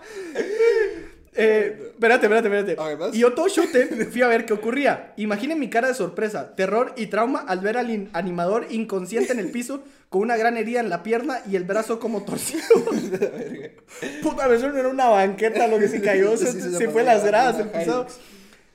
Eh, 1.34 1.92
espérate, 1.94 2.26
espérate, 2.26 2.72
espérate. 2.72 3.16
Y 3.16 3.20
yo 3.20 3.32
todo 3.32 3.48
chute 3.48 3.86
fui 4.10 4.20
a 4.20 4.28
ver 4.28 4.44
qué 4.44 4.52
ocurría. 4.52 5.14
Imaginen 5.16 5.58
mi 5.58 5.70
cara 5.70 5.88
de 5.88 5.94
sorpresa, 5.94 6.54
terror 6.54 6.92
y 6.98 7.06
trauma 7.06 7.40
al 7.40 7.60
ver 7.60 7.78
al 7.78 7.88
in- 7.90 8.10
animador 8.12 8.66
inconsciente 8.68 9.32
en 9.32 9.38
el 9.38 9.50
piso 9.50 9.82
con 10.10 10.20
una 10.20 10.36
gran 10.36 10.58
herida 10.58 10.80
en 10.80 10.90
la 10.90 11.02
pierna 11.02 11.40
y 11.50 11.56
el 11.56 11.64
brazo 11.64 11.98
como 11.98 12.24
torcido. 12.24 12.62
Puta, 14.22 14.54
eso 14.54 14.68
no 14.68 14.76
era 14.78 14.88
una 14.90 15.08
banqueta 15.08 15.66
lo 15.66 15.78
que 15.78 15.88
se 15.88 16.02
cayó, 16.02 16.36
se, 16.36 16.52
Sí, 16.52 16.60
se 16.60 16.76
se 16.76 16.88
fue 16.90 17.04
las 17.04 17.22
la- 17.22 17.26
gradas. 17.28 18.20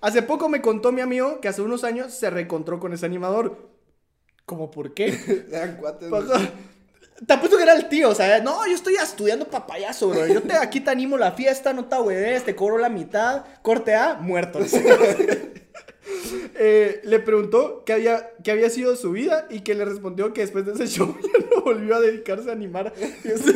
Hace 0.01 0.24
poco 0.24 0.49
me 0.49 0.59
contó 0.61 0.91
mi 0.91 1.01
amigo 1.01 1.39
que 1.39 1.49
hace 1.49 1.61
unos 1.61 1.84
años 1.84 2.11
se 2.15 2.32
reencontró 2.32 2.80
con 2.80 2.93
ese 2.93 3.05
animador. 3.05 3.76
¿Cómo 4.47 4.71
por 4.71 4.93
qué? 4.93 5.13
Eran 5.51 5.75
cuates. 5.75 6.09
Te 7.25 7.33
apuesto 7.33 7.57
que 7.57 7.63
era 7.63 7.73
el 7.73 7.89
tío, 7.89 8.09
o 8.09 8.15
sea, 8.15 8.39
no, 8.39 8.65
yo 8.65 8.73
estoy 8.73 8.95
estudiando 8.95 9.45
pa' 9.47 9.67
payaso, 9.67 10.07
bro. 10.07 10.25
Yo 10.27 10.41
te, 10.41 10.53
aquí 10.53 10.79
te 10.79 10.89
animo 10.89 11.17
la 11.17 11.33
fiesta, 11.33 11.73
no 11.73 11.85
te 11.85 11.97
hueves, 11.97 12.45
te 12.45 12.55
cobro 12.55 12.77
la 12.77 12.89
mitad, 12.89 13.43
corte 13.61 13.93
A, 13.93 14.15
muerto. 14.15 14.59
Eh, 16.59 17.01
le 17.03 17.19
preguntó 17.19 17.83
qué 17.85 17.93
había, 17.93 18.31
qué 18.43 18.49
había 18.51 18.69
sido 18.71 18.95
su 18.95 19.11
vida 19.11 19.45
y 19.51 19.59
que 19.59 19.75
le 19.75 19.85
respondió 19.85 20.33
que 20.33 20.41
después 20.41 20.65
de 20.65 20.71
ese 20.71 20.87
show 20.87 21.15
ya 21.21 21.45
no 21.53 21.61
volvió 21.61 21.95
a 21.95 21.99
dedicarse 21.99 22.49
a 22.49 22.53
animar. 22.53 22.93
Ese 23.23 23.51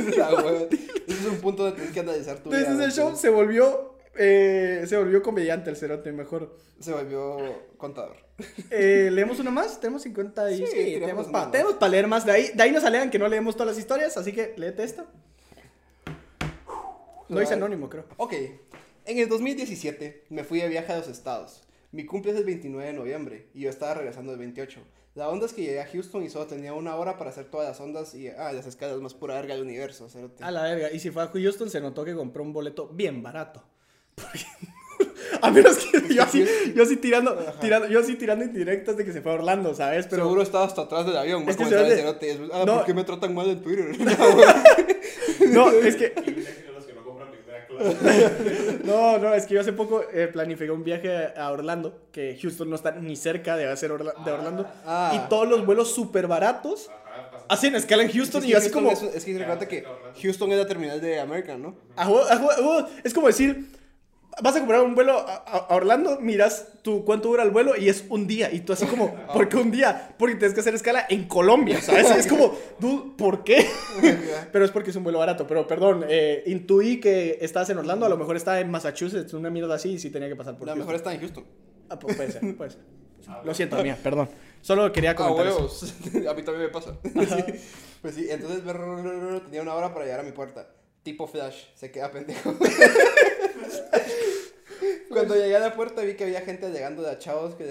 es 1.08 1.26
un 1.26 1.38
punto 1.42 1.72
de 1.72 1.74
que 1.92 2.00
analizar 2.00 2.38
tu 2.40 2.52
Desde 2.52 2.74
vida, 2.74 2.86
ese 2.86 2.98
show 2.98 3.16
se 3.16 3.30
volvió 3.30 3.91
eh, 4.16 4.84
se 4.88 4.98
volvió 4.98 5.22
comediante 5.22 5.70
el 5.70 5.78
cerote, 5.78 6.12
mejor. 6.12 6.58
Se 6.80 6.92
volvió 6.92 7.38
contador. 7.78 8.18
Eh, 8.70 9.10
¿Leemos 9.14 9.40
una 9.40 9.52
más? 9.52 9.80
Tenemos 9.80 10.02
50 10.04 10.52
y... 10.52 10.58
Sí, 10.66 10.98
tenemos 11.00 11.28
para 11.28 11.52
pa 11.80 11.90
leer 11.90 12.08
más. 12.08 12.26
De 12.26 12.32
ahí, 12.32 12.52
de 12.54 12.64
ahí 12.64 12.72
nos 12.72 12.84
alegan 12.84 13.10
que 13.10 13.20
no 13.20 13.28
leemos 13.28 13.56
todas 13.56 13.74
las 13.74 13.78
historias, 13.78 14.18
así 14.18 14.32
que 14.32 14.54
léete 14.58 14.84
esta. 14.84 15.06
Lo 17.30 17.40
dice 17.40 17.54
anónimo, 17.54 17.90
creo. 17.90 18.06
Ok, 18.18 18.34
en 19.06 19.18
el 19.18 19.30
2017 19.30 20.26
me 20.30 20.44
fui 20.44 20.60
de 20.60 20.68
viaje 20.68 20.92
a 20.92 20.98
los 20.98 21.08
estados. 21.08 21.64
Mi 21.92 22.06
cumple 22.06 22.32
es 22.32 22.38
el 22.38 22.46
29 22.46 22.88
de 22.88 22.94
noviembre 22.94 23.48
y 23.54 23.62
yo 23.62 23.70
estaba 23.70 23.94
regresando 23.94 24.34
el 24.34 24.38
28. 24.38 24.82
La 25.16 25.30
onda 25.30 25.46
es 25.46 25.54
que 25.54 25.62
llegué 25.62 25.82
a 25.82 25.88
Houston 25.88 26.24
y 26.24 26.30
solo 26.30 26.48
tenía 26.48 26.74
una 26.74 26.96
hora 26.96 27.18
para 27.18 27.30
hacer 27.30 27.46
todas 27.46 27.68
las 27.68 27.82
ondas 27.82 28.16
y 28.16 28.30
ah, 28.30 28.54
las 28.54 28.66
escalas 28.66 28.98
más 29.02 29.14
pura 29.14 29.36
verga 29.36 29.56
del 29.56 29.64
universo. 29.64 30.08
cerote. 30.10 30.44
A 30.44 30.52
la 30.52 30.64
verga. 30.64 30.92
Y 30.92 31.00
si 31.00 31.10
fue 31.12 31.24
a 31.24 31.28
Houston, 31.28 31.70
se 31.70 31.82
notó 31.82 32.06
que 32.06 32.16
compró 32.16 32.44
un 32.44 32.54
boleto 32.54 32.88
bien 32.88 33.22
barato. 33.22 33.64
A 35.42 35.50
menos 35.50 35.78
que 35.78 36.14
yo 36.14 36.24
así, 36.24 36.46
yo 36.76 36.84
así 36.84 36.98
tirando, 36.98 37.34
tirando, 37.60 37.88
yo 37.88 38.00
así 38.02 38.16
tirando 38.16 38.44
indirectas 38.46 38.98
de 38.98 39.06
que 39.06 39.12
se 39.14 39.22
fue 39.22 39.32
a 39.32 39.36
Orlando, 39.36 39.74
¿sabes? 39.74 40.06
Pero 40.10 40.24
Seguro 40.24 40.42
estaba 40.42 40.66
hasta 40.66 40.82
atrás 40.84 41.06
del 41.06 41.18
avión. 41.18 41.44
Es 41.44 41.50
Es 41.50 41.58
que 41.58 41.66
se 41.66 41.96
cerote. 41.96 42.40
Ah, 42.54 42.64
No. 42.66 42.76
¿por 42.78 42.86
qué 42.86 42.94
me 42.94 43.04
tratan 43.04 43.34
mal 43.34 43.48
en 43.50 43.62
Twitter? 43.62 43.96
no, 45.50 45.70
es 45.72 45.96
que 45.96 46.14
no 48.84 49.18
no, 49.18 49.34
es 49.34 49.46
que 49.46 49.56
yo 49.56 49.62
hace 49.62 49.74
poco 49.74 50.04
eh, 50.14 50.28
planifiqué 50.32 50.70
un 50.72 50.84
viaje 50.84 51.30
a 51.36 51.52
Orlando, 51.52 52.00
que 52.12 52.38
Houston 52.42 52.70
no 52.70 52.76
está 52.76 52.92
ni 52.92 53.16
cerca 53.16 53.56
de 53.58 53.68
hacer 53.72 53.92
Orla- 53.92 54.14
de 54.24 54.32
Orlando, 54.32 54.68
Ah. 54.86 55.14
y 55.16 55.30
todos 55.30 55.48
los 55.48 55.66
vuelos 55.66 55.92
súper 55.94 56.28
baratos 56.28 56.90
hacen 57.50 57.76
escala 57.76 58.04
en 58.04 58.12
Houston 58.12 58.42
Es 58.42 58.46
y 58.46 58.48
que 58.48 58.52
yo 58.54 58.58
así 58.60 58.70
Houston 58.70 58.84
como 58.96 59.10
Es, 59.10 59.16
es 59.16 59.26
que 59.26 59.38
recuerda 59.38 59.68
que 59.68 59.84
Houston 60.22 60.52
es 60.52 60.58
la 60.60 60.68
terminal 60.68 61.02
de 61.02 61.20
American, 61.20 61.62
¿no? 61.62 61.76
es 63.04 63.14
como 63.14 63.28
decir 63.28 63.66
vas 64.42 64.56
a 64.56 64.60
comprar 64.60 64.82
un 64.82 64.96
vuelo 64.96 65.18
a, 65.20 65.36
a- 65.36 65.58
a 65.70 65.76
Orlando, 65.76 66.20
miras 66.20 66.68
tú 66.82 67.04
cuánto 67.06 67.28
dura 67.30 67.44
el 67.44 67.52
vuelo 67.52 67.76
y 67.78 67.90
es 67.90 68.06
un 68.10 68.28
día. 68.28 68.52
Y 68.52 68.62
tú 68.62 68.74
así 68.74 68.86
como, 68.86 69.14
¿por 69.34 69.50
qué 69.50 69.58
un 69.58 69.72
día? 69.72 70.14
Porque 70.18 70.36
tienes 70.36 70.54
que 70.54 70.62
hacer 70.62 70.74
escala 70.76 71.06
en 71.10 71.28
Colombia, 71.28 71.82
¿sabes? 71.82 72.10
Es 72.12 72.28
como, 72.28 72.56
dude, 72.80 73.12
¿por 73.18 73.44
qué? 73.44 73.68
pero 74.52 74.66
es 74.66 74.72
porque 74.72 74.90
es 74.92 74.96
un 74.96 75.04
vuelo 75.04 75.20
barato. 75.20 75.46
Pero 75.48 75.68
perdón, 75.68 76.06
eh, 76.08 76.44
intuí 76.48 77.00
que 77.00 77.38
estás 77.42 77.70
en 77.70 77.78
Orlando, 77.78 78.06
a 78.06 78.10
lo 78.10 78.18
mejor 78.18 78.36
está 78.38 78.60
en 78.60 78.72
Massachusetts, 78.72 79.34
una 79.34 79.50
mierda 79.50 79.76
así, 79.76 79.92
y 79.94 80.00
sí 80.00 80.10
tenía 80.10 80.30
que 80.30 80.36
pasar 80.36 80.58
por 80.58 80.68
La 80.68 80.74
Houston. 80.74 80.80
mejor 80.88 80.96
está 80.96 81.14
en 81.14 81.20
Houston. 81.20 81.46
Ah, 81.90 82.00
pu- 82.00 82.16
puede 82.16 82.32
ser, 82.32 82.56
puede 82.56 82.72
ser. 82.72 82.80
Lo 83.46 83.54
siento, 83.54 83.82
mía, 83.84 83.98
perdón. 84.02 84.30
Solo 84.62 84.92
quería 84.92 85.12
Ah, 85.12 85.16
comentar 85.16 85.48
eso. 85.48 85.58
huevos. 85.58 85.94
a 86.28 86.34
mí 86.34 86.42
también 86.44 86.66
me 86.66 86.70
pasa. 86.70 86.96
Sí. 87.04 87.54
Pues 88.02 88.16
sí, 88.16 88.28
entonces 88.30 88.62
tenía 89.46 89.62
una 89.62 89.76
hora 89.76 89.94
para 89.94 90.06
llegar 90.06 90.22
a 90.22 90.24
mi 90.24 90.32
puerta. 90.32 90.68
Tipo 91.04 91.28
Flash, 91.28 91.66
se 91.76 91.92
queda 91.92 92.12
pendejo. 92.12 92.56
Cuando 95.10 95.36
llegué 95.36 95.56
a 95.56 95.60
la 95.60 95.76
puerta 95.76 96.02
vi 96.02 96.16
que 96.16 96.24
había 96.24 96.42
gente 96.42 96.70
llegando 96.72 97.02
de 97.04 97.12
a 97.12 97.20
chavos 97.20 97.56
que, 97.56 97.64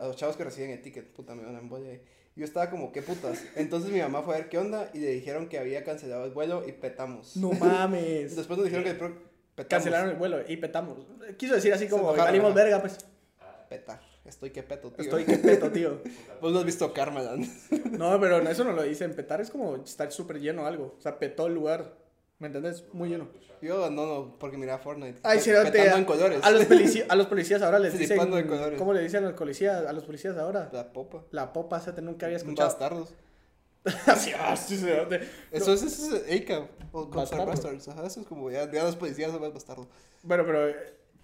a 0.00 0.06
los 0.06 0.16
chavos 0.16 0.36
que 0.36 0.44
reciben 0.44 0.70
el 0.70 0.82
ticket. 0.82 1.12
Puta, 1.12 1.34
me 1.34 1.44
van 1.44 1.56
a 1.56 1.60
embolia 1.60 1.90
ahí. 1.92 2.02
Yo 2.34 2.44
estaba 2.44 2.70
como, 2.70 2.92
¿qué 2.92 3.02
putas? 3.02 3.42
Entonces 3.56 3.90
mi 3.90 4.00
mamá 4.00 4.22
fue 4.22 4.34
a 4.34 4.38
ver 4.38 4.48
qué 4.48 4.58
onda 4.58 4.90
y 4.94 4.98
le 4.98 5.10
dijeron 5.10 5.48
que 5.48 5.58
había 5.58 5.84
cancelado 5.84 6.24
el 6.24 6.30
vuelo 6.32 6.66
y 6.66 6.72
petamos. 6.72 7.36
No 7.36 7.52
mames. 7.52 8.36
Después 8.36 8.56
nos 8.58 8.64
dijeron 8.64 8.84
que 8.84 8.90
el 8.90 8.96
pro- 8.96 9.14
petamos. 9.54 9.68
Cancelaron 9.84 10.10
el 10.10 10.16
vuelo 10.16 10.38
y 10.46 10.56
petamos. 10.56 10.98
Quiso 11.36 11.54
decir 11.54 11.72
así 11.72 11.88
como, 11.88 12.10
ajá. 12.10 12.30
verga, 12.52 12.80
pues. 12.80 12.98
Petar. 13.68 14.00
Estoy 14.24 14.50
que 14.50 14.62
peto, 14.62 14.90
tío. 14.92 15.02
Estoy 15.04 15.24
que 15.24 15.36
peto, 15.36 15.70
tío. 15.70 16.00
Vos 16.40 16.52
no 16.52 16.60
has 16.60 16.64
visto 16.64 16.92
Carmelan. 16.92 17.46
No, 17.92 18.18
pero 18.20 18.38
eso 18.48 18.64
no 18.64 18.72
lo 18.72 18.82
dicen. 18.82 19.14
Petar 19.14 19.40
es 19.40 19.50
como 19.50 19.76
estar 19.76 20.10
súper 20.12 20.40
lleno 20.40 20.62
o 20.62 20.66
algo. 20.66 20.94
O 20.98 21.00
sea, 21.00 21.18
petó 21.18 21.46
el 21.48 21.54
lugar. 21.54 21.96
¿Me 22.42 22.48
entendés? 22.48 22.84
Muy 22.92 23.08
lleno. 23.08 23.28
Yo 23.60 23.88
no, 23.88 24.04
no, 24.04 24.36
porque 24.40 24.56
miraba 24.56 24.80
Fortnite. 24.80 25.20
Ay, 25.22 25.38
sí, 25.38 25.50
petando 25.50 25.96
en 25.96 26.04
colores. 26.04 26.40
A 26.42 26.50
los, 26.50 26.68
polici- 26.68 27.04
a 27.08 27.14
los 27.14 27.28
policías 27.28 27.62
ahora 27.62 27.78
les 27.78 27.92
dicen. 27.92 28.08
Flipando 28.16 28.36
de 28.36 28.48
colores. 28.48 28.76
¿Cómo 28.80 28.92
le 28.92 29.00
dicen 29.00 29.22
a 29.22 29.28
los 29.28 29.38
policías, 29.38 29.86
a 29.86 29.92
los 29.92 30.02
policías 30.02 30.36
ahora? 30.36 30.68
La 30.72 30.92
popa. 30.92 31.22
La 31.30 31.52
popa, 31.52 31.78
esa 31.78 31.94
te 31.94 32.02
nunca 32.02 32.26
había 32.26 32.38
escuchado. 32.38 32.68
Bastardos. 32.68 33.14
Así, 34.06 34.32
ah, 34.36 34.56
sí, 34.56 34.76
sí, 34.76 34.86
de- 34.86 35.28
Eso 35.52 35.72
es, 35.72 35.84
eso 35.84 36.16
es 36.16 36.42
ACAB. 36.42 36.66
O 36.90 37.06
Bastardo. 37.06 37.42
are 37.44 37.50
Bastards. 37.52 37.86
Ajá, 37.88 38.04
eso 38.06 38.20
es 38.22 38.26
como 38.26 38.50
ya, 38.50 38.68
ya 38.72 38.82
los 38.82 38.96
policías 38.96 39.30
son 39.30 39.40
más 39.40 39.52
bastardos. 39.54 39.86
Bueno, 40.24 40.44
pero 40.44 40.68
eh, 40.68 40.74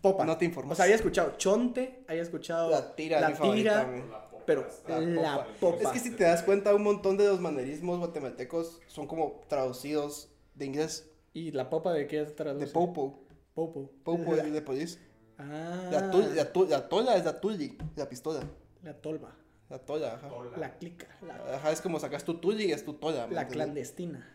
popa. 0.01 0.25
No 0.25 0.39
te 0.39 0.45
informas. 0.45 0.73
O 0.73 0.77
sea, 0.77 0.85
había 0.85 0.95
escuchado 0.95 1.35
chonte, 1.37 2.05
había 2.07 2.23
escuchado 2.23 2.71
La 2.71 2.95
tira, 2.95 3.21
la 3.21 3.31
favorita, 3.35 3.81
tira, 3.81 3.85
güey. 3.85 4.03
pero 4.47 4.65
La 4.87 5.01
la, 5.01 5.37
popa. 5.61 5.79
popa. 5.79 5.83
Es 5.83 5.89
que 5.89 5.99
si 5.99 6.13
te 6.15 6.23
das 6.23 6.45
cuenta, 6.45 6.73
un 6.73 6.85
montón 6.85 7.17
de 7.17 7.27
los 7.27 7.41
manerismos 7.41 7.99
guatemaltecos 7.99 8.81
son 8.87 9.09
como 9.09 9.41
traducidos 9.49 10.31
de 10.59 10.67
inglés. 10.67 11.09
¿Y 11.33 11.53
la 11.53 11.71
popa 11.71 11.93
de 11.93 12.07
qué 12.07 12.23
traduce? 12.25 12.67
De 12.67 12.73
Popo. 12.73 13.21
Popo. 13.55 13.91
Popo 14.05 14.35
es 14.37 14.53
de 14.53 14.63
police. 14.63 14.99
Ah. 15.39 15.89
La, 15.91 16.11
tul- 16.11 16.35
la, 16.35 16.53
tul- 16.53 16.69
la 16.69 16.89
tola 16.89 17.17
es 17.17 17.25
la 17.25 17.41
tuli, 17.41 17.79
la 17.97 18.09
pistola. 18.09 18.41
La 18.83 18.95
tolva. 18.95 19.35
La 19.71 19.79
tola, 19.79 20.15
ajá. 20.15 20.31
La 20.57 20.79
clica. 20.79 21.07
La, 21.27 21.57
Ajá, 21.57 21.71
es 21.73 21.81
como 21.81 22.01
sacas 22.01 22.25
tu 22.25 22.39
tuli 22.41 22.65
y 22.67 22.73
es 22.73 22.85
tu 22.85 22.95
tola. 22.95 23.27
¿me 23.27 23.35
la 23.35 23.47
clandestina. 23.47 24.27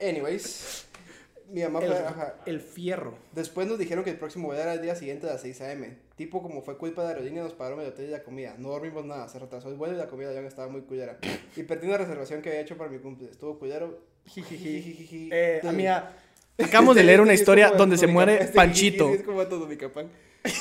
Anyways, 0.00 0.86
mi 1.50 1.62
mamá 1.62 1.80
El, 1.80 1.92
fue, 1.92 1.98
ajá. 1.98 2.34
el 2.46 2.60
fierro. 2.60 3.18
Después 3.32 3.68
nos 3.68 3.78
dijeron 3.78 4.02
que 4.04 4.10
el 4.10 4.18
próximo 4.18 4.46
vuelo 4.48 4.62
era 4.62 4.74
el 4.74 4.82
día 4.82 4.96
siguiente 4.96 5.28
a 5.28 5.32
las 5.34 5.42
6 5.42 5.60
a.m. 5.60 5.96
Tipo, 6.16 6.42
como 6.42 6.62
fue 6.62 6.76
culpa 6.78 7.02
de 7.02 7.08
la 7.08 7.14
aerolínea, 7.14 7.42
nos 7.42 7.52
pagaron 7.52 7.80
el 7.80 7.88
hotel 7.88 8.06
y 8.06 8.10
la 8.10 8.22
comida. 8.24 8.54
No 8.58 8.70
dormimos 8.70 9.04
nada, 9.04 9.28
se 9.28 9.38
retrasó 9.38 9.68
el 9.68 9.74
vuelo 9.76 9.94
y 9.94 9.98
la 9.98 10.08
comida 10.08 10.32
ya 10.32 10.40
estaba 10.40 10.68
muy 10.68 10.82
culera. 10.82 11.18
Y 11.54 11.62
perdí 11.62 11.86
una 11.86 11.98
reservación 11.98 12.42
que 12.42 12.48
había 12.48 12.62
hecho 12.62 12.76
para 12.76 12.90
mi 12.90 12.98
cumple. 12.98 13.28
Estuvo 13.30 13.58
culero. 13.58 14.00
Jijiji. 14.26 15.28
Eh, 15.32 15.60
amiga, 15.64 16.12
acabamos 16.58 16.94
de 16.96 17.04
leer 17.04 17.20
una 17.20 17.34
historia 17.34 17.70
donde 17.70 17.96
se 17.98 18.06
muere 18.06 18.46
Panchito. 18.54 19.12
Es 19.12 19.22
como 19.22 19.46
todo 19.46 19.66
mi 19.66 19.76
capán. 19.76 20.08
Es 20.44 20.54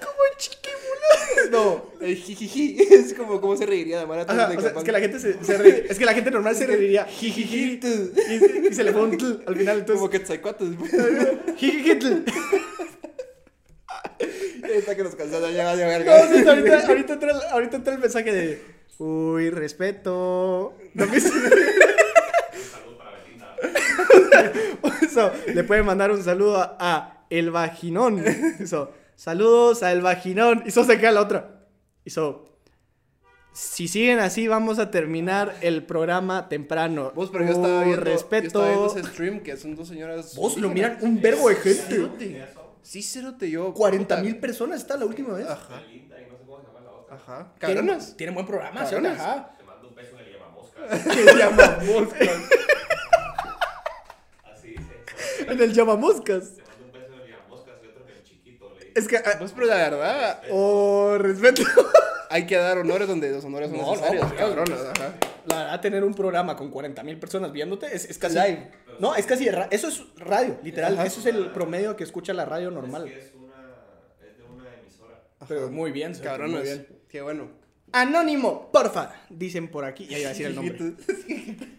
como 0.00 0.18
el 0.30 0.36
chiquibula. 0.38 1.50
No, 1.50 1.90
el 2.00 2.16
jijiji. 2.16 2.76
Es 2.94 3.14
como 3.14 3.40
cómo 3.40 3.56
se 3.56 3.66
reiría 3.66 4.00
de 4.00 4.06
Mara 4.06 4.22
Ajá, 4.22 4.52
o 4.56 4.60
sea, 4.60 4.70
es 4.76 4.84
que 4.84 4.92
la 4.92 5.00
gente 5.00 5.18
se, 5.20 5.42
se 5.44 5.58
ríe- 5.58 5.84
Es 5.88 5.98
que 5.98 6.04
la 6.04 6.14
gente 6.14 6.30
normal 6.30 6.54
se 6.56 6.66
reiría. 6.66 7.04
Jijiji. 7.06 7.80
Y, 7.82 8.66
y 8.68 8.74
se 8.74 8.84
le 8.84 8.92
fue 8.92 9.02
un 9.02 9.16
tl 9.16 9.42
al 9.46 9.56
final, 9.56 9.84
Como 9.86 10.06
entonces. 10.06 10.10
que 10.10 10.20
tzaicuates. 10.20 10.68
Jijijitl. 11.56 12.24
Está 14.68 14.94
que 14.96 15.02
nos 15.02 15.14
cansaron 15.14 15.52
ya 15.52 15.64
vale 15.64 15.82
No, 15.82 15.88
verga. 15.88 16.28
sí, 16.28 16.46
ahorita, 16.46 16.86
ahorita, 16.86 17.12
entra, 17.14 17.30
el- 17.30 17.42
ahorita 17.50 17.76
entra 17.76 17.94
el 17.94 18.00
mensaje 18.00 18.32
de. 18.32 18.77
Uy, 18.98 19.50
respeto. 19.50 20.74
¿No 20.94 21.06
me- 21.06 21.18
le 25.54 25.64
pueden 25.64 25.84
mandar 25.86 26.10
un 26.10 26.22
saludo 26.22 26.58
a, 26.58 26.76
a 26.78 27.24
El 27.30 27.50
Vaginón. 27.50 28.22
Saludos 29.16 29.82
a 29.82 29.92
El 29.92 30.02
Vaginón. 30.02 30.62
Y 30.64 30.68
eso 30.68 30.84
se 30.84 30.98
queda 30.98 31.12
la 31.12 31.22
otra. 31.22 31.66
Eso, 32.04 32.56
si 33.52 33.88
siguen 33.88 34.18
así, 34.20 34.46
vamos 34.48 34.78
a 34.78 34.90
terminar 34.90 35.54
el 35.60 35.84
programa 35.84 36.48
temprano. 36.48 37.12
Vos, 37.14 37.30
pero 37.30 37.44
yo 37.44 37.50
estaba 37.52 37.80
Uy, 37.80 37.84
viendo, 37.86 38.04
yo 38.04 38.12
respeto. 38.12 38.46
estaba 38.46 38.68
viendo 38.68 38.86
ese 38.96 39.02
stream 39.08 39.40
que 39.40 39.56
son 39.56 39.74
dos 39.74 39.88
señoras. 39.88 40.34
Vos 40.36 40.56
lo 40.56 40.68
miran 40.70 40.98
un 41.02 41.20
verbo 41.20 41.48
de 41.48 41.56
gente. 41.56 42.06
Sí, 42.82 43.02
cerote, 43.02 43.50
yo. 43.50 43.74
40 43.74 44.14
puta. 44.16 44.22
mil 44.24 44.38
personas 44.38 44.80
está 44.80 44.96
la 44.96 45.04
última 45.04 45.34
vez. 45.34 45.46
Ajá, 45.46 45.82
ajá. 47.18 47.52
Cabronas. 47.58 48.16
tienen 48.16 48.34
buen 48.34 48.46
programa, 48.46 48.86
¿sí? 48.86 48.94
Ajá. 48.94 49.50
Te 49.58 49.64
mando 49.64 49.88
un 49.88 49.94
beso 49.94 50.16
en 50.18 50.26
el 50.26 50.32
llamamoscas. 50.32 51.14
Que 51.14 51.24
llamamos. 51.38 52.08
Así 54.52 54.68
dice. 54.70 55.04
en 55.52 55.60
el 55.60 55.72
llamamoscas. 55.72 56.54
Te 56.54 56.62
mando 56.62 56.84
un 56.86 56.92
beso 56.92 57.12
en 57.14 57.20
el 57.20 57.30
llamamoscas 57.30 57.74
y 57.82 57.86
otro 57.86 58.04
en 58.08 58.16
el 58.16 58.24
chiquito. 58.24 58.74
Le 58.78 58.92
Es 58.94 59.08
que. 59.08 59.16
ah, 59.18 59.34
Pues, 59.38 59.52
pero 59.52 59.66
la 59.66 59.76
verdad, 59.76 60.42
oh, 60.50 61.16
respeto. 61.18 61.62
hay 62.30 62.46
que 62.46 62.56
dar 62.56 62.78
honores 62.78 63.08
donde 63.08 63.30
los 63.30 63.44
honores 63.44 63.70
son 63.70 63.78
No, 63.78 63.84
no, 63.86 63.90
necesarios. 63.92 64.26
pues, 64.26 64.38
cabronas, 64.38 64.80
ajá. 64.80 65.12
La 65.46 65.58
verdad, 65.64 65.80
tener 65.80 66.04
un 66.04 66.14
programa 66.14 66.56
con 66.56 66.70
40 66.70 67.02
mil 67.04 67.18
personas 67.18 67.52
viéndote 67.52 67.94
es, 67.94 68.04
es 68.04 68.18
casi. 68.18 68.34
Live. 68.34 68.70
No, 68.98 69.14
es 69.14 69.26
casi. 69.26 69.48
Eso 69.70 69.88
es 69.88 70.02
radio, 70.16 70.58
literal. 70.62 70.94
Ajá. 70.94 71.06
Eso 71.06 71.20
es 71.20 71.26
el 71.26 71.50
promedio 71.52 71.96
que 71.96 72.04
escucha 72.04 72.34
la 72.34 72.44
radio 72.44 72.70
normal. 72.70 73.06
Es 73.08 73.14
que 73.14 73.20
es 73.20 73.34
una. 73.34 73.54
Es 74.20 74.36
de 74.36 74.44
una 74.44 74.74
emisora. 74.74 75.14
Pero 75.48 75.70
muy 75.70 75.90
bien, 75.90 76.14
Sergio, 76.14 76.30
Cabronas. 76.30 76.60
muy 76.60 76.62
bien. 76.62 76.86
Qué 77.08 77.22
bueno. 77.22 77.48
Anónimo, 77.92 78.70
porfa. 78.70 79.12
Dicen 79.30 79.68
por 79.68 79.84
aquí. 79.84 80.06
Ya 80.06 80.18
iba 80.18 80.28
a 80.28 80.32
decir 80.32 80.46
el 80.46 80.54
nombre. 80.54 80.78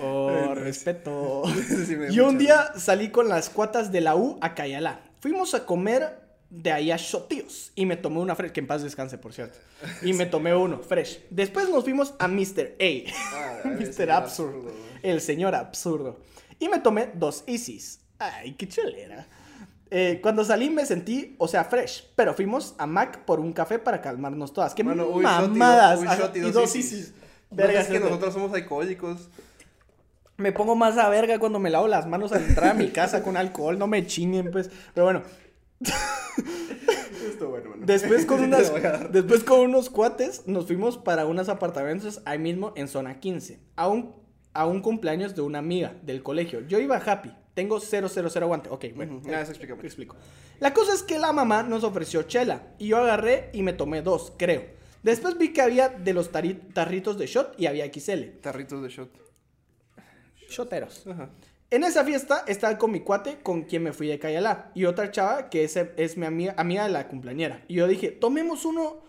Oh, 0.00 0.54
respeto. 0.54 1.44
Sí 1.86 1.96
Yo 2.10 2.28
un 2.28 2.38
día 2.38 2.72
salí 2.76 3.10
con 3.10 3.28
las 3.28 3.50
cuatas 3.50 3.92
de 3.92 4.00
la 4.00 4.16
U 4.16 4.38
a 4.40 4.54
Cayalá. 4.54 5.00
Fuimos 5.20 5.54
a 5.54 5.64
comer 5.64 6.18
de 6.48 6.72
ahí 6.72 6.90
a 6.90 6.96
Shotíos. 6.96 7.72
Y 7.76 7.86
me 7.86 7.96
tomé 7.96 8.18
una 8.18 8.34
fresh, 8.34 8.52
que 8.52 8.60
en 8.60 8.66
paz 8.66 8.82
descanse, 8.82 9.18
por 9.18 9.32
cierto. 9.32 9.58
Y 10.02 10.12
me 10.12 10.26
tomé 10.26 10.54
uno, 10.54 10.80
fresh. 10.80 11.20
Después 11.30 11.68
nos 11.68 11.84
fuimos 11.84 12.14
a 12.18 12.26
Mr. 12.26 12.76
A. 12.80 13.10
Ah, 13.32 13.60
Mr. 13.64 14.10
Absurdo. 14.10 14.12
absurdo, 14.12 14.72
El 15.02 15.20
señor 15.20 15.54
absurdo. 15.54 16.20
Y 16.58 16.68
me 16.68 16.80
tomé 16.80 17.10
dos 17.14 17.44
Isis. 17.46 18.00
Ay, 18.18 18.54
qué 18.54 18.68
cholera. 18.68 19.26
Eh, 19.92 20.20
cuando 20.22 20.44
salí 20.44 20.70
me 20.70 20.86
sentí, 20.86 21.34
o 21.38 21.48
sea, 21.48 21.64
fresh. 21.64 22.04
Pero 22.14 22.32
fuimos 22.34 22.74
a 22.78 22.86
Mac 22.86 23.24
por 23.24 23.40
un 23.40 23.52
café 23.52 23.78
para 23.78 24.00
calmarnos 24.00 24.52
todas. 24.52 24.74
Qué 24.74 24.82
Bueno, 24.82 25.08
un 25.08 25.22
shot 25.24 25.40
y 25.46 25.48
mamadas. 25.58 26.00
do- 26.02 26.08
Ajá, 26.08 26.16
shot 26.20 26.36
y 26.36 26.38
y 26.38 26.42
dos 26.42 26.52
dos 26.52 26.76
Isis. 26.76 26.92
Isis. 26.92 27.14
Verga, 27.50 27.80
es 27.80 27.88
que 27.88 27.98
nosotros 27.98 28.32
somos 28.32 28.52
alcohólicos. 28.54 29.28
Me 30.36 30.52
pongo 30.52 30.74
más 30.76 30.96
a 30.96 31.08
verga 31.08 31.38
cuando 31.38 31.58
me 31.58 31.68
lavo 31.70 31.86
las 31.88 32.06
manos 32.06 32.32
al 32.32 32.42
entrar 32.44 32.70
a 32.70 32.74
mi 32.74 32.88
casa 32.90 33.22
con 33.22 33.36
alcohol, 33.36 33.78
no 33.78 33.86
me 33.88 34.06
chinguen, 34.06 34.50
pues. 34.50 34.70
Pero 34.94 35.04
bueno, 35.06 35.22
Esto 37.28 37.48
bueno, 37.50 37.70
bueno. 37.70 37.86
después 37.86 38.24
con, 38.26 38.40
unas, 38.44 38.72
después 39.12 39.44
con 39.44 39.60
unos 39.60 39.90
cuates 39.90 40.46
nos 40.46 40.66
fuimos 40.66 40.96
para 40.98 41.26
unos 41.26 41.48
apartamentos 41.48 42.22
ahí 42.24 42.38
mismo 42.38 42.72
en 42.76 42.88
zona 42.88 43.20
15. 43.20 43.60
A 43.76 43.88
un, 43.88 44.14
a 44.54 44.66
un 44.66 44.80
cumpleaños 44.80 45.34
de 45.34 45.42
una 45.42 45.58
amiga 45.58 45.94
del 46.02 46.22
colegio. 46.22 46.60
Yo 46.66 46.78
iba 46.78 46.96
happy. 46.96 47.34
Tengo 47.54 47.80
000 47.80 48.08
aguante. 48.40 48.68
Ok, 48.70 48.86
bueno. 48.94 49.20
Eso 49.24 49.50
explica 49.50 49.72
Te 49.72 49.76
mucho. 49.76 49.86
explico. 49.86 50.16
La 50.60 50.72
cosa 50.72 50.94
es 50.94 51.02
que 51.02 51.18
la 51.18 51.32
mamá 51.32 51.62
nos 51.62 51.84
ofreció 51.84 52.22
chela 52.22 52.74
y 52.78 52.88
yo 52.88 52.98
agarré 52.98 53.50
y 53.52 53.62
me 53.62 53.72
tomé 53.72 54.02
dos, 54.02 54.32
creo. 54.36 54.64
Después 55.02 55.38
vi 55.38 55.52
que 55.52 55.62
había 55.62 55.88
de 55.88 56.12
los 56.12 56.30
tarritos 56.30 57.18
de 57.18 57.26
shot 57.26 57.54
y 57.58 57.66
había 57.66 57.86
XL. 57.92 58.38
Tarritos 58.40 58.82
de 58.82 58.88
shot. 58.88 59.10
Shoteros. 60.48 61.06
Ajá. 61.06 61.30
En 61.70 61.84
esa 61.84 62.04
fiesta 62.04 62.44
estaba 62.48 62.76
con 62.76 62.90
mi 62.90 63.00
cuate 63.00 63.38
con 63.42 63.62
quien 63.62 63.84
me 63.84 63.92
fui 63.92 64.08
de 64.08 64.18
Cayalá 64.18 64.72
y 64.74 64.86
otra 64.86 65.12
chava 65.12 65.48
que 65.48 65.62
es, 65.62 65.76
es 65.76 66.16
mi 66.16 66.26
amiga, 66.26 66.54
amiga 66.56 66.82
de 66.84 66.90
la 66.90 67.06
cumpleañera. 67.06 67.62
Y 67.68 67.74
yo 67.74 67.86
dije, 67.86 68.10
tomemos 68.10 68.64
uno, 68.64 69.02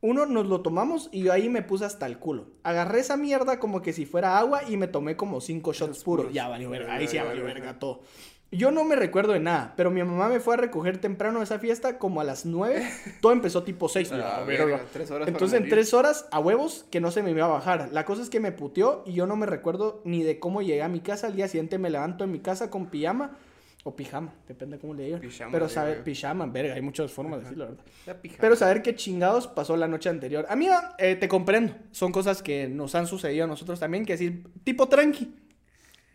uno 0.00 0.26
nos 0.26 0.46
lo 0.46 0.60
tomamos 0.60 1.08
y 1.12 1.24
yo 1.24 1.32
ahí 1.32 1.48
me 1.48 1.62
puse 1.62 1.84
hasta 1.84 2.06
el 2.06 2.18
culo. 2.18 2.46
Agarré 2.62 3.00
esa 3.00 3.16
mierda 3.16 3.58
como 3.58 3.82
que 3.82 3.92
si 3.92 4.06
fuera 4.06 4.38
agua 4.38 4.62
y 4.68 4.76
me 4.76 4.86
tomé 4.86 5.16
como 5.16 5.40
cinco 5.40 5.72
shots 5.72 6.04
puros. 6.04 6.26
puros. 6.26 6.34
Ya 6.34 6.48
valió 6.48 6.70
verga, 6.70 6.94
ahí 6.94 7.08
sí 7.08 7.16
ya 7.16 7.24
valió 7.24 7.44
verga 7.44 7.78
todo. 7.78 8.00
Yo 8.50 8.70
no 8.70 8.82
me 8.82 8.96
recuerdo 8.96 9.34
de 9.34 9.40
nada, 9.40 9.74
pero 9.76 9.90
mi 9.90 10.02
mamá 10.02 10.28
me 10.28 10.40
fue 10.40 10.54
a 10.54 10.56
recoger 10.56 10.96
temprano 10.98 11.40
de 11.40 11.44
esa 11.44 11.58
fiesta 11.58 11.98
como 11.98 12.22
a 12.22 12.24
las 12.24 12.46
9. 12.46 12.82
Todo 13.20 13.32
empezó 13.32 13.62
tipo 13.62 13.90
6. 13.90 14.10
Ah, 14.12 14.42
verga, 14.46 14.80
tres 14.90 15.10
horas 15.10 15.28
Entonces 15.28 15.60
en 15.60 15.68
tres 15.68 15.92
horas 15.92 16.26
a 16.30 16.38
huevos 16.38 16.86
que 16.90 16.98
no 16.98 17.10
se 17.10 17.22
me 17.22 17.32
iba 17.32 17.44
a 17.44 17.48
bajar. 17.48 17.90
La 17.92 18.06
cosa 18.06 18.22
es 18.22 18.30
que 18.30 18.40
me 18.40 18.50
puteó 18.50 19.02
y 19.04 19.12
yo 19.12 19.26
no 19.26 19.36
me 19.36 19.44
recuerdo 19.44 20.00
ni 20.04 20.22
de 20.22 20.38
cómo 20.38 20.62
llegué 20.62 20.82
a 20.82 20.88
mi 20.88 21.00
casa. 21.00 21.26
Al 21.26 21.36
día 21.36 21.46
siguiente 21.46 21.76
me 21.76 21.90
levanto 21.90 22.24
en 22.24 22.32
mi 22.32 22.40
casa 22.40 22.70
con 22.70 22.86
pijama 22.86 23.36
o 23.84 23.94
pijama, 23.96 24.34
depende 24.46 24.78
cómo 24.78 24.92
le 24.94 25.04
digan. 25.04 25.20
Pijama, 25.20 25.52
Pero 25.52 25.68
saber, 25.68 25.98
yo. 25.98 26.04
pijama, 26.04 26.46
verga, 26.46 26.74
hay 26.74 26.82
muchas 26.82 27.10
formas 27.12 27.38
de 27.40 27.44
decirlo, 27.44 27.68
¿verdad? 27.68 27.84
Ya 28.06 28.20
pija. 28.20 28.36
Pero 28.40 28.56
saber 28.56 28.82
qué 28.82 28.94
chingados 28.94 29.46
pasó 29.46 29.76
la 29.76 29.88
noche 29.88 30.08
anterior. 30.08 30.46
Amiga, 30.48 30.94
eh, 30.98 31.14
te 31.16 31.28
comprendo. 31.28 31.74
Son 31.92 32.12
cosas 32.12 32.42
que 32.42 32.68
nos 32.68 32.94
han 32.94 33.06
sucedido 33.06 33.44
a 33.44 33.46
nosotros 33.46 33.78
también, 33.80 34.04
que 34.04 34.12
decir, 34.14 34.44
tipo 34.64 34.88
tranqui. 34.88 35.34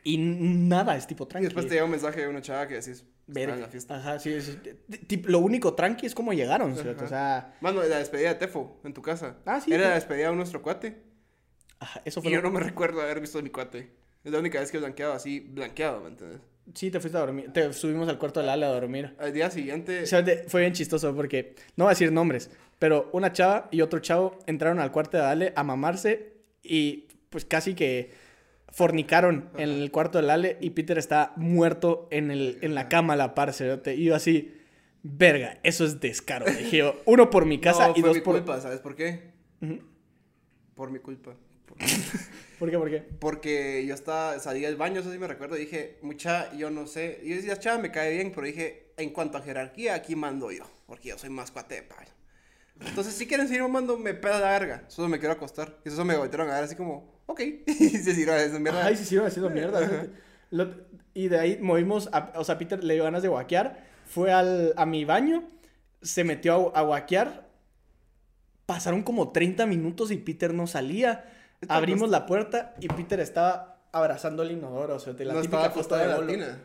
Y 0.04 0.18
nada 0.18 0.98
es 0.98 1.08
tipo 1.08 1.24
Y 1.24 1.28
tranqui. 1.28 1.46
después 1.46 1.66
te 1.68 1.74
llega 1.76 1.86
un 1.86 1.92
mensaje 1.92 2.20
de 2.22 2.28
una 2.28 2.42
chava 2.42 2.68
que 2.68 2.76
decís, 2.76 3.06
Verga. 3.26 3.54
"Estaba 3.54 3.56
en 3.56 3.62
la 3.62 3.68
fiesta. 3.70 3.96
Ajá, 3.96 4.20
sí, 4.20 4.42
sí. 4.42 5.22
Lo 5.24 5.40
único 5.40 5.74
tranqui 5.76 6.06
es 6.06 6.14
cómo 6.14 6.34
llegaron, 6.34 6.76
¿cierto? 6.76 7.06
Ajá. 7.06 7.06
O 7.06 7.08
sea, 7.08 7.58
Mano, 7.62 7.82
la 7.84 8.00
despedida 8.00 8.28
de 8.30 8.36
Tefo 8.36 8.82
en 8.84 8.94
tu 8.94 9.02
casa. 9.02 9.38
Ah, 9.46 9.62
sí, 9.62 9.72
Era 9.74 9.84
sí. 9.86 9.90
la 9.90 9.96
despedida 9.96 10.30
de 10.30 10.36
nuestro 10.36 10.62
cuate. 10.62 11.02
ajá, 11.80 12.02
eso 12.04 12.20
Y 12.20 12.24
fue 12.24 12.32
yo 12.34 12.38
lo- 12.42 12.50
no 12.50 12.52
me 12.52 12.60
recuerdo 12.60 13.02
haber 13.02 13.22
visto 13.22 13.40
a 13.40 13.42
mi 13.42 13.50
cuate. 13.50 13.92
Es 14.26 14.32
la 14.34 14.40
única 14.40 14.60
vez 14.60 14.72
que 14.72 14.78
he 14.78 14.80
blanqueado 14.82 15.14
así, 15.14 15.40
blanqueado, 15.40 16.02
¿me 16.02 16.10
entiendes? 16.10 16.42
Sí, 16.74 16.90
te 16.92 17.00
fuiste 17.00 17.18
a 17.18 17.22
dormir. 17.22 17.52
Te 17.54 17.72
subimos 17.74 18.08
al 18.08 18.18
cuarto 18.18 18.40
de 18.40 18.46
la 18.46 18.54
ala 18.54 18.68
a 18.68 18.72
dormir. 18.72 19.16
Al 19.20 19.34
día 19.34 19.50
siguiente, 19.52 20.04
O 20.04 20.06
sea, 20.06 20.22
de- 20.22 20.46
fue 20.48 20.62
bien 20.62 20.74
chistoso 20.74 21.14
porque, 21.16 21.56
no 21.76 21.86
voy 21.86 21.92
a 21.92 21.96
decir 21.96 22.12
nombres, 22.12 22.50
pero 22.80 23.10
una 23.14 23.32
chava 23.34 23.68
y 23.72 23.82
otro 23.82 24.00
chavo 24.00 24.40
entraron 24.48 24.80
al 24.80 24.92
cuarto 24.92 25.18
de 25.18 25.24
Ale 25.24 25.54
a 25.56 25.64
mamarse 25.64 26.34
y 26.64 27.08
pues 27.30 27.46
casi 27.46 27.74
que 27.76 28.12
fornicaron 28.70 29.50
en 29.58 29.70
el 29.70 29.92
cuarto 29.92 30.22
de 30.22 30.32
Ale 30.32 30.58
y 30.62 30.72
Peter 30.72 30.98
está 30.98 31.34
muerto 31.36 32.08
en, 32.12 32.32
el, 32.32 32.58
en 32.62 32.74
la 32.76 32.88
cama 32.90 33.14
a 33.14 33.18
la 33.18 33.36
par, 33.36 33.54
cerote. 33.54 33.96
Y 33.96 34.06
yo 34.06 34.16
así, 34.16 34.56
verga, 35.04 35.60
eso 35.64 35.86
es 35.86 36.00
descaro. 36.00 36.46
Dije 36.46 36.78
yo, 36.78 37.02
uno 37.06 37.30
por 37.30 37.46
mi 37.46 37.60
casa 37.62 37.90
no, 37.90 37.94
y 37.96 38.00
fue 38.00 38.10
dos 38.10 38.18
mi 38.18 38.24
por... 38.24 38.36
culpa, 38.36 38.60
¿sabes 38.62 38.80
por 38.80 38.96
qué? 38.96 39.32
Por 40.76 40.90
mi 40.92 41.00
culpa. 41.00 41.36
Por- 41.66 41.78
¿Por 42.60 42.70
qué? 42.72 42.78
¿Por 42.78 42.90
qué? 42.90 42.98
Porque 43.20 43.86
yo 43.86 43.94
estaba, 43.94 44.40
salí 44.40 44.62
del 44.62 44.76
baño, 44.76 45.02
eso 45.02 45.12
sí 45.12 45.18
me 45.18 45.28
recuerdo, 45.28 45.56
dije, 45.56 45.98
mucha, 46.02 46.54
yo 46.56 46.70
no 46.70 46.88
sé, 46.88 47.20
y 47.24 47.30
yo 47.30 47.36
decía, 47.36 47.58
chava, 47.60 47.80
me 47.82 47.92
cae 47.92 48.14
bien, 48.14 48.32
pero 48.34 48.48
dije, 48.48 48.92
en 48.98 49.10
cuanto 49.10 49.38
a 49.38 49.42
jerarquía, 49.42 49.96
aquí 49.96 50.16
mando 50.16 50.52
yo, 50.52 50.64
porque 50.86 51.10
yo 51.10 51.18
soy 51.18 51.30
más 51.30 51.52
cuate 51.52 51.76
de 51.76 51.84
palo. 51.84 52.10
Entonces, 52.86 53.14
si 53.14 53.28
quieren 53.28 53.48
seguir 53.48 53.62
mamando, 53.62 53.98
me 53.98 54.14
peda 54.14 54.40
la 54.40 54.52
verga, 54.52 54.84
solo 54.88 55.08
me 55.08 55.20
quiero 55.20 55.34
acostar. 55.34 55.78
Y 55.86 55.90
eso 55.90 56.04
me 56.04 56.18
voltearon 56.18 56.50
a 56.50 56.56
ver 56.56 56.64
así 56.64 56.76
como, 56.76 57.22
ok, 57.28 57.40
y 57.68 57.90
se 57.90 58.14
sirvió 58.16 58.36
esa 58.36 58.60
mierda. 58.60 58.86
Ay, 58.86 58.96
sí, 58.98 59.06
sí, 59.06 59.18
haciendo 59.18 59.50
mierda. 59.50 60.08
Lo- 60.52 60.74
y 61.14 61.28
de 61.28 61.40
ahí 61.40 61.58
movimos, 61.62 62.10
a- 62.12 62.34
o 62.36 62.44
sea, 62.44 62.58
Peter 62.58 62.84
le 62.84 62.96
dio 62.96 63.04
ganas 63.04 63.22
de 63.22 63.30
guaquear, 63.30 63.86
fue 64.06 64.32
al, 64.32 64.74
a 64.76 64.86
mi 64.86 65.06
baño, 65.06 65.44
se 66.02 66.24
metió 66.24 66.76
a, 66.76 66.80
a 66.80 66.84
guaquear, 66.84 67.48
pasaron 68.66 69.04
como 69.04 69.32
30 69.32 69.66
minutos 69.66 70.12
y 70.12 70.18
Peter 70.18 70.54
no 70.54 70.68
salía. 70.68 71.30
Abrimos 71.70 72.10
la 72.10 72.26
puerta 72.26 72.74
y 72.80 72.88
Peter 72.88 73.20
estaba 73.20 73.78
abrazando 73.92 74.44
el 74.44 74.52
inodoro, 74.52 74.96
o 74.96 75.00
sea, 75.00 75.14
de 75.14 75.26
la 75.26 75.34
no 75.34 75.42
típica 75.42 75.68
estaba 75.80 75.98
de 76.00 76.04
en 76.06 76.10
la 76.10 76.16
bolo. 76.18 76.28
tina. 76.32 76.60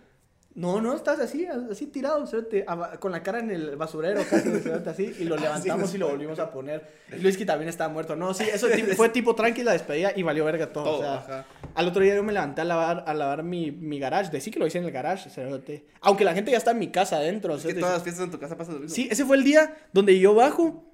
No, 0.55 0.81
no, 0.81 0.97
estás 0.97 1.21
así, 1.21 1.47
así 1.47 1.87
tirado, 1.87 2.27
cerote, 2.27 2.65
aba- 2.67 2.99
con 2.99 3.13
la 3.13 3.23
cara 3.23 3.39
en 3.39 3.51
el 3.53 3.77
basurero, 3.77 4.21
casi, 4.29 4.51
cerote, 4.59 4.91
así, 4.91 5.15
y 5.21 5.25
lo 5.25 5.37
levantamos 5.37 5.95
y 5.95 5.99
lo 5.99 6.09
volvimos 6.09 6.37
a 6.41 6.51
poner. 6.51 6.83
Y 7.17 7.21
Luis 7.21 7.37
que 7.37 7.45
también 7.45 7.69
estaba 7.69 7.93
muerto. 7.93 8.17
No, 8.17 8.35
sí, 8.35 8.45
eso 8.53 8.67
fue 8.97 9.09
tipo 9.11 9.37
tranquila 9.37 9.71
despedida 9.73 10.11
y 10.17 10.25
valió 10.25 10.45
verga 10.45 10.73
todo. 10.73 10.85
o 10.85 10.87
Todo, 10.97 11.01
sea, 11.03 11.15
ajá. 11.19 11.47
al 11.77 11.87
otro 11.87 12.03
día 12.03 12.17
yo 12.17 12.25
me 12.25 12.33
levanté 12.33 12.63
a 12.63 12.65
lavar, 12.65 13.05
a 13.07 13.15
lavar 13.15 13.45
mi, 13.45 13.71
mi 13.71 14.01
garage. 14.01 14.33
De 14.33 14.41
sí 14.41 14.51
que 14.51 14.59
lo 14.59 14.67
hice 14.67 14.79
en 14.79 14.85
el 14.85 14.91
garage, 14.91 15.31
cerote. 15.31 15.87
Aunque 16.01 16.25
la 16.25 16.35
gente 16.35 16.51
ya 16.51 16.57
está 16.59 16.73
en 16.73 16.81
mi 16.81 16.89
casa 16.91 17.19
adentro. 17.19 17.55
Es 17.55 17.65
que 17.65 17.75
todas 17.75 17.93
las 17.95 18.03
fiestas 18.03 18.25
en 18.25 18.33
tu 18.33 18.41
casa 18.41 18.57
pasan 18.57 18.75
lo 18.77 18.81
mismo. 18.81 18.97
Sí, 18.97 19.07
ese 19.13 19.25
fue 19.25 19.37
el 19.37 19.45
día 19.45 19.77
donde 19.93 20.19
yo 20.19 20.35
bajo 20.35 20.91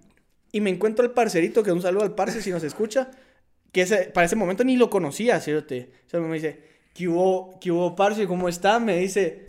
y 0.53 0.61
me 0.61 0.69
encuentro 0.69 1.07
al 1.07 1.13
parcerito, 1.13 1.63
que 1.63 1.73
un 1.73 1.81
saludo 1.81 2.03
al 2.05 2.15
parce 2.15 2.43
si 2.43 2.51
nos 2.51 2.63
escucha, 2.65 3.11
que 3.75 3.83
ese, 3.83 4.05
para 4.14 4.25
ese 4.25 4.37
momento 4.37 4.64
ni 4.64 4.77
lo 4.79 4.89
conocía, 4.89 5.39
cerote. 5.41 5.91
Solo 6.07 6.27
me 6.29 6.37
dice, 6.37 6.61
¿qué 6.95 7.09
hubo, 7.09 7.59
qué 7.61 7.70
hubo, 7.70 7.95
parce? 7.95 8.27
¿Cómo 8.27 8.49
está? 8.49 8.79
Me 8.79 8.97
dice, 8.99 9.49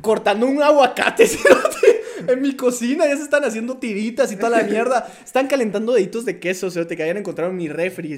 cortando 0.00 0.46
un 0.46 0.62
aguacate, 0.62 1.26
cerote, 1.26 2.00
en 2.32 2.40
mi 2.40 2.54
cocina. 2.56 3.04
Ya 3.06 3.16
se 3.16 3.24
están 3.24 3.44
haciendo 3.44 3.76
tiritas 3.78 4.30
y 4.32 4.36
toda 4.36 4.50
la 4.50 4.62
mierda. 4.62 5.12
Están 5.24 5.48
calentando 5.48 5.92
deditos 5.92 6.24
de 6.24 6.38
queso, 6.40 6.70
cerote, 6.70 6.96
que 6.96 7.02
hayan 7.02 7.16
encontrado 7.18 7.50
en 7.50 7.56
mi 7.56 7.68
refri, 7.68 8.16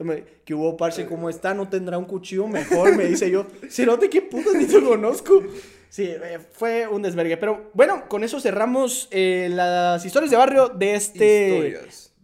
me- 0.00 0.24
¿Qué 0.44 0.52
hubo, 0.54 0.76
parce? 0.76 1.06
¿Cómo 1.06 1.30
está? 1.30 1.54
¿No 1.54 1.68
tendrá 1.68 1.96
un 1.96 2.04
cuchillo 2.06 2.46
mejor? 2.48 2.96
Me 2.96 3.06
dice 3.06 3.30
yo, 3.30 3.46
cerote, 3.70 4.10
¿qué 4.10 4.20
putas? 4.22 4.54
Ni 4.54 4.66
te 4.66 4.82
conozco. 4.82 5.42
Sí, 5.88 6.02
eh, 6.08 6.40
fue 6.52 6.88
un 6.88 7.02
desvergue. 7.02 7.36
Pero 7.36 7.70
bueno, 7.74 8.08
con 8.08 8.24
eso 8.24 8.40
cerramos 8.40 9.06
eh, 9.12 9.48
las 9.52 10.04
historias 10.04 10.32
de 10.32 10.36
barrio 10.36 10.68
de 10.68 10.94
este 10.96 11.78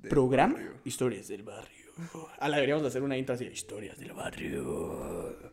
programa. 0.09 0.55
barrio. 0.55 0.71
Historias 0.85 1.29
del 1.29 1.45
barrio. 1.45 1.80
Ah, 2.39 2.49
la 2.49 2.57
deberíamos 2.57 2.83
de 2.83 2.89
hacer 2.89 3.03
una 3.03 3.17
intro 3.17 3.35
así. 3.35 3.47
Historias 3.47 3.99
del 3.99 4.13
barrio. 4.13 5.51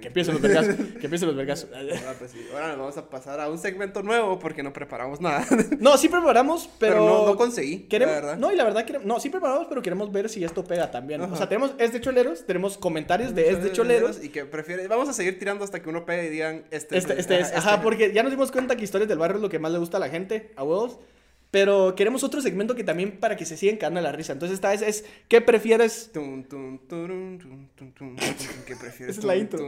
Que 0.00 0.08
empiecen 0.08 0.34
los 0.34 0.42
vergazos. 0.42 0.74
Que 0.74 1.06
empiecen 1.06 1.28
los 1.28 1.36
vergazos. 1.36 1.70
Ah, 1.74 2.14
pues 2.18 2.32
sí. 2.32 2.44
Ahora 2.52 2.68
nos 2.68 2.78
vamos 2.78 2.96
a 2.96 3.08
pasar 3.08 3.40
a 3.40 3.48
un 3.48 3.58
segmento 3.58 4.02
nuevo 4.02 4.38
porque 4.38 4.62
no 4.62 4.72
preparamos 4.72 5.20
nada. 5.20 5.46
No, 5.78 5.96
sí 5.96 6.08
preparamos, 6.08 6.68
pero. 6.78 6.94
Pero, 6.94 7.06
no, 7.06 7.26
no 7.26 7.36
conseguí, 7.36 7.84
Queremos, 7.84 8.14
la 8.14 8.20
verdad. 8.20 8.38
No, 8.38 8.52
y 8.52 8.56
la 8.56 8.64
verdad 8.64 8.84
queremos, 8.84 9.06
no, 9.06 9.20
sí 9.20 9.30
preparamos, 9.30 9.66
pero 9.68 9.82
queremos 9.82 10.10
ver 10.12 10.28
si 10.28 10.44
esto 10.44 10.64
pega 10.64 10.90
también. 10.90 11.20
O 11.20 11.24
Ajá. 11.24 11.36
sea, 11.36 11.48
tenemos 11.48 11.74
Es 11.78 11.92
de 11.92 12.00
Choleros, 12.00 12.44
tenemos 12.44 12.76
comentarios 12.76 13.34
de 13.34 13.50
Es 13.50 13.62
de 13.62 13.72
Choleros. 13.72 14.22
Y 14.22 14.30
que 14.30 14.44
prefiere. 14.44 14.88
Vamos 14.88 15.08
a 15.08 15.12
seguir 15.12 15.38
tirando 15.38 15.64
hasta 15.64 15.80
que 15.80 15.88
uno 15.88 16.04
pegue 16.04 16.26
y 16.26 16.30
digan 16.30 16.64
este. 16.70 16.98
Este, 16.98 17.18
este 17.20 17.40
es, 17.40 17.52
ajá, 17.52 17.82
porque 17.82 18.12
ya 18.12 18.22
nos 18.22 18.32
dimos 18.32 18.50
cuenta 18.50 18.76
que 18.76 18.84
historias 18.84 19.08
del 19.08 19.18
barrio 19.18 19.36
es 19.36 19.42
lo 19.42 19.48
que 19.48 19.58
más 19.58 19.72
le 19.72 19.78
gusta 19.78 19.96
a 19.98 20.00
la 20.00 20.08
gente, 20.08 20.52
a 20.56 20.64
huevos. 20.64 20.98
Pero 21.50 21.94
queremos 21.96 22.22
otro 22.22 22.40
segmento 22.40 22.76
que 22.76 22.84
también 22.84 23.18
para 23.18 23.36
que 23.36 23.44
se 23.44 23.56
sigan 23.56 23.76
cagando 23.76 24.00
la 24.00 24.12
risa. 24.12 24.32
Entonces 24.32 24.54
esta 24.54 24.70
vez 24.70 24.82
es, 24.82 25.04
¿qué 25.26 25.40
prefieres? 25.40 26.10
¿Qué 26.12 26.20
prefieres? 28.76 29.16
Esa 29.16 29.20
es 29.20 29.24
la 29.24 29.36
intro. 29.36 29.58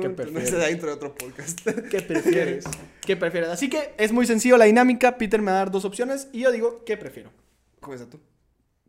¿Qué 0.00 0.10
prefieres? 0.10 0.48
Esa 0.48 0.56
es 0.56 0.62
la 0.62 0.70
intro 0.70 0.88
de 0.88 0.94
otro 0.94 1.14
podcast. 1.14 1.60
¿Qué 1.90 2.00
prefieres? 2.00 2.64
¿Qué 3.02 3.16
prefieres? 3.16 3.50
Así 3.50 3.68
que 3.68 3.92
es 3.98 4.10
muy 4.12 4.26
sencillo 4.26 4.56
la 4.56 4.64
dinámica. 4.64 5.18
Peter 5.18 5.42
me 5.42 5.50
va 5.50 5.58
a 5.58 5.60
dar 5.60 5.70
dos 5.70 5.84
opciones 5.84 6.28
y 6.32 6.40
yo 6.40 6.50
digo, 6.52 6.82
¿qué 6.86 6.96
prefiero? 6.96 7.30
Comienza 7.80 8.08
tú. 8.08 8.18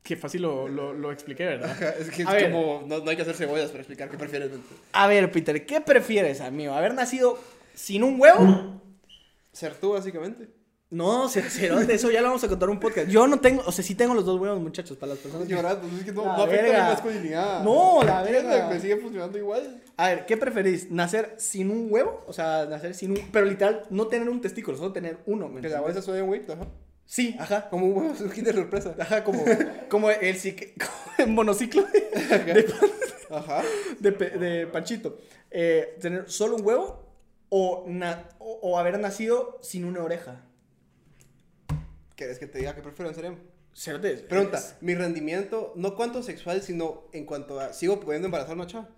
Qué 0.02 0.16
fácil 0.16 0.44
lo, 0.44 0.70
lo, 0.70 0.94
lo 0.94 1.12
expliqué, 1.12 1.46
¿verdad? 1.46 1.72
Ajá, 1.72 1.90
Es 1.90 2.10
que 2.10 2.24
es 2.24 2.32
ver. 2.32 2.52
como. 2.52 2.84
No, 2.88 3.00
no 3.00 3.10
hay 3.10 3.18
que 3.18 3.24
hacer 3.24 3.36
cebollas 3.36 3.68
para 3.70 3.82
explicar 3.82 4.10
qué 4.10 4.18
prefieres. 4.18 4.50
A 4.94 5.08
ver, 5.08 5.30
Peter, 5.32 5.66
¿qué 5.66 5.82
prefieres, 5.82 6.40
amigo? 6.40 6.74
¿Haber 6.74 6.94
nacido 6.94 7.38
sin 7.76 8.04
un 8.04 8.20
huevo? 8.20 8.82
Ser 9.52 9.76
tú, 9.76 9.92
básicamente. 9.92 10.48
No, 10.92 11.30
cero, 11.30 11.80
de 11.86 11.94
eso 11.94 12.10
ya 12.10 12.20
lo 12.22 12.28
vamos 12.30 12.44
a 12.44 12.48
contar 12.48 12.68
en 12.68 12.74
un 12.74 12.80
podcast. 12.80 13.08
Yo 13.10 13.28
no 13.28 13.40
tengo, 13.40 13.62
o 13.64 13.72
sea, 13.72 13.84
sí 13.84 13.94
tengo 13.94 14.16
los 14.16 14.26
dos 14.26 14.40
huevos, 14.40 14.60
muchachos, 14.60 14.98
para 14.98 15.12
las 15.12 15.20
personas. 15.20 15.48
que- 15.48 15.54
Llorando, 15.54 15.88
es 15.98 16.04
que 16.04 16.12
no, 16.12 16.26
La 16.26 16.38
no 16.38 16.44
afecta 16.44 16.64
verga. 16.64 16.84
mi 16.86 16.90
masculinidad. 16.94 17.64
No, 17.64 18.02
la 18.04 18.24
verga. 18.24 18.70
Me 18.70 18.80
sigue 18.80 18.98
funcionando 18.98 19.38
igual. 19.38 19.84
A 19.98 20.08
ver, 20.10 20.26
¿qué 20.26 20.36
preferís? 20.36 20.90
¿Nacer 20.90 21.36
sin 21.38 21.70
un 21.70 21.88
huevo? 21.92 22.24
O 22.26 22.34
sea, 22.34 22.66
nacer 22.68 22.96
sin 22.96 23.12
un... 23.12 23.20
Pero 23.32 23.46
literal, 23.46 23.84
no 23.92 24.08
tener 24.08 24.28
un 24.30 24.42
testículo, 24.42 24.78
solo 24.78 24.92
tener 24.92 25.20
uno. 25.28 25.48
¿me 25.48 25.62
Que 25.62 25.70
la 25.70 25.82
bolsa 25.82 26.02
suena 26.02 26.24
un 26.24 26.30
weight, 26.32 26.50
ajá. 26.50 26.66
Sí, 27.06 27.36
ajá. 27.40 27.70
Como 27.70 27.86
un 27.86 27.94
huevo, 27.96 28.14
kit 28.34 28.46
de 28.46 28.54
sorpresa. 28.54 28.96
Ajá, 29.00 29.24
como, 29.24 29.44
como 29.90 30.10
el, 30.10 30.18
como 30.80 31.14
el 31.20 31.28
monociclo 31.28 31.84
de, 31.84 32.66
Ajá. 33.30 33.62
de, 34.00 34.12
de 34.12 34.68
Panchito. 34.68 35.18
Eh, 35.52 35.98
¿Tener 36.02 36.32
solo 36.32 36.56
un 36.56 36.66
huevo 36.66 37.06
o, 37.50 37.84
na- 37.88 38.28
o, 38.40 38.60
o 38.64 38.80
haber 38.80 38.98
nacido 39.00 39.60
sin 39.62 39.86
una 39.86 40.04
oreja? 40.04 40.46
¿Quieres 42.20 42.38
que 42.38 42.48
te 42.48 42.58
diga 42.60 42.76
qué 42.76 42.82
prefiero 42.82 43.08
en 43.08 43.16
serio? 43.16 43.38
Cerote, 43.74 44.14
Pregunta, 44.18 44.58
es- 44.58 44.76
mi 44.82 44.94
rendimiento, 44.94 45.72
no 45.78 45.96
cuanto 45.96 46.22
sexual, 46.22 46.62
sino 46.62 47.06
en 47.14 47.26
cuanto 47.26 47.58
a, 47.62 47.72
¿sigo 47.72 47.98
pudiendo 48.02 48.26
embarazar 48.28 48.56
una 48.58 48.68
chava? 48.68 48.90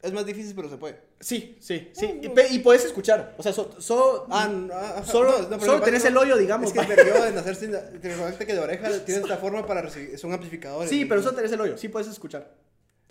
Es 0.00 0.10
más 0.14 0.24
difícil, 0.24 0.54
pero 0.56 0.70
se 0.70 0.78
puede. 0.78 0.98
Sí, 1.20 1.58
sí, 1.60 1.90
sí. 1.92 2.18
Y, 2.22 2.30
pe- 2.30 2.48
y 2.50 2.60
puedes 2.60 2.86
escuchar. 2.86 3.34
O 3.36 3.42
sea, 3.42 3.52
so- 3.52 3.78
so- 3.78 4.26
Ah, 4.30 4.48
no, 4.48 4.72
ajá, 4.72 5.04
Solo- 5.04 5.32
no, 5.32 5.38
no, 5.42 5.48
pero 5.58 5.60
solo 5.72 5.82
tenés 5.82 6.02
el 6.06 6.16
hoyo, 6.16 6.38
digamos, 6.38 6.68
Es 6.68 6.72
que 6.72 6.78
va. 6.80 6.86
perdió 6.86 7.22
de 7.22 7.32
nacer 7.32 7.56
sin. 7.56 7.72
Te 7.72 8.08
recordaste 8.08 8.46
que 8.46 8.54
de 8.54 8.58
oreja 8.60 8.88
tiene 9.04 9.20
esta 9.20 9.36
forma 9.36 9.66
para 9.66 9.82
recibir. 9.82 10.18
Son 10.18 10.32
amplificadores. 10.32 10.88
sí, 10.88 11.04
pero 11.04 11.22
solo 11.22 11.36
tenés 11.36 11.52
el 11.52 11.60
hoyo. 11.60 11.76
Sí 11.76 11.88
puedes 11.88 12.08
escuchar. 12.08 12.54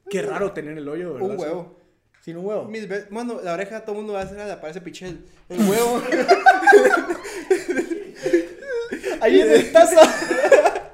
Qué 0.10 0.24
raro 0.24 0.52
tener 0.54 0.76
el 0.76 0.90
hoyo, 0.90 1.14
¿verdad? 1.14 1.30
Un 1.30 1.40
huevo. 1.40 1.78
Sin 2.24 2.38
un 2.38 2.46
huevo. 2.46 2.66
Mis 2.66 2.88
Mano, 3.12 3.40
la 3.42 3.54
oreja 3.54 3.82
todo 3.86 3.94
el 3.94 3.98
mundo 4.00 4.14
va 4.14 4.22
a 4.22 4.24
hacer, 4.24 4.38
le 4.46 4.58
parece 4.58 4.82
pichel. 4.82 5.26
El 5.50 5.60
huevo. 5.70 6.02
Ahí 9.22 9.40
en 9.40 9.52
el 9.52 9.72
taza. 9.72 10.02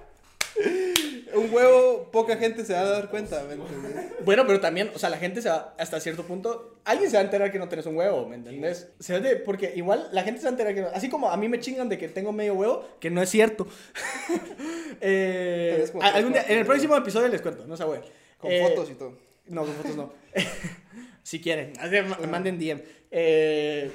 un 1.35 1.53
huevo, 1.53 2.09
poca 2.11 2.35
gente 2.37 2.65
se 2.65 2.73
va 2.73 2.79
a 2.81 2.85
dar 2.85 3.09
cuenta, 3.09 3.43
¿me 3.43 3.53
entiendes? 3.53 4.05
Bueno, 4.25 4.45
pero 4.47 4.59
también, 4.59 4.91
o 4.95 4.99
sea, 4.99 5.09
la 5.09 5.17
gente 5.17 5.41
se 5.41 5.49
va 5.49 5.73
hasta 5.77 5.99
cierto 5.99 6.23
punto. 6.23 6.79
Alguien 6.83 7.09
se 7.09 7.17
va 7.17 7.21
a 7.21 7.25
enterar 7.25 7.51
que 7.51 7.59
no 7.59 7.69
tenés 7.69 7.85
un 7.85 7.95
huevo, 7.95 8.27
¿me 8.27 8.35
entendés? 8.35 8.89
Se 8.99 9.13
va 9.13 9.19
de- 9.19 9.35
porque 9.35 9.73
igual 9.75 10.09
la 10.11 10.23
gente 10.23 10.39
se 10.39 10.45
va 10.45 10.49
a 10.49 10.53
enterar 10.53 10.73
que 10.75 10.81
no. 10.81 10.87
Así 10.93 11.09
como 11.09 11.29
a 11.29 11.37
mí 11.37 11.47
me 11.47 11.59
chingan 11.59 11.89
de 11.89 11.97
que 11.97 12.07
tengo 12.09 12.31
medio 12.31 12.55
huevo, 12.55 12.87
que 12.99 13.09
no 13.09 13.21
es 13.21 13.29
cierto. 13.29 13.67
Eh, 14.99 15.87
como 15.91 16.03
algún 16.03 16.33
día- 16.33 16.45
en 16.47 16.57
el 16.57 16.65
próximo 16.65 16.95
episodio 16.97 17.27
les 17.27 17.39
cuento, 17.41 17.67
no 17.67 17.77
se 17.77 17.83
güey. 17.83 18.01
Con 18.39 18.51
Eh, 18.51 18.63
fotos 18.67 18.89
y 18.89 18.95
todo. 18.95 19.15
No, 19.45 19.61
con 19.63 19.73
fotos 19.75 19.95
no. 19.95 20.11
si 21.23 21.39
quieren, 21.39 21.73
manden 22.31 22.57
DM. 22.57 22.81
Eh, 23.11 23.91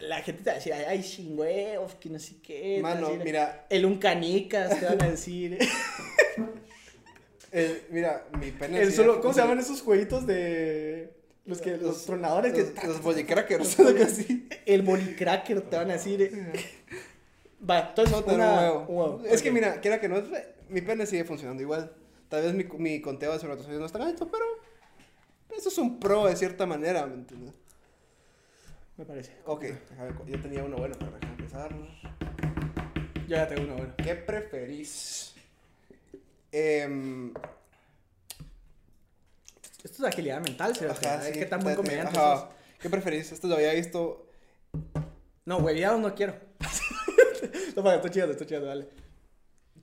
la 0.00 0.20
gente 0.22 0.42
te 0.42 0.50
va 0.50 0.54
a 0.54 0.58
decir, 0.58 0.72
ay, 0.72 1.02
sin 1.02 1.38
huevos, 1.38 1.94
que 1.94 2.08
no 2.10 2.18
sé 2.18 2.36
qué. 2.42 2.80
Mano, 2.82 3.08
decir, 3.08 3.24
mira, 3.24 3.66
El 3.70 3.84
un 3.86 3.98
canicas, 3.98 4.78
te 4.78 4.86
van 4.86 5.02
a 5.02 5.08
decir. 5.10 5.58
el, 7.52 7.82
mira, 7.90 8.26
mi 8.40 8.50
pene. 8.50 8.82
el 8.82 8.92
solo, 8.92 9.20
¿Cómo 9.20 9.32
se 9.32 9.40
llaman 9.40 9.58
esos 9.58 9.82
jueguitos 9.82 10.26
de. 10.26 11.12
Los, 11.46 11.62
que, 11.62 11.76
los, 11.78 12.04
tronadores 12.04 12.52
que. 12.52 12.60
Los, 12.74 12.84
los 12.84 13.02
bolicrackers, 13.02 13.80
algo 13.80 14.04
así. 14.04 14.48
El 14.66 14.82
bolicracker 14.82 15.62
te 15.62 15.76
van 15.76 15.90
a 15.90 15.94
decir. 15.94 16.30
Va, 17.68 17.88
entonces 17.88 18.14
No 18.26 18.34
una- 18.34 18.52
un 18.52 18.58
huevo. 18.58 18.80
un 18.88 18.96
huevo. 18.96 19.22
Es 19.24 19.42
que 19.42 19.50
mira, 19.50 19.80
quiera 19.80 20.00
que 20.00 20.08
no, 20.08 20.22
mi 20.68 20.80
pene 20.82 21.06
sigue 21.06 21.24
funcionando 21.24 21.62
igual. 21.62 21.92
Tal 22.28 22.42
vez 22.42 22.52
mi, 22.52 22.64
mi 22.78 23.00
conteo 23.00 23.30
de 23.30 23.36
espermatozoides 23.36 23.80
no 23.80 23.86
es 23.86 23.92
tan 23.92 24.02
alto, 24.02 24.28
pero 24.30 24.44
eso 25.56 25.70
es 25.70 25.78
un 25.78 25.98
pro 25.98 26.26
de 26.26 26.36
cierta 26.36 26.66
manera, 26.66 27.06
¿me 27.06 27.14
entiendes? 27.14 27.54
Me 28.98 29.04
parece. 29.04 29.32
Ok, 29.46 29.64
cu- 30.16 30.26
yo 30.26 30.40
tenía 30.40 30.64
uno 30.64 30.76
bueno 30.76 30.94
para 30.98 31.12
déjame 31.12 31.32
empezar. 31.34 31.72
Yo 33.28 33.36
ya 33.36 33.46
tengo 33.48 33.62
uno 33.62 33.76
bueno. 33.76 33.94
¿Qué 33.96 34.14
preferís? 34.16 35.34
Em, 36.50 37.32
Esto 39.84 40.02
es 40.06 40.12
agilidad 40.12 40.40
mental, 40.42 40.74
¿sí? 40.74 40.84
ajá, 40.84 41.22
sí, 41.22 41.32
¿Qué 41.32 41.46
tan 41.46 41.60
buen 41.60 41.76
comediante 41.76 42.18
ajá. 42.18 42.36
sos? 42.40 42.48
¿Qué 42.80 42.90
preferís? 42.90 43.30
Esto 43.30 43.46
lo 43.46 43.54
había 43.54 43.72
visto. 43.74 44.28
No, 45.44 45.58
hueviados 45.58 46.00
no 46.00 46.14
quiero. 46.14 46.34
no, 47.76 47.82
para, 47.84 47.96
estoy 47.96 48.10
chido, 48.10 48.30
estoy 48.32 48.46
chido, 48.48 48.64
dale. 48.64 48.88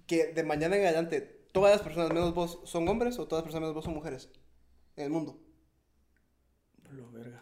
Que 0.07 0.33
de 0.33 0.43
mañana 0.43 0.75
en 0.75 0.83
adelante, 0.83 1.21
todas 1.53 1.71
las 1.71 1.81
personas 1.81 2.09
menos 2.09 2.33
vos 2.33 2.59
son 2.65 2.87
hombres 2.89 3.17
o 3.17 3.27
todas 3.27 3.43
las 3.43 3.45
personas 3.45 3.61
menos 3.61 3.75
vos 3.75 3.85
son 3.85 3.93
mujeres 3.93 4.29
en 4.97 5.05
el 5.05 5.09
mundo. 5.09 5.39
Lo 6.91 7.09
verga. 7.11 7.41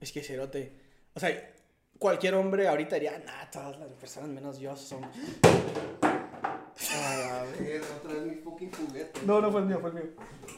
Es 0.00 0.12
que 0.12 0.22
cerote. 0.22 0.81
O 1.14 1.20
sea, 1.20 1.50
cualquier 1.98 2.34
hombre 2.34 2.66
ahorita 2.68 2.96
diría, 2.96 3.22
nah, 3.24 3.48
todas 3.50 3.78
las 3.78 3.88
personas 3.90 4.28
menos 4.30 4.58
yo 4.58 4.74
son. 4.76 5.04
A 5.04 5.10
ver, 7.60 7.82
otra 7.82 8.12
vez 8.14 8.22
mi 8.22 8.34
fucking 8.36 8.72
juguete. 8.72 9.20
No, 9.26 9.40
no 9.40 9.50
fue 9.52 9.60
el 9.60 9.66
mío, 9.66 9.78
fue 9.80 9.90
el 9.90 9.96
mío. 9.96 10.04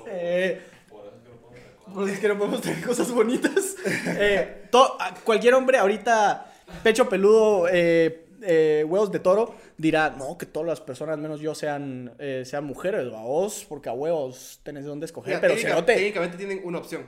Eh, 0.06 0.62
Por 0.88 1.04
eso 1.06 1.16
es 1.16 1.22
que 1.22 1.28
no 1.28 1.38
podemos 1.38 1.84
recordar. 1.84 2.14
Es 2.14 2.18
que 2.20 2.28
no 2.28 2.38
podemos 2.38 2.60
tener 2.60 2.84
cosas 2.86 3.10
bonitas. 3.12 3.76
Eh, 4.06 4.68
to- 4.70 4.96
cualquier 5.24 5.54
hombre 5.54 5.78
ahorita, 5.78 6.52
pecho 6.82 7.08
peludo, 7.08 7.68
eh, 7.70 8.26
eh, 8.42 8.84
huevos 8.86 9.10
de 9.12 9.18
toro, 9.18 9.54
dirá, 9.76 10.10
no, 10.10 10.38
que 10.38 10.46
todas 10.46 10.68
las 10.68 10.80
personas 10.80 11.18
menos 11.18 11.40
yo 11.40 11.54
sean, 11.54 12.14
eh, 12.18 12.42
sean 12.46 12.64
mujeres, 12.64 13.12
a 13.12 13.22
vos, 13.22 13.64
porque 13.68 13.88
a 13.88 13.92
huevos 13.92 14.60
tenés 14.62 14.84
de 14.84 14.88
dónde 14.88 15.06
escoger. 15.06 15.30
Mira, 15.30 15.40
pero 15.40 15.54
técnica- 15.54 15.68
cerote, 15.74 15.94
técnicamente 15.94 16.36
tienen 16.36 16.60
una 16.64 16.78
opción. 16.78 17.06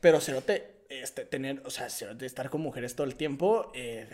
pero 0.00 0.20
cerote, 0.20 0.77
este, 0.88 1.24
tener, 1.24 1.62
o 1.64 1.70
sea, 1.70 1.86
estar 1.86 2.50
con 2.50 2.60
mujeres 2.60 2.94
todo 2.94 3.06
el 3.06 3.14
tiempo, 3.16 3.70
eh, 3.74 4.08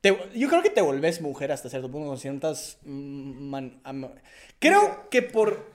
te- 0.00 0.16
yo 0.34 0.48
creo 0.48 0.62
que 0.62 0.70
te 0.70 0.80
volvés 0.82 1.20
mujer 1.20 1.52
hasta 1.52 1.68
cierto 1.68 1.90
punto 1.90 2.08
con 2.08 2.18
ciertas... 2.18 2.78
mm, 2.82 3.48
man- 3.50 3.80
am- 3.84 4.10
creo 4.58 5.08
que 5.10 5.22
por... 5.22 5.72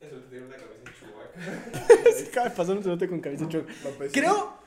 Eso 0.00 0.16
te 0.30 0.42
una 0.42 0.56
cabeza 0.56 0.84
chubaca. 0.98 2.44
De 2.44 2.50
pasar 2.50 2.76
un 2.76 2.82
cerote 2.82 3.08
con 3.08 3.20
cabeza 3.20 3.48
chueca. 3.48 3.72
Creo 4.12 4.62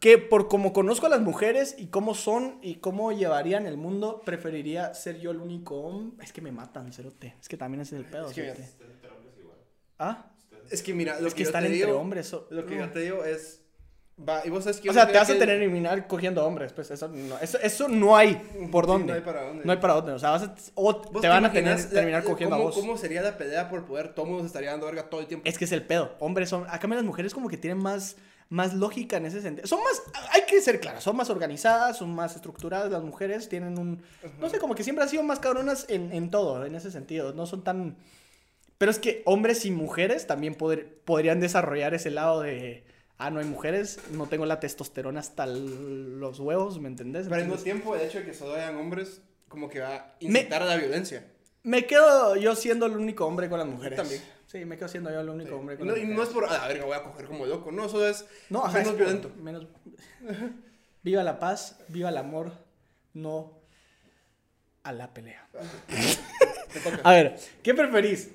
que 0.00 0.18
por 0.18 0.48
como 0.48 0.72
conozco 0.72 1.06
a 1.06 1.08
las 1.08 1.20
mujeres 1.20 1.74
y 1.78 1.86
cómo 1.88 2.14
son 2.14 2.58
y 2.62 2.76
cómo 2.76 3.12
llevarían 3.12 3.66
el 3.66 3.76
mundo, 3.76 4.20
preferiría 4.24 4.94
ser 4.94 5.18
yo 5.20 5.30
el 5.30 5.38
único 5.38 5.76
hombre. 5.80 6.24
Es 6.24 6.32
que 6.32 6.40
me 6.40 6.52
matan, 6.52 6.92
cerote. 6.92 7.34
Es 7.40 7.48
que 7.48 7.56
también 7.56 7.80
es 7.82 7.92
el 7.92 8.04
pedo, 8.04 8.28
Es 8.28 8.34
que 8.34 8.42
cerote. 8.42 8.62
Estás 8.62 8.88
entre 8.90 9.10
hombres 9.10 9.34
igual. 9.38 9.58
Ah, 9.98 10.30
Es 10.70 10.82
que 10.82 10.94
mira, 10.94 11.20
lo 11.20 11.28
es 11.28 11.34
que 11.34 11.42
están 11.42 11.64
entre 11.64 11.86
digo- 11.86 11.98
hombres. 11.98 12.26
so- 12.28 12.46
Lo 12.50 12.66
que 12.66 12.76
yo 12.76 12.90
te 12.90 13.00
digo 13.00 13.24
es. 13.24 13.62
Va, 14.18 14.40
y 14.46 14.48
vos 14.48 14.64
sabes 14.64 14.78
que 14.80 14.86
yo 14.86 14.92
O 14.92 14.94
sea, 14.94 15.06
te 15.06 15.12
vas 15.12 15.28
a 15.28 15.34
tener 15.34 15.58
que 15.58 15.64
eliminar 15.64 16.06
cogiendo 16.06 16.42
hombres, 16.46 16.72
pues 16.72 16.90
eso 16.90 17.06
no, 17.08 17.36
eso, 17.38 17.58
eso 17.62 17.86
no 17.86 18.16
hay 18.16 18.36
por 18.72 18.86
Sí, 18.86 18.90
dónde. 18.90 19.06
no 19.08 19.14
hay 19.14 19.20
para 19.20 19.42
dónde. 19.42 19.64
No 19.64 19.72
hay 19.72 19.78
para 19.78 19.92
dónde. 19.94 20.12
O 20.12 20.18
sea, 20.18 20.30
vas 20.30 20.42
a, 20.44 20.54
o 20.74 21.02
¿Vos 21.12 21.20
te 21.20 21.28
van 21.28 21.44
a 21.44 21.52
tener, 21.52 21.78
la- 21.78 21.88
terminar 21.90 22.24
cogiendo 22.24 22.56
cómo, 22.56 22.68
a 22.68 22.70
vos. 22.70 22.74
¿Cómo 22.80 22.96
sería 22.96 23.20
la 23.20 23.36
pelea 23.36 23.68
por 23.68 23.84
poder? 23.84 24.14
Todo 24.14 24.24
mundo 24.24 24.40
se 24.40 24.46
estaría 24.46 24.70
dando 24.70 24.86
verga 24.86 25.10
todo 25.10 25.20
el 25.20 25.26
tiempo. 25.26 25.46
Es 25.46 25.58
que 25.58 25.66
es 25.66 25.72
el 25.72 25.82
pedo. 25.82 26.14
Hombres 26.18 26.48
son. 26.48 26.64
Acá 26.70 26.88
las 26.88 27.04
mujeres 27.04 27.34
como 27.34 27.50
que 27.50 27.58
tienen 27.58 27.76
más, 27.82 28.16
más 28.48 28.72
lógica 28.72 29.18
en 29.18 29.26
ese 29.26 29.42
sentido. 29.42 29.66
Son 29.66 29.80
más. 29.84 30.02
Hay 30.32 30.44
que 30.48 30.62
ser 30.62 30.80
claras. 30.80 31.02
Son 31.04 31.14
más 31.14 31.28
organizadas, 31.28 31.98
son 31.98 32.14
más 32.14 32.36
estructuradas. 32.36 32.90
Las 32.90 33.02
mujeres 33.02 33.50
tienen 33.50 33.78
un. 33.78 34.02
No 34.40 34.48
sé, 34.48 34.58
como 34.58 34.74
que 34.74 34.82
siempre 34.82 35.02
han 35.02 35.10
sido 35.10 35.24
más 35.24 35.40
cabronas 35.40 35.84
en, 35.90 36.10
en 36.14 36.30
todo, 36.30 36.64
en 36.64 36.74
ese 36.74 36.90
sentido. 36.90 37.34
No 37.34 37.44
son 37.44 37.62
tan. 37.64 37.96
Pero 38.78 38.90
es 38.90 38.98
que 38.98 39.20
hombres 39.26 39.66
y 39.66 39.70
mujeres 39.72 40.26
también 40.26 40.54
poder- 40.54 41.00
podrían 41.04 41.38
desarrollar 41.38 41.92
ese 41.92 42.10
lado 42.10 42.40
de. 42.40 42.86
Ah, 43.18 43.30
no 43.30 43.40
hay 43.40 43.46
mujeres, 43.46 43.98
no 44.10 44.26
tengo 44.26 44.44
la 44.44 44.60
testosterona 44.60 45.20
hasta 45.20 45.46
los 45.46 46.38
huevos, 46.38 46.78
¿me 46.80 46.88
entendés? 46.88 47.24
Pero 47.28 47.36
al 47.36 47.46
mismo 47.48 47.62
tiempo, 47.62 47.94
el 47.96 48.02
hecho 48.02 48.18
de 48.18 48.26
que 48.26 48.34
solo 48.34 48.54
hayan 48.54 48.76
hombres, 48.76 49.22
como 49.48 49.68
que 49.70 49.80
va 49.80 49.94
a 49.96 50.14
Me- 50.20 50.40
incitar 50.40 50.62
a 50.62 50.66
la 50.66 50.76
violencia. 50.76 51.26
me 51.62 51.86
quedo 51.86 52.36
yo 52.36 52.54
siendo 52.54 52.84
el 52.86 52.92
único 52.92 53.24
hombre 53.26 53.48
con 53.48 53.58
las 53.58 53.68
mujeres. 53.68 53.96
también. 53.96 54.20
Sí, 54.46 54.64
me 54.64 54.76
quedo 54.76 54.88
siendo 54.88 55.10
yo 55.10 55.20
el 55.20 55.28
único 55.30 55.48
Sí. 55.50 55.54
hombre 55.54 55.76
con 55.78 55.86
no, 55.88 55.94
las 55.94 56.02
y 56.02 56.06
no 56.06 56.12
mujeres. 56.12 56.28
es 56.28 56.34
por, 56.34 56.44
a 56.44 56.52
la 56.58 56.68
verga, 56.68 56.84
voy 56.84 56.96
a 56.96 57.02
coger 57.02 57.26
como 57.26 57.46
loco. 57.46 57.72
No, 57.72 57.88
solo 57.88 58.06
es 58.06 58.24
No, 58.50 58.60
ajá, 58.64 58.78
menos 58.78 58.86
es 58.88 58.92
por- 58.92 58.96
violento. 58.98 59.30
Menos. 59.42 59.66
Viva 61.02 61.22
la 61.22 61.38
paz, 61.38 61.78
viva 61.88 62.08
el 62.10 62.16
amor, 62.18 62.52
no 63.14 63.52
a 64.82 64.92
la 64.92 65.12
pelea. 65.14 65.48
Toca. 66.84 67.00
A 67.02 67.12
ver, 67.12 67.38
¿qué 67.62 67.74
preferís? 67.74 68.28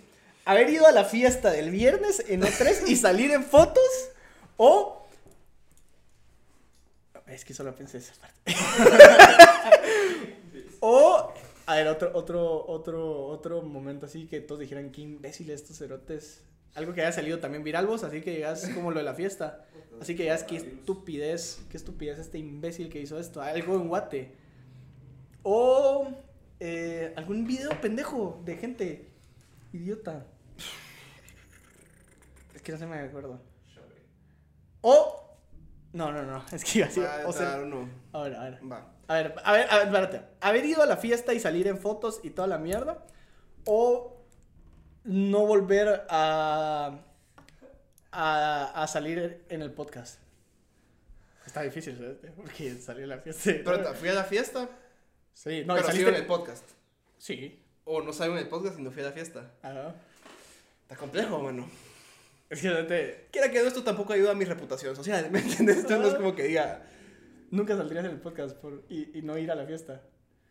¿Haber 0.46 0.70
ido 0.70 0.88
a 0.88 0.92
la 0.92 1.06
fiesta 1.06 1.52
del 1.52 1.70
viernes 1.70 2.24
en 2.28 2.42
O3 2.42 2.88
y 2.88 2.96
salir 2.96 3.32
en 3.32 3.44
fotos? 3.44 3.84
¿O.? 4.64 5.08
Es 7.26 7.44
que 7.44 7.56
solo 7.56 7.76
pensé 7.76 7.98
esa 7.98 8.14
parte. 8.22 8.38
o. 10.82 11.34
A 11.66 11.76
ver, 11.78 11.88
otro, 11.88 12.12
otro, 12.14 12.68
otro, 12.68 13.26
otro 13.26 13.64
momento 13.64 14.06
así 14.06 14.28
que 14.28 14.40
todos 14.40 14.62
dijeran 14.62 14.92
qué 14.92 15.02
imbéciles 15.02 15.62
estos 15.62 15.80
cerotes. 15.80 16.44
Algo 16.76 16.94
que 16.94 17.02
haya 17.02 17.12
salido 17.12 17.40
también 17.40 17.64
viral 17.64 17.88
vos, 17.88 18.04
así 18.04 18.22
que 18.22 18.34
llegas 18.34 18.70
como 18.76 18.92
lo 18.92 19.00
de 19.00 19.04
la 19.04 19.16
fiesta. 19.16 19.66
Así 20.00 20.16
que 20.16 20.24
llegas, 20.24 20.44
qué 20.44 20.58
estupidez, 20.58 21.64
qué 21.72 21.78
estupidez 21.78 22.20
este 22.20 22.38
imbécil 22.38 22.90
que 22.90 23.02
hizo 23.02 23.20
esto. 23.20 23.42
Algo 23.42 23.78
en 23.78 23.88
Guate. 23.88 24.32
O 25.42 26.08
eh, 26.60 27.14
algún 27.16 27.48
video 27.48 27.82
pendejo 27.82 28.40
de 28.46 28.58
gente 28.58 29.10
idiota. 29.74 30.28
Es 32.54 32.62
que 32.62 32.72
no 32.72 32.78
se 32.78 32.86
me 32.86 33.00
acuerdo. 33.00 33.51
O. 34.82 35.38
No, 35.94 36.12
no, 36.12 36.24
no. 36.24 36.44
Es 36.52 36.64
que 36.64 36.80
iba 36.80 36.86
a 36.86 36.90
decir. 36.90 37.04
O 37.26 37.32
sea, 37.34 37.50
dar 37.52 37.64
uno. 37.64 37.90
a 38.14 38.22
ver, 38.24 38.36
a 38.36 38.44
ver. 38.44 38.72
Va. 38.72 38.88
A 39.08 39.14
ver, 39.16 39.36
a 39.44 39.52
ver, 39.52 39.68
a 39.70 39.78
ver, 39.78 39.86
espérate. 39.88 40.22
Haber 40.40 40.66
ido 40.66 40.82
a 40.82 40.86
la 40.86 40.98
fiesta 40.98 41.34
y 41.34 41.40
salir 41.40 41.68
en 41.68 41.78
fotos 41.78 42.20
y 42.24 42.30
toda 42.30 42.48
la 42.48 42.58
mierda. 42.58 43.06
O 43.66 44.18
no 45.04 45.46
volver 45.46 46.06
a. 46.10 47.00
a, 48.12 48.84
a 48.84 48.88
salir 48.88 49.46
en 49.50 49.62
el 49.62 49.72
podcast. 49.72 50.20
Está 51.46 51.62
difícil, 51.64 51.98
¿sabes? 51.98 52.18
Porque 52.36 52.76
salir 52.76 53.04
a 53.06 53.08
la 53.08 53.18
fiesta. 53.20 53.52
Pero 53.64 53.94
fui 53.96 54.10
a 54.10 54.14
la 54.14 54.24
fiesta, 54.24 54.70
Sí, 55.34 55.64
no, 55.66 55.76
pero 55.76 55.88
saliste. 55.88 56.10
en 56.10 56.16
el 56.16 56.26
podcast. 56.26 56.64
Sí. 57.18 57.64
O 57.84 58.02
no 58.02 58.14
salgo 58.14 58.36
en 58.36 58.44
el 58.44 58.48
podcast 58.50 58.80
y 58.80 58.84
no 58.84 58.92
fui 58.92 59.02
a 59.02 59.08
la 59.08 59.12
fiesta. 59.12 59.52
Ajá. 59.62 59.96
Está 60.84 60.96
complejo, 60.96 61.40
mano. 61.40 61.68
Es 62.52 62.62
que 62.62 62.68
no 62.70 62.86
te- 62.86 63.28
Quiera 63.32 63.50
que 63.50 63.60
no, 63.62 63.68
esto 63.68 63.84
tampoco 63.84 64.14
ayuda 64.14 64.32
a 64.32 64.36
mi 64.36 64.46
reputación 64.46 64.96
social, 64.96 65.28
¿me 65.32 65.40
entiendes? 65.40 65.78
Esto 65.80 65.98
no 65.98 66.08
es 66.08 66.14
como 66.16 66.36
que 66.36 66.44
diga, 66.44 66.84
nunca 67.50 67.76
saldrías 67.76 68.06
en 68.06 68.12
el 68.12 68.20
podcast 68.22 68.56
por, 68.58 68.84
y, 68.90 69.18
y 69.18 69.22
no 69.24 69.38
ir 69.38 69.50
a 69.52 69.56
la 69.56 69.66
fiesta. 69.66 70.02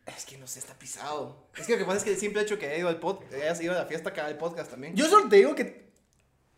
es 0.06 0.24
que 0.24 0.36
no 0.38 0.46
sé, 0.48 0.58
está 0.58 0.74
pisado. 0.78 1.46
Es 1.56 1.66
que 1.66 1.72
lo 1.74 1.78
que 1.78 1.84
pasa 1.84 1.98
es 1.98 2.04
que 2.04 2.10
el 2.10 2.16
simple 2.16 2.42
hecho 2.42 2.58
que 2.58 2.66
haya 2.66 2.78
ido 2.78 2.88
al 2.88 2.98
pod, 2.98 3.20
hayas 3.34 3.60
ido 3.60 3.72
a 3.74 3.76
la 3.76 3.86
fiesta, 3.86 4.12
caga 4.12 4.28
el 4.30 4.36
podcast 4.38 4.70
también. 4.70 4.96
Yo 4.96 5.06
solo 5.06 5.28
te 5.28 5.36
digo 5.36 5.54
que 5.54 5.90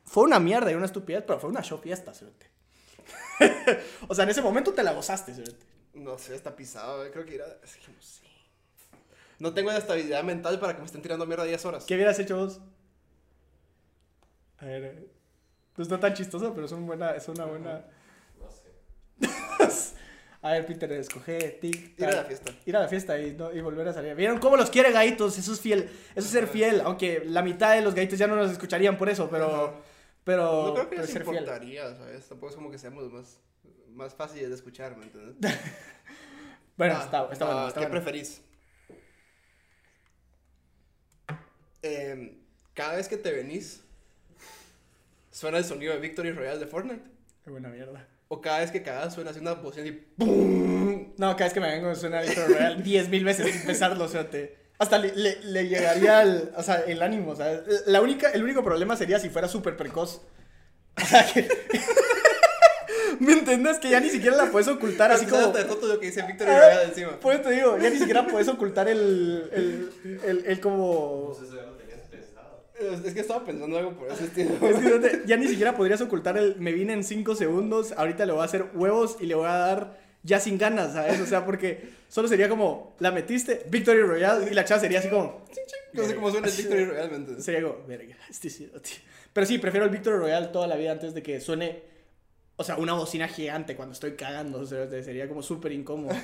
fue 0.04 0.22
una 0.24 0.38
mierda 0.40 0.70
y 0.70 0.74
una 0.74 0.86
estupidez, 0.86 1.24
pero 1.26 1.38
fue 1.40 1.50
una 1.50 1.62
show 1.62 1.78
fiesta, 1.78 2.14
cerote. 2.14 2.46
o 4.08 4.14
sea, 4.14 4.24
en 4.24 4.30
ese 4.30 4.42
momento 4.42 4.72
te 4.72 4.82
la 4.82 4.92
gozaste, 4.92 5.34
cerote. 5.34 5.66
No 5.94 6.16
sé, 6.18 6.34
está 6.36 6.54
pisado. 6.56 7.04
eh, 7.04 7.10
Creo 7.10 7.24
que 7.26 7.34
irá. 7.34 7.46
Es 7.64 7.76
que 7.76 7.92
no 7.92 8.00
sé. 8.00 8.22
No 9.40 9.52
tengo 9.52 9.72
la 9.72 9.78
estabilidad 9.78 10.22
mental 10.22 10.60
para 10.60 10.74
que 10.74 10.78
me 10.80 10.86
estén 10.86 11.02
tirando 11.02 11.26
mierda 11.26 11.44
10 11.44 11.64
horas. 11.66 11.84
¿Qué 11.84 11.94
hubieras 11.96 12.18
hecho 12.20 12.36
vos? 12.36 12.60
A 14.58 14.64
ver, 14.66 15.08
eh, 15.72 15.78
no 15.78 15.82
está 15.82 15.98
tan 16.00 16.14
chistoso, 16.14 16.52
pero 16.54 16.66
es, 16.66 16.72
un 16.72 16.86
buena, 16.86 17.12
es 17.12 17.28
una 17.28 17.44
buena... 17.46 17.84
No 18.40 18.50
sé. 19.70 19.94
A 20.44 20.50
ver, 20.52 20.66
Peter, 20.66 20.90
escoge 20.92 21.38
tic. 21.60 21.96
Ir 21.98 22.04
a 22.06 22.10
la 22.12 22.24
fiesta. 22.24 22.52
Ir 22.66 22.76
a 22.76 22.80
la 22.80 22.88
fiesta 22.88 23.16
y, 23.20 23.32
no- 23.32 23.52
y 23.52 23.60
volver 23.60 23.86
a 23.86 23.92
salir. 23.92 24.12
¿Vieron 24.16 24.38
cómo 24.38 24.56
los 24.56 24.70
quiere 24.70 24.90
gaitos? 24.90 25.38
Eso 25.38 25.52
es 25.52 25.60
fiel. 25.60 25.84
Eso 26.16 26.26
es 26.26 26.30
ser 26.32 26.48
fiel. 26.48 26.80
Aunque 26.84 27.22
la 27.24 27.42
mitad 27.42 27.74
de 27.76 27.80
los 27.80 27.94
gaitos 27.94 28.18
ya 28.18 28.26
no 28.26 28.34
nos 28.34 28.50
escucharían 28.50 28.98
por 28.98 29.08
eso, 29.08 29.30
pero. 29.30 29.66
Ajá. 29.66 29.74
Pero. 30.24 30.66
No 30.66 30.74
creo 30.74 30.84
que 30.90 30.96
pero 30.96 31.02
les 31.02 31.10
ser 31.12 31.22
fiel. 31.22 31.36
importaría, 31.36 31.94
¿sabes? 31.94 32.28
Tampoco 32.28 32.50
es 32.50 32.56
como 32.56 32.72
que 32.72 32.78
seamos 32.78 33.08
más, 33.12 33.38
más 33.90 34.14
fáciles 34.16 34.48
de 34.48 34.54
escuchar, 34.56 34.96
¿me 34.96 35.04
entiendes? 35.04 35.36
Bueno, 36.76 36.94
Ah, 36.98 37.04
está, 37.04 37.28
está 37.32 37.44
ah, 37.44 37.48
bueno. 37.52 37.68
Está 37.68 37.80
¿Qué 37.80 37.86
bueno. 37.86 38.02
preferís? 38.02 38.42
Em, 41.82 42.38
cada 42.74 42.96
vez 42.96 43.06
que 43.08 43.16
te 43.16 43.30
venís, 43.32 43.84
suena 45.32 45.58
el 45.58 45.64
sonido 45.64 45.92
de 45.92 45.98
Victory 45.98 46.30
Royale 46.30 46.60
de 46.60 46.66
Fortnite. 46.66 47.02
Qué 47.42 47.50
buena 47.50 47.68
mierda. 47.68 48.06
O 48.28 48.40
cada 48.40 48.60
vez 48.60 48.70
que 48.70 48.82
cagas 48.84 49.12
suena 49.14 49.30
así 49.32 49.40
una 49.40 49.54
bocina 49.54 49.88
y 49.88 49.92
¡pum! 49.92 51.12
No, 51.18 51.32
cada 51.32 51.44
vez 51.46 51.52
que 51.52 51.60
me 51.60 51.68
vengo 51.70 51.92
suena 51.96 52.20
Victor 52.22 52.48
Real 52.50 52.82
10 52.82 53.08
mil 53.08 53.24
veces 53.24 53.52
sin 53.52 53.62
pensarlo, 53.66 54.04
o 54.04 54.08
sea, 54.08 54.30
te- 54.30 54.56
Hasta 54.78 54.96
le, 54.98 55.14
le- 55.16 55.40
le 55.42 55.68
llegaría 55.68 56.22
el, 56.22 56.50
o 56.56 56.62
sea, 56.62 56.76
el 56.86 57.02
ánimo, 57.02 57.32
o 57.32 57.36
sea, 57.36 57.60
la 57.86 58.00
única, 58.00 58.30
el 58.30 58.42
único 58.44 58.62
problema 58.64 58.96
sería 58.96 59.18
si 59.18 59.28
fuera 59.28 59.48
súper 59.48 59.76
precoz. 59.76 60.22
O 61.02 61.04
sea, 61.06 61.26
que... 61.32 61.48
¿Me 63.20 63.32
entiendes? 63.32 63.78
Que 63.78 63.90
ya 63.90 64.00
ni 64.00 64.10
siquiera 64.10 64.36
la 64.36 64.50
puedes 64.50 64.68
ocultar 64.68 65.10
así 65.12 65.26
como... 65.26 65.48
de 65.48 65.64
todo 65.64 65.86
lo 65.86 66.00
que 66.00 66.06
dice 66.06 66.22
Victory 66.22 66.50
Ah, 66.50 66.58
Royale 66.60 66.84
encima. 66.88 67.20
Por 67.20 67.32
eso 67.34 67.42
te 67.42 67.50
digo, 67.52 67.78
ya 67.78 67.90
ni 67.90 67.98
siquiera 67.98 68.26
puedes 68.26 68.48
ocultar 68.48 68.88
el, 68.88 69.48
el, 69.52 70.20
el, 70.24 70.44
el 70.46 70.60
como... 70.60 71.28
No 71.28 71.34
sé 71.34 71.50
si 71.50 71.56
ya 71.56 71.62
lo 71.62 71.72
tenías 71.76 72.00
pensado. 72.08 72.64
Es 73.04 73.14
que 73.14 73.20
estaba 73.20 73.44
pensando 73.44 73.76
algo 73.78 73.92
por 73.92 74.10
ese 74.10 74.24
estilo. 74.26 74.50
Es 74.66 74.76
que 74.78 74.90
no 74.90 75.00
te- 75.00 75.22
ya 75.26 75.36
ni 75.36 75.48
siquiera 75.48 75.76
podrías 75.76 76.00
ocultar 76.00 76.36
el 76.38 76.56
me 76.56 76.72
vine 76.72 76.92
en 76.92 77.04
5 77.04 77.34
segundos, 77.34 77.92
ahorita 77.92 78.26
le 78.26 78.32
voy 78.32 78.42
a 78.42 78.44
hacer 78.44 78.66
huevos 78.74 79.16
y 79.20 79.26
le 79.26 79.34
voy 79.34 79.46
a 79.46 79.54
dar 79.56 80.00
ya 80.24 80.38
sin 80.40 80.56
ganas, 80.58 80.92
¿sabes? 80.92 81.20
O 81.20 81.26
sea, 81.26 81.44
porque 81.44 81.88
solo 82.08 82.28
sería 82.28 82.48
como, 82.48 82.94
la 83.00 83.10
metiste, 83.10 83.64
Victory 83.68 84.02
Royale, 84.02 84.50
y 84.50 84.54
la 84.54 84.64
chava 84.64 84.80
sería 84.80 85.00
así 85.00 85.08
como, 85.08 85.44
No 85.92 86.04
sé 86.04 86.14
cómo 86.14 86.30
suena 86.30 86.46
el 86.48 86.54
Victory 86.56 86.84
Royale, 86.84 87.08
¿me 87.10 87.16
entiendes? 87.16 87.44
sería 87.44 87.62
como, 87.62 87.84
verga, 87.86 88.16
este 88.30 88.48
tío". 88.50 88.68
Pero 89.32 89.46
sí, 89.46 89.58
prefiero 89.58 89.84
el 89.86 89.90
Victory 89.90 90.16
Royale 90.18 90.48
toda 90.48 90.66
la 90.68 90.76
vida 90.76 90.92
antes 90.92 91.12
de 91.14 91.22
que 91.22 91.40
suene, 91.40 91.82
o 92.56 92.62
sea, 92.64 92.76
una 92.76 92.92
bocina 92.92 93.26
gigante 93.28 93.74
cuando 93.74 93.94
estoy 93.94 94.12
cagando, 94.12 94.60
o 94.60 94.66
sea, 94.66 94.88
sería 95.02 95.26
como 95.28 95.42
súper 95.42 95.72
incómodo. 95.72 96.14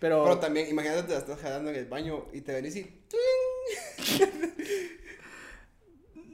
Pero, 0.00 0.22
Pero 0.24 0.38
también, 0.38 0.68
imagínate, 0.68 1.02
te 1.04 1.12
la 1.12 1.18
estás 1.18 1.38
jalando 1.40 1.70
en 1.70 1.76
el 1.76 1.84
baño 1.86 2.26
y 2.32 2.40
te 2.42 2.52
venís 2.52 2.76
y. 2.76 3.00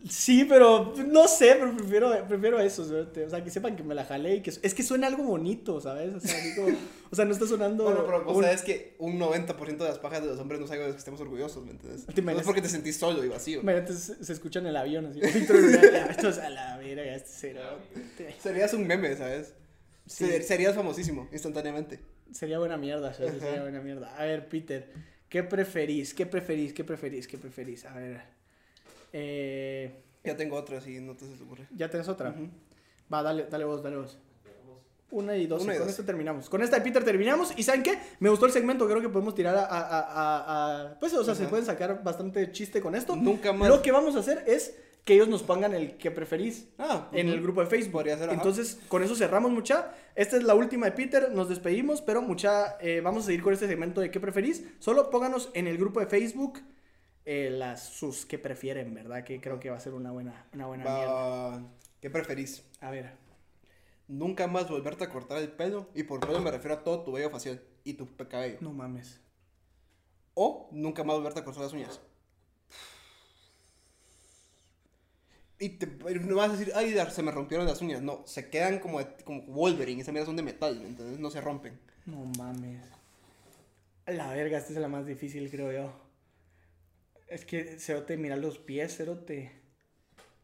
sí, 0.08 0.44
pero 0.48 0.94
no 1.06 1.28
sé, 1.28 1.56
pero 1.58 1.76
prefiero, 1.76 2.26
prefiero 2.28 2.60
eso, 2.60 2.84
¿sabes? 2.86 3.26
o 3.26 3.30
sea, 3.30 3.44
que 3.44 3.50
sepan 3.50 3.76
que 3.76 3.82
me 3.82 3.94
la 3.94 4.04
jalé 4.04 4.36
y 4.36 4.40
que 4.42 4.50
es 4.50 4.74
que 4.74 4.82
suena 4.82 5.06
algo 5.06 5.22
bonito, 5.24 5.80
¿sabes? 5.80 6.14
O 6.14 6.20
sea, 6.20 6.36
como- 6.56 6.76
o 7.10 7.16
sea 7.16 7.24
no 7.24 7.32
está 7.32 7.46
sonando... 7.46 7.84
Bueno, 7.84 8.04
pero 8.06 8.30
un- 8.30 8.42
sabes 8.44 8.62
que 8.62 8.94
un 8.98 9.18
90% 9.18 9.84
de 9.84 9.88
las 9.90 9.98
pajas 9.98 10.22
de 10.22 10.28
los 10.28 10.38
hombres 10.38 10.58
no 10.60 10.66
es 10.66 10.72
algo 10.72 10.84
de 10.86 10.92
que 10.92 10.98
estemos 10.98 11.20
orgullosos, 11.20 11.64
¿me 11.64 11.72
entiendes? 11.72 12.06
¿Te 12.06 12.22
No 12.22 12.30
es 12.32 12.42
porque 12.42 12.62
te 12.62 12.68
sentís 12.68 12.96
solo 12.96 13.24
y 13.24 13.28
vacío. 13.28 13.60
Imagínate, 13.60 13.92
se, 13.94 14.24
se 14.24 14.32
escucha 14.32 14.60
en 14.60 14.66
el 14.66 14.76
avión 14.76 15.06
así. 15.06 15.20
Victory 15.20 15.60
Royale, 15.60 15.92
ya, 15.92 16.06
esto 16.06 16.28
es 16.28 16.38
a 16.38 16.48
la 16.50 16.76
verga, 16.78 17.14
este 17.14 17.30
cero. 17.32 17.60
Serías 18.42 18.72
un 18.74 18.86
meme, 18.86 19.16
¿sabes? 19.16 19.54
Sí. 20.06 20.24
Ser- 20.26 20.42
Serías 20.44 20.74
famosísimo, 20.74 21.28
instantáneamente. 21.32 22.00
Sería 22.32 22.58
buena 22.58 22.76
mierda, 22.76 23.12
¿sabes? 23.12 23.40
Sería 23.40 23.62
buena 23.62 23.80
mierda. 23.80 24.14
A 24.16 24.24
ver, 24.24 24.48
Peter, 24.48 24.88
¿qué 25.28 25.42
preferís? 25.42 26.14
¿Qué 26.14 26.26
preferís? 26.26 26.72
¿Qué 26.72 26.84
preferís? 26.84 27.26
¿Qué 27.28 27.38
preferís? 27.38 27.84
A 27.84 27.94
ver. 27.94 28.39
Eh, 29.12 30.02
Ya 30.24 30.36
tengo 30.36 30.56
otra, 30.56 30.78
así 30.78 31.00
no 31.00 31.14
te 31.16 31.26
se 31.26 31.32
te 31.36 31.42
ocurre. 31.42 31.66
¿Ya 31.76 31.88
tenés 31.90 32.08
otra? 32.08 32.30
Ujú. 32.30 32.48
Va, 33.12 33.22
dale, 33.22 33.46
dale 33.50 33.64
vos, 33.64 33.82
dale 33.82 33.96
vos. 33.96 34.18
Una 35.12 35.36
y 35.36 35.46
dos. 35.48 35.64
Una 35.64 35.74
y 35.74 35.78
con 35.78 35.88
esta 35.88 36.06
terminamos. 36.06 36.48
Con 36.48 36.62
esta 36.62 36.76
de 36.76 36.82
Peter 36.82 37.02
terminamos. 37.04 37.52
¿Y 37.56 37.64
saben 37.64 37.82
qué? 37.82 37.98
Me 38.20 38.28
gustó 38.30 38.46
el 38.46 38.52
segmento. 38.52 38.86
Creo 38.86 39.00
que 39.00 39.08
podemos 39.08 39.34
tirar 39.34 39.56
a. 39.56 39.64
a- 39.64 39.80
a- 39.88 40.84
a- 40.92 40.98
pues, 41.00 41.12
o 41.14 41.24
sea, 41.24 41.34
se 41.34 41.42
Ajá. 41.42 41.50
pueden 41.50 41.66
sacar 41.66 42.04
bastante 42.04 42.52
chiste 42.52 42.80
con 42.80 42.94
esto. 42.94 43.16
Nunca 43.16 43.52
más. 43.52 43.68
Lo 43.68 43.82
que 43.82 43.90
vamos 43.90 44.14
a 44.14 44.20
hacer 44.20 44.44
es 44.46 44.76
que 45.04 45.14
ellos 45.14 45.26
nos 45.26 45.42
pongan 45.42 45.74
el 45.74 45.96
que 45.96 46.12
preferís. 46.12 46.68
Ah, 46.78 47.08
en 47.10 47.26
ujú. 47.26 47.34
el 47.36 47.42
grupo 47.42 47.60
de 47.62 47.66
Facebook. 47.66 47.92
Podría 47.92 48.16
ser. 48.18 48.30
Entonces, 48.30 48.78
con 48.86 49.02
eso 49.02 49.16
cerramos, 49.16 49.50
mucha. 49.50 49.92
Esta 50.14 50.36
es 50.36 50.44
la 50.44 50.54
última 50.54 50.86
de 50.86 50.92
Peter, 50.92 51.32
nos 51.32 51.48
despedimos, 51.48 52.02
pero 52.02 52.22
mucha, 52.22 52.76
eh, 52.80 53.00
vamos 53.00 53.24
a 53.24 53.26
seguir 53.26 53.42
con 53.42 53.52
este 53.52 53.66
segmento 53.66 54.00
de 54.00 54.12
qué 54.12 54.20
preferís. 54.20 54.62
Solo 54.78 55.10
pónganos 55.10 55.50
en 55.54 55.66
el 55.66 55.76
grupo 55.76 55.98
de 55.98 56.06
Facebook 56.06 56.60
eh, 57.24 57.50
las 57.50 57.84
sus 57.84 58.26
que 58.26 58.38
prefieren, 58.38 58.94
¿verdad? 58.94 59.24
Que 59.24 59.40
creo 59.40 59.60
que 59.60 59.70
va 59.70 59.76
a 59.76 59.80
ser 59.80 59.94
una 59.94 60.10
buena, 60.10 60.46
una 60.52 60.66
buena 60.66 60.84
mierda. 60.84 61.62
¿Qué 62.00 62.10
preferís? 62.10 62.64
A 62.80 62.90
ver. 62.90 63.12
Nunca 64.08 64.46
más 64.46 64.68
volverte 64.68 65.04
a 65.04 65.10
cortar 65.10 65.38
el 65.38 65.52
pelo, 65.52 65.88
y 65.94 66.02
por 66.02 66.20
pelo 66.20 66.40
me 66.40 66.50
refiero 66.50 66.74
a 66.74 66.82
todo 66.82 67.04
tu 67.04 67.12
vello 67.12 67.30
facial 67.30 67.62
y 67.84 67.94
tu 67.94 68.08
cabello. 68.16 68.58
No 68.60 68.72
mames. 68.72 69.20
O 70.34 70.68
nunca 70.72 71.04
más 71.04 71.16
volverte 71.16 71.40
a 71.40 71.44
cortar 71.44 71.64
las 71.64 71.72
uñas. 71.72 72.00
Y 75.60 75.68
te, 75.68 75.86
no 75.86 76.36
vas 76.36 76.48
a 76.48 76.56
decir, 76.56 76.72
ay, 76.74 76.96
se 77.10 77.22
me 77.22 77.30
rompieron 77.30 77.66
las 77.66 77.82
uñas. 77.82 78.00
No, 78.00 78.22
se 78.26 78.48
quedan 78.48 78.78
como, 78.78 78.98
como 79.24 79.42
Wolverine, 79.42 80.00
esas 80.00 80.12
mierdas 80.12 80.26
son 80.26 80.36
de 80.36 80.42
metal. 80.42 80.96
No 81.20 81.30
se 81.30 81.40
rompen. 81.42 81.78
No 82.06 82.24
mames. 82.38 82.82
La 84.06 84.32
verga, 84.32 84.58
esta 84.58 84.72
es 84.72 84.78
la 84.78 84.88
más 84.88 85.04
difícil, 85.04 85.50
creo 85.50 85.70
yo. 85.70 86.09
Es 87.30 87.44
que, 87.44 87.78
Cerote, 87.78 88.16
mira 88.16 88.36
los 88.36 88.58
pies, 88.58 88.96
Cerote. 88.96 89.52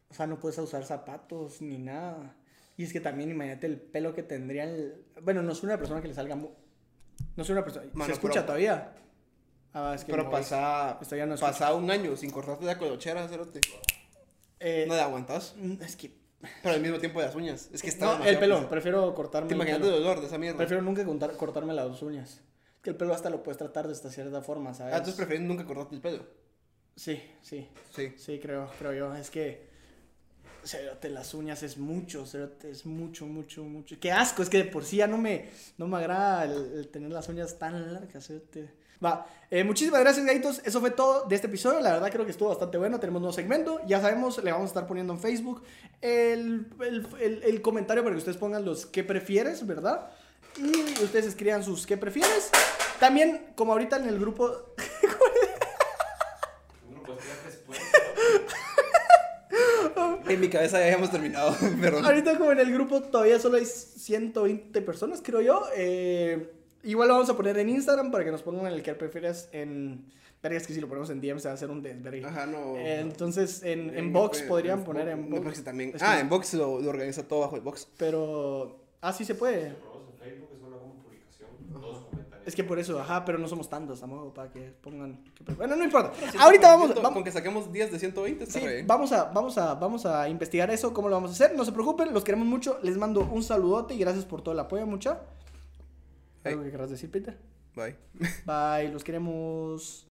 O 0.09 0.13
sea, 0.13 0.25
no 0.25 0.39
puedes 0.39 0.57
usar 0.57 0.83
zapatos 0.85 1.61
ni 1.61 1.77
nada. 1.77 2.35
Y 2.77 2.83
es 2.83 2.93
que 2.93 3.01
también 3.01 3.29
imagínate 3.29 3.67
el 3.67 3.79
pelo 3.79 4.13
que 4.15 4.23
tendría 4.23 4.63
el... 4.63 5.05
Bueno, 5.21 5.43
no 5.43 5.53
soy 5.53 5.67
una 5.67 5.77
persona 5.77 6.01
que 6.01 6.07
le 6.07 6.13
salga... 6.13 6.35
mu- 6.35 6.51
No 7.35 7.43
soy 7.43 7.53
una 7.53 7.63
persona... 7.63 7.87
Mano, 7.93 8.05
¿Se 8.05 8.11
escucha 8.13 8.33
pero- 8.35 8.45
todavía? 8.45 8.93
Ah, 9.73 9.93
es 9.95 10.05
que 10.05 10.11
Pero 10.11 10.29
pasa, 10.29 10.97
Esto 11.01 11.15
ya 11.15 11.25
no 11.25 11.35
pasa 11.35 11.73
un 11.75 11.91
año 11.91 12.15
sin 12.15 12.31
cortarte 12.31 12.65
la 12.65 12.77
colochera, 12.77 13.27
cerote. 13.27 13.59
Eh, 14.59 14.85
No 14.87 14.95
le 14.95 15.01
aguantas. 15.01 15.55
mm, 15.57 15.81
es 15.81 15.95
que... 15.97 16.11
Pero 16.63 16.75
al 16.75 16.81
mismo 16.81 16.99
tiempo 16.99 17.19
las 17.19 17.35
uñas. 17.35 17.69
Es 17.73 17.81
que 17.81 17.89
está 17.89 18.17
No, 18.19 18.23
el 18.25 18.37
pelo. 18.39 18.55
pesado. 18.55 18.69
Prefiero 18.69 19.13
cortarme 19.15 19.49
¿Te 19.49 19.55
imaginas 19.55 19.81
el 19.81 19.89
dolor 19.89 20.21
de 20.21 20.27
esa 20.27 20.37
mierda? 20.37 20.57
Prefiero 20.57 20.81
nunca 20.83 21.03
contar- 21.03 21.35
cortarme 21.35 21.73
las 21.73 22.01
uñas. 22.01 22.41
Es 22.75 22.81
que 22.83 22.91
el 22.91 22.95
pelo 22.95 23.13
hasta 23.13 23.29
lo 23.31 23.43
puedes 23.43 23.57
tratar 23.57 23.87
de 23.87 23.93
esta 23.93 24.09
cierta 24.11 24.41
forma, 24.41 24.73
¿sabes? 24.73 24.93
Ah, 24.93 24.97
entonces 24.97 25.15
prefieres 25.17 25.45
nunca 25.45 25.65
cortarte 25.65 25.95
el 25.95 26.01
pelo. 26.01 26.23
Sí, 26.97 27.21
sí. 27.41 27.69
Sí. 27.95 28.13
Sí, 28.17 28.39
creo, 28.41 28.69
creo 28.77 28.91
yo. 28.93 29.15
Es 29.15 29.29
que. 29.29 29.65
Cerote, 30.65 31.07
las 31.09 31.33
uñas 31.33 31.63
es 31.63 31.77
mucho, 31.77 32.25
cerote, 32.25 32.69
es 32.69 32.85
mucho, 32.85 33.25
mucho, 33.25 33.63
mucho. 33.63 33.95
Qué 34.01 34.11
asco, 34.11 34.41
es 34.43 34.49
que 34.49 34.57
de 34.57 34.65
por 34.65 34.83
sí 34.83 34.97
ya 34.97 35.07
no 35.07 35.17
me, 35.17 35.49
no 35.77 35.87
me 35.87 35.95
agrada 35.95 36.43
el, 36.43 36.51
el 36.79 36.89
tener 36.89 37.09
las 37.09 37.29
uñas 37.29 37.57
tan 37.57 37.93
largas, 37.93 38.27
cerote. 38.27 38.69
Va, 39.03 39.25
eh, 39.49 39.63
muchísimas 39.63 40.01
gracias, 40.01 40.25
gaitos. 40.25 40.59
Eso 40.65 40.81
fue 40.81 40.91
todo 40.91 41.23
de 41.25 41.35
este 41.35 41.47
episodio. 41.47 41.79
La 41.79 41.93
verdad 41.93 42.11
creo 42.11 42.25
que 42.25 42.31
estuvo 42.31 42.49
bastante 42.49 42.77
bueno. 42.77 42.99
Tenemos 42.99 43.19
un 43.19 43.23
nuevo 43.23 43.33
segmento. 43.35 43.79
Ya 43.87 44.01
sabemos, 44.01 44.43
le 44.43 44.51
vamos 44.51 44.65
a 44.65 44.71
estar 44.71 44.87
poniendo 44.87 45.13
en 45.13 45.19
Facebook 45.19 45.63
el, 46.01 46.67
el, 46.81 47.07
el- 47.21 47.43
el 47.43 47.61
comentario 47.61 48.03
para 48.03 48.15
que 48.15 48.19
ustedes 48.19 48.37
pongan 48.37 48.65
los 48.65 48.85
que 48.87 49.05
prefieres, 49.05 49.65
¿verdad? 49.65 50.09
Y 50.57 51.01
ustedes 51.03 51.27
escriban 51.27 51.63
sus 51.63 51.85
que 51.85 51.95
prefieres. 51.95 52.49
También, 52.99 53.53
como 53.55 53.71
ahorita 53.71 53.97
en 53.97 54.09
el 54.09 54.19
grupo 54.19 54.73
Un 56.89 56.95
grupo 56.95 57.13
de 57.13 57.19
tres 57.19 57.43
respuestas. 57.45 57.87
En 60.29 60.39
mi 60.39 60.49
cabeza 60.49 60.79
ya 60.79 60.85
habíamos 60.85 61.11
terminado, 61.11 61.55
perdón. 61.81 62.05
Ahorita 62.05 62.37
como 62.37 62.51
en 62.51 62.59
el 62.59 62.71
grupo 62.73 63.01
todavía 63.01 63.39
solo 63.39 63.57
hay 63.57 63.65
120 63.65 64.81
personas, 64.81 65.21
creo 65.23 65.41
yo. 65.41 65.63
Eh, 65.75 66.51
igual 66.83 67.07
lo 67.07 67.15
vamos 67.15 67.29
a 67.29 67.37
poner 67.37 67.57
en 67.57 67.69
Instagram 67.69 68.11
para 68.11 68.23
que 68.25 68.31
nos 68.31 68.41
pongan 68.43 68.71
el 68.71 68.81
que 68.83 68.93
prefieres 68.95 69.49
en... 69.51 70.05
Verga, 70.43 70.57
es 70.59 70.67
que 70.67 70.73
si 70.73 70.79
lo 70.79 70.87
ponemos 70.87 71.09
en 71.09 71.19
DM 71.19 71.39
se 71.39 71.47
va 71.47 71.53
a 71.53 71.55
hacer 71.55 71.69
un 71.71 71.81
desvergue. 71.81 72.23
Ajá, 72.23 72.45
no. 72.45 72.77
Eh, 72.77 72.99
entonces 72.99 73.63
en, 73.63 73.89
en 73.89 73.97
En- 73.97 74.13
Box 74.13 74.41
en- 74.41 74.47
podrían 74.47 74.83
poner 74.83 75.07
en 75.09 75.29
Box. 75.29 75.63
También. 75.63 75.91
Es 75.95 76.01
Ah, 76.03 76.19
en 76.19 76.29
Box 76.29 76.53
lo, 76.53 76.79
lo 76.79 76.89
organiza 76.89 77.23
todo 77.27 77.39
bajo 77.41 77.55
el 77.55 77.61
Box. 77.63 77.87
Pero... 77.97 78.79
Ah, 79.01 79.11
sí 79.13 79.25
se 79.25 79.33
puede. 79.35 79.71
Probamos 79.71 80.09
en 80.13 80.19
Facebook, 80.19 80.49
es 80.55 80.61
una 80.61 80.77
como 80.77 80.93
publicación. 81.03 81.49
Dos 81.71 82.05
comentarios. 82.05 82.27
Es 82.47 82.55
que 82.55 82.63
por 82.63 82.79
eso, 82.79 82.97
ajá, 82.99 83.25
pero 83.25 83.37
no 83.37 83.47
somos 83.47 83.69
tantos, 83.69 83.99
tampoco 83.99 84.33
para 84.33 84.49
que 84.49 84.61
pongan... 84.81 85.21
que 85.35 85.43
Bueno, 85.53 85.75
no 85.75 85.83
importa. 85.83 86.13
Ahorita 86.39 86.69
vamos... 86.75 86.93
Con 86.93 87.03
vamos 87.03 87.23
que 87.23 87.31
saquemos 87.31 87.71
10 87.73 87.91
de 87.91 87.99
120 87.99 88.43
está 88.45 88.59
Sí, 88.59 88.65
bien. 88.65 88.87
vamos 88.87 89.11
a, 89.11 89.25
vamos, 89.25 89.57
a, 89.57 89.73
vamos 89.75 90.05
a 90.05 90.29
investigar 90.29 90.71
eso, 90.71 90.93
cómo 90.93 91.09
lo 91.09 91.15
vamos 91.15 91.31
a 91.31 91.33
hacer. 91.33 91.57
No 91.57 91.65
se 91.65 91.73
preocupen, 91.73 92.13
los 92.13 92.23
queremos 92.23 92.47
mucho. 92.47 92.79
Les 92.83 92.97
mando 92.97 93.19
un 93.21 93.43
saludote 93.43 93.95
y 93.95 93.99
gracias 93.99 94.23
por 94.23 94.41
todo 94.41 94.53
el 94.53 94.59
apoyo, 94.61 94.87
mucha. 94.87 95.19
¿Algo 96.45 96.61
Hey. 96.61 96.65
que 96.65 96.71
querrás 96.71 96.89
decir, 96.89 97.11
Peter? 97.11 97.37
Bye. 97.75 97.95
Bye, 98.45 98.91
los 98.93 99.03
queremos. 99.03 100.05